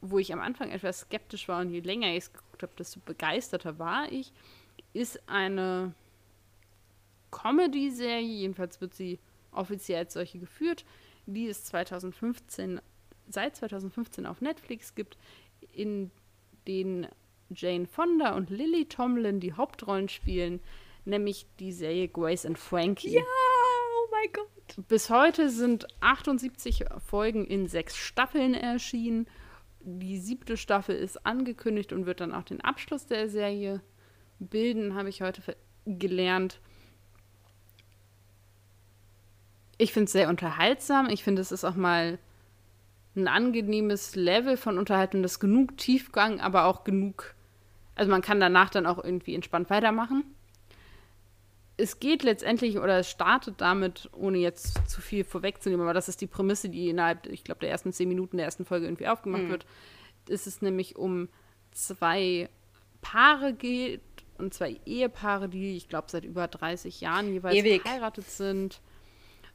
wo 0.00 0.18
ich 0.18 0.32
am 0.32 0.40
Anfang 0.40 0.70
etwas 0.70 1.00
skeptisch 1.00 1.48
war 1.48 1.60
und 1.60 1.70
je 1.70 1.80
länger 1.80 2.10
ich 2.10 2.18
es 2.18 2.32
geguckt 2.32 2.62
habe, 2.62 2.72
desto 2.78 3.00
begeisterter 3.00 3.78
war 3.78 4.10
ich, 4.10 4.32
ist 4.92 5.28
eine 5.28 5.92
Comedy-Serie, 7.32 8.20
jedenfalls 8.20 8.80
wird 8.80 8.94
sie 8.94 9.18
offiziell 9.50 9.98
als 9.98 10.14
solche 10.14 10.38
geführt, 10.38 10.84
die 11.26 11.48
es 11.48 11.64
2015, 11.64 12.80
seit 13.28 13.56
2015 13.56 14.26
auf 14.26 14.40
Netflix 14.40 14.94
gibt, 14.94 15.18
in 15.72 16.12
denen 16.68 17.08
Jane 17.50 17.86
Fonda 17.86 18.34
und 18.34 18.50
Lily 18.50 18.86
Tomlin 18.86 19.40
die 19.40 19.52
Hauptrollen 19.54 20.08
spielen. 20.08 20.60
nämlich 21.06 21.46
die 21.60 21.72
Serie 21.72 22.08
Grace 22.08 22.44
and 22.44 22.58
Frankie. 22.58 23.14
Ja, 23.14 23.22
oh 23.22 24.08
mein 24.10 24.32
Gott. 24.32 24.88
Bis 24.88 25.08
heute 25.08 25.48
sind 25.50 25.86
78 26.00 26.84
Folgen 27.06 27.46
in 27.46 27.68
sechs 27.68 27.96
Staffeln 27.96 28.54
erschienen. 28.54 29.28
Die 29.80 30.18
siebte 30.18 30.56
Staffel 30.56 30.96
ist 30.96 31.24
angekündigt 31.24 31.92
und 31.92 32.06
wird 32.06 32.20
dann 32.20 32.34
auch 32.34 32.42
den 32.42 32.60
Abschluss 32.60 33.06
der 33.06 33.28
Serie 33.28 33.80
bilden, 34.40 34.96
habe 34.96 35.08
ich 35.08 35.22
heute 35.22 35.56
gelernt. 35.86 36.60
Ich 39.78 39.92
finde 39.92 40.06
es 40.06 40.12
sehr 40.12 40.28
unterhaltsam. 40.28 41.08
Ich 41.08 41.22
finde, 41.22 41.40
es 41.40 41.52
ist 41.52 41.64
auch 41.64 41.76
mal 41.76 42.18
ein 43.14 43.28
angenehmes 43.28 44.16
Level 44.16 44.56
von 44.56 44.76
Unterhaltung, 44.76 45.22
das 45.22 45.38
genug 45.38 45.76
Tiefgang, 45.78 46.40
aber 46.40 46.64
auch 46.64 46.82
genug. 46.82 47.35
Also 47.96 48.10
man 48.10 48.22
kann 48.22 48.38
danach 48.38 48.70
dann 48.70 48.86
auch 48.86 49.02
irgendwie 49.02 49.34
entspannt 49.34 49.70
weitermachen. 49.70 50.22
Es 51.78 51.98
geht 51.98 52.22
letztendlich 52.22 52.78
oder 52.78 52.98
es 52.98 53.10
startet 53.10 53.60
damit, 53.60 54.08
ohne 54.12 54.38
jetzt 54.38 54.88
zu 54.88 55.00
viel 55.00 55.24
vorwegzunehmen, 55.24 55.84
aber 55.84 55.92
das 55.92 56.08
ist 56.08 56.20
die 56.20 56.26
Prämisse, 56.26 56.68
die 56.68 56.88
innerhalb, 56.88 57.26
ich 57.26 57.44
glaube, 57.44 57.60
der 57.60 57.70
ersten 57.70 57.92
zehn 57.92 58.08
Minuten 58.08 58.36
der 58.36 58.46
ersten 58.46 58.64
Folge 58.64 58.86
irgendwie 58.86 59.08
aufgemacht 59.08 59.44
mhm. 59.44 59.50
wird. 59.50 59.66
Ist 60.28 60.46
es 60.46 60.62
nämlich 60.62 60.96
um 60.96 61.28
zwei 61.72 62.48
Paare 63.02 63.52
geht 63.52 64.00
und 64.38 64.54
zwei 64.54 64.80
Ehepaare, 64.86 65.48
die, 65.48 65.76
ich 65.76 65.88
glaube, 65.88 66.08
seit 66.10 66.24
über 66.24 66.48
30 66.48 67.00
Jahren 67.00 67.32
jeweils 67.32 67.56
Ewig. 67.56 67.82
verheiratet 67.82 68.28
sind. 68.28 68.80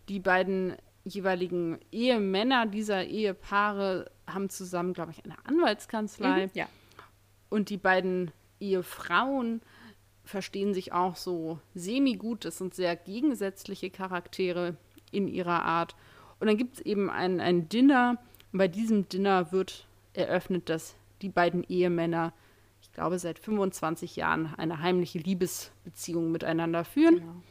Die 0.09 0.19
beiden 0.19 0.76
jeweiligen 1.03 1.80
Ehemänner 1.91 2.65
dieser 2.65 3.03
Ehepaare 3.05 4.11
haben 4.27 4.49
zusammen, 4.49 4.93
glaube 4.93 5.11
ich, 5.11 5.23
eine 5.23 5.35
Anwaltskanzlei. 5.45 6.47
Mhm, 6.47 6.51
ja. 6.53 6.68
Und 7.52 7.69
die 7.69 7.78
beiden 7.78 8.32
Ehefrauen 8.61 9.61
verstehen 10.23 10.73
sich 10.73 10.94
auch 10.94 11.18
so 11.18 11.60
semi-gut. 11.76 12.45
Das 12.45 12.57
sind 12.57 12.73
sehr 12.73 12.95
gegensätzliche 12.95 13.90
Charaktere 13.90 14.78
in 15.11 15.28
ihrer 15.28 15.64
Art. 15.64 15.98
Und 16.40 16.48
dann 16.48 16.56
gibt 16.56 16.76
es 16.76 16.82
eben 16.82 17.10
ein, 17.10 17.41
ein 17.41 17.68
Dinner. 17.68 18.18
Und 18.53 18.60
bei 18.60 18.69
diesem 18.69 19.10
Dinner 19.10 19.52
wird 19.52 19.86
eröffnet, 20.14 20.69
dass 20.69 20.95
die 21.22 21.28
beiden 21.28 21.65
Ehemänner, 21.65 22.32
ich 22.82 22.94
glaube, 22.94 23.19
seit 23.19 23.38
25 23.38 24.15
Jahren 24.15 24.53
eine 24.56 24.80
heimliche 24.80 25.19
Liebesbeziehung 25.19 26.32
miteinander 26.32 26.86
führen. 26.86 27.18
Genau. 27.18 27.44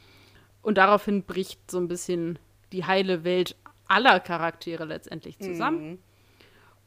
Und 0.62 0.78
daraufhin 0.78 1.24
bricht 1.24 1.70
so 1.70 1.76
ein 1.76 1.88
bisschen 1.88 2.38
die 2.72 2.86
heile 2.86 3.22
Welt 3.22 3.54
aller 3.86 4.18
Charaktere 4.18 4.86
letztendlich 4.86 5.38
zusammen. 5.38 5.90
Mhm. 5.90 5.98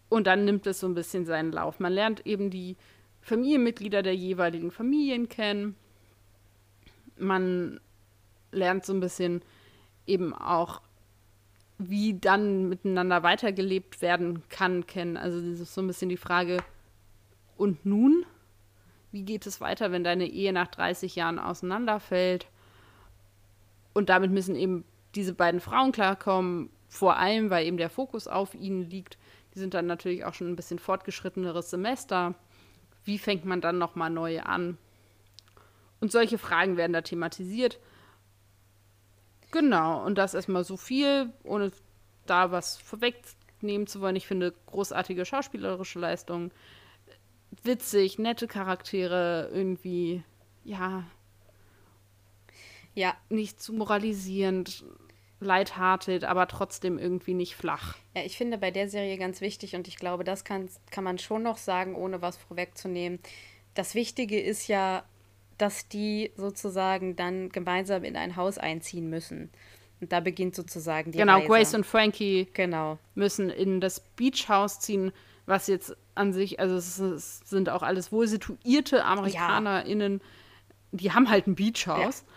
Und 0.10 0.26
dann 0.26 0.46
nimmt 0.46 0.66
es 0.66 0.80
so 0.80 0.88
ein 0.88 0.96
bisschen 0.96 1.26
seinen 1.26 1.52
Lauf. 1.52 1.80
Man 1.80 1.94
lernt 1.94 2.26
eben 2.26 2.50
die 2.50 2.76
Familienmitglieder 3.24 4.04
der 4.04 4.16
jeweiligen 4.16 4.70
Familien 4.70 5.30
kennen. 5.30 5.76
Man 7.18 7.80
lernt 8.52 8.86
so 8.86 8.94
ein 8.94 9.00
bisschen 9.00 9.42
eben 10.06 10.34
auch, 10.34 10.82
wie 11.78 12.20
dann 12.20 12.70
miteinander 12.70 13.24
weitergelebt 13.24 14.02
werden 14.02 14.44
kann, 14.50 14.86
kennen. 14.86 15.18
Also 15.18 15.40
das 15.40 15.60
ist 15.60 15.74
so 15.74 15.82
ein 15.82 15.88
bisschen 15.88 16.10
die 16.10 16.18
Frage, 16.18 16.58
und 17.58 17.86
nun? 17.86 18.26
Wie 19.12 19.24
geht 19.24 19.46
es 19.46 19.62
weiter, 19.62 19.92
wenn 19.92 20.04
deine 20.04 20.28
Ehe 20.28 20.54
nach 20.54 20.68
30 20.68 21.16
Jahren 21.16 21.40
auseinanderfällt? 21.40 22.48
Und 23.94 24.10
damit 24.10 24.32
müssen 24.32 24.56
eben 24.56 24.84
diese 25.16 25.34
beiden 25.34 25.60
Frauen 25.60 25.92
klarkommen, 25.92 26.70
vor 26.90 27.18
allem, 27.18 27.50
weil 27.50 27.66
eben 27.66 27.78
der 27.78 27.90
Fokus 27.90 28.28
auf 28.28 28.56
ihnen 28.56 28.90
liegt. 28.90 29.18
Die 29.54 29.60
sind 29.60 29.76
dann 29.76 29.86
natürlich 29.86 30.26
auch 30.26 30.34
schon 30.34 30.48
ein 30.48 30.56
bisschen 30.56 30.80
fortgeschritteneres 30.80 31.70
Semester. 31.70 32.34
Wie 33.06 33.18
fängt 33.18 33.46
man 33.46 33.62
dann 33.62 33.78
nochmal 33.78 34.10
neu 34.10 34.42
an? 34.42 34.78
Und 36.00 36.12
solche 36.12 36.38
Fragen 36.38 36.78
werden 36.78 36.94
da 36.94 37.02
thematisiert. 37.02 37.80
Genau, 39.52 40.04
und 40.04 40.18
das 40.18 40.34
erstmal 40.34 40.64
so 40.64 40.78
viel, 40.78 41.32
ohne 41.44 41.72
da 42.26 42.52
was 42.52 42.78
vorwegnehmen 42.78 43.88
zu 43.88 44.02
wollen. 44.02 44.16
Ich 44.16 44.28
finde 44.28 44.54
großartige 44.66 45.26
schauspielerische 45.26 46.00
Leistungen, 46.00 46.52
witzig, 47.64 48.18
nette 48.20 48.48
Charaktere, 48.48 49.50
irgendwie, 49.54 50.24
ja, 50.64 51.04
ja. 52.96 53.16
Nicht 53.30 53.62
zu 53.62 53.74
moralisierend, 53.74 54.84
lighthearted, 55.44 56.24
aber 56.24 56.48
trotzdem 56.48 56.98
irgendwie 56.98 57.34
nicht 57.34 57.56
flach. 57.56 57.96
Ja, 58.16 58.24
ich 58.24 58.38
finde 58.38 58.58
bei 58.58 58.72
der 58.72 58.90
Serie 58.90 59.18
ganz 59.18 59.42
wichtig 59.42 59.76
und 59.76 59.88
ich 59.88 59.98
glaube, 59.98 60.24
das 60.24 60.44
kann, 60.44 60.70
kann 60.92 61.04
man 61.04 61.18
schon 61.18 61.44
noch 61.44 61.58
sagen, 61.58 61.96
ohne 61.96 62.22
was 62.22 62.38
vorwegzunehmen. 62.38 63.20
Das 63.74 63.96
Wichtige 63.96 64.40
ist 64.40 64.68
ja, 64.68 65.04
dass 65.58 65.88
die 65.88 66.32
sozusagen 66.36 67.16
dann 67.16 67.50
gemeinsam 67.50 68.04
in 68.04 68.16
ein 68.16 68.36
Haus 68.36 68.58
einziehen 68.58 69.10
müssen. 69.10 69.50
Und 70.02 70.12
da 70.12 70.20
beginnt 70.20 70.56
sozusagen 70.56 71.12
die 71.12 71.18
genau, 71.18 71.36
Reise. 71.36 71.46
Genau, 71.46 71.56
Grace 71.56 71.74
und 71.76 71.86
Frankie 71.86 72.48
genau. 72.54 72.98
müssen 73.16 73.50
in 73.50 73.80
das 73.80 74.00
Beachhaus 74.00 74.80
ziehen, 74.80 75.12
was 75.46 75.68
jetzt 75.68 75.96
an 76.16 76.34
sich, 76.34 76.60
also 76.60 76.76
es, 76.76 77.00
es 77.00 77.40
sind 77.46 77.70
auch 77.70 77.84
alles 77.84 78.12
wohl 78.12 78.28
situierte 78.28 79.04
AmerikanerInnen, 79.06 80.20
ja. 80.20 80.28
die 80.92 81.12
haben 81.12 81.30
halt 81.30 81.48
ein 81.48 81.56
Beachhaus. 81.56 82.26
Ja. 82.28 82.34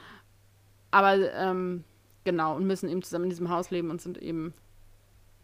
Aber 0.93 1.33
ähm, 1.35 1.85
genau, 2.27 2.55
und 2.57 2.67
müssen 2.67 2.91
eben 2.91 3.03
zusammen 3.03 3.25
in 3.25 3.31
diesem 3.31 3.49
Haus 3.49 3.71
leben 3.71 3.91
und 3.91 4.03
sind 4.03 4.19
eben 4.19 4.53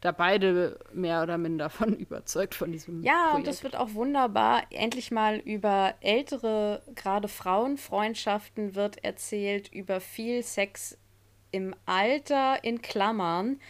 da 0.03 0.11
beide 0.13 0.79
mehr 0.93 1.23
oder 1.23 1.39
minder 1.39 1.71
von 1.71 1.97
überzeugt 1.97 2.55
von 2.55 2.71
diesem 2.73 3.03
Ja, 3.03 3.29
Projekt. 3.31 3.37
und 3.37 3.47
das 3.47 3.63
wird 3.63 3.77
auch 3.77 3.95
wunderbar. 3.95 4.65
Endlich 4.71 5.11
mal 5.11 5.39
über 5.39 5.95
ältere, 6.01 6.83
gerade 6.95 7.29
Frauenfreundschaften 7.29 8.75
wird 8.75 9.03
erzählt, 9.03 9.73
über 9.73 10.01
viel 10.01 10.43
Sex 10.43 10.99
im 11.53 11.75
Alter 11.87 12.63
in 12.65 12.83
Klammern. 12.83 13.61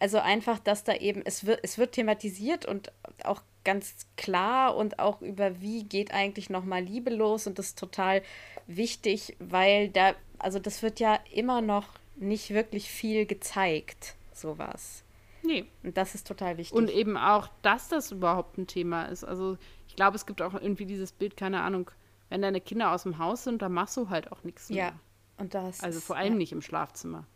Also 0.00 0.18
einfach, 0.18 0.58
dass 0.58 0.82
da 0.82 0.94
eben, 0.94 1.22
es 1.24 1.46
wird, 1.46 1.60
es 1.62 1.78
wird 1.78 1.92
thematisiert 1.92 2.64
und 2.66 2.90
auch 3.22 3.42
ganz 3.62 4.06
klar 4.16 4.74
und 4.74 4.98
auch 4.98 5.20
über 5.20 5.60
wie 5.60 5.84
geht 5.84 6.12
eigentlich 6.12 6.50
nochmal 6.50 6.82
Liebe 6.82 7.10
los 7.10 7.46
und 7.46 7.58
das 7.58 7.66
ist 7.68 7.78
total 7.78 8.22
wichtig, 8.66 9.36
weil 9.38 9.90
da 9.90 10.14
also 10.40 10.58
das 10.58 10.82
wird 10.82 10.98
ja 10.98 11.20
immer 11.32 11.60
noch 11.60 11.86
nicht 12.16 12.50
wirklich 12.50 12.90
viel 12.90 13.26
gezeigt, 13.26 14.16
sowas. 14.32 15.04
Nee. 15.42 15.64
Und 15.82 15.96
das 15.96 16.14
ist 16.14 16.26
total 16.26 16.56
wichtig. 16.56 16.76
Und 16.76 16.88
eben 16.88 17.16
auch, 17.16 17.48
dass 17.62 17.88
das 17.88 18.12
überhaupt 18.12 18.58
ein 18.58 18.66
Thema 18.66 19.04
ist. 19.06 19.24
Also 19.24 19.58
ich 19.88 19.96
glaube, 19.96 20.16
es 20.16 20.26
gibt 20.26 20.40
auch 20.40 20.54
irgendwie 20.54 20.86
dieses 20.86 21.12
Bild, 21.12 21.36
keine 21.36 21.62
Ahnung, 21.62 21.90
wenn 22.28 22.42
deine 22.42 22.60
Kinder 22.60 22.92
aus 22.92 23.02
dem 23.02 23.18
Haus 23.18 23.44
sind, 23.44 23.60
dann 23.60 23.72
machst 23.72 23.96
du 23.96 24.08
halt 24.08 24.32
auch 24.32 24.42
nichts 24.44 24.70
mehr. 24.70 24.78
Ja, 24.78 24.92
und 25.36 25.54
das. 25.54 25.80
Also 25.80 26.00
vor 26.00 26.16
allem 26.16 26.34
ja. 26.34 26.38
nicht 26.38 26.52
im 26.52 26.62
Schlafzimmer. 26.62 27.26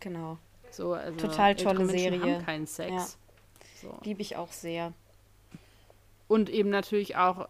Genau. 0.00 0.38
So, 0.70 0.94
also 0.94 1.18
Total 1.18 1.54
tolle 1.54 1.86
Serie. 1.86 2.20
haben 2.20 2.44
keinen 2.44 2.66
Sex. 2.66 2.92
Ja. 2.92 3.06
So. 3.80 3.98
Liebe 4.04 4.22
ich 4.22 4.36
auch 4.36 4.52
sehr. 4.52 4.92
Und 6.28 6.48
eben 6.50 6.70
natürlich 6.70 7.16
auch 7.16 7.48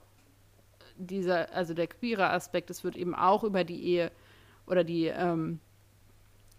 dieser, 0.96 1.52
also 1.52 1.74
der 1.74 1.86
queere 1.86 2.30
Aspekt, 2.30 2.70
es 2.70 2.84
wird 2.84 2.96
eben 2.96 3.14
auch 3.14 3.44
über 3.44 3.64
die 3.64 3.82
Ehe 3.82 4.12
oder 4.66 4.84
die, 4.84 5.06
ähm, 5.06 5.60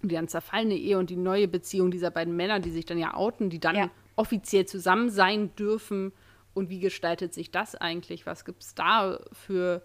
die 0.09 0.15
dann 0.15 0.27
zerfallene 0.27 0.75
Ehe 0.75 0.97
und 0.97 1.09
die 1.09 1.15
neue 1.15 1.47
Beziehung 1.47 1.91
dieser 1.91 2.11
beiden 2.11 2.35
Männer, 2.35 2.59
die 2.59 2.71
sich 2.71 2.85
dann 2.85 2.97
ja 2.97 3.13
outen, 3.13 3.49
die 3.49 3.59
dann 3.59 3.75
ja. 3.75 3.89
offiziell 4.15 4.65
zusammen 4.65 5.09
sein 5.09 5.55
dürfen. 5.55 6.11
Und 6.53 6.69
wie 6.69 6.79
gestaltet 6.79 7.33
sich 7.33 7.51
das 7.51 7.75
eigentlich? 7.75 8.25
Was 8.25 8.45
gibt 8.45 8.63
es 8.63 8.75
da 8.75 9.19
für 9.31 9.81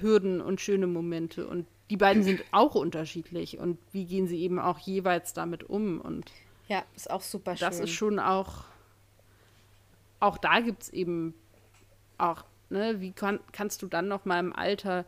Hürden 0.00 0.40
und 0.40 0.60
schöne 0.60 0.86
Momente? 0.86 1.46
Und 1.46 1.66
die 1.90 1.96
beiden 1.96 2.22
sind 2.22 2.42
auch 2.52 2.74
unterschiedlich. 2.74 3.58
Und 3.58 3.78
wie 3.92 4.06
gehen 4.06 4.26
sie 4.26 4.40
eben 4.40 4.58
auch 4.58 4.78
jeweils 4.78 5.32
damit 5.32 5.64
um? 5.64 6.00
Und 6.00 6.30
ja, 6.68 6.84
ist 6.94 7.10
auch 7.10 7.22
super 7.22 7.56
schön. 7.56 7.66
Das 7.66 7.80
ist 7.80 7.90
schon 7.90 8.18
auch, 8.18 8.64
auch 10.20 10.38
da 10.38 10.60
gibt 10.60 10.84
es 10.84 10.88
eben 10.90 11.34
auch, 12.18 12.44
ne, 12.70 13.00
wie 13.00 13.12
kann, 13.12 13.40
kannst 13.52 13.82
du 13.82 13.86
dann 13.86 14.08
noch 14.08 14.24
mal 14.24 14.40
im 14.40 14.54
Alter 14.54 15.04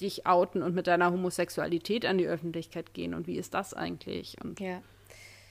dich 0.00 0.26
outen 0.26 0.62
und 0.62 0.74
mit 0.74 0.86
deiner 0.86 1.12
Homosexualität 1.12 2.06
an 2.06 2.18
die 2.18 2.26
Öffentlichkeit 2.26 2.94
gehen 2.94 3.14
und 3.14 3.26
wie 3.26 3.36
ist 3.36 3.54
das 3.54 3.74
eigentlich? 3.74 4.36
Und 4.42 4.60
ja. 4.60 4.82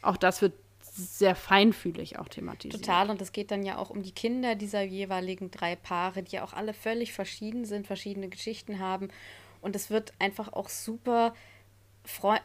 auch 0.02 0.18
das 0.18 0.42
wird 0.42 0.54
sehr 0.94 1.36
feinfühlig 1.36 2.20
auch 2.20 2.28
thematisiert. 2.28 2.84
Total, 2.84 3.10
und 3.10 3.22
es 3.22 3.32
geht 3.32 3.52
dann 3.52 3.64
ja 3.64 3.78
auch 3.78 3.90
um 3.90 4.04
die 4.04 4.12
Kinder 4.12 4.56
dieser 4.56 4.82
jeweiligen 4.82 5.50
drei 5.52 5.76
Paare, 5.76 6.24
die 6.24 6.36
ja 6.36 6.44
auch 6.44 6.54
alle 6.54 6.74
völlig 6.74 7.14
verschieden 7.14 7.66
sind, 7.66 7.88
verschiedene 7.88 8.28
Geschichten 8.28 8.80
haben. 8.80 9.10
Und 9.62 9.76
es 9.76 9.90
wird 9.90 10.14
einfach 10.20 10.52
auch 10.54 10.70
super, 10.70 11.34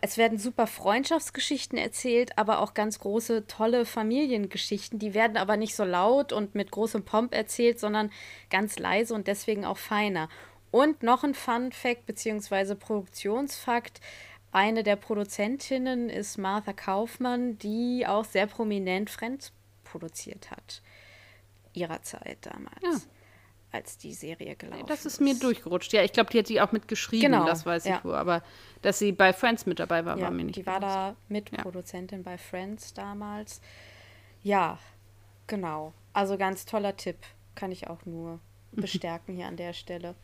es 0.00 0.16
werden 0.16 0.38
super 0.38 0.66
Freundschaftsgeschichten 0.66 1.78
erzählt, 1.78 2.38
aber 2.38 2.60
auch 2.60 2.74
ganz 2.74 3.00
große, 3.00 3.46
tolle 3.46 3.84
Familiengeschichten. 3.84 4.98
Die 4.98 5.14
werden 5.14 5.38
aber 5.38 5.56
nicht 5.56 5.74
so 5.74 5.84
laut 5.84 6.32
und 6.32 6.54
mit 6.54 6.70
großem 6.70 7.04
Pomp 7.04 7.34
erzählt, 7.34 7.80
sondern 7.80 8.12
ganz 8.50 8.78
leise 8.78 9.14
und 9.14 9.26
deswegen 9.26 9.64
auch 9.64 9.78
feiner. 9.78 10.28
Und 10.70 11.02
noch 11.02 11.24
ein 11.24 11.34
Fun 11.34 11.72
Fact 11.72 12.06
bzw. 12.06 12.74
Produktionsfakt. 12.74 14.00
Eine 14.52 14.82
der 14.82 14.96
Produzentinnen 14.96 16.08
ist 16.08 16.38
Martha 16.38 16.72
Kaufmann, 16.72 17.58
die 17.58 18.06
auch 18.06 18.24
sehr 18.24 18.46
prominent 18.46 19.10
Friends 19.10 19.52
produziert 19.84 20.50
hat. 20.50 20.82
Ihrer 21.72 22.02
Zeit 22.02 22.38
damals. 22.40 22.82
Ja. 22.82 23.10
als 23.72 23.98
die 23.98 24.14
Serie 24.14 24.56
gelaufen 24.56 24.80
ist. 24.82 24.88
Das 24.90 25.04
ist 25.04 25.20
mir 25.20 25.38
durchgerutscht. 25.38 25.92
Ja, 25.92 26.02
ich 26.02 26.12
glaube, 26.12 26.30
die 26.30 26.38
hat 26.38 26.48
die 26.48 26.60
auch 26.62 26.72
mitgeschrieben, 26.72 27.32
Genau, 27.32 27.44
das 27.44 27.66
weiß 27.66 27.84
ja. 27.84 27.98
ich 27.98 28.04
wo. 28.04 28.12
Aber 28.12 28.42
dass 28.80 28.98
sie 28.98 29.12
bei 29.12 29.34
Friends 29.34 29.66
mit 29.66 29.78
dabei 29.78 30.06
war, 30.06 30.16
Ja, 30.16 30.24
war 30.24 30.30
mir 30.30 30.44
nicht 30.44 30.56
die 30.56 30.64
war 30.64 30.80
da 30.80 31.16
Mitproduzentin 31.28 32.22
bei 32.22 32.38
Friends 32.38 32.94
damals. 32.94 33.60
Ja, 34.42 34.78
genau. 35.46 35.92
Also 36.14 36.38
ganz 36.38 36.64
toller 36.64 36.96
Tipp. 36.96 37.18
Kann 37.54 37.70
ich 37.72 37.88
auch 37.88 38.06
nur 38.06 38.40
bestärken 38.72 39.34
hier 39.34 39.46
an 39.46 39.56
der 39.56 39.74
Stelle. 39.74 40.14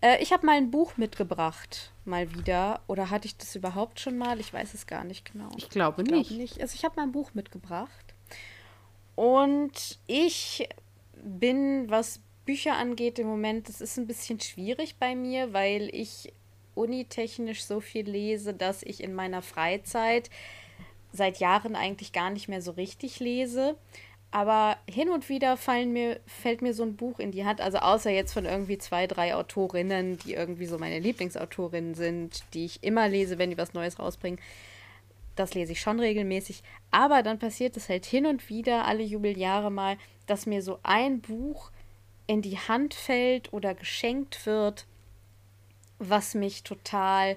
Äh, 0.00 0.22
ich 0.22 0.32
habe 0.32 0.46
mal 0.46 0.56
ein 0.56 0.70
Buch 0.70 0.96
mitgebracht, 0.96 1.92
mal 2.04 2.32
wieder. 2.34 2.80
Oder 2.86 3.10
hatte 3.10 3.26
ich 3.26 3.36
das 3.36 3.56
überhaupt 3.56 4.00
schon 4.00 4.16
mal? 4.18 4.38
Ich 4.40 4.52
weiß 4.52 4.74
es 4.74 4.86
gar 4.86 5.04
nicht 5.04 5.32
genau. 5.32 5.50
Ich 5.56 5.68
glaube 5.68 6.04
glaube 6.04 6.18
nicht. 6.18 6.30
nicht. 6.30 6.60
Also 6.60 6.74
ich 6.74 6.84
habe 6.84 6.96
mal 6.96 7.02
ein 7.02 7.12
Buch 7.12 7.34
mitgebracht. 7.34 8.14
Und 9.14 9.98
ich 10.06 10.68
bin, 11.22 11.90
was 11.90 12.20
Bücher 12.44 12.76
angeht, 12.76 13.18
im 13.18 13.26
Moment, 13.26 13.68
das 13.68 13.80
ist 13.80 13.98
ein 13.98 14.06
bisschen 14.06 14.40
schwierig 14.40 14.96
bei 14.96 15.14
mir, 15.14 15.52
weil 15.52 15.92
ich 15.92 16.32
unitechnisch 16.74 17.64
so 17.64 17.80
viel 17.80 18.08
lese, 18.08 18.54
dass 18.54 18.82
ich 18.84 19.02
in 19.02 19.14
meiner 19.14 19.42
Freizeit 19.42 20.30
seit 21.12 21.38
Jahren 21.38 21.74
eigentlich 21.74 22.12
gar 22.12 22.30
nicht 22.30 22.48
mehr 22.48 22.62
so 22.62 22.70
richtig 22.70 23.18
lese. 23.18 23.76
Aber 24.30 24.76
hin 24.88 25.08
und 25.08 25.28
wieder 25.30 25.56
fallen 25.56 25.92
mir, 25.92 26.20
fällt 26.26 26.60
mir 26.60 26.74
so 26.74 26.82
ein 26.82 26.96
Buch 26.96 27.18
in 27.18 27.32
die 27.32 27.46
Hand, 27.46 27.62
also 27.62 27.78
außer 27.78 28.10
jetzt 28.10 28.34
von 28.34 28.44
irgendwie 28.44 28.76
zwei, 28.76 29.06
drei 29.06 29.34
Autorinnen, 29.34 30.18
die 30.18 30.34
irgendwie 30.34 30.66
so 30.66 30.78
meine 30.78 30.98
Lieblingsautorinnen 30.98 31.94
sind, 31.94 32.44
die 32.52 32.66
ich 32.66 32.82
immer 32.82 33.08
lese, 33.08 33.38
wenn 33.38 33.50
die 33.50 33.56
was 33.56 33.72
Neues 33.72 33.98
rausbringen. 33.98 34.38
Das 35.34 35.54
lese 35.54 35.72
ich 35.72 35.80
schon 35.80 35.98
regelmäßig. 35.98 36.62
Aber 36.90 37.22
dann 37.22 37.38
passiert 37.38 37.76
es 37.78 37.88
halt 37.88 38.04
hin 38.04 38.26
und 38.26 38.50
wieder, 38.50 38.84
alle 38.84 39.02
Jubeljahre 39.02 39.70
mal, 39.70 39.96
dass 40.26 40.46
mir 40.46 40.62
so 40.62 40.78
ein 40.82 41.20
Buch 41.20 41.70
in 42.26 42.42
die 42.42 42.58
Hand 42.58 42.92
fällt 42.92 43.52
oder 43.54 43.74
geschenkt 43.74 44.44
wird, 44.44 44.86
was 45.98 46.34
mich 46.34 46.64
total 46.64 47.36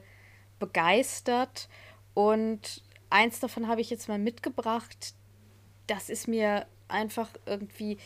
begeistert. 0.59 1.69
Und 2.13 2.83
eins 3.09 3.39
davon 3.39 3.69
habe 3.69 3.79
ich 3.79 3.89
jetzt 3.89 4.09
mal 4.09 4.19
mitgebracht. 4.19 5.13
Das 5.87 6.09
ist 6.09 6.27
mir 6.27 6.65
einfach 6.91 7.29
irgendwie 7.45 7.97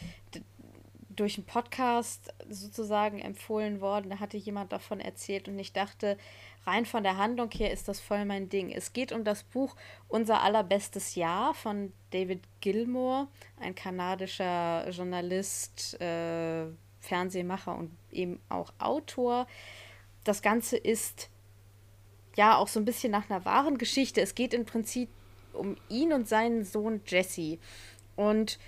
durch 1.16 1.38
einen 1.38 1.46
Podcast 1.46 2.34
sozusagen 2.50 3.20
empfohlen 3.20 3.82
worden. 3.82 4.10
Da 4.10 4.20
hatte 4.20 4.38
jemand 4.38 4.72
davon 4.72 5.00
erzählt 5.00 5.48
und 5.48 5.58
ich 5.58 5.74
dachte, 5.74 6.18
rein 6.66 6.86
von 6.86 7.04
der 7.04 7.18
Handlung 7.18 7.50
her 7.52 7.72
ist 7.72 7.88
das 7.88 8.00
voll 8.00 8.26
mein 8.26 8.50
Ding. 8.50 8.72
Es 8.72 8.94
geht 8.94 9.12
um 9.12 9.24
das 9.24 9.44
Buch 9.44 9.76
Unser 10.08 10.42
allerbestes 10.42 11.16
Jahr 11.16 11.54
von 11.54 11.94
David 12.12 12.42
Gilmour, 12.62 13.28
ein 13.60 13.76
kanadischer 13.76 14.90
Journalist, 14.90 16.00
äh, 16.02 16.66
Fernsehmacher 17.00 17.78
und 17.78 17.92
eben 18.12 18.42
auch 18.50 18.74
Autor. 18.80 19.48
Das 20.24 20.42
Ganze 20.42 20.78
ist 20.78 21.30
ja 22.36 22.58
auch 22.58 22.68
so 22.68 22.80
ein 22.80 22.86
bisschen 22.86 23.12
nach 23.12 23.30
einer 23.30 23.46
wahren 23.46 23.78
Geschichte. 23.78 24.22
Es 24.22 24.36
geht 24.36 24.54
im 24.54 24.66
Prinzip 24.66 25.10
um 25.54 25.78
ihn 25.88 26.12
und 26.12 26.28
seinen 26.28 26.66
Sohn 26.66 27.02
Jesse. 27.06 27.60
Und 28.16 28.60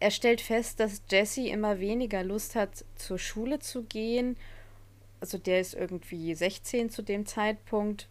er 0.00 0.10
stellt 0.10 0.40
fest, 0.40 0.80
dass 0.80 1.02
Jesse 1.10 1.48
immer 1.48 1.78
weniger 1.78 2.24
Lust 2.24 2.54
hat, 2.54 2.84
zur 2.96 3.18
Schule 3.18 3.60
zu 3.60 3.84
gehen. 3.84 4.36
Also 5.20 5.38
der 5.38 5.60
ist 5.60 5.74
irgendwie 5.74 6.34
16 6.34 6.90
zu 6.90 7.02
dem 7.02 7.24
Zeitpunkt. 7.24 8.08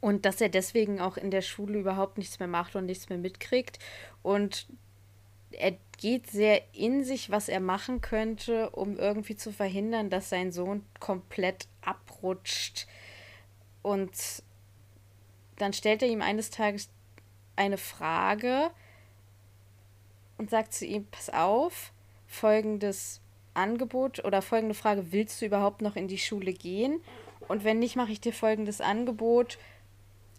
Und 0.00 0.24
dass 0.24 0.40
er 0.40 0.48
deswegen 0.48 1.00
auch 1.00 1.16
in 1.16 1.30
der 1.30 1.42
Schule 1.42 1.78
überhaupt 1.80 2.18
nichts 2.18 2.38
mehr 2.38 2.48
macht 2.48 2.76
und 2.76 2.86
nichts 2.86 3.08
mehr 3.08 3.18
mitkriegt. 3.18 3.78
Und 4.22 4.66
er 5.50 5.76
geht 5.98 6.30
sehr 6.30 6.62
in 6.72 7.04
sich, 7.04 7.30
was 7.30 7.48
er 7.48 7.60
machen 7.60 8.00
könnte, 8.00 8.70
um 8.70 8.96
irgendwie 8.96 9.36
zu 9.36 9.52
verhindern, 9.52 10.08
dass 10.08 10.30
sein 10.30 10.52
Sohn 10.52 10.86
komplett 11.00 11.66
abrutscht. 11.82 12.86
Und 13.82 14.12
dann 15.56 15.72
stellt 15.72 16.02
er 16.02 16.08
ihm 16.08 16.22
eines 16.22 16.50
Tages 16.50 16.88
eine 17.56 17.78
Frage 17.78 18.70
und 20.38 20.50
sagt 20.50 20.72
zu 20.72 20.86
ihm, 20.86 21.06
pass 21.10 21.30
auf, 21.30 21.92
folgendes 22.26 23.20
Angebot 23.54 24.24
oder 24.24 24.40
folgende 24.40 24.74
Frage, 24.74 25.12
willst 25.12 25.42
du 25.42 25.46
überhaupt 25.46 25.82
noch 25.82 25.96
in 25.96 26.08
die 26.08 26.18
Schule 26.18 26.52
gehen? 26.52 27.00
Und 27.48 27.64
wenn 27.64 27.78
nicht, 27.78 27.96
mache 27.96 28.12
ich 28.12 28.20
dir 28.20 28.32
folgendes 28.32 28.80
Angebot, 28.80 29.58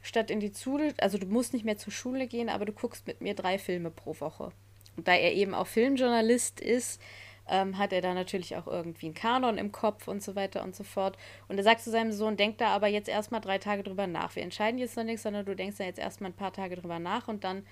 statt 0.02 0.32
in 0.32 0.40
die 0.40 0.54
Schule, 0.56 0.94
also 0.98 1.18
du 1.18 1.28
musst 1.28 1.54
nicht 1.54 1.66
mehr 1.66 1.78
zur 1.78 1.92
Schule 1.92 2.28
gehen, 2.28 2.50
aber 2.50 2.66
du 2.66 2.72
guckst 2.72 3.06
mit 3.08 3.22
mir 3.22 3.36
drei 3.36 3.60
Filme 3.60 3.92
pro 3.92 4.20
Woche. 4.20 4.52
Und 4.96 5.08
da 5.08 5.14
er 5.14 5.34
eben 5.34 5.54
auch 5.54 5.68
Filmjournalist 5.68 6.60
ist, 6.62 7.02
ähm, 7.50 7.78
hat 7.78 7.94
er 7.94 8.02
da 8.02 8.14
natürlich 8.14 8.56
auch 8.56 8.68
irgendwie 8.68 9.08
einen 9.08 9.16
Kanon 9.16 9.58
im 9.58 9.72
Kopf 9.72 10.08
und 10.08 10.22
so 10.22 10.36
weiter 10.36 10.64
und 10.64 10.76
so 10.76 10.84
fort. 10.84 11.18
Und 11.48 11.58
er 11.58 11.64
sagt 11.64 11.82
zu 11.82 11.90
seinem 11.90 12.12
Sohn, 12.12 12.38
denk 12.38 12.60
da 12.60 12.68
aber 12.68 12.88
jetzt 12.88 13.10
erstmal 13.10 13.42
drei 13.42 13.58
Tage 13.58 13.84
drüber 13.84 14.08
nach. 14.08 14.36
Wir 14.36 14.44
entscheiden 14.44 14.80
jetzt 14.80 14.96
noch 14.96 15.04
nichts, 15.04 15.24
sondern 15.24 15.46
du 15.46 15.56
denkst 15.56 15.78
da 15.78 15.84
jetzt 15.84 16.00
erstmal 16.00 16.32
ein 16.32 16.36
paar 16.36 16.54
Tage 16.54 16.76
drüber 16.76 17.00
nach 17.00 17.28
und 17.28 17.44
dann 17.44 17.66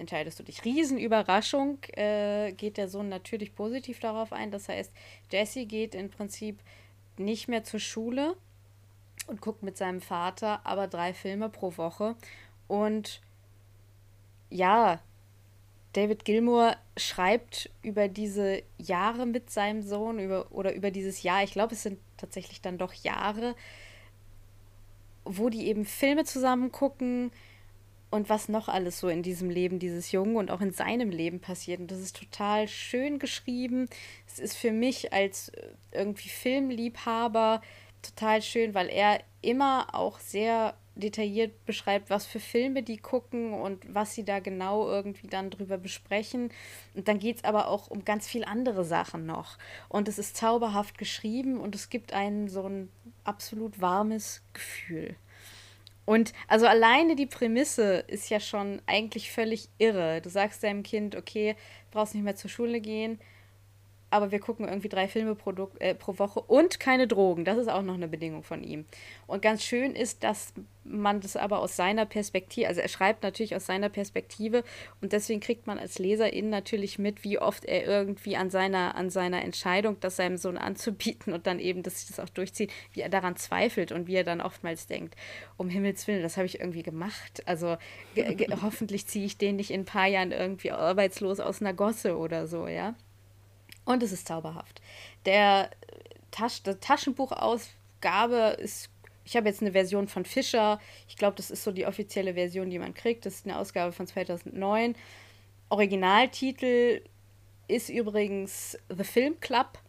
entscheidest 0.00 0.38
du 0.38 0.42
dich. 0.42 0.64
Riesenüberraschung 0.64 1.78
äh, 1.92 2.52
geht 2.52 2.76
der 2.76 2.88
Sohn 2.88 3.08
natürlich 3.08 3.54
positiv 3.54 4.00
darauf 4.00 4.32
ein. 4.32 4.50
Das 4.50 4.68
heißt, 4.68 4.92
Jesse 5.30 5.66
geht 5.66 5.94
im 5.94 6.10
Prinzip 6.10 6.58
nicht 7.16 7.48
mehr 7.48 7.62
zur 7.62 7.80
Schule 7.80 8.36
und 9.26 9.40
guckt 9.40 9.62
mit 9.62 9.76
seinem 9.76 10.00
Vater 10.00 10.60
aber 10.64 10.88
drei 10.88 11.12
Filme 11.12 11.48
pro 11.48 11.76
Woche. 11.76 12.16
Und 12.66 13.20
ja, 14.48 15.00
David 15.92 16.24
Gilmour 16.24 16.76
schreibt 16.96 17.70
über 17.82 18.08
diese 18.08 18.62
Jahre 18.78 19.26
mit 19.26 19.50
seinem 19.50 19.82
Sohn 19.82 20.18
über, 20.18 20.50
oder 20.52 20.74
über 20.74 20.90
dieses 20.90 21.22
Jahr, 21.22 21.42
ich 21.42 21.52
glaube, 21.52 21.74
es 21.74 21.82
sind 21.82 21.98
tatsächlich 22.16 22.60
dann 22.60 22.78
doch 22.78 22.92
Jahre, 22.92 23.54
wo 25.24 25.48
die 25.48 25.66
eben 25.66 25.84
Filme 25.84 26.24
zusammen 26.24 26.70
gucken 26.72 27.32
und 28.10 28.28
was 28.28 28.48
noch 28.48 28.68
alles 28.68 28.98
so 28.98 29.08
in 29.08 29.22
diesem 29.22 29.50
Leben 29.50 29.78
dieses 29.78 30.12
Jungen 30.12 30.36
und 30.36 30.50
auch 30.50 30.60
in 30.60 30.72
seinem 30.72 31.10
Leben 31.10 31.40
passiert. 31.40 31.80
Und 31.80 31.90
das 31.90 32.00
ist 32.00 32.16
total 32.16 32.68
schön 32.68 33.18
geschrieben. 33.18 33.88
Es 34.26 34.38
ist 34.38 34.56
für 34.56 34.72
mich 34.72 35.12
als 35.12 35.50
äh, 35.50 35.68
irgendwie 35.92 36.28
Filmliebhaber 36.28 37.62
total 38.02 38.42
schön, 38.42 38.74
weil 38.74 38.88
er 38.88 39.20
immer 39.42 39.94
auch 39.94 40.18
sehr 40.18 40.74
detailliert 40.94 41.64
beschreibt, 41.66 42.10
was 42.10 42.26
für 42.26 42.40
Filme 42.40 42.82
die 42.82 42.98
gucken 42.98 43.54
und 43.54 43.82
was 43.94 44.14
sie 44.14 44.24
da 44.24 44.40
genau 44.40 44.88
irgendwie 44.88 45.28
dann 45.28 45.50
drüber 45.50 45.78
besprechen. 45.78 46.50
Und 46.94 47.08
dann 47.08 47.18
geht 47.18 47.36
es 47.36 47.44
aber 47.44 47.68
auch 47.68 47.88
um 47.88 48.04
ganz 48.04 48.28
viel 48.28 48.44
andere 48.44 48.84
Sachen 48.84 49.24
noch. 49.24 49.56
Und 49.88 50.08
es 50.08 50.18
ist 50.18 50.36
zauberhaft 50.36 50.98
geschrieben 50.98 51.58
und 51.58 51.74
es 51.74 51.90
gibt 51.90 52.12
einen 52.12 52.48
so 52.48 52.64
ein 52.64 52.90
absolut 53.24 53.80
warmes 53.80 54.42
Gefühl. 54.52 55.16
Und 56.10 56.32
also 56.48 56.66
alleine 56.66 57.14
die 57.14 57.26
Prämisse 57.26 58.02
ist 58.08 58.30
ja 58.30 58.40
schon 58.40 58.82
eigentlich 58.86 59.30
völlig 59.30 59.68
irre. 59.78 60.20
Du 60.20 60.28
sagst 60.28 60.64
deinem 60.64 60.82
Kind, 60.82 61.14
okay, 61.14 61.54
brauchst 61.92 62.16
nicht 62.16 62.24
mehr 62.24 62.34
zur 62.34 62.50
Schule 62.50 62.80
gehen, 62.80 63.20
aber 64.10 64.32
wir 64.32 64.40
gucken 64.40 64.68
irgendwie 64.68 64.88
drei 64.88 65.08
Filme 65.08 65.34
pro, 65.34 65.52
äh, 65.78 65.94
pro 65.94 66.18
Woche 66.18 66.40
und 66.40 66.80
keine 66.80 67.06
Drogen. 67.06 67.44
Das 67.44 67.58
ist 67.58 67.68
auch 67.68 67.82
noch 67.82 67.94
eine 67.94 68.08
Bedingung 68.08 68.42
von 68.42 68.62
ihm. 68.62 68.84
Und 69.26 69.40
ganz 69.42 69.64
schön 69.64 69.94
ist, 69.94 70.24
dass 70.24 70.52
man 70.84 71.20
das 71.20 71.36
aber 71.36 71.60
aus 71.60 71.76
seiner 71.76 72.06
Perspektive, 72.06 72.66
also 72.66 72.80
er 72.80 72.88
schreibt 72.88 73.22
natürlich 73.22 73.54
aus 73.54 73.66
seiner 73.66 73.88
Perspektive 73.88 74.64
und 75.00 75.12
deswegen 75.12 75.40
kriegt 75.40 75.66
man 75.66 75.78
als 75.78 75.98
Leserin 75.98 76.50
natürlich 76.50 76.98
mit, 76.98 77.22
wie 77.22 77.38
oft 77.38 77.64
er 77.64 77.86
irgendwie 77.86 78.36
an 78.36 78.50
seiner, 78.50 78.94
an 78.96 79.10
seiner 79.10 79.42
Entscheidung, 79.42 79.98
das 80.00 80.16
seinem 80.16 80.38
Sohn 80.38 80.56
anzubieten 80.56 81.32
und 81.32 81.46
dann 81.46 81.60
eben, 81.60 81.82
dass 81.82 82.00
sich 82.00 82.08
das 82.08 82.18
auch 82.18 82.30
durchzieht, 82.30 82.72
wie 82.92 83.00
er 83.02 83.08
daran 83.08 83.36
zweifelt 83.36 83.92
und 83.92 84.08
wie 84.08 84.16
er 84.16 84.24
dann 84.24 84.40
oftmals 84.40 84.86
denkt, 84.86 85.14
um 85.56 85.68
Himmels 85.68 86.06
Willen, 86.08 86.22
das 86.22 86.36
habe 86.36 86.46
ich 86.46 86.60
irgendwie 86.60 86.82
gemacht. 86.82 87.42
Also 87.46 87.76
hoffentlich 88.62 89.06
ziehe 89.06 89.26
ich 89.26 89.38
den 89.38 89.56
nicht 89.56 89.70
in 89.70 89.82
ein 89.82 89.86
paar 89.86 90.06
Jahren 90.06 90.32
irgendwie 90.32 90.72
arbeitslos 90.72 91.40
aus 91.40 91.60
einer 91.60 91.74
Gosse 91.74 92.16
oder 92.16 92.46
so, 92.46 92.66
ja. 92.66 92.94
Und 93.90 94.04
es 94.04 94.12
ist 94.12 94.28
zauberhaft. 94.28 94.80
Der 95.26 95.68
Tasch, 96.30 96.62
die 96.62 96.74
Taschenbuchausgabe 96.74 98.56
ist, 98.60 98.88
ich 99.24 99.36
habe 99.36 99.48
jetzt 99.48 99.62
eine 99.62 99.72
Version 99.72 100.06
von 100.06 100.24
Fischer. 100.24 100.80
Ich 101.08 101.16
glaube, 101.16 101.36
das 101.36 101.50
ist 101.50 101.64
so 101.64 101.72
die 101.72 101.86
offizielle 101.86 102.34
Version, 102.34 102.70
die 102.70 102.78
man 102.78 102.94
kriegt. 102.94 103.26
Das 103.26 103.34
ist 103.34 103.46
eine 103.46 103.58
Ausgabe 103.58 103.90
von 103.90 104.06
2009. 104.06 104.94
Originaltitel 105.70 107.02
ist 107.66 107.88
übrigens 107.88 108.78
The 108.96 109.02
Film 109.02 109.40
Club. 109.40 109.80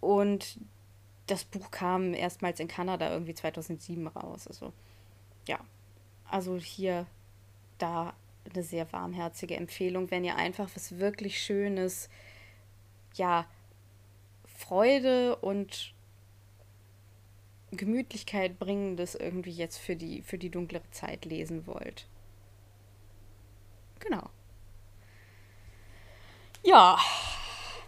Und 0.00 0.58
das 1.28 1.44
Buch 1.44 1.70
kam 1.70 2.12
erstmals 2.12 2.60
in 2.60 2.68
Kanada 2.68 3.10
irgendwie 3.10 3.34
2007 3.34 4.06
raus. 4.08 4.46
Also, 4.46 4.74
ja. 5.48 5.58
Also 6.28 6.58
hier, 6.58 7.06
da 7.78 8.12
eine 8.52 8.62
sehr 8.62 8.92
warmherzige 8.92 9.56
Empfehlung, 9.56 10.10
wenn 10.10 10.24
ihr 10.24 10.36
einfach 10.36 10.68
was 10.74 10.98
wirklich 10.98 11.42
Schönes 11.42 12.10
ja, 13.14 13.46
Freude 14.44 15.36
und 15.36 15.94
Gemütlichkeit 17.70 18.58
bringendes 18.58 19.14
irgendwie 19.14 19.50
jetzt 19.50 19.78
für 19.78 19.96
die, 19.96 20.22
für 20.22 20.38
die 20.38 20.50
dunklere 20.50 20.90
Zeit 20.90 21.24
lesen 21.24 21.66
wollt. 21.66 22.06
Genau. 23.98 24.28
Ja, 26.62 26.98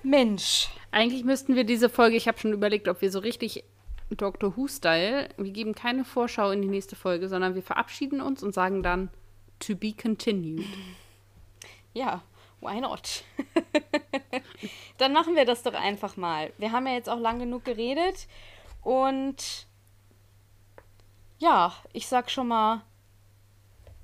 Mensch. 0.03 0.71
Eigentlich 0.91 1.25
müssten 1.25 1.55
wir 1.57 1.65
diese 1.65 1.89
Folge, 1.89 2.17
ich 2.17 2.29
habe 2.29 2.39
schon 2.39 2.53
überlegt, 2.53 2.89
ob 2.89 3.01
wir 3.03 3.11
so 3.11 3.19
richtig 3.19 3.65
Doctor 4.11 4.57
Who-Style, 4.57 5.29
wir 5.37 5.51
geben 5.51 5.75
keine 5.75 6.05
Vorschau 6.05 6.51
in 6.51 6.63
die 6.63 6.69
nächste 6.69 6.97
Folge, 6.97 7.29
sondern 7.29 7.55
wir 7.55 7.63
verabschieden 7.63 8.21
uns 8.21 8.43
und 8.43 8.55
sagen 8.55 8.83
dann 8.83 9.11
to 9.59 9.75
be 9.75 9.93
continued. 9.93 10.67
Ja, 11.95 12.23
why 12.65 12.81
not? 12.81 13.23
dann 14.99 15.13
machen 15.13 15.37
wir 15.37 15.45
das 15.45 15.63
doch 15.63 15.75
einfach 15.75 16.17
mal. 16.17 16.53
Wir 16.59 16.73
haben 16.73 16.87
ja 16.87 16.95
jetzt 16.95 17.09
auch 17.09 17.21
lang 17.21 17.39
genug 17.39 17.65
geredet 17.65 18.27
und 18.83 19.67
ja, 21.39 21.75
ich 21.93 22.07
sag 22.09 22.31
schon 22.31 22.49
mal 22.49 22.83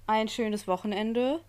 ein 0.07 0.29
schönes 0.29 0.69
Wochenende, 0.69 1.41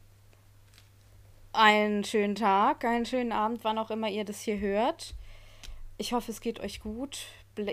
einen 1.52 2.04
schönen 2.04 2.36
Tag, 2.36 2.86
einen 2.86 3.06
schönen 3.06 3.32
Abend, 3.32 3.64
wann 3.64 3.78
auch 3.78 3.92
immer 3.92 4.10
ihr 4.10 4.24
das 4.24 4.42
hier 4.42 4.60
hört. 4.60 5.16
Ich 5.98 6.14
hoffe, 6.14 6.32
es 6.32 6.42
geht 6.42 6.60
euch 6.60 6.80
gut. 6.80 7.26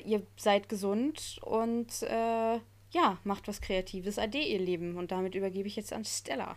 Ihr 0.04 0.26
seid 0.36 0.68
gesund 0.68 1.38
und 1.42 2.02
äh, 2.02 2.58
ja, 2.90 3.18
macht 3.24 3.48
was 3.48 3.60
Kreatives. 3.60 4.18
Ade, 4.18 4.38
ihr 4.38 4.58
Lieben. 4.58 4.96
Und 4.96 5.12
damit 5.12 5.34
übergebe 5.34 5.68
ich 5.68 5.76
jetzt 5.76 5.92
an 5.92 6.04
Stella. 6.04 6.56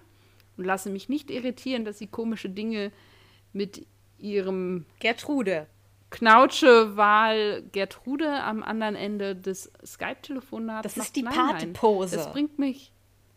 und 0.58 0.64
lasse 0.64 0.92
mich 0.92 1.10
nicht 1.10 1.32
irritieren, 1.32 1.84
dass 1.84 1.98
sie 1.98 2.08
komische 2.08 2.50
Dinge 2.50 2.92
mit 3.52 3.88
ihrem 4.20 4.86
Gertrude 5.00 5.66
Knautsche-Wahl 6.12 7.64
Gertrude 7.72 8.44
am 8.44 8.62
anderen 8.64 8.96
Ende 8.96 9.36
des 9.36 9.72
Skype-Telefonats. 9.84 10.94
Das 10.94 11.06
ist 11.06 11.16
die 11.16 11.24
Partepose. 11.24 12.16
Das 12.16 12.32
bringt 12.32 12.60
mich. 12.60 12.94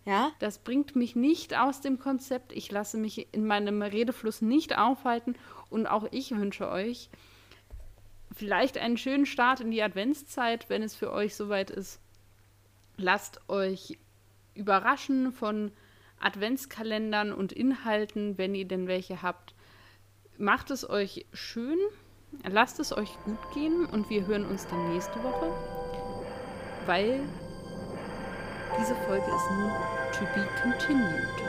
Ja? 0.09 0.33
Das 0.39 0.59
bringt 0.59 0.97
mich 0.97 1.15
nicht 1.15 1.55
aus 1.55 1.83
dem 1.83 1.99
Konzept. 1.99 2.53
Ich 2.53 2.71
lasse 2.71 2.97
mich 2.97 3.29
in 3.35 3.47
meinem 3.47 3.83
Redefluss 3.83 4.41
nicht 4.41 4.79
aufhalten. 4.79 5.37
Und 5.69 5.87
auch 5.87 6.07
ich 6.11 6.31
wünsche 6.31 6.71
euch 6.71 7.11
vielleicht 8.33 8.79
einen 8.79 8.97
schönen 8.97 9.27
Start 9.27 9.61
in 9.61 9.71
die 9.71 9.83
Adventszeit, 9.83 10.71
wenn 10.71 10.83
es 10.83 10.95
für 10.95 11.13
euch 11.13 11.35
soweit 11.37 11.71
ist. 11.71 12.01
Lasst 12.97 13.49
euch 13.51 13.99
überraschen 14.55 15.31
von 15.33 15.73
Adventskalendern 16.21 17.35
und 17.35 17.53
Inhalten, 17.53 18.39
wenn 18.39 18.55
ihr 18.55 18.67
denn 18.67 18.89
welche 18.89 19.21
habt. 19.21 19.55
Macht 20.39 20.71
es 20.71 20.89
euch 20.89 21.27
schön 21.35 21.79
Lasst 22.45 22.79
es 22.79 22.97
euch 22.97 23.11
gut 23.25 23.39
gehen 23.55 23.87
und 23.87 24.09
wir 24.11 24.27
hören 24.27 24.45
uns 24.47 24.67
dann 24.67 24.93
nächste 24.93 25.23
Woche, 25.23 25.51
weil 26.87 27.21
diese 28.79 28.95
Folge 28.95 29.25
ist 29.25 29.51
nur 29.51 29.98
to 30.19 30.25
be 30.35 30.45
continued. 30.61 31.48